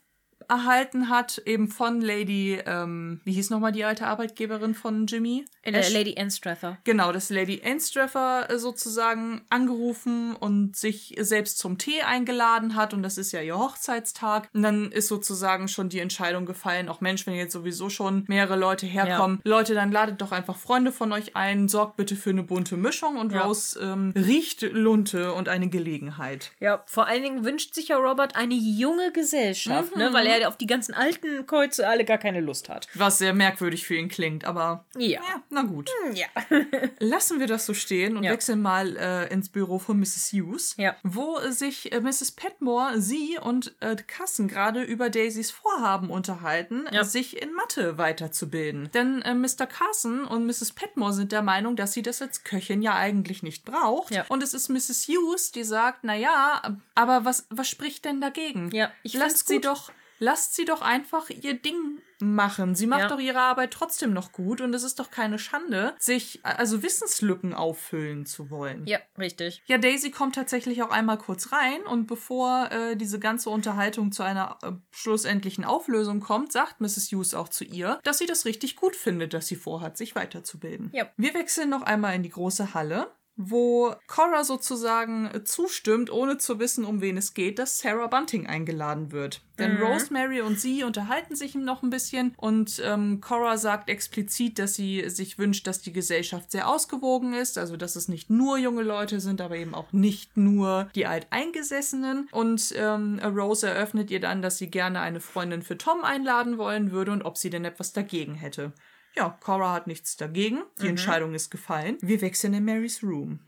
erhalten 0.48 1.08
hat, 1.08 1.42
eben 1.46 1.68
von 1.68 2.00
Lady, 2.00 2.60
ähm, 2.66 3.20
wie 3.24 3.32
hieß 3.32 3.50
nochmal 3.50 3.72
die 3.72 3.84
alte 3.84 4.06
Arbeitgeberin 4.06 4.74
von 4.74 5.06
Jimmy? 5.06 5.44
Äh, 5.62 5.88
Lady 5.92 6.16
Anstrather. 6.18 6.78
Genau, 6.84 7.12
dass 7.12 7.30
Lady 7.30 7.62
Anstraffer 7.64 8.48
äh, 8.50 8.58
sozusagen 8.58 9.42
angerufen 9.50 10.34
und 10.36 10.76
sich 10.76 11.14
selbst 11.18 11.58
zum 11.58 11.78
Tee 11.78 12.02
eingeladen 12.02 12.76
hat 12.76 12.94
und 12.94 13.02
das 13.02 13.18
ist 13.18 13.32
ja 13.32 13.40
ihr 13.40 13.58
Hochzeitstag. 13.58 14.48
Und 14.52 14.62
dann 14.62 14.92
ist 14.92 15.08
sozusagen 15.08 15.68
schon 15.68 15.88
die 15.88 16.00
Entscheidung 16.00 16.46
gefallen, 16.46 16.88
auch 16.88 17.00
Mensch, 17.00 17.26
wenn 17.26 17.34
jetzt 17.34 17.52
sowieso 17.52 17.88
schon 17.90 18.24
mehrere 18.28 18.56
Leute 18.56 18.86
herkommen, 18.86 19.40
Leute, 19.44 19.74
dann 19.74 19.92
ladet 19.92 20.20
doch 20.20 20.32
einfach 20.32 20.56
Freunde 20.56 20.92
von 20.92 21.12
euch 21.12 21.36
ein, 21.36 21.68
sorgt 21.68 21.96
bitte 21.96 22.16
für 22.16 22.30
eine 22.30 22.42
bunte 22.42 22.76
Mischung 22.76 23.16
und 23.16 23.32
Ja. 23.32 23.44
Rose 23.44 23.78
ähm, 23.80 24.12
riecht 24.16 24.62
Lunte 24.62 25.32
und 25.32 25.48
eine 25.48 25.68
Gelegenheit. 25.68 26.52
Ja, 26.60 26.82
vor 26.86 27.06
allen 27.06 27.22
Dingen 27.22 27.44
wünscht 27.44 27.74
sich 27.74 27.88
ja 27.88 27.96
Robert 27.96 28.36
eine 28.36 28.54
junge 28.54 29.12
Gesellschaft, 29.12 29.96
ne? 29.96 30.12
Weil 30.12 30.26
er 30.26 30.35
auf 30.44 30.56
die 30.56 30.66
ganzen 30.66 30.92
alten 30.94 31.46
Kreuze 31.46 31.88
alle 31.88 32.04
gar 32.04 32.18
keine 32.18 32.40
Lust 32.40 32.68
hat. 32.68 32.88
Was 32.94 33.18
sehr 33.18 33.32
merkwürdig 33.32 33.86
für 33.86 33.94
ihn 33.96 34.08
klingt, 34.08 34.44
aber 34.44 34.84
Ja. 34.96 35.20
ja, 35.22 35.42
na 35.50 35.62
gut. 35.62 35.90
Ja. 36.14 36.26
Lassen 36.98 37.40
wir 37.40 37.46
das 37.46 37.66
so 37.66 37.74
stehen 37.74 38.16
und 38.16 38.24
Ja. 38.24 38.32
wechseln 38.32 38.60
mal 38.60 38.96
äh, 38.96 39.32
ins 39.32 39.48
Büro 39.48 39.78
von 39.78 39.98
Mrs. 39.98 40.32
Hughes, 40.32 40.74
Ja. 40.76 40.96
wo 41.02 41.38
äh, 41.38 41.52
sich 41.52 41.92
äh, 41.92 42.00
Mrs. 42.00 42.32
Petmore, 42.32 43.00
sie 43.00 43.38
und 43.40 43.74
äh, 43.80 43.96
Cassen 43.96 44.48
gerade 44.48 44.82
über 44.82 45.10
Daisys 45.10 45.50
Vorhaben 45.50 46.10
unterhalten, 46.10 46.84
Ja. 46.92 47.04
sich 47.04 47.40
in 47.40 47.52
Mathe 47.54 47.98
weiterzubilden. 47.98 48.90
Denn 48.94 49.22
äh, 49.22 49.34
Mr. 49.34 49.66
Carson 49.66 50.24
und 50.24 50.46
Mrs. 50.46 50.72
Petmore 50.72 51.12
sind 51.12 51.32
der 51.32 51.42
Meinung, 51.42 51.76
dass 51.76 51.92
sie 51.92 52.02
das 52.02 52.20
als 52.22 52.44
Köchin 52.44 52.82
ja 52.82 52.94
eigentlich 52.94 53.42
nicht 53.42 53.64
braucht. 53.64 54.12
Ja. 54.12 54.24
Und 54.28 54.42
es 54.42 54.54
ist 54.54 54.68
Mrs. 54.68 55.06
Hughes, 55.08 55.52
die 55.52 55.64
sagt, 55.64 56.00
na 56.02 56.14
ja, 56.14 56.62
aber 56.94 57.24
was, 57.24 57.46
was 57.50 57.68
spricht 57.68 58.04
denn 58.04 58.20
dagegen? 58.20 58.70
Ja, 58.72 58.90
ich 59.02 59.14
lasst 59.14 59.48
sie 59.48 59.60
doch, 59.60 59.90
lasst 60.18 60.54
sie 60.54 60.64
doch 60.64 60.82
einfach 60.82 61.30
ihr 61.30 61.54
Ding 61.54 62.00
machen. 62.18 62.74
Sie 62.74 62.86
macht 62.86 63.02
Ja. 63.02 63.08
doch 63.08 63.18
ihre 63.18 63.40
Arbeit 63.40 63.72
trotzdem 63.72 64.14
noch 64.14 64.32
gut 64.32 64.62
und 64.62 64.72
es 64.74 64.82
ist 64.82 64.98
doch 64.98 65.10
keine 65.10 65.38
Schande, 65.38 65.94
sich 65.98 66.40
also 66.44 66.82
Wissenslücken 66.82 67.52
auffüllen 67.52 68.24
zu 68.24 68.48
wollen. 68.48 68.86
Ja, 68.86 68.98
richtig. 69.18 69.62
Ja, 69.66 69.76
Daisy 69.76 70.10
kommt 70.10 70.34
tatsächlich 70.34 70.82
auch 70.82 70.88
einmal 70.90 71.18
kurz 71.18 71.52
rein 71.52 71.82
und 71.82 72.06
bevor 72.06 72.70
äh, 72.72 72.96
diese 72.96 73.18
ganze 73.18 73.50
Unterhaltung 73.50 74.12
zu 74.12 74.22
einer 74.22 74.58
äh, 74.62 74.72
schlussendlichen 74.92 75.64
Auflösung 75.64 76.20
kommt, 76.20 76.52
sagt 76.52 76.80
Mrs. 76.80 77.10
Hughes 77.12 77.34
auch 77.34 77.48
zu 77.50 77.64
ihr, 77.64 78.00
dass 78.02 78.16
sie 78.18 78.26
das 78.26 78.46
richtig 78.46 78.76
gut 78.76 78.96
findet, 78.96 79.34
dass 79.34 79.46
sie 79.46 79.56
vorhat, 79.56 79.98
sich 79.98 80.14
weiterzubilden. 80.14 80.90
Ja. 80.94 81.10
Wir 81.18 81.34
wechseln 81.34 81.68
noch 81.68 81.82
einmal 81.82 82.14
in 82.14 82.22
die 82.22 82.30
große 82.30 82.72
Halle 82.72 83.10
wo 83.36 83.94
Cora 84.06 84.44
sozusagen 84.44 85.26
äh, 85.26 85.44
zustimmt, 85.44 86.10
ohne 86.10 86.38
zu 86.38 86.58
wissen, 86.58 86.84
um 86.84 87.00
wen 87.00 87.16
es 87.16 87.34
geht, 87.34 87.58
dass 87.58 87.80
Sarah 87.80 88.06
Bunting 88.06 88.46
eingeladen 88.46 89.12
wird. 89.12 89.42
Denn 89.58 89.78
Rosemary 89.78 90.42
und 90.42 90.60
sie 90.60 90.84
unterhalten 90.84 91.34
sich 91.34 91.54
noch 91.54 91.82
ein 91.82 91.88
bisschen 91.88 92.34
und 92.36 92.80
ähm, 92.84 93.22
Cora 93.22 93.56
sagt 93.56 93.88
explizit, 93.88 94.58
dass 94.58 94.74
sie 94.74 95.08
sich 95.08 95.38
wünscht, 95.38 95.66
dass 95.66 95.80
die 95.80 95.94
Gesellschaft 95.94 96.50
sehr 96.50 96.68
ausgewogen 96.68 97.32
ist, 97.32 97.56
also 97.56 97.76
dass 97.76 97.96
es 97.96 98.08
nicht 98.08 98.28
nur 98.28 98.58
junge 98.58 98.82
Leute 98.82 99.18
sind, 99.18 99.40
aber 99.40 99.56
eben 99.56 99.74
auch 99.74 99.92
nicht 99.92 100.36
nur 100.36 100.90
die 100.94 101.06
Alteingesessenen. 101.06 102.28
Und 102.32 102.74
ähm, 102.76 103.18
Rose 103.18 103.68
eröffnet 103.68 104.10
ihr 104.10 104.20
dann, 104.20 104.42
dass 104.42 104.58
sie 104.58 104.70
gerne 104.70 105.00
eine 105.00 105.20
Freundin 105.20 105.62
für 105.62 105.78
Tom 105.78 106.04
einladen 106.04 106.58
wollen 106.58 106.90
würde 106.90 107.12
und 107.12 107.22
ob 107.22 107.38
sie 107.38 107.50
denn 107.50 107.64
etwas 107.64 107.92
dagegen 107.92 108.34
hätte. 108.34 108.72
Ja, 109.16 109.38
Cora 109.40 109.72
hat 109.72 109.86
nichts 109.86 110.16
dagegen. 110.16 110.62
Die 110.80 110.88
Entscheidung 110.88 111.34
ist 111.34 111.50
gefallen. 111.50 111.96
Wir 112.00 112.20
wechseln 112.20 112.52
in 112.54 112.64
Marys 112.64 113.02
Room, 113.02 113.40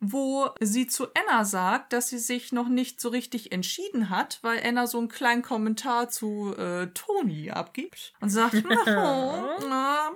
wo 0.00 0.50
sie 0.60 0.86
zu 0.86 1.08
Anna 1.14 1.44
sagt, 1.44 1.92
dass 1.92 2.08
sie 2.08 2.18
sich 2.18 2.52
noch 2.52 2.68
nicht 2.68 3.00
so 3.00 3.08
richtig 3.08 3.52
entschieden 3.52 4.10
hat, 4.10 4.38
weil 4.42 4.62
Anna 4.64 4.86
so 4.86 4.98
einen 4.98 5.08
kleinen 5.08 5.42
Kommentar 5.42 6.08
zu 6.08 6.54
äh, 6.56 6.86
Tony 6.94 7.50
abgibt 7.50 8.14
und 8.20 8.30
sagt, 8.30 8.54
oh, 8.86 9.66
na, 9.68 10.12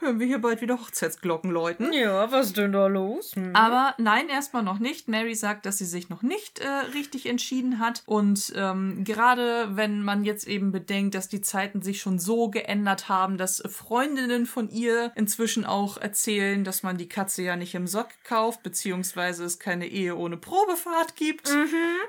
hören 0.00 0.18
wir 0.18 0.26
hier 0.26 0.40
bald 0.40 0.60
wieder 0.60 0.80
Hochzeitsglocken 0.80 1.50
läuten. 1.50 1.92
Ja, 1.92 2.30
was 2.32 2.46
ist 2.46 2.56
denn 2.56 2.72
da 2.72 2.86
los? 2.86 3.34
Hm. 3.34 3.54
Aber 3.54 3.94
nein, 3.98 4.28
erstmal 4.28 4.62
noch 4.62 4.78
nicht. 4.78 5.08
Mary 5.08 5.34
sagt, 5.34 5.66
dass 5.66 5.78
sie 5.78 5.84
sich 5.84 6.08
noch 6.08 6.22
nicht 6.22 6.58
äh, 6.58 6.68
richtig 6.94 7.26
entschieden 7.26 7.78
hat. 7.78 8.02
Und 8.06 8.52
ähm, 8.56 9.04
gerade 9.04 9.76
wenn 9.76 10.02
man 10.02 10.24
jetzt 10.24 10.46
eben 10.46 10.72
bedenkt, 10.72 11.14
dass 11.14 11.28
die 11.28 11.40
Zeiten 11.40 11.82
sich 11.82 12.00
schon 12.00 12.18
so 12.18 12.48
geändert 12.48 13.08
haben, 13.08 13.36
dass 13.36 13.62
Freundinnen 13.68 14.46
von 14.46 14.68
ihr 14.70 15.12
inzwischen 15.14 15.64
auch 15.64 15.96
erzählen, 15.96 16.64
dass 16.64 16.82
man 16.82 16.96
die 16.96 17.08
Katze 17.08 17.42
ja 17.42 17.56
nicht 17.56 17.74
im 17.74 17.86
Sock 17.86 18.08
kauft, 18.24 18.62
beziehungsweise 18.62 19.44
es 19.44 19.58
keine 19.58 19.86
Ehe 19.86 20.16
ohne 20.16 20.36
Probefahrt 20.36 21.16
gibt. 21.16 21.50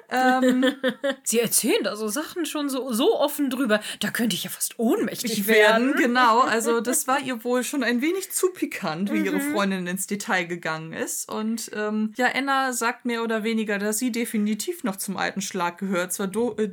Ähm, 0.10 0.66
Sie 1.24 1.40
erzählen 1.40 1.84
da 1.84 1.96
so 1.96 2.08
Sachen 2.08 2.46
schon 2.46 2.70
so, 2.70 2.92
so 2.94 3.20
offen 3.20 3.50
drüber. 3.50 3.80
Da 4.00 4.10
könnte 4.10 4.36
ich 4.36 4.44
ja 4.44 4.50
fast 4.50 4.80
ohnmächtig 4.80 5.48
werden, 5.48 5.90
werden. 5.90 6.02
genau. 6.02 6.42
Also 6.52 6.82
das 6.82 7.08
war 7.08 7.20
ihr 7.22 7.44
wohl 7.44 7.64
schon 7.64 7.81
ein 7.84 8.02
wenig 8.02 8.32
zu 8.32 8.50
pikant, 8.50 9.12
wie 9.12 9.26
ihre 9.26 9.40
Freundin 9.40 9.88
ins 9.88 10.08
Detail 10.08 10.46
gegangen 10.46 10.94
ist. 10.94 11.30
Und 11.30 11.72
ähm, 11.76 12.14
ja, 12.18 12.28
Anna 12.34 12.74
sagt 12.74 13.06
mehr 13.06 13.24
oder 13.24 13.44
weniger, 13.44 13.78
dass 13.78 13.98
sie 13.98 14.12
definitiv 14.12 14.84
noch 14.84 14.96
zum 14.96 15.18
alten 15.18 15.42
Schlag 15.42 15.78
gehört. 15.78 16.14
Zwar, 16.14 16.28
du 16.28 16.56
äh, 16.58 16.72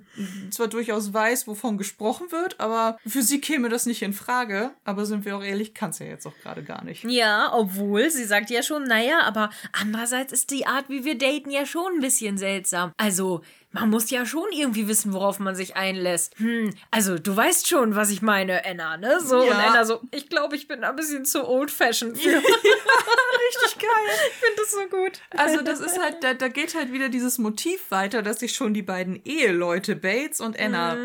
zwar 0.51 0.69
durchaus 0.69 1.13
weiß, 1.13 1.47
wovon 1.47 1.79
gesprochen 1.79 2.31
wird, 2.31 2.61
aber 2.61 2.99
für 3.07 3.23
sie 3.23 3.41
käme 3.41 3.69
das 3.69 3.87
nicht 3.87 4.03
in 4.03 4.13
Frage. 4.13 4.71
Aber 4.85 5.07
sind 5.07 5.25
wir 5.25 5.37
auch 5.37 5.45
ehrlich, 5.45 5.75
kann 5.75 5.91
es 5.91 5.99
ja 5.99 6.07
jetzt 6.07 6.27
auch 6.27 6.39
gerade 6.43 6.63
gar 6.63 6.85
nicht. 6.85 7.05
Ja, 7.05 7.53
obwohl 7.55 8.11
sie 8.11 8.25
sagt 8.25 8.51
ja 8.51 8.63
schon, 8.63 8.85
naja, 8.85 9.21
aber 9.23 9.51
andererseits 9.73 10.33
ist 10.33 10.51
die 10.51 10.67
Art, 10.67 10.89
wie 10.89 11.05
wir 11.05 11.19
daten, 11.19 11.51
ja 11.51 11.67
schon 11.67 11.95
ein 11.95 12.01
bisschen 12.01 12.39
seltsam. 12.39 12.93
Also, 12.97 13.43
man 13.71 13.91
muss 13.91 14.09
ja 14.11 14.25
schon 14.25 14.47
irgendwie 14.53 14.89
wissen, 14.89 15.13
worauf 15.13 15.39
man 15.39 15.55
sich 15.55 15.77
einlässt. 15.77 16.39
Hm, 16.39 16.73
also 16.91 17.19
du 17.19 17.37
weißt 17.37 17.69
schon, 17.69 17.95
was 17.95 18.11
ich 18.11 18.23
meine, 18.23 18.65
Anna, 18.65 18.97
ne? 18.97 19.21
So, 19.21 19.43
Ja. 19.43 19.51
und 19.51 19.57
Anna 19.57 19.85
so, 19.85 20.01
ich 20.11 20.29
glaube, 20.29 20.57
ich 20.57 20.69
bin 20.69 20.85
ein 20.85 20.97
bisschen 20.97 21.25
zu 21.25 21.47
old-fashioned 21.47 22.17
für. 22.19 22.29
Richtig 22.39 23.79
geil. 23.79 24.17
ich 24.31 24.37
finde 24.37 24.63
das 24.63 24.71
so 24.71 24.97
gut. 24.97 25.21
Also 25.37 25.63
das 25.63 25.81
ist 25.93 25.99
halt, 26.01 26.23
da, 26.25 26.35
da 26.35 26.49
geht 26.49 26.75
halt 26.75 26.93
wieder 26.93 27.09
dieses 27.09 27.39
Motiv 27.39 27.91
weiter, 27.91 28.23
dass 28.23 28.41
sich 28.41 28.53
schon 28.55 28.73
die 28.75 28.83
beiden 28.83 29.21
Eheleute, 29.25 29.97
Bates 29.97 30.41
und 30.41 30.59
Anna, 30.59 30.97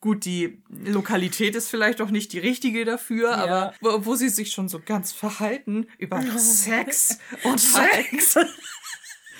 gut, 0.00 0.26
die 0.26 0.62
Lokalität 0.68 1.54
ist 1.56 1.68
vielleicht 1.70 2.02
auch 2.02 2.10
nicht 2.10 2.34
die 2.34 2.38
richtige 2.38 2.84
dafür, 2.84 3.36
aber 3.38 3.72
wo, 3.80 4.04
wo 4.04 4.14
sie 4.14 4.28
sich 4.28 4.50
schon 4.52 4.68
so 4.68 4.78
ganz 4.84 5.12
verhalten 5.12 5.86
über 5.98 6.20
Sex 6.36 7.18
und 7.44 7.58
Sex. 7.58 8.36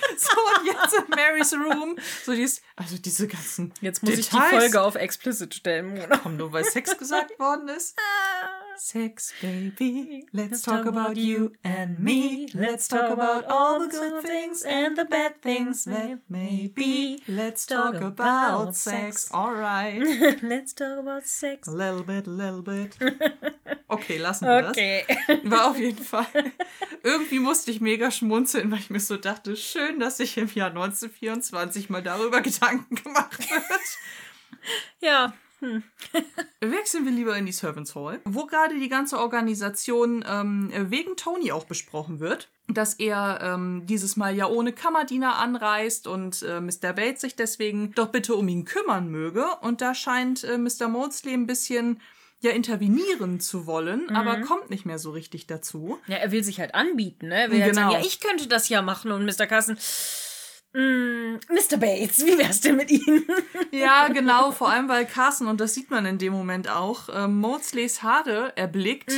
So, 0.17 0.31
und 0.61 0.67
jetzt 0.67 0.95
in 0.95 1.05
Marys 1.09 1.53
Room, 1.53 1.97
so 2.25 2.33
dies, 2.33 2.63
also 2.77 2.97
diese 2.99 3.27
ganzen 3.27 3.73
Jetzt 3.81 4.03
muss 4.03 4.13
ich 4.15 4.29
die 4.29 4.37
Details. 4.37 4.51
Folge 4.51 4.83
auf 4.83 4.95
explicit 4.95 5.55
stellen. 5.55 6.01
Komm, 6.23 6.37
nur 6.37 6.53
weil 6.53 6.65
Sex 6.65 6.97
gesagt 6.97 7.39
worden 7.39 7.69
ist. 7.69 7.97
Sex, 8.77 9.33
baby, 9.41 10.27
let's 10.33 10.63
talk 10.63 10.85
about 10.87 11.17
you 11.17 11.53
and 11.63 11.99
me. 11.99 12.49
Let's 12.55 12.89
talk 12.89 13.11
about 13.13 13.45
all 13.49 13.79
the 13.81 13.87
good 13.89 14.23
things 14.25 14.63
and 14.63 14.97
the 14.97 15.05
bad 15.05 15.41
things 15.43 15.85
that 15.85 16.19
may 16.29 16.67
be. 16.75 17.23
Let's 17.29 17.67
talk 17.67 17.95
about 17.95 18.75
sex, 18.75 19.31
alright. 19.33 20.03
Let's 20.43 20.73
talk 20.75 20.99
about 20.99 21.25
sex. 21.27 21.69
A 21.69 21.71
little 21.71 22.03
bit, 22.03 22.27
a 22.27 22.31
little 22.31 22.63
bit. 22.63 22.97
Okay, 23.87 24.19
lassen 24.19 24.49
wir 24.49 24.71
Okay. 24.71 25.05
das. 25.29 25.39
War 25.45 25.71
auf 25.71 25.79
jeden 25.79 26.03
Fall. 26.03 26.27
Irgendwie 27.05 27.39
musste 27.39 27.71
ich 27.71 27.81
mega 27.81 28.11
schmunzeln, 28.11 28.71
weil 28.73 28.81
ich 28.81 28.91
mir 28.91 28.99
so 28.99 29.17
dachte, 29.17 29.57
schön, 29.57 30.01
dass 30.01 30.17
sich 30.17 30.37
im 30.37 30.49
Jahr 30.53 30.71
1924 30.71 31.91
mal 31.91 32.03
darüber 32.03 32.41
Gedanken 32.41 32.97
gemacht 32.97 33.39
wird. 33.39 33.99
Ja. 35.01 35.33
Wechseln 36.61 37.05
wir 37.05 37.13
lieber 37.13 37.37
in 37.37 37.47
die 37.47 37.53
Servants 37.53 37.95
Hall, 37.95 38.21
wo 38.25 38.47
gerade 38.47 38.79
die 38.79 38.89
ganze 38.89 39.19
Organisation 39.19 40.25
ähm, 40.29 40.71
wegen 40.91 41.17
Tony 41.17 41.53
auch 41.53 41.65
besprochen 41.65 42.21
wird. 42.21 42.49
Dass 42.69 42.95
er 42.95 43.41
ähm, 43.43 43.83
dieses 43.87 44.17
Mal 44.17 44.35
ja 44.35 44.47
ohne 44.47 44.73
Kammerdiener 44.73 45.37
anreist 45.37 46.07
und 46.07 46.43
äh, 46.43 46.61
Mr. 46.61 46.95
Bates 46.95 47.21
sich 47.21 47.37
deswegen 47.37 47.93
doch 47.93 48.09
bitte 48.09 48.35
um 48.35 48.49
ihn 48.49 48.65
kümmern 48.65 49.09
möge. 49.11 49.45
Und 49.61 49.83
da 49.83 49.95
scheint 49.95 50.45
äh, 50.45 50.57
Mr. 50.57 50.89
Maudsley 50.89 51.35
ein 51.35 51.47
bisschen 51.47 52.01
ja 52.41 52.51
intervenieren 52.51 53.41
zu 53.41 53.67
wollen, 53.67 54.11
aber 54.15 54.43
kommt 54.43 54.69
nicht 54.69 54.85
mehr 54.85 54.99
so 54.99 55.13
richtig 55.13 55.47
dazu. 55.47 55.99
Ja, 56.07 56.17
er 56.17 56.31
will 56.31 56.45
sich 56.45 56.61
halt 56.61 56.75
anbieten, 56.75 57.29
ne? 57.29 57.37
Er 57.45 57.51
will 57.51 57.63
halt 57.63 57.73
Genau. 57.75 57.91
sagen, 57.91 58.03
ja, 58.03 58.07
ich 58.07 58.21
könnte 58.21 58.49
das 58.49 58.69
ja 58.69 58.83
machen. 58.83 59.13
Und 59.13 59.25
Mr. 59.25 59.47
Carson, 59.47 59.79
mm, 60.75 61.41
Mr. 61.49 61.77
Bates, 61.79 62.25
wie 62.25 62.37
wär's 62.39 62.61
denn 62.61 62.77
mit 62.77 62.91
Ihnen? 62.91 63.25
Ja, 63.71 64.07
genau, 64.09 64.53
vor 64.53 64.71
allem 64.71 64.89
weil 64.89 65.05
Carson, 65.05 65.49
und 65.49 65.61
das 65.61 65.75
sieht 65.75 65.91
man 65.91 66.07
in 66.07 66.19
dem 66.19 66.33
Moment 66.33 66.69
auch, 66.69 67.09
äh, 67.09 67.27
Maudsleys 67.27 68.03
Haare 68.05 68.53
erblickt 68.55 69.13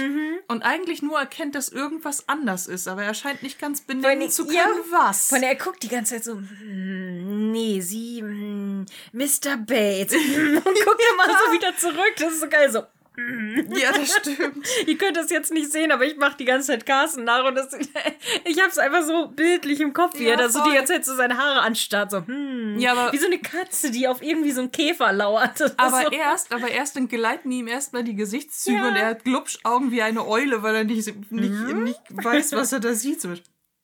und 0.49 0.63
eigentlich 0.63 1.03
nur 1.03 1.19
erkennt, 1.19 1.55
dass 1.55 1.69
irgendwas 1.69 2.27
anders 2.27 2.67
ist, 2.67 2.89
aber 2.89 3.03
er 3.05 3.13
scheint 3.13 3.43
nicht 3.43 3.59
ganz 3.59 3.83
benennen 3.83 4.23
allem, 4.23 4.31
zu 4.31 4.47
können, 4.47 4.57
ja, 4.57 4.67
was. 4.91 5.29
Von 5.29 5.43
er 5.43 5.55
guckt 5.57 5.83
die 5.83 5.89
ganze 5.89 6.15
Zeit 6.15 6.25
so, 6.25 6.37
mm, 6.37 7.53
nee, 7.53 7.81
Sie, 7.83 8.23
mm, 8.23 8.87
Mr. 9.13 9.59
Bates. 9.59 10.15
Und 10.15 10.65
guckt 10.65 11.03
immer 11.13 11.27
so 11.27 11.53
wieder 11.53 11.77
zurück. 11.77 12.15
Das 12.19 12.33
ist 12.33 12.41
so 12.41 12.49
geil, 12.49 12.71
so. 12.71 12.83
Ja, 13.17 13.93
das 13.93 14.15
stimmt. 14.17 14.67
Ihr 14.87 14.99
könnt 14.99 15.17
das 15.17 15.31
jetzt 15.31 15.53
nicht 15.53 15.73
sehen, 15.73 15.91
aber 15.93 16.05
ich 16.05 16.17
mache 16.17 16.37
die 16.37 16.45
ganze 16.45 16.69
Zeit 16.69 16.85
Carsten 16.87 17.25
nach 17.25 17.45
und 17.45 17.55
das, 17.55 17.69
ich 18.45 18.59
habe 18.61 18.69
es 18.71 18.79
einfach 18.79 19.03
so 19.03 19.29
bildlich 19.29 19.81
im 19.81 19.93
Kopf, 19.93 20.19
wie 20.19 20.27
er 20.27 20.37
da 20.37 20.49
so 20.49 20.63
die 20.65 20.73
ganze 20.75 20.93
Zeit 20.95 21.05
so 21.05 21.15
seine 21.17 21.37
Haare 21.39 21.61
anstarrt, 21.61 22.11
so 22.11 22.27
hm, 22.27 22.79
Ja, 22.79 22.93
aber- 22.93 23.13
wie 23.13 23.19
so 23.19 23.27
eine 23.27 23.39
Katze, 23.39 23.91
die 23.91 24.07
auf 24.09 24.23
irgendwie 24.23 24.53
so 24.53 24.61
einen 24.61 24.73
Käfer 24.73 25.13
lauert. 25.13 25.61
Aber 25.79 26.03
so, 26.03 26.11
erst, 26.11 26.53
aber 26.53 26.69
erst 26.69 26.97
entgleiten 26.97 27.51
ihm 27.51 27.69
erstmal 27.69 28.05
die 28.05 28.15
Gesichtszüge 28.17 28.77
Ja. 28.79 28.89
und 28.89 28.97
er 28.97 29.07
hat 29.07 29.25
Glubschaugen 29.25 29.91
wie 29.91 30.03
eine 30.03 30.27
Eule, 30.27 30.63
weil 30.63 30.75
er 30.75 30.85
nicht, 30.85 31.07
nicht, 31.31 31.53
nicht 31.75 32.01
weiß, 32.11 32.53
was 32.53 32.73
er 32.73 32.81
da 32.81 32.95
sieht. 32.95 33.21
So, 33.21 33.35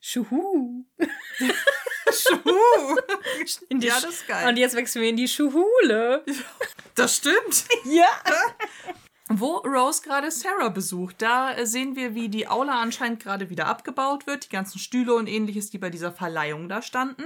Schuhu. 0.01 0.85
Schuhu. 2.13 2.97
Ja, 3.71 3.95
das 3.95 4.05
ist 4.05 4.27
geil. 4.29 4.49
Und 4.49 4.57
jetzt 4.57 4.75
wechseln 4.77 5.03
wir 5.03 5.09
in 5.09 5.17
die 5.17 5.29
Schuhule. 5.29 6.25
Das 6.95 7.17
stimmt. 7.17 7.65
Ja. 7.85 8.09
Wo 9.29 9.59
Rose 9.59 10.03
gerade 10.03 10.31
Sarah 10.31 10.69
besucht, 10.69 11.23
da 11.23 11.53
äh, 11.53 11.67
sehen 11.67 11.97
wir, 11.97 12.15
wie 12.15 12.29
die 12.29 12.49
Aula 12.49 12.81
anscheinend 12.81 13.23
gerade 13.23 13.51
wieder 13.51 13.67
abgebaut 13.67 14.27
wird. 14.27 14.45
Die 14.45 14.49
ganzen 14.49 14.79
Stühle 14.79 15.15
und 15.15 15.29
ähnliches, 15.29 15.71
die 15.71 15.79
bei 15.79 15.91
dieser 15.91 16.13
Verleihung 16.13 16.69
da 16.69 16.83
standen. 16.83 17.23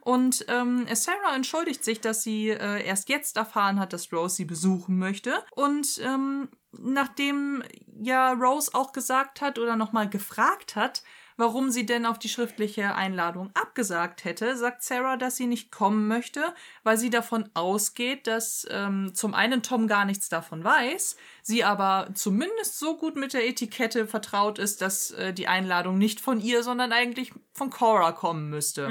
Und 0.00 0.44
ähm, 0.48 0.86
Sarah 0.92 1.34
entschuldigt 1.34 1.84
sich, 1.84 2.00
dass 2.00 2.22
sie 2.22 2.50
äh, 2.50 2.84
erst 2.84 3.08
jetzt 3.08 3.36
erfahren 3.36 3.78
hat, 3.78 3.92
dass 3.92 4.12
Rose 4.12 4.36
sie 4.36 4.44
besuchen 4.44 4.98
möchte. 4.98 5.42
Und 5.52 6.00
ähm, 6.04 6.48
nachdem 6.72 7.62
ja 8.00 8.32
Rose 8.32 8.70
auch 8.74 8.92
gesagt 8.92 9.40
hat 9.40 9.58
oder 9.58 9.76
nochmal 9.76 10.08
gefragt 10.08 10.76
hat, 10.76 11.02
warum 11.38 11.70
sie 11.70 11.86
denn 11.86 12.04
auf 12.04 12.18
die 12.18 12.28
schriftliche 12.28 12.94
Einladung 12.94 13.50
abgesagt 13.54 14.24
hätte, 14.24 14.56
sagt 14.56 14.82
Sarah, 14.82 15.16
dass 15.16 15.36
sie 15.36 15.46
nicht 15.46 15.70
kommen 15.70 16.08
möchte, 16.08 16.44
weil 16.82 16.98
sie 16.98 17.08
davon 17.08 17.48
ausgeht, 17.54 18.26
dass 18.26 18.66
ähm, 18.70 19.14
zum 19.14 19.32
einen 19.34 19.62
Tom 19.62 19.86
gar 19.86 20.04
nichts 20.04 20.28
davon 20.28 20.62
weiß, 20.62 21.16
sie 21.42 21.64
aber 21.64 22.10
zumindest 22.12 22.78
so 22.78 22.96
gut 22.96 23.16
mit 23.16 23.32
der 23.32 23.46
Etikette 23.48 24.06
vertraut 24.06 24.58
ist, 24.58 24.82
dass 24.82 25.12
äh, 25.12 25.32
die 25.32 25.46
Einladung 25.46 25.96
nicht 25.96 26.20
von 26.20 26.40
ihr, 26.40 26.62
sondern 26.62 26.92
eigentlich 26.92 27.32
von 27.54 27.70
Cora 27.70 28.12
kommen 28.12 28.50
müsste. 28.50 28.88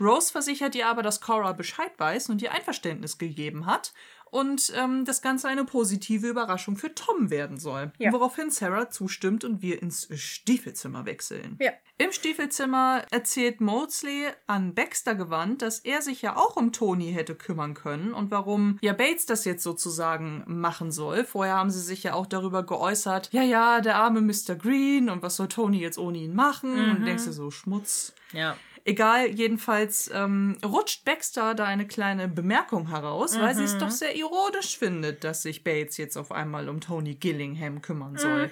Rose 0.00 0.32
versichert 0.32 0.74
ihr 0.74 0.88
aber, 0.88 1.02
dass 1.02 1.20
Cora 1.20 1.52
Bescheid 1.52 1.92
weiß 1.98 2.30
und 2.30 2.40
ihr 2.42 2.52
Einverständnis 2.52 3.18
gegeben 3.18 3.66
hat 3.66 3.92
und 4.34 4.72
ähm, 4.74 5.04
das 5.04 5.22
Ganze 5.22 5.46
eine 5.46 5.64
positive 5.64 6.26
Überraschung 6.26 6.76
für 6.76 6.92
Tom 6.92 7.30
werden 7.30 7.56
soll. 7.56 7.92
Ja. 7.98 8.12
Woraufhin 8.12 8.50
Sarah 8.50 8.90
zustimmt 8.90 9.44
und 9.44 9.62
wir 9.62 9.80
ins 9.80 10.08
Stiefelzimmer 10.12 11.06
wechseln. 11.06 11.56
Ja. 11.60 11.70
Im 11.98 12.10
Stiefelzimmer 12.10 13.04
erzählt 13.12 13.60
Maudsley 13.60 14.26
an 14.48 14.74
Baxter 14.74 15.14
gewandt, 15.14 15.62
dass 15.62 15.78
er 15.78 16.02
sich 16.02 16.20
ja 16.20 16.34
auch 16.34 16.56
um 16.56 16.72
Tony 16.72 17.12
hätte 17.12 17.36
kümmern 17.36 17.74
können 17.74 18.12
und 18.12 18.32
warum 18.32 18.78
ja 18.82 18.92
Bates 18.92 19.26
das 19.26 19.44
jetzt 19.44 19.62
sozusagen 19.62 20.42
machen 20.48 20.90
soll. 20.90 21.22
Vorher 21.22 21.54
haben 21.54 21.70
sie 21.70 21.80
sich 21.80 22.02
ja 22.02 22.14
auch 22.14 22.26
darüber 22.26 22.64
geäußert, 22.64 23.28
ja, 23.32 23.44
ja, 23.44 23.80
der 23.80 23.94
arme 23.94 24.20
Mr. 24.20 24.56
Green 24.56 25.10
und 25.10 25.22
was 25.22 25.36
soll 25.36 25.46
Tony 25.46 25.78
jetzt 25.78 25.98
ohne 25.98 26.18
ihn 26.18 26.34
machen? 26.34 26.72
Und 26.72 26.98
du 26.98 27.04
denkst 27.04 27.24
dir 27.24 27.32
so, 27.32 27.52
Schmutz. 27.52 28.12
Ja. 28.32 28.56
Egal, 28.86 29.28
jedenfalls 29.30 30.10
ähm, 30.12 30.58
rutscht 30.62 31.06
Baxter 31.06 31.54
da 31.54 31.64
eine 31.64 31.86
kleine 31.86 32.28
Bemerkung 32.28 32.88
heraus, 32.88 33.38
weil 33.40 33.54
sie 33.54 33.64
es 33.64 33.78
doch 33.78 33.90
sehr 33.90 34.14
ironisch 34.14 34.76
findet, 34.76 35.24
dass 35.24 35.40
sich 35.42 35.64
Bates 35.64 35.96
jetzt 35.96 36.18
auf 36.18 36.30
einmal 36.30 36.68
um 36.68 36.80
Tony 36.80 37.14
Gillingham 37.14 37.80
kümmern 37.80 38.18
soll. 38.18 38.50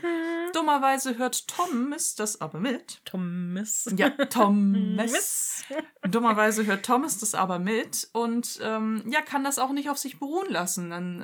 Dummerweise 0.55 1.19
hört 1.19 1.47
Thomas 1.49 2.15
das 2.15 2.41
aber 2.41 2.59
mit. 2.61 3.01
Thomas. 3.05 3.89
Ja, 3.97 4.11
Thomas. 4.31 5.65
Dummerweise 6.09 6.67
hört 6.67 6.85
Thomas 6.85 7.19
das 7.19 7.35
aber 7.35 7.59
mit 7.59 8.09
und 8.13 8.59
ähm, 8.63 9.03
ja, 9.07 9.21
kann 9.21 9.45
das 9.45 9.59
auch 9.59 9.71
nicht 9.73 9.89
auf 9.89 9.99
sich 9.99 10.19
beruhen 10.19 10.51
lassen. 10.51 10.91
Dann 10.91 11.23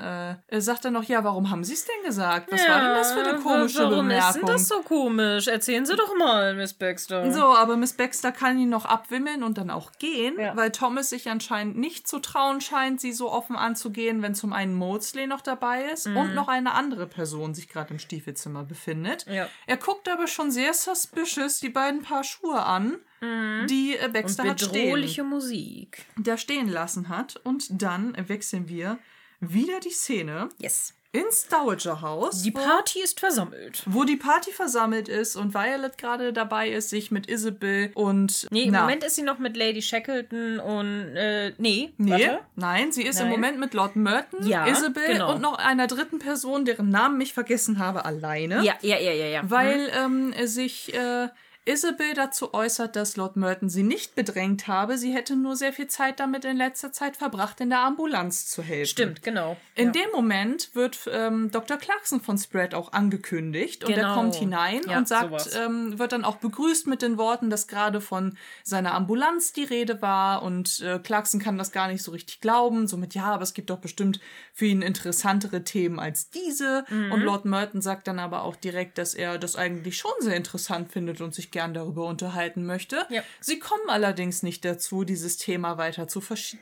äh, 0.48 0.60
sagt 0.60 0.84
er 0.84 0.90
noch, 0.90 1.02
ja, 1.04 1.24
warum 1.24 1.50
haben 1.50 1.64
Sie 1.64 1.74
es 1.74 1.84
denn 1.84 2.04
gesagt? 2.04 2.50
Was 2.52 2.68
war 2.68 2.80
denn 2.80 2.94
das 2.94 3.12
für 3.12 3.20
eine 3.24 3.38
komische 3.40 3.78
warum 3.80 4.08
Bemerkung? 4.08 4.28
ist 4.28 4.36
denn 4.36 4.46
das 4.46 4.68
so 4.68 4.80
komisch? 4.82 5.48
Erzählen 5.48 5.84
Sie 5.84 5.96
doch 5.96 6.16
mal, 6.16 6.54
Miss 6.54 6.74
Baxter. 6.74 7.30
So, 7.32 7.42
aber 7.44 7.76
Miss 7.76 7.92
Baxter 7.94 8.32
kann 8.32 8.58
ihn 8.58 8.68
noch 8.68 8.84
abwimmeln 8.84 9.42
und 9.42 9.58
dann 9.58 9.70
auch 9.70 9.92
gehen, 9.98 10.38
Ja. 10.38 10.56
weil 10.56 10.70
Thomas 10.70 11.10
sich 11.10 11.28
anscheinend 11.28 11.76
nicht 11.76 12.06
zu 12.08 12.20
trauen 12.20 12.60
scheint, 12.60 13.00
sie 13.00 13.12
so 13.12 13.30
offen 13.30 13.56
anzugehen, 13.56 14.22
wenn 14.22 14.34
zum 14.34 14.52
einen 14.52 14.74
Maudsley 14.74 15.26
noch 15.26 15.40
dabei 15.40 15.84
ist 15.92 16.06
Mhm. 16.06 16.16
und 16.16 16.34
noch 16.34 16.48
eine 16.48 16.72
andere 16.74 17.06
Person 17.06 17.54
sich 17.54 17.68
gerade 17.68 17.92
im 17.92 17.98
Stiefelzimmer 17.98 18.62
befindet. 18.64 19.17
Nett. 19.26 19.36
Ja. 19.36 19.48
Er 19.66 19.76
guckt 19.76 20.08
aber 20.08 20.26
schon 20.26 20.50
sehr 20.50 20.74
suspicious 20.74 21.60
die 21.60 21.68
beiden 21.70 22.02
Paar 22.02 22.24
Schuhe 22.24 22.62
an, 22.62 22.98
die 23.20 23.96
äh, 23.96 24.06
Und 24.06 24.12
Baxter 24.12 24.44
hat 24.44 24.60
stehen, 24.60 25.28
Musik. 25.28 26.04
der 26.16 26.36
stehen 26.36 26.68
lassen 26.68 27.08
hat. 27.08 27.36
Und 27.44 27.66
dann 27.82 28.16
wechseln 28.28 28.68
wir 28.68 28.98
wieder 29.40 29.80
die 29.80 29.90
Szene 29.90 30.48
Yes. 30.58 30.94
Ins 31.12 31.48
Dowager 31.48 32.02
Haus. 32.02 32.42
Die 32.42 32.50
Party 32.50 33.00
ist 33.02 33.18
versammelt. 33.18 33.82
wo 33.86 34.04
die 34.04 34.16
Party 34.16 34.52
versammelt 34.52 35.08
ist 35.08 35.36
und 35.36 35.54
Violet 35.54 35.96
gerade 35.96 36.32
dabei 36.34 36.68
ist, 36.68 36.90
sich 36.90 37.10
mit 37.10 37.28
Isabel 37.30 37.90
und. 37.94 38.46
Nee, 38.50 38.64
im 38.64 38.72
na, 38.72 38.82
Moment 38.82 39.04
ist 39.04 39.16
sie 39.16 39.22
noch 39.22 39.38
mit 39.38 39.56
Lady 39.56 39.80
Shackleton 39.80 40.58
und, 40.60 41.16
äh, 41.16 41.52
nee, 41.58 41.94
Nee, 41.96 42.10
warte. 42.10 42.38
nein, 42.56 42.92
sie 42.92 43.04
ist 43.04 43.18
im 43.20 43.28
Nein. 43.28 43.32
Moment 43.36 43.58
mit 43.58 43.72
Lord 43.74 43.96
Merton, 43.96 44.46
Ja, 44.46 44.66
Isabel 44.66 45.06
genau. 45.14 45.32
und 45.34 45.40
noch 45.40 45.56
einer 45.58 45.86
dritten 45.86 46.18
Person, 46.18 46.64
deren 46.66 46.90
Namen 46.90 47.18
ich 47.22 47.32
vergessen 47.32 47.78
habe, 47.78 48.04
alleine. 48.04 48.62
Ja, 48.62 48.74
ja, 48.82 48.98
ja, 48.98 49.12
ja, 49.12 49.26
ja. 49.26 49.40
Weil 49.44 49.90
ähm, 49.98 50.34
sich 50.46 50.92
äh, 50.94 51.28
Isabel 51.68 52.14
dazu 52.14 52.54
äußert, 52.54 52.96
dass 52.96 53.16
Lord 53.16 53.36
Merton 53.36 53.68
sie 53.68 53.82
nicht 53.82 54.14
bedrängt 54.14 54.68
habe. 54.68 54.96
Sie 54.96 55.12
hätte 55.12 55.36
nur 55.36 55.54
sehr 55.54 55.72
viel 55.72 55.86
Zeit 55.86 56.18
damit 56.18 56.44
in 56.46 56.56
letzter 56.56 56.92
Zeit 56.92 57.16
verbracht, 57.16 57.60
in 57.60 57.68
der 57.68 57.80
Ambulanz 57.80 58.46
zu 58.46 58.62
helfen. 58.62 58.86
Stimmt, 58.88 59.22
genau. 59.22 59.56
In 59.74 59.86
ja. 59.86 59.92
dem 59.92 60.10
Moment 60.12 60.74
wird 60.74 60.98
ähm, 61.12 61.50
Dr. 61.50 61.76
Clarkson 61.76 62.20
von 62.22 62.38
Spread 62.38 62.74
auch 62.74 62.92
angekündigt 62.92 63.84
und 63.84 63.90
er 63.90 63.96
Genau. 63.96 64.14
kommt 64.14 64.34
hinein 64.36 64.80
Ja, 64.88 64.98
und 64.98 65.08
sagt, 65.08 65.50
ähm, 65.56 65.98
wird 65.98 66.12
dann 66.12 66.24
auch 66.24 66.36
begrüßt 66.36 66.86
mit 66.86 67.02
den 67.02 67.18
Worten, 67.18 67.50
dass 67.50 67.66
gerade 67.66 68.00
von 68.00 68.36
seiner 68.64 68.94
Ambulanz 68.94 69.52
die 69.52 69.64
Rede 69.64 70.00
war 70.00 70.42
und 70.42 70.80
äh, 70.80 70.98
Clarkson 70.98 71.40
kann 71.40 71.58
das 71.58 71.70
gar 71.72 71.88
nicht 71.88 72.02
so 72.02 72.12
richtig 72.12 72.40
glauben. 72.40 72.86
Somit, 72.86 73.14
ja, 73.14 73.24
aber 73.26 73.42
es 73.42 73.52
gibt 73.52 73.68
doch 73.70 73.78
bestimmt 73.78 74.20
für 74.54 74.64
ihn 74.66 74.80
interessantere 74.80 75.64
Themen 75.64 76.00
als 76.00 76.30
diese. 76.30 76.84
Mhm. 76.88 77.12
Und 77.12 77.20
Lord 77.20 77.44
Merton 77.44 77.82
sagt 77.82 78.08
dann 78.08 78.18
aber 78.18 78.42
auch 78.42 78.56
direkt, 78.56 78.96
dass 78.98 79.12
er 79.14 79.38
das 79.38 79.54
eigentlich 79.56 79.98
schon 79.98 80.12
sehr 80.20 80.36
interessant 80.36 80.90
findet 80.90 81.20
und 81.20 81.34
sich 81.34 81.50
gern 81.58 81.74
darüber 81.74 82.06
unterhalten 82.06 82.64
möchte. 82.66 83.04
Ja. 83.10 83.24
Sie 83.40 83.58
kommen 83.58 83.88
allerdings 83.88 84.44
nicht 84.44 84.64
dazu, 84.64 85.02
dieses 85.02 85.38
Thema 85.38 85.76
weiter 85.76 86.06
zu 86.06 86.20
verschi 86.20 86.56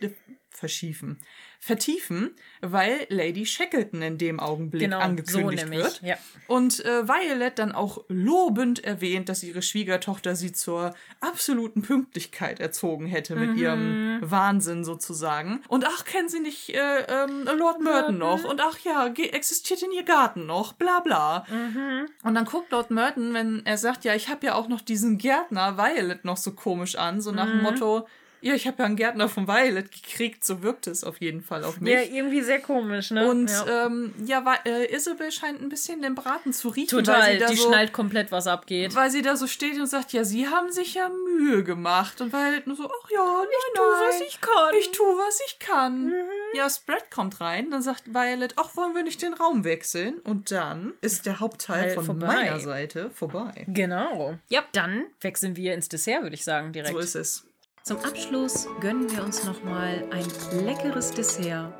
verschiefen, 0.48 1.20
vertiefen, 1.60 2.34
weil 2.60 3.06
Lady 3.08 3.44
Shackleton 3.46 4.02
in 4.02 4.18
dem 4.18 4.40
Augenblick 4.40 4.82
Genau, 4.82 4.98
angekündigt 5.00 5.64
so 5.66 5.70
wird. 5.70 6.02
ja. 6.02 6.16
Und 6.46 6.84
äh, 6.84 7.08
Violet 7.08 7.58
dann 7.58 7.72
auch 7.72 8.04
lobend 8.08 8.84
erwähnt, 8.84 9.28
dass 9.28 9.42
ihre 9.42 9.62
Schwiegertochter 9.62 10.36
sie 10.36 10.52
zur 10.52 10.94
absoluten 11.20 11.82
Pünktlichkeit 11.82 12.60
erzogen 12.60 13.06
hätte 13.06 13.34
mit 13.36 13.50
Mhm. 13.50 13.58
ihrem 13.58 14.18
Wahnsinn 14.22 14.84
sozusagen. 14.84 15.62
Und 15.68 15.84
ach, 15.86 16.04
kennen 16.04 16.28
Sie 16.28 16.40
nicht 16.40 16.70
äh, 16.70 17.00
ähm, 17.08 17.48
Lord 17.58 17.80
Merton 17.80 18.18
noch? 18.18 18.44
Und 18.44 18.60
ach 18.60 18.78
ja, 18.84 19.06
existiert 19.08 19.82
in 19.82 19.92
ihr 19.92 20.04
Garten 20.04 20.46
noch? 20.46 20.72
Bla 20.74 21.00
bla. 21.00 21.44
Mhm. 21.50 22.06
Und 22.22 22.34
dann 22.34 22.44
guckt 22.44 22.70
Lord 22.70 22.90
Merton, 22.90 23.34
wenn 23.34 23.64
er 23.66 23.78
sagt, 23.78 24.04
ja, 24.04 24.14
ich 24.14 24.28
habe 24.28 24.46
ja 24.46 24.54
auch 24.54 24.68
noch 24.68 24.80
diesen 24.80 25.18
Gärtner 25.18 25.76
Violet 25.76 26.24
noch 26.24 26.36
so 26.36 26.52
komisch 26.52 26.96
an, 26.96 27.20
so 27.20 27.30
Mhm. 27.30 27.36
nach 27.36 27.46
dem 27.46 27.62
Motto, 27.62 28.06
ja, 28.46 28.54
ich 28.54 28.66
habe 28.66 28.76
ja 28.78 28.84
einen 28.86 28.96
Gärtner 28.96 29.28
von 29.28 29.48
Violet 29.48 29.90
gekriegt, 29.90 30.44
so 30.44 30.62
wirkt 30.62 30.86
es 30.86 31.04
auf 31.04 31.20
jeden 31.20 31.40
Fall 31.42 31.64
auf 31.64 31.80
mich. 31.80 31.92
Ja, 31.92 32.00
irgendwie 32.00 32.42
sehr 32.42 32.60
komisch, 32.60 33.10
ne? 33.10 33.28
Und 33.28 33.50
ja. 33.50 33.86
ähm, 33.86 34.14
ja, 34.24 34.44
wa- 34.44 34.58
äh, 34.64 34.94
Isabel 34.94 35.32
scheint 35.32 35.60
ein 35.60 35.68
bisschen 35.68 36.02
den 36.02 36.14
Braten 36.14 36.52
zu 36.52 36.68
riechen, 36.68 36.96
weil 36.98 37.04
Total, 37.04 37.32
sie, 37.32 37.38
da 37.38 37.46
die 37.48 37.56
so, 37.56 37.68
schnallt 37.68 37.92
komplett, 37.92 38.32
was 38.32 38.46
abgeht. 38.46 38.94
weil 38.94 39.10
sie 39.10 39.22
da 39.22 39.36
so 39.36 39.46
steht 39.46 39.78
und 39.78 39.86
sagt, 39.86 40.12
ja, 40.12 40.24
sie 40.24 40.48
haben 40.48 40.70
sich 40.70 40.94
ja 40.94 41.08
Mühe 41.08 41.64
gemacht. 41.64 42.20
Und 42.20 42.32
Violet 42.32 42.66
nur 42.66 42.76
so, 42.76 42.84
ach 42.86 43.10
ja, 43.10 43.24
nein, 43.24 43.46
Ich 43.50 43.72
tu, 43.74 43.82
was 43.82 44.20
ich 44.20 44.40
kann. 44.40 44.74
Ich 44.78 44.90
tu, 44.92 45.02
was 45.04 45.40
ich 45.46 45.58
kann. 45.58 46.12
Ja, 46.54 46.70
Spread 46.70 47.10
kommt 47.10 47.40
rein, 47.40 47.70
dann 47.70 47.82
sagt 47.82 48.12
Violet, 48.14 48.54
ach, 48.56 48.76
wollen 48.76 48.94
wir 48.94 49.02
nicht 49.02 49.20
den 49.22 49.34
Raum 49.34 49.64
wechseln? 49.64 50.18
Und 50.20 50.50
dann 50.52 50.92
ist 51.00 51.26
der 51.26 51.40
Hauptteil 51.40 51.86
Teil 51.86 51.94
von 51.94 52.04
vorbei. 52.04 52.26
meiner 52.26 52.60
Seite 52.60 53.10
vorbei. 53.10 53.64
Genau. 53.68 54.38
Ja, 54.48 54.62
dann 54.72 55.04
wechseln 55.20 55.56
wir 55.56 55.74
ins 55.74 55.88
Dessert, 55.88 56.22
würde 56.22 56.34
ich 56.34 56.44
sagen, 56.44 56.72
direkt. 56.72 56.92
So 56.92 56.98
ist 56.98 57.14
es. 57.16 57.45
Zum 57.86 57.98
Abschluss 57.98 58.66
gönnen 58.80 59.08
wir 59.12 59.22
uns 59.22 59.44
nochmal 59.44 60.04
ein 60.10 60.26
leckeres 60.64 61.12
Dessert. 61.12 61.72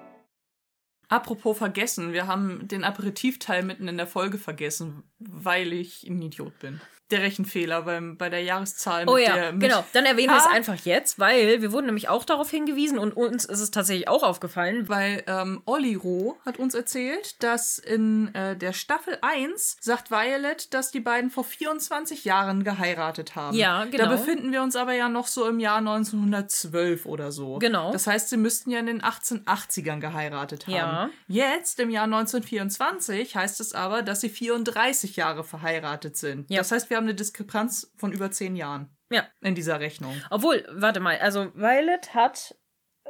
Apropos 1.08 1.58
vergessen, 1.58 2.12
wir 2.12 2.28
haben 2.28 2.68
den 2.68 2.84
Aperitivteil 2.84 3.64
mitten 3.64 3.88
in 3.88 3.96
der 3.96 4.06
Folge 4.06 4.38
vergessen, 4.38 5.02
weil 5.18 5.72
ich 5.72 6.04
ein 6.04 6.22
Idiot 6.22 6.56
bin. 6.60 6.80
Der 7.10 7.22
Rechenfehler 7.22 7.82
beim, 7.82 8.16
bei 8.16 8.28
der 8.28 8.42
Jahreszahl 8.42 9.04
mit 9.04 9.14
Oh 9.14 9.16
ja, 9.16 9.34
der. 9.34 9.52
Mit 9.52 9.62
genau. 9.62 9.84
Dann 9.92 10.06
erwähnen 10.06 10.32
wir 10.32 10.38
es 10.38 10.46
Ah. 10.46 10.50
einfach 10.50 10.76
jetzt, 10.84 11.18
weil 11.20 11.62
wir 11.62 11.70
wurden 11.70 11.86
nämlich 11.86 12.08
auch 12.08 12.24
darauf 12.24 12.50
hingewiesen 12.50 12.98
und 12.98 13.16
uns 13.16 13.44
ist 13.44 13.60
es 13.60 13.70
tatsächlich 13.70 14.08
auch 14.08 14.22
aufgefallen. 14.24 14.88
Weil 14.88 15.22
ähm, 15.28 15.62
Olli 15.66 15.94
Roh 15.94 16.36
hat 16.44 16.58
uns 16.58 16.74
erzählt, 16.74 17.42
dass 17.42 17.78
in 17.78 18.34
äh, 18.34 18.56
der 18.56 18.72
Staffel 18.72 19.18
1 19.22 19.76
sagt 19.80 20.10
Violet, 20.10 20.74
dass 20.74 20.90
die 20.90 20.98
beiden 21.00 21.30
vor 21.30 21.44
24 21.44 22.24
Jahren 22.24 22.64
geheiratet 22.64 23.36
haben. 23.36 23.56
Ja, 23.56 23.84
genau. 23.84 24.04
Da 24.04 24.10
befinden 24.10 24.50
wir 24.50 24.62
uns 24.62 24.74
aber 24.74 24.92
ja 24.94 25.08
noch 25.08 25.28
so 25.28 25.46
im 25.48 25.60
Jahr 25.60 25.78
1912 25.78 27.06
oder 27.06 27.30
so. 27.32 27.58
Genau. 27.58 27.92
Das 27.92 28.06
heißt, 28.06 28.28
sie 28.30 28.36
müssten 28.36 28.70
ja 28.70 28.80
in 28.80 28.86
den 28.86 29.02
1880ern 29.02 30.00
geheiratet 30.00 30.66
haben. 30.66 30.74
Ja. 30.74 31.10
Jetzt, 31.28 31.78
im 31.80 31.90
Jahr 31.90 32.04
1924, 32.04 33.36
heißt 33.36 33.60
es 33.60 33.72
aber, 33.72 34.02
dass 34.02 34.20
sie 34.20 34.28
34 34.28 35.16
Jahre 35.16 35.44
verheiratet 35.44 36.16
sind. 36.16 36.50
Ja. 36.50 36.58
Das 36.58 36.72
heißt, 36.72 36.90
wir 36.90 36.95
haben 36.97 37.05
eine 37.05 37.14
Diskrepanz 37.14 37.93
von 37.97 38.12
über 38.12 38.31
10 38.31 38.56
Jahren 38.56 38.90
Ja. 39.10 39.27
in 39.40 39.55
dieser 39.55 39.81
Rechnung. 39.81 40.20
Obwohl, 40.31 40.66
warte 40.70 41.01
mal, 41.01 41.18
also 41.18 41.52
Violet 41.55 42.14
hat 42.14 42.55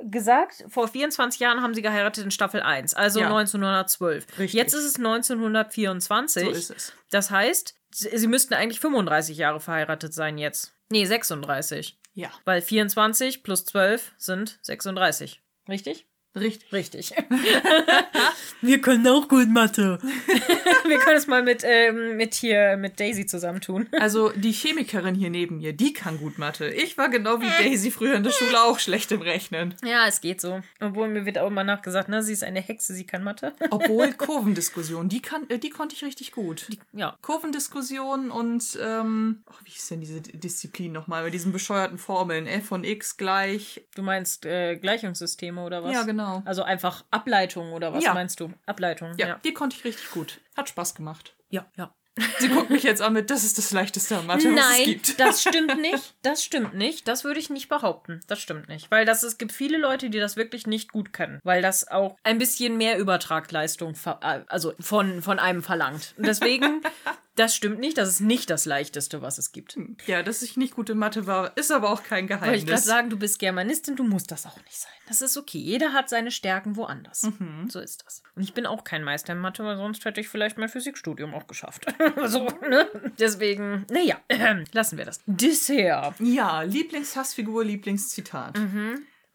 gesagt, 0.04 0.64
vor 0.68 0.88
24 0.88 1.40
Jahren 1.40 1.62
haben 1.62 1.72
sie 1.74 1.80
geheiratet 1.82 2.24
in 2.24 2.30
Staffel 2.30 2.60
1, 2.60 2.92
also 2.94 3.20
Ja. 3.20 3.26
1912. 3.28 4.26
Richtig. 4.38 4.52
Jetzt 4.52 4.74
ist 4.74 4.84
es 4.84 4.98
1924. 4.98 6.44
So 6.44 6.50
ist 6.50 6.70
es. 6.70 6.92
Das 7.10 7.30
heißt, 7.30 7.74
sie 7.90 8.16
sie 8.18 8.26
müssten 8.26 8.54
eigentlich 8.54 8.80
35 8.80 9.38
Jahre 9.38 9.60
verheiratet 9.60 10.12
sein 10.12 10.38
jetzt. 10.38 10.74
Nee, 10.90 11.04
36. 11.04 11.98
Ja, 12.14 12.30
Weil 12.44 12.62
24 12.62 13.42
plus 13.42 13.64
12 13.64 14.14
sind 14.16 14.58
36. 14.62 15.42
Richtig? 15.68 16.06
Richtig. 16.36 16.72
Richtig. 16.72 17.12
Wir 18.60 18.80
können 18.80 19.06
auch 19.06 19.28
gut 19.28 19.48
Mathe. 19.48 19.98
Wir 20.86 20.98
können 20.98 21.16
es 21.16 21.26
mal 21.26 21.42
mit, 21.42 21.62
ähm, 21.64 22.16
mit 22.16 22.34
hier, 22.34 22.76
mit 22.76 23.00
Daisy 23.00 23.26
zusammentun. 23.26 23.88
Also 24.06 24.30
die 24.30 24.52
Chemikerin 24.52 25.14
hier 25.14 25.30
neben 25.30 25.56
mir, 25.56 25.72
die 25.72 25.92
kann 25.92 26.18
gut 26.18 26.38
Mathe. 26.38 26.68
Ich 26.68 26.96
war 26.96 27.08
genau 27.08 27.40
wie 27.40 27.48
Daisy 27.64 27.90
früher 27.90 28.14
in 28.14 28.22
der 28.22 28.30
Schule 28.30 28.60
auch 28.62 28.78
schlecht 28.78 29.10
im 29.10 29.22
Rechnen. 29.22 29.74
Ja, 29.84 30.06
es 30.06 30.20
geht 30.20 30.40
so. 30.40 30.60
Obwohl 30.80 31.08
mir 31.08 31.26
wird 31.26 31.38
auch 31.38 31.48
immer 31.48 31.64
nachgesagt, 31.64 32.08
ne, 32.08 32.22
sie 32.22 32.32
ist 32.32 32.44
eine 32.44 32.60
Hexe, 32.60 32.94
sie 32.94 33.06
kann 33.06 33.24
Mathe. 33.24 33.54
Obwohl 33.70 34.12
Kurvendiskussion, 34.12 35.08
die, 35.08 35.22
kann, 35.22 35.48
äh, 35.48 35.58
die 35.58 35.70
konnte 35.70 35.96
ich 35.96 36.04
richtig 36.04 36.32
gut. 36.32 36.66
Ja. 36.92 37.16
Kurvendiskussion 37.22 38.30
und, 38.30 38.78
ähm, 38.80 39.42
oh, 39.48 39.54
wie 39.64 39.72
ist 39.72 39.90
denn 39.90 40.00
diese 40.00 40.20
Disziplin 40.20 40.92
nochmal? 40.92 41.24
Mit 41.24 41.34
diesen 41.34 41.52
bescheuerten 41.52 41.98
Formeln. 41.98 42.46
f 42.46 42.66
von 42.66 42.84
x 42.84 43.16
gleich. 43.16 43.86
Du 43.94 44.02
meinst 44.02 44.44
äh, 44.44 44.76
Gleichungssysteme 44.76 45.64
oder 45.64 45.82
was? 45.82 45.92
Ja, 45.92 46.02
genau. 46.02 46.25
Also 46.44 46.62
einfach 46.62 47.04
Ableitung 47.10 47.72
oder 47.72 47.92
was 47.92 48.04
Ja. 48.04 48.14
meinst 48.14 48.40
du? 48.40 48.52
Ableitung. 48.66 49.14
Ja, 49.18 49.28
Ja. 49.28 49.40
die 49.44 49.52
konnte 49.54 49.76
ich 49.76 49.84
richtig 49.84 50.10
gut. 50.10 50.40
Hat 50.56 50.68
Spaß 50.68 50.94
gemacht. 50.94 51.34
Ja. 51.50 51.66
ja. 51.76 51.92
Sie 52.38 52.48
guckt 52.48 52.70
mich 52.70 52.82
jetzt 52.82 53.02
an 53.02 53.12
mit, 53.12 53.28
das 53.28 53.44
ist 53.44 53.58
das 53.58 53.72
leichteste 53.72 54.16
an 54.16 54.24
Mathe, 54.26 54.44
was 54.54 54.58
es 54.58 54.68
Nein, 54.78 54.84
gibt. 54.86 55.20
das 55.20 55.42
stimmt 55.46 55.78
nicht. 55.82 56.14
Das 56.22 56.42
stimmt 56.42 56.72
nicht. 56.74 57.06
Das 57.08 57.24
würde 57.24 57.38
ich 57.38 57.50
nicht 57.50 57.68
behaupten. 57.68 58.20
Das 58.26 58.40
stimmt 58.40 58.68
nicht. 58.68 58.90
Weil 58.90 59.04
das, 59.04 59.22
es 59.22 59.36
gibt 59.36 59.52
viele 59.52 59.76
Leute, 59.76 60.08
die 60.08 60.18
das 60.18 60.36
wirklich 60.36 60.66
nicht 60.66 60.90
gut 60.92 61.12
können. 61.12 61.40
Weil 61.44 61.60
das 61.60 61.86
auch 61.88 62.16
ein 62.22 62.38
bisschen 62.38 62.78
mehr 62.78 62.98
Übertragleistung 62.98 63.94
äh, 64.22 64.40
also 64.48 64.72
von, 64.80 65.20
von 65.20 65.38
einem 65.38 65.62
verlangt. 65.62 66.14
Und 66.16 66.26
deswegen, 66.26 66.80
das 67.36 67.54
stimmt 67.54 67.78
nicht. 67.78 67.96
Das 67.98 68.08
ist 68.08 68.20
nicht 68.20 68.50
das 68.50 68.64
Leichteste, 68.64 69.22
was 69.22 69.38
es 69.38 69.52
gibt. 69.52 69.78
Ja, 70.06 70.22
dass 70.22 70.42
ich 70.42 70.56
nicht 70.56 70.74
gut 70.74 70.90
in 70.90 70.98
Mathe 70.98 71.26
war, 71.26 71.56
ist 71.56 71.70
aber 71.70 71.90
auch 71.90 72.02
kein 72.02 72.28
Wollte 72.28 72.34
ich 72.34 72.40
Geheimnis. 72.40 72.64
gerade 72.66 72.82
sagen, 72.82 73.10
du 73.10 73.18
bist 73.18 73.38
Germanistin, 73.38 73.94
du 73.94 74.04
musst 74.04 74.30
das 74.30 74.46
auch 74.46 74.56
nicht 74.56 74.78
sein. 74.78 74.90
Das 75.08 75.22
ist 75.22 75.36
okay. 75.36 75.58
Jeder 75.58 75.92
hat 75.92 76.08
seine 76.08 76.32
Stärken 76.32 76.74
woanders. 76.76 77.28
So 77.68 77.78
ist 77.78 78.04
das. 78.04 78.22
Und 78.34 78.42
ich 78.42 78.54
bin 78.54 78.66
auch 78.66 78.82
kein 78.82 79.04
Meister 79.04 79.34
in 79.34 79.38
Mathe, 79.38 79.62
weil 79.64 79.76
sonst 79.76 80.04
hätte 80.04 80.20
ich 80.20 80.28
vielleicht 80.28 80.58
mein 80.58 80.68
Physikstudium 80.68 81.32
auch 81.34 81.46
geschafft. 81.46 81.86
so, 82.26 82.48
ne? 82.68 82.88
Deswegen, 83.18 83.86
naja, 83.90 84.20
lassen 84.72 84.98
wir 84.98 85.04
das. 85.04 85.20
Dessert. 85.26 86.14
Ja, 86.18 86.62
Lieblingshassfigur, 86.62 87.64
Lieblingszitat. 87.64 88.58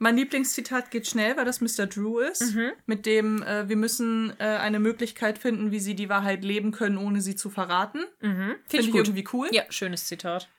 Mein 0.04 0.18
Lieblingszitat 0.18 0.90
geht 0.90 1.06
schnell, 1.06 1.38
weil 1.38 1.46
das 1.46 1.62
Mr. 1.62 1.86
Drew 1.86 2.18
ist, 2.20 2.56
mit 2.88 3.06
dem 3.06 3.44
äh, 3.44 3.70
wir 3.70 3.76
müssen 3.76 4.34
äh, 4.40 4.44
eine 4.46 4.80
Möglichkeit 4.80 5.38
finden, 5.38 5.70
wie 5.70 5.80
sie 5.80 5.94
die 5.94 6.10
Wahrheit 6.10 6.44
leben 6.44 6.72
können, 6.72 6.98
ohne 6.98 7.22
sie 7.22 7.36
zu 7.36 7.52
verraten. 7.52 8.00
Finde 8.20 8.58
Finde 8.68 8.88
ich 8.88 8.96
irgendwie 8.96 9.28
cool. 9.32 9.48
Ja, 9.52 9.62
schönes 9.70 10.06
Zitat. 10.08 10.50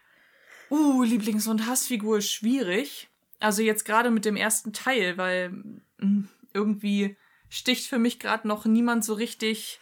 Uh, 0.70 1.02
Lieblings- 1.02 1.48
und 1.48 1.66
Hassfigur 1.66 2.18
ist 2.18 2.30
schwierig. 2.30 3.08
Also 3.40 3.62
jetzt 3.62 3.84
gerade 3.84 4.10
mit 4.12 4.24
dem 4.24 4.36
ersten 4.36 4.72
Teil, 4.72 5.16
weil 5.18 5.50
mh, 5.98 6.28
irgendwie 6.54 7.16
sticht 7.48 7.88
für 7.88 7.98
mich 7.98 8.20
gerade 8.20 8.46
noch 8.46 8.64
niemand 8.64 9.04
so 9.04 9.12
richtig 9.14 9.80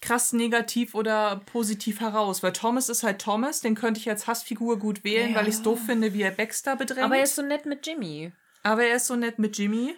krass 0.00 0.32
negativ 0.32 0.96
oder 0.96 1.40
positiv 1.46 2.00
heraus. 2.00 2.42
Weil 2.42 2.52
Thomas 2.52 2.88
ist 2.88 3.04
halt 3.04 3.20
Thomas, 3.22 3.60
den 3.60 3.76
könnte 3.76 4.00
ich 4.00 4.10
als 4.10 4.26
Hassfigur 4.26 4.80
gut 4.80 5.04
wählen, 5.04 5.30
Ja. 5.30 5.36
weil 5.36 5.46
ich 5.46 5.54
es 5.54 5.62
doof 5.62 5.78
finde, 5.86 6.12
wie 6.14 6.22
er 6.22 6.32
Baxter 6.32 6.74
bedrängt. 6.74 7.04
Aber 7.04 7.16
er 7.16 7.22
ist 7.22 7.36
so 7.36 7.42
nett 7.42 7.64
mit 7.64 7.86
Jimmy. 7.86 8.32
Aber 8.62 8.84
er 8.84 8.96
ist 8.96 9.06
so 9.06 9.16
nett 9.16 9.38
mit 9.38 9.58
Jimmy. 9.58 9.96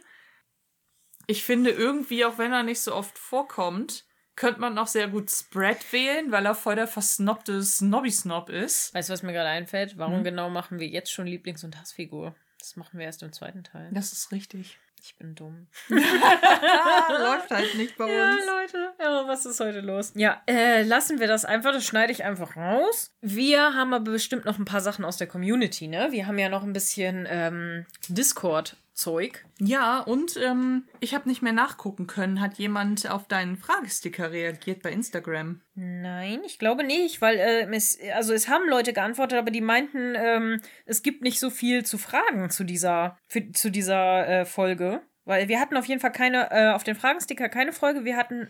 Ich 1.27 1.45
finde 1.45 1.71
irgendwie, 1.71 2.25
auch 2.25 2.39
wenn 2.39 2.53
er 2.53 2.63
nicht 2.63 2.81
so 2.81 2.95
oft 2.95 3.19
vorkommt, 3.19 4.05
könnte 4.37 4.61
man 4.61 4.75
noch 4.75 4.89
sehr 4.89 5.09
gut 5.09 5.31
Spread 5.31 5.93
wählen, 5.93 6.33
weil 6.33 6.45
er 6.45 6.55
voll 6.55 6.75
der 6.75 6.89
versnobte 6.89 7.63
Snobby-Snob 7.63 8.51
ist. 8.51 8.93
Weißt 8.95 9.09
du, 9.09 9.13
was 9.13 9.23
mir 9.23 9.33
gerade 9.33 9.49
einfällt? 9.49 9.97
Warum 9.97 10.19
hm? 10.19 10.25
genau 10.25 10.51
machen 10.51 10.79
wir 10.79 10.89
jetzt 10.89 11.13
schon 11.13 11.27
Lieblings- 11.27 11.65
und 11.65 11.79
Hassfigur? 11.79 12.35
Das 12.59 12.77
machen 12.77 12.99
wir 12.99 13.07
erst 13.07 13.23
im 13.23 13.33
zweiten 13.33 13.63
Teil. 13.63 13.91
Das 13.93 14.13
ist 14.13 14.33
richtig. 14.33 14.79
Ich 15.07 15.19
bin 15.19 15.35
dumm. 15.35 15.67
Läuft 15.89 17.51
halt 17.51 17.75
nicht 17.75 17.99
bei 17.99 18.05
uns. 18.05 18.15
Ja, 18.15 18.39
Leute. 18.59 18.95
Ja, 18.99 19.29
was 19.29 19.45
ist 19.45 19.61
heute 19.61 19.83
los? 19.83 20.13
Ja, 20.15 20.41
äh, 20.47 20.83
lassen 20.83 21.21
wir 21.21 21.27
das 21.27 21.45
einfach. 21.45 21.73
Das 21.73 21.85
schneide 21.85 22.11
ich 22.11 22.25
einfach 22.25 22.57
raus. 22.57 23.15
Wir 23.21 23.75
haben 23.75 23.93
aber 23.93 24.13
bestimmt 24.13 24.47
noch 24.47 24.59
ein 24.59 24.65
paar 24.65 24.81
Sachen 24.81 25.05
aus 25.05 25.19
der 25.19 25.27
Community, 25.27 25.89
ne? 25.89 26.09
Wir 26.11 26.27
haben 26.27 26.39
ja 26.39 26.49
noch 26.49 26.63
ein 26.63 26.73
bisschen 26.73 27.27
ähm, 27.29 27.85
Discord 28.09 28.79
Zeug. 28.95 29.45
Ja, 29.59 30.01
und 30.01 30.37
ähm, 30.37 30.85
ich 31.01 31.15
habe 31.15 31.29
nicht 31.29 31.43
mehr 31.43 31.53
nachgucken 31.53 32.07
können. 32.07 32.41
Hat 32.41 32.55
jemand 32.55 33.11
auf 33.11 33.27
deinen 33.27 33.57
Fragesticker 33.57 34.31
reagiert 34.31 34.83
bei 34.83 34.93
Instagram? 34.93 35.61
Nein, 35.75 36.41
ich 36.45 36.59
glaube 36.59 36.85
nicht, 36.85 37.21
weil 37.21 37.37
äh, 37.37 37.67
es, 37.75 37.99
also 38.15 38.33
es 38.33 38.49
haben 38.49 38.69
Leute 38.69 38.93
geantwortet, 38.93 39.39
aber 39.39 39.51
die 39.51 39.61
meinten, 39.61 40.15
ähm, 40.17 40.61
es 40.87 41.03
gibt 41.03 41.23
nicht 41.23 41.41
so 41.41 41.51
viel 41.51 41.85
zu 41.85 41.99
fragen 41.99 42.51
zu 42.51 42.65
dieser, 42.65 43.19
für, 43.27 43.51
zu 43.53 43.71
dieser 43.71 44.29
äh, 44.29 44.45
Folge. 44.45 45.03
Weil 45.27 45.49
wir 45.49 45.59
hatten 45.59 45.77
auf 45.77 45.87
jeden 45.87 46.01
Fall 46.01 46.13
keine, 46.13 46.51
äh, 46.51 46.73
auf 46.73 46.85
den 46.85 46.95
Fragensticker 46.95 47.49
keine 47.49 47.73
Folge. 47.73 48.05
Wir 48.05 48.17
hatten. 48.17 48.49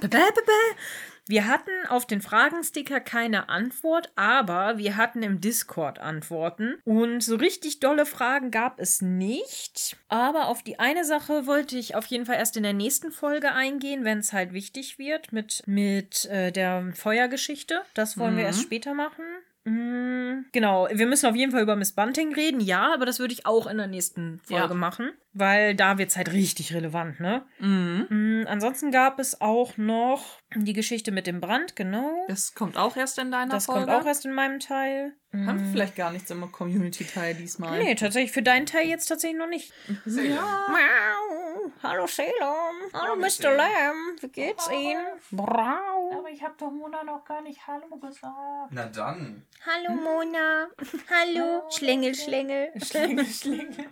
Wir 1.28 1.46
hatten 1.46 1.70
auf 1.88 2.06
den 2.06 2.20
Fragensticker 2.20 3.00
keine 3.00 3.48
Antwort, 3.48 4.12
aber 4.16 4.78
wir 4.78 4.96
hatten 4.96 5.22
im 5.22 5.40
Discord 5.40 5.98
Antworten. 5.98 6.74
Und 6.84 7.22
so 7.22 7.36
richtig 7.36 7.80
dolle 7.80 8.06
Fragen 8.06 8.50
gab 8.50 8.80
es 8.80 9.00
nicht. 9.00 9.96
Aber 10.08 10.48
auf 10.48 10.62
die 10.62 10.78
eine 10.78 11.04
Sache 11.04 11.46
wollte 11.46 11.78
ich 11.78 11.94
auf 11.94 12.06
jeden 12.06 12.26
Fall 12.26 12.36
erst 12.36 12.56
in 12.56 12.62
der 12.62 12.72
nächsten 12.72 13.12
Folge 13.12 13.52
eingehen, 13.52 14.04
wenn 14.04 14.18
es 14.18 14.32
halt 14.32 14.52
wichtig 14.52 14.98
wird 14.98 15.32
mit, 15.32 15.62
mit 15.66 16.26
äh, 16.26 16.50
der 16.52 16.92
Feuergeschichte. 16.94 17.82
Das 17.94 18.18
wollen 18.18 18.34
mhm. 18.34 18.38
wir 18.38 18.44
erst 18.44 18.62
später 18.62 18.94
machen. 18.94 19.24
Mhm. 19.64 20.46
Genau, 20.52 20.88
wir 20.90 21.06
müssen 21.06 21.26
auf 21.26 21.36
jeden 21.36 21.52
Fall 21.52 21.62
über 21.62 21.76
Miss 21.76 21.92
Bunting 21.92 22.34
reden, 22.34 22.60
ja, 22.60 22.94
aber 22.94 23.04
das 23.04 23.18
würde 23.18 23.34
ich 23.34 23.46
auch 23.46 23.66
in 23.66 23.76
der 23.76 23.86
nächsten 23.86 24.40
Folge 24.40 24.68
ja. 24.68 24.74
machen, 24.74 25.10
weil 25.32 25.74
da 25.74 25.98
wird 25.98 26.10
es 26.10 26.16
halt 26.16 26.32
richtig 26.32 26.74
relevant, 26.74 27.20
ne? 27.20 27.46
Mhm. 27.58 28.06
Mhm, 28.08 28.46
ansonsten 28.48 28.90
gab 28.90 29.18
es 29.18 29.40
auch 29.40 29.76
noch 29.76 30.40
die 30.54 30.72
Geschichte 30.72 31.12
mit 31.12 31.26
dem 31.26 31.40
Brand, 31.40 31.76
genau. 31.76 32.24
Das 32.28 32.54
kommt 32.54 32.76
auch 32.76 32.96
erst 32.96 33.18
in 33.18 33.30
deiner 33.30 33.54
das 33.54 33.66
Folge. 33.66 33.86
Das 33.86 33.94
kommt 33.94 34.02
auch 34.02 34.06
erst 34.08 34.24
in 34.24 34.32
meinem 34.32 34.58
Teil. 34.58 35.12
Haben 35.32 35.46
wir 35.46 35.66
mhm. 35.66 35.72
vielleicht 35.72 35.94
gar 35.94 36.10
nichts 36.10 36.28
im 36.32 36.50
Community-Teil 36.50 37.34
diesmal? 37.34 37.78
Nee, 37.78 37.94
tatsächlich 37.94 38.32
für 38.32 38.42
deinen 38.42 38.66
Teil 38.66 38.88
jetzt 38.88 39.06
tatsächlich 39.06 39.38
noch 39.38 39.46
nicht. 39.46 39.72
Ja. 40.04 40.66
Hallo 41.84 42.06
Salem. 42.08 42.32
Hallo, 42.92 43.14
Mr. 43.14 43.54
Lamb. 43.54 44.20
Wie 44.20 44.28
geht's 44.28 44.68
Ihnen? 44.70 45.04
Brau. 45.30 46.18
Aber 46.18 46.28
ich 46.30 46.42
habe 46.42 46.54
doch 46.58 46.70
Mona 46.72 47.04
noch 47.04 47.24
gar 47.24 47.42
nicht 47.42 47.64
Hallo 47.66 47.96
gesagt. 47.96 48.70
Na 48.70 48.86
dann. 48.86 49.46
Hallo 49.64 49.94
Mona. 49.94 50.66
Hallo. 51.10 51.62
Schlängel, 51.70 52.14
Schlängel. 52.16 52.72
Schlängel, 52.82 53.24
Schlängel. 53.24 53.86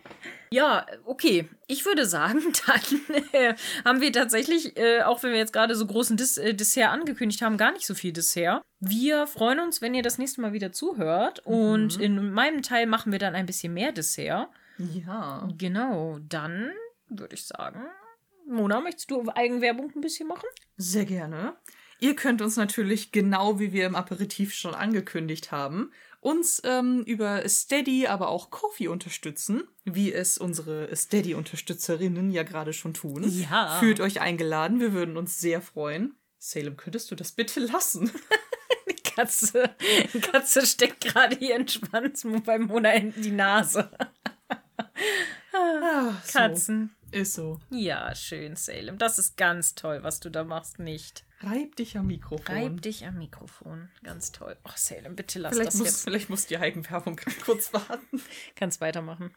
ja, 0.50 0.83
okay. 1.04 1.48
Ich 1.66 1.84
würde 1.84 2.06
sagen, 2.06 2.40
dann 2.66 3.22
äh, 3.32 3.54
haben 3.84 4.00
wir 4.00 4.12
tatsächlich, 4.12 4.76
äh, 4.76 5.02
auch 5.02 5.22
wenn 5.22 5.32
wir 5.32 5.38
jetzt 5.38 5.52
gerade 5.52 5.74
so 5.74 5.86
großen 5.86 6.16
Dis 6.16 6.38
äh, 6.38 6.54
Dessert 6.54 6.90
angekündigt 6.90 7.42
haben, 7.42 7.56
gar 7.56 7.72
nicht 7.72 7.86
so 7.86 7.94
viel 7.94 8.12
Dessert. 8.12 8.62
Wir 8.80 9.26
freuen 9.26 9.60
uns, 9.60 9.80
wenn 9.80 9.94
ihr 9.94 10.02
das 10.02 10.18
nächste 10.18 10.40
Mal 10.40 10.52
wieder 10.52 10.72
zuhört. 10.72 11.42
Mhm. 11.46 11.52
Und 11.54 12.00
in 12.00 12.32
meinem 12.32 12.62
Teil 12.62 12.86
machen 12.86 13.12
wir 13.12 13.18
dann 13.18 13.34
ein 13.34 13.46
bisschen 13.46 13.74
mehr 13.74 13.92
Dessert. 13.92 14.48
Ja. 14.78 15.48
Genau. 15.56 16.18
Dann 16.28 16.70
würde 17.08 17.34
ich 17.34 17.46
sagen, 17.46 17.84
Mona, 18.46 18.80
möchtest 18.80 19.10
du 19.10 19.28
Eigenwerbung 19.34 19.92
ein 19.94 20.00
bisschen 20.00 20.28
machen? 20.28 20.48
Sehr 20.76 21.04
gerne. 21.04 21.56
Ihr 22.00 22.16
könnt 22.16 22.42
uns 22.42 22.56
natürlich, 22.56 23.12
genau 23.12 23.58
wie 23.60 23.72
wir 23.72 23.86
im 23.86 23.94
Aperitif 23.94 24.52
schon 24.52 24.74
angekündigt 24.74 25.52
haben, 25.52 25.92
uns 26.24 26.62
ähm, 26.64 27.02
über 27.02 27.46
Steady, 27.46 28.06
aber 28.06 28.28
auch 28.28 28.50
Kofi 28.50 28.88
unterstützen, 28.88 29.64
wie 29.84 30.10
es 30.10 30.38
unsere 30.38 30.94
Steady-Unterstützerinnen 30.94 32.30
ja 32.30 32.44
gerade 32.44 32.72
schon 32.72 32.94
tun. 32.94 33.24
Ja. 33.28 33.78
Fühlt 33.78 34.00
euch 34.00 34.22
eingeladen, 34.22 34.80
wir 34.80 34.94
würden 34.94 35.18
uns 35.18 35.38
sehr 35.38 35.60
freuen. 35.60 36.14
Salem, 36.38 36.78
könntest 36.78 37.10
du 37.10 37.14
das 37.14 37.32
bitte 37.32 37.60
lassen? 37.60 38.10
Die 38.88 39.10
Katze, 39.10 39.70
die 40.12 40.20
Katze 40.20 40.66
steckt 40.66 41.00
gerade 41.00 41.36
ihren 41.36 41.68
Schwanz 41.68 42.26
bei 42.44 42.58
Mona 42.58 42.92
in 42.94 43.14
die 43.16 43.30
Nase. 43.30 43.88
Ah, 45.52 46.20
Katzen. 46.30 46.90
So. 47.00 47.03
Ist 47.14 47.34
so. 47.34 47.60
Ja, 47.70 48.12
schön, 48.16 48.56
Salem. 48.56 48.98
Das 48.98 49.20
ist 49.20 49.36
ganz 49.36 49.76
toll, 49.76 50.02
was 50.02 50.18
du 50.18 50.30
da 50.30 50.42
machst, 50.42 50.80
nicht. 50.80 51.24
Reib 51.40 51.76
dich 51.76 51.96
am 51.96 52.08
Mikrofon. 52.08 52.54
Reib 52.54 52.82
dich 52.82 53.06
am 53.06 53.18
Mikrofon. 53.18 53.88
Ganz 54.02 54.32
toll. 54.32 54.56
Oh, 54.64 54.70
Salem, 54.74 55.14
bitte 55.14 55.38
lass 55.38 55.54
vielleicht 55.54 55.68
das 55.68 55.74
muss, 55.76 55.86
jetzt. 55.86 56.02
Vielleicht 56.02 56.28
muss 56.28 56.46
die 56.46 56.58
Eigenwerbung 56.58 57.20
kurz 57.44 57.72
warten. 57.72 58.20
Kannst 58.56 58.80
weitermachen. 58.80 59.32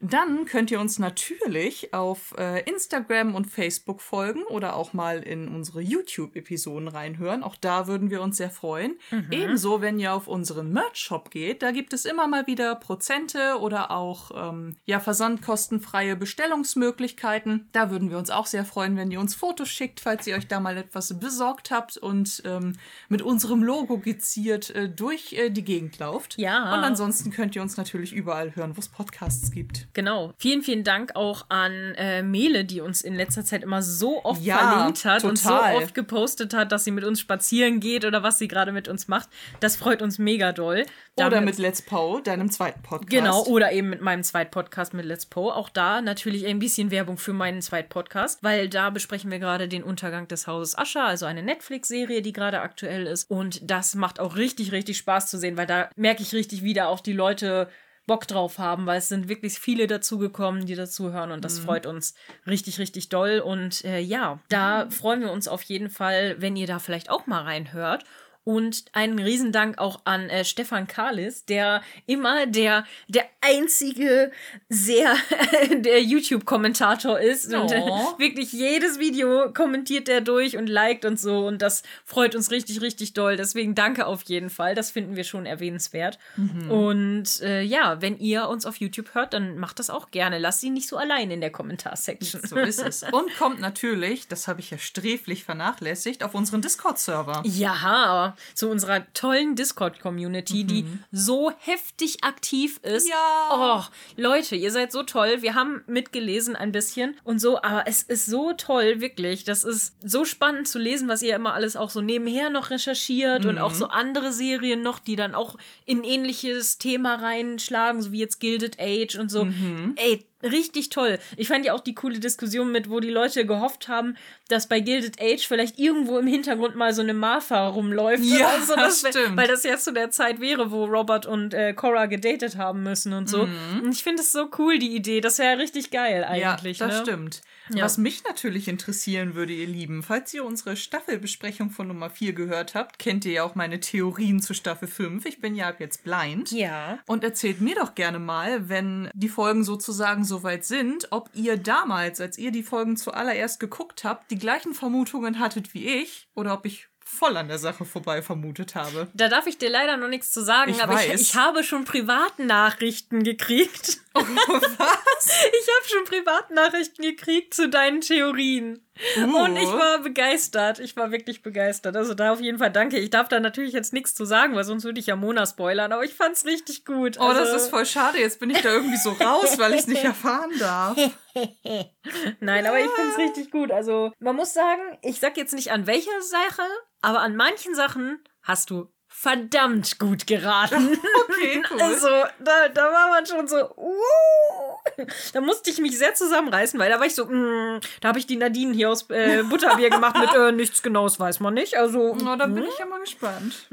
Dann 0.00 0.46
könnt 0.46 0.70
ihr 0.70 0.80
uns 0.80 0.98
natürlich 0.98 1.92
auf 1.92 2.34
äh, 2.38 2.62
Instagram 2.62 3.34
und 3.34 3.46
Facebook 3.46 4.00
folgen 4.00 4.42
oder 4.44 4.74
auch 4.74 4.92
mal 4.92 5.18
in 5.18 5.48
unsere 5.48 5.82
YouTube-Episoden 5.82 6.88
reinhören. 6.88 7.42
Auch 7.42 7.56
da 7.56 7.86
würden 7.88 8.08
wir 8.08 8.22
uns 8.22 8.38
sehr 8.38 8.50
freuen. 8.50 8.96
Mhm. 9.10 9.26
Ebenso, 9.30 9.82
wenn 9.82 9.98
ihr 9.98 10.14
auf 10.14 10.28
unseren 10.28 10.72
Merch-Shop 10.72 11.30
geht, 11.30 11.62
da 11.62 11.72
gibt 11.72 11.92
es 11.92 12.04
immer 12.04 12.26
mal 12.26 12.46
wieder 12.46 12.74
Prozente 12.76 13.58
oder 13.60 13.90
auch 13.90 14.30
ähm, 14.34 14.76
ja, 14.86 14.98
versandkostenfreie 15.00 16.16
Bestellungsmöglichkeiten. 16.16 17.68
Da 17.72 17.90
würden 17.90 18.08
wir 18.08 18.18
uns 18.18 18.30
auch 18.30 18.46
sehr 18.46 18.64
freuen, 18.64 18.96
wenn 18.96 19.10
ihr 19.10 19.20
uns 19.20 19.34
Fotos 19.34 19.68
schickt, 19.68 20.00
falls 20.00 20.26
ihr 20.26 20.36
euch 20.36 20.46
da 20.46 20.60
mal 20.60 20.76
etwas 20.78 21.18
besorgt 21.18 21.70
habt 21.70 21.98
und 21.98 22.42
ähm, 22.46 22.76
mit 23.08 23.20
unserem 23.20 23.62
Logo 23.62 23.98
geziert 23.98 24.70
äh, 24.70 24.88
durch 24.88 25.34
äh, 25.34 25.50
die 25.50 25.64
Gegend 25.64 25.98
lauft. 25.98 26.38
Ja. 26.38 26.72
Und 26.72 26.84
ansonsten 26.84 27.30
könnt 27.30 27.56
ihr 27.56 27.62
uns 27.62 27.76
natürlich 27.76 28.12
überall 28.14 28.54
hören, 28.54 28.76
wo 28.76 28.80
es 28.80 28.88
Podcasts 28.88 29.17
Podcasts 29.18 29.50
gibt. 29.50 29.88
Genau. 29.94 30.32
Vielen, 30.38 30.62
vielen 30.62 30.84
Dank 30.84 31.16
auch 31.16 31.46
an 31.48 31.94
äh, 31.96 32.22
Mele, 32.22 32.64
die 32.64 32.80
uns 32.80 33.02
in 33.02 33.14
letzter 33.14 33.44
Zeit 33.44 33.62
immer 33.62 33.82
so 33.82 34.24
oft 34.24 34.42
ja, 34.42 34.58
verlinkt 34.58 35.04
hat 35.04 35.22
total. 35.22 35.30
und 35.30 35.38
so 35.38 35.82
oft 35.82 35.94
gepostet 35.94 36.54
hat, 36.54 36.70
dass 36.70 36.84
sie 36.84 36.92
mit 36.92 37.04
uns 37.04 37.20
spazieren 37.20 37.80
geht 37.80 38.04
oder 38.04 38.22
was 38.22 38.38
sie 38.38 38.46
gerade 38.46 38.70
mit 38.70 38.86
uns 38.86 39.08
macht. 39.08 39.28
Das 39.60 39.76
freut 39.76 40.02
uns 40.02 40.18
mega 40.18 40.52
doll. 40.52 40.86
Damit, 41.16 41.32
oder 41.32 41.40
mit 41.40 41.58
Let's 41.58 41.82
Po, 41.82 42.20
deinem 42.20 42.48
zweiten 42.50 42.80
Podcast. 42.82 43.10
Genau, 43.10 43.42
oder 43.46 43.72
eben 43.72 43.90
mit 43.90 44.00
meinem 44.00 44.22
zweiten 44.22 44.52
Podcast 44.52 44.94
mit 44.94 45.04
Let's 45.04 45.26
Po. 45.26 45.50
Auch 45.50 45.68
da 45.68 46.00
natürlich 46.00 46.46
ein 46.46 46.60
bisschen 46.60 46.92
Werbung 46.92 47.18
für 47.18 47.32
meinen 47.32 47.60
zweiten 47.60 47.88
Podcast, 47.88 48.44
weil 48.44 48.68
da 48.68 48.90
besprechen 48.90 49.30
wir 49.32 49.40
gerade 49.40 49.66
den 49.66 49.82
Untergang 49.82 50.28
des 50.28 50.46
Hauses 50.46 50.78
Ascher, 50.78 51.04
also 51.04 51.26
eine 51.26 51.42
Netflix-Serie, 51.42 52.22
die 52.22 52.32
gerade 52.32 52.60
aktuell 52.60 53.06
ist. 53.06 53.28
Und 53.28 53.68
das 53.68 53.96
macht 53.96 54.20
auch 54.20 54.36
richtig, 54.36 54.70
richtig 54.70 54.96
Spaß 54.98 55.28
zu 55.28 55.38
sehen, 55.38 55.56
weil 55.56 55.66
da 55.66 55.90
merke 55.96 56.22
ich 56.22 56.32
richtig 56.32 56.62
wieder 56.62 56.88
auch 56.88 57.00
die 57.00 57.12
Leute 57.12 57.68
Bock 58.08 58.26
drauf 58.26 58.58
haben, 58.58 58.86
weil 58.86 58.98
es 58.98 59.08
sind 59.08 59.28
wirklich 59.28 59.60
viele 59.60 59.86
dazugekommen, 59.86 60.66
die 60.66 60.74
dazuhören 60.74 61.30
und 61.30 61.44
das 61.44 61.60
mhm. 61.60 61.64
freut 61.64 61.86
uns 61.86 62.14
richtig, 62.48 62.80
richtig 62.80 63.08
doll. 63.08 63.38
Und 63.38 63.84
äh, 63.84 64.00
ja, 64.00 64.40
da 64.48 64.90
freuen 64.90 65.20
wir 65.20 65.30
uns 65.30 65.46
auf 65.46 65.62
jeden 65.62 65.90
Fall, 65.90 66.34
wenn 66.40 66.56
ihr 66.56 66.66
da 66.66 66.80
vielleicht 66.80 67.08
auch 67.10 67.28
mal 67.28 67.42
reinhört. 67.42 68.04
Und 68.48 68.86
einen 68.92 69.18
Riesendank 69.18 69.76
auch 69.76 70.00
an 70.04 70.30
äh, 70.30 70.42
Stefan 70.42 70.86
Kalis, 70.86 71.44
der 71.44 71.82
immer 72.06 72.46
der, 72.46 72.86
der 73.06 73.26
einzige 73.42 74.32
sehr 74.70 75.14
der 75.70 76.02
YouTube-Kommentator 76.02 77.20
ist. 77.20 77.52
Oh. 77.52 77.60
Und 77.60 77.72
äh, 77.72 77.80
wirklich 78.18 78.54
jedes 78.54 78.98
Video 78.98 79.52
kommentiert 79.52 80.08
er 80.08 80.22
durch 80.22 80.56
und 80.56 80.66
liked 80.66 81.04
und 81.04 81.20
so. 81.20 81.46
Und 81.46 81.60
das 81.60 81.82
freut 82.06 82.34
uns 82.34 82.50
richtig, 82.50 82.80
richtig 82.80 83.12
doll. 83.12 83.36
Deswegen 83.36 83.74
danke 83.74 84.06
auf 84.06 84.22
jeden 84.22 84.48
Fall. 84.48 84.74
Das 84.74 84.90
finden 84.90 85.14
wir 85.14 85.24
schon 85.24 85.44
erwähnenswert. 85.44 86.18
Mhm. 86.36 86.70
Und 86.70 87.42
äh, 87.42 87.60
ja, 87.60 88.00
wenn 88.00 88.18
ihr 88.18 88.48
uns 88.48 88.64
auf 88.64 88.76
YouTube 88.76 89.12
hört, 89.12 89.34
dann 89.34 89.58
macht 89.58 89.78
das 89.78 89.90
auch 89.90 90.10
gerne. 90.10 90.38
Lasst 90.38 90.64
ihn 90.64 90.72
nicht 90.72 90.88
so 90.88 90.96
allein 90.96 91.30
in 91.30 91.42
der 91.42 91.50
Kommentarsection. 91.50 92.40
So 92.46 92.56
ist 92.56 92.80
es. 92.80 93.02
Und 93.12 93.36
kommt 93.36 93.60
natürlich, 93.60 94.26
das 94.26 94.48
habe 94.48 94.60
ich 94.60 94.70
ja 94.70 94.78
sträflich 94.78 95.44
vernachlässigt, 95.44 96.22
auf 96.24 96.34
unseren 96.34 96.62
Discord-Server. 96.62 97.42
Ja, 97.44 98.34
zu 98.54 98.68
unserer 98.68 99.12
tollen 99.12 99.54
Discord-Community, 99.54 100.64
mhm. 100.64 100.66
die 100.68 100.86
so 101.12 101.52
heftig 101.58 102.24
aktiv 102.24 102.78
ist. 102.82 103.08
Ja. 103.08 103.48
Oh, 103.50 103.82
Leute, 104.16 104.56
ihr 104.56 104.70
seid 104.70 104.92
so 104.92 105.02
toll. 105.02 105.42
Wir 105.42 105.54
haben 105.54 105.82
mitgelesen 105.86 106.56
ein 106.56 106.72
bisschen 106.72 107.16
und 107.24 107.40
so, 107.40 107.60
aber 107.62 107.84
es 107.86 108.02
ist 108.02 108.26
so 108.26 108.52
toll, 108.52 109.00
wirklich. 109.00 109.44
Das 109.44 109.64
ist 109.64 109.96
so 110.04 110.24
spannend 110.24 110.68
zu 110.68 110.78
lesen, 110.78 111.08
was 111.08 111.22
ihr 111.22 111.34
immer 111.34 111.54
alles 111.54 111.76
auch 111.76 111.90
so 111.90 112.00
nebenher 112.00 112.50
noch 112.50 112.70
recherchiert 112.70 113.44
mhm. 113.44 113.50
und 113.50 113.58
auch 113.58 113.74
so 113.74 113.88
andere 113.88 114.32
Serien 114.32 114.82
noch, 114.82 114.98
die 114.98 115.16
dann 115.16 115.34
auch 115.34 115.56
in 115.84 116.04
ähnliches 116.04 116.78
Thema 116.78 117.16
reinschlagen, 117.16 118.02
so 118.02 118.12
wie 118.12 118.20
jetzt 118.20 118.40
Gilded 118.40 118.78
Age 118.80 119.16
und 119.16 119.30
so. 119.30 119.44
Mhm. 119.44 119.94
Ey, 119.96 120.24
richtig 120.42 120.90
toll. 120.90 121.18
Ich 121.36 121.48
fand 121.48 121.64
ja 121.64 121.72
auch 121.74 121.80
die 121.80 121.94
coole 121.94 122.18
Diskussion 122.18 122.70
mit, 122.70 122.90
wo 122.90 123.00
die 123.00 123.10
Leute 123.10 123.44
gehofft 123.46 123.88
haben, 123.88 124.16
dass 124.48 124.68
bei 124.68 124.80
Gilded 124.80 125.20
Age 125.20 125.46
vielleicht 125.46 125.78
irgendwo 125.78 126.18
im 126.18 126.26
Hintergrund 126.26 126.76
mal 126.76 126.92
so 126.92 127.02
eine 127.02 127.14
Martha 127.14 127.68
rumläuft. 127.68 128.24
Ja, 128.24 128.60
so, 128.60 128.76
das 128.76 129.00
stimmt. 129.00 129.36
Weil 129.36 129.48
das 129.48 129.64
ja 129.64 129.76
zu 129.78 129.92
der 129.92 130.10
Zeit 130.10 130.40
wäre, 130.40 130.70
wo 130.70 130.84
Robert 130.84 131.26
und 131.26 131.54
äh, 131.54 131.72
Cora 131.72 132.06
gedatet 132.06 132.56
haben 132.56 132.82
müssen 132.82 133.12
und 133.12 133.28
so. 133.28 133.46
Mhm. 133.46 133.82
Und 133.84 133.92
ich 133.92 134.02
finde 134.02 134.22
es 134.22 134.32
so 134.32 134.48
cool, 134.58 134.78
die 134.78 134.94
Idee. 134.94 135.20
Das 135.20 135.38
wäre 135.38 135.52
ja 135.52 135.56
richtig 135.56 135.90
geil 135.90 136.24
eigentlich. 136.24 136.78
Ja, 136.78 136.86
das 136.86 136.98
ne? 136.98 137.02
stimmt. 137.02 137.40
Ja. 137.74 137.84
Was 137.84 137.98
mich 137.98 138.24
natürlich 138.24 138.68
interessieren 138.68 139.34
würde, 139.34 139.52
ihr 139.52 139.66
Lieben, 139.66 140.02
falls 140.02 140.32
ihr 140.34 140.44
unsere 140.44 140.76
Staffelbesprechung 140.76 141.70
von 141.70 141.88
Nummer 141.88 142.10
4 142.10 142.32
gehört 142.32 142.74
habt, 142.74 142.98
kennt 142.98 143.24
ihr 143.24 143.32
ja 143.32 143.42
auch 143.44 143.54
meine 143.54 143.80
Theorien 143.80 144.40
zu 144.40 144.54
Staffel 144.54 144.88
5. 144.88 145.26
Ich 145.26 145.40
bin 145.40 145.54
ja 145.54 145.68
ab 145.68 145.80
jetzt 145.80 146.04
blind. 146.04 146.50
Ja. 146.50 146.98
Und 147.06 147.24
erzählt 147.24 147.60
mir 147.60 147.74
doch 147.74 147.94
gerne 147.94 148.18
mal, 148.18 148.68
wenn 148.68 149.10
die 149.14 149.28
Folgen 149.28 149.64
sozusagen 149.64 150.24
soweit 150.24 150.64
sind, 150.64 151.08
ob 151.10 151.30
ihr 151.34 151.56
damals, 151.56 152.20
als 152.20 152.38
ihr 152.38 152.50
die 152.50 152.62
Folgen 152.62 152.96
zuallererst 152.96 153.60
geguckt 153.60 154.04
habt, 154.04 154.30
die 154.30 154.38
gleichen 154.38 154.74
Vermutungen 154.74 155.38
hattet 155.38 155.74
wie 155.74 155.86
ich 155.86 156.28
oder 156.34 156.54
ob 156.54 156.66
ich 156.66 156.88
voll 157.08 157.36
an 157.36 157.48
der 157.48 157.58
Sache 157.58 157.84
vorbei 157.84 158.22
vermutet 158.22 158.74
habe. 158.74 159.08
Da 159.14 159.28
darf 159.28 159.46
ich 159.46 159.58
dir 159.58 159.70
leider 159.70 159.96
noch 159.96 160.08
nichts 160.08 160.30
zu 160.30 160.42
sagen, 160.42 160.70
Ich 160.70 160.82
aber 160.82 161.02
ich, 161.04 161.12
ich 161.12 161.34
habe 161.34 161.64
schon 161.64 161.84
Privatnachrichten 161.84 163.22
gekriegt. 163.22 163.98
Oh, 164.14 164.20
was? 164.20 165.28
Ich 165.60 165.68
habe 165.76 165.88
schon 165.88 166.04
Privatnachrichten 166.04 167.04
gekriegt 167.04 167.54
zu 167.54 167.68
deinen 167.68 168.00
Theorien. 168.00 168.87
Und 169.16 169.56
ich 169.56 169.66
war 169.68 170.00
begeistert. 170.00 170.78
Ich 170.80 170.96
war 170.96 171.10
wirklich 171.12 171.42
begeistert. 171.42 171.96
Also 171.96 172.14
da 172.14 172.32
auf 172.32 172.40
jeden 172.40 172.58
Fall 172.58 172.72
danke. 172.72 172.98
Ich 172.98 173.10
darf 173.10 173.28
da 173.28 173.38
natürlich 173.40 173.72
jetzt 173.72 173.92
nichts 173.92 174.14
zu 174.14 174.24
sagen, 174.24 174.54
weil 174.56 174.64
sonst 174.64 174.84
würde 174.84 174.98
ich 175.00 175.06
ja 175.06 175.16
Mona 175.16 175.46
spoilern, 175.46 175.92
aber 175.92 176.04
ich 176.04 176.14
fand's 176.14 176.44
richtig 176.44 176.84
gut. 176.84 177.16
Oh, 177.20 177.28
das 177.28 177.38
Also- 177.38 177.56
ist 177.56 177.68
voll 177.70 177.86
schade. 177.86 178.18
Jetzt 178.18 178.40
bin 178.40 178.50
ich 178.50 178.60
da 178.60 178.72
irgendwie 178.72 178.96
so 178.96 179.10
raus, 179.12 179.58
weil 179.58 179.72
ich 179.74 179.80
es 179.80 179.86
nicht 179.86 180.04
erfahren 180.04 180.50
darf. 180.58 180.96
Nein, 182.40 182.66
aber 182.66 182.80
ich 182.80 182.90
find's 182.90 183.18
richtig 183.18 183.50
gut. 183.50 183.70
Also, 183.70 184.12
man 184.18 184.36
muss 184.36 184.52
sagen, 184.52 184.82
ich 185.02 185.20
sag 185.20 185.36
jetzt 185.36 185.54
nicht 185.54 185.70
an 185.72 185.86
welcher 185.86 186.20
Sache, 186.22 186.62
aber 187.00 187.20
an 187.20 187.36
manchen 187.36 187.74
Sachen 187.74 188.18
hast 188.42 188.70
du 188.70 188.88
verdammt 189.20 189.98
gut 189.98 190.26
geraten. 190.26 190.96
Okay, 191.28 191.62
cool. 191.70 191.80
Also, 191.80 192.08
da, 192.40 192.68
da 192.68 192.82
war 192.84 193.10
man 193.10 193.24
schon 193.24 193.46
so, 193.46 193.56
uh, 193.76 195.04
da 195.32 195.40
musste 195.40 195.70
ich 195.70 195.78
mich 195.78 195.96
sehr 195.96 196.14
zusammenreißen, 196.14 196.78
weil 196.80 196.90
da 196.90 196.98
war 196.98 197.06
ich 197.06 197.14
so, 197.14 197.26
mm, 197.26 197.80
da 198.00 198.08
habe 198.08 198.18
ich 198.18 198.26
die 198.26 198.36
Nadine 198.36 198.74
hier 198.74 198.90
aus 198.90 199.08
äh, 199.10 199.42
Butterbier 199.48 199.90
gemacht 199.90 200.16
mit 200.18 200.34
äh, 200.34 200.50
nichts 200.50 200.82
Genaues 200.82 201.20
weiß 201.20 201.38
man 201.40 201.54
nicht. 201.54 201.76
Also, 201.76 202.16
Oh, 202.18 202.36
da 202.36 202.46
bin 202.46 202.64
ich 202.64 202.78
ja 202.78 202.86
mal 202.86 202.98
gespannt. 203.00 203.68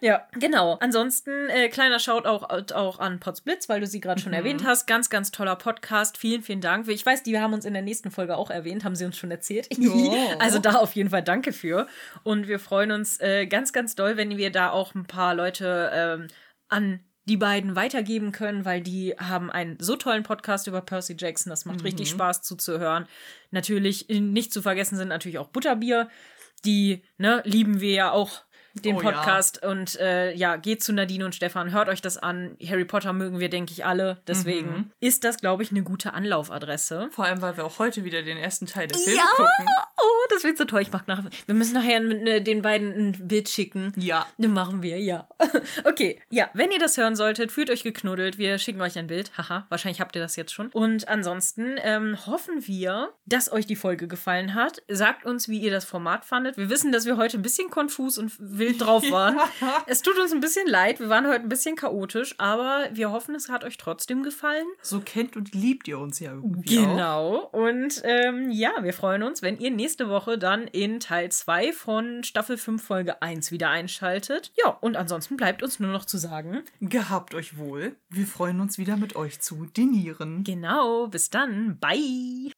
ja, 0.00 0.26
genau. 0.32 0.78
Ansonsten, 0.80 1.50
äh, 1.50 1.68
kleiner 1.68 1.98
Shout 1.98 2.24
auch, 2.24 2.48
auch 2.74 2.98
an 3.00 3.20
Potsblitz, 3.20 3.68
weil 3.68 3.80
du 3.80 3.86
sie 3.86 4.00
gerade 4.00 4.20
schon 4.20 4.32
erwähnt 4.32 4.64
hast. 4.64 4.86
Ganz, 4.86 5.10
ganz 5.10 5.30
toller 5.30 5.56
Podcast. 5.56 6.16
Vielen, 6.16 6.42
vielen 6.42 6.60
Dank. 6.60 6.88
Ich 6.88 7.04
weiß, 7.04 7.22
die 7.22 7.38
haben 7.38 7.52
uns 7.52 7.64
in 7.64 7.74
der 7.74 7.82
nächsten 7.82 8.10
Folge 8.10 8.36
auch 8.36 8.50
erwähnt, 8.50 8.84
haben 8.84 8.96
sie 8.96 9.04
uns 9.04 9.18
schon 9.18 9.30
erzählt. 9.30 9.68
Also 10.38 10.58
da 10.58 10.76
auf 10.76 10.92
jeden 10.92 11.10
Fall 11.10 11.22
danke 11.22 11.52
für. 11.52 11.86
Und 12.22 12.48
wir 12.48 12.58
freuen 12.58 12.92
uns 12.92 13.20
äh, 13.20 13.46
ganz, 13.46 13.72
ganz 13.72 13.94
doll, 13.94 14.16
wenn 14.16 14.36
wir 14.36 14.50
da 14.50 14.57
auch 14.66 14.94
ein 14.94 15.06
paar 15.06 15.34
Leute 15.34 15.90
ähm, 15.94 16.28
an 16.68 17.00
die 17.24 17.36
beiden 17.36 17.76
weitergeben 17.76 18.32
können, 18.32 18.64
weil 18.64 18.80
die 18.80 19.14
haben 19.18 19.50
einen 19.50 19.78
so 19.80 19.96
tollen 19.96 20.22
Podcast 20.22 20.66
über 20.66 20.80
Percy 20.80 21.14
Jackson. 21.18 21.50
Das 21.50 21.64
macht 21.66 21.80
Mhm. 21.80 21.84
richtig 21.86 22.08
Spaß 22.10 22.42
zuzuhören. 22.42 23.06
Natürlich 23.50 24.08
nicht 24.08 24.52
zu 24.52 24.62
vergessen 24.62 24.96
sind 24.96 25.08
natürlich 25.08 25.38
auch 25.38 25.48
Butterbier. 25.48 26.08
Die 26.64 27.02
ne, 27.18 27.42
lieben 27.44 27.80
wir 27.80 27.92
ja 27.92 28.10
auch 28.10 28.42
den 28.82 28.96
Oh 28.96 29.02
ja. 29.02 29.10
Podcast 29.12 29.64
und 29.64 29.96
äh, 30.00 30.32
ja, 30.34 30.56
geht 30.56 30.82
zu 30.82 30.92
Nadine 30.92 31.24
und 31.24 31.34
Stefan, 31.34 31.72
hört 31.72 31.88
euch 31.88 32.00
das 32.02 32.18
an. 32.18 32.56
Harry 32.66 32.84
Potter 32.84 33.12
mögen 33.12 33.38
wir, 33.40 33.48
denke 33.48 33.72
ich, 33.72 33.84
alle. 33.84 34.20
Deswegen 34.26 34.68
Mhm. 34.70 34.90
ist 35.00 35.24
das, 35.24 35.38
glaube 35.38 35.62
ich, 35.62 35.70
eine 35.70 35.82
gute 35.82 36.12
Anlaufadresse. 36.14 37.08
Vor 37.12 37.24
allem, 37.24 37.42
weil 37.42 37.56
wir 37.56 37.64
auch 37.64 37.78
heute 37.78 38.04
wieder 38.04 38.22
den 38.22 38.36
ersten 38.36 38.66
Teil 38.66 38.88
der 38.88 38.98
Filme 38.98 39.16
Ja! 39.18 39.24
gucken. 39.36 39.66
Oh, 40.00 40.26
das 40.30 40.44
wird 40.44 40.58
so 40.58 40.64
toll. 40.64 40.82
Ich 40.82 40.92
mach 40.92 41.06
nach. 41.06 41.22
Wir 41.46 41.54
müssen 41.54 41.74
nachher 41.74 42.00
äh, 42.00 42.40
den 42.40 42.62
beiden 42.62 42.92
ein 42.92 43.28
Bild 43.28 43.48
schicken. 43.48 43.92
Ja. 43.96 44.26
Das 44.38 44.50
machen 44.50 44.82
wir, 44.82 44.98
ja. 45.00 45.28
okay, 45.84 46.20
ja, 46.30 46.48
wenn 46.54 46.70
ihr 46.70 46.78
das 46.78 46.96
hören 46.96 47.16
solltet, 47.16 47.50
fühlt 47.50 47.70
euch 47.70 47.82
geknuddelt. 47.82 48.38
Wir 48.38 48.58
schicken 48.58 48.80
euch 48.80 48.96
ein 48.98 49.08
Bild. 49.08 49.32
Haha, 49.36 49.66
wahrscheinlich 49.68 50.00
habt 50.00 50.14
ihr 50.16 50.22
das 50.22 50.36
jetzt 50.36 50.52
schon. 50.52 50.68
Und 50.68 51.08
ansonsten 51.08 51.76
ähm, 51.82 52.16
hoffen 52.26 52.66
wir, 52.66 53.10
dass 53.26 53.50
euch 53.50 53.66
die 53.66 53.76
Folge 53.76 54.06
gefallen 54.06 54.54
hat. 54.54 54.82
Sagt 54.88 55.24
uns, 55.26 55.48
wie 55.48 55.58
ihr 55.58 55.70
das 55.72 55.84
Format 55.84 56.24
fandet. 56.24 56.56
Wir 56.56 56.70
wissen, 56.70 56.92
dass 56.92 57.04
wir 57.04 57.16
heute 57.16 57.36
ein 57.38 57.42
bisschen 57.42 57.70
konfus 57.70 58.18
und 58.18 58.32
wild 58.38 58.67
drauf 58.76 59.02
waren. 59.10 59.38
Es 59.86 60.02
tut 60.02 60.18
uns 60.18 60.32
ein 60.32 60.40
bisschen 60.40 60.66
leid. 60.66 61.00
Wir 61.00 61.08
waren 61.08 61.26
heute 61.26 61.40
ein 61.42 61.48
bisschen 61.48 61.76
chaotisch, 61.76 62.34
aber 62.38 62.88
wir 62.92 63.10
hoffen, 63.10 63.34
es 63.34 63.48
hat 63.48 63.64
euch 63.64 63.78
trotzdem 63.78 64.22
gefallen. 64.22 64.66
So 64.82 65.00
kennt 65.00 65.36
und 65.36 65.54
liebt 65.54 65.88
ihr 65.88 65.98
uns 65.98 66.20
ja 66.20 66.32
irgendwie 66.32 66.78
auch. 66.80 66.82
Genau. 66.82 67.36
Und 67.52 68.02
ähm, 68.04 68.50
ja, 68.50 68.72
wir 68.82 68.92
freuen 68.92 69.22
uns, 69.22 69.40
wenn 69.42 69.58
ihr 69.58 69.70
nächste 69.70 70.08
Woche 70.08 70.36
dann 70.38 70.66
in 70.66 71.00
Teil 71.00 71.30
2 71.30 71.72
von 71.72 72.24
Staffel 72.24 72.58
5 72.58 72.82
Folge 72.82 73.22
1 73.22 73.50
wieder 73.52 73.70
einschaltet. 73.70 74.52
Ja, 74.62 74.76
und 74.80 74.96
ansonsten 74.96 75.36
bleibt 75.36 75.62
uns 75.62 75.80
nur 75.80 75.92
noch 75.92 76.04
zu 76.04 76.18
sagen, 76.18 76.62
Gehabt 76.80 77.34
euch 77.34 77.56
wohl. 77.56 77.96
Wir 78.10 78.26
freuen 78.26 78.60
uns 78.60 78.78
wieder 78.78 78.96
mit 78.96 79.16
euch 79.16 79.40
zu 79.40 79.66
dinieren. 79.76 80.44
genau, 80.44 81.06
bis 81.08 81.30
dann, 81.30 81.78
bye. 81.78 82.52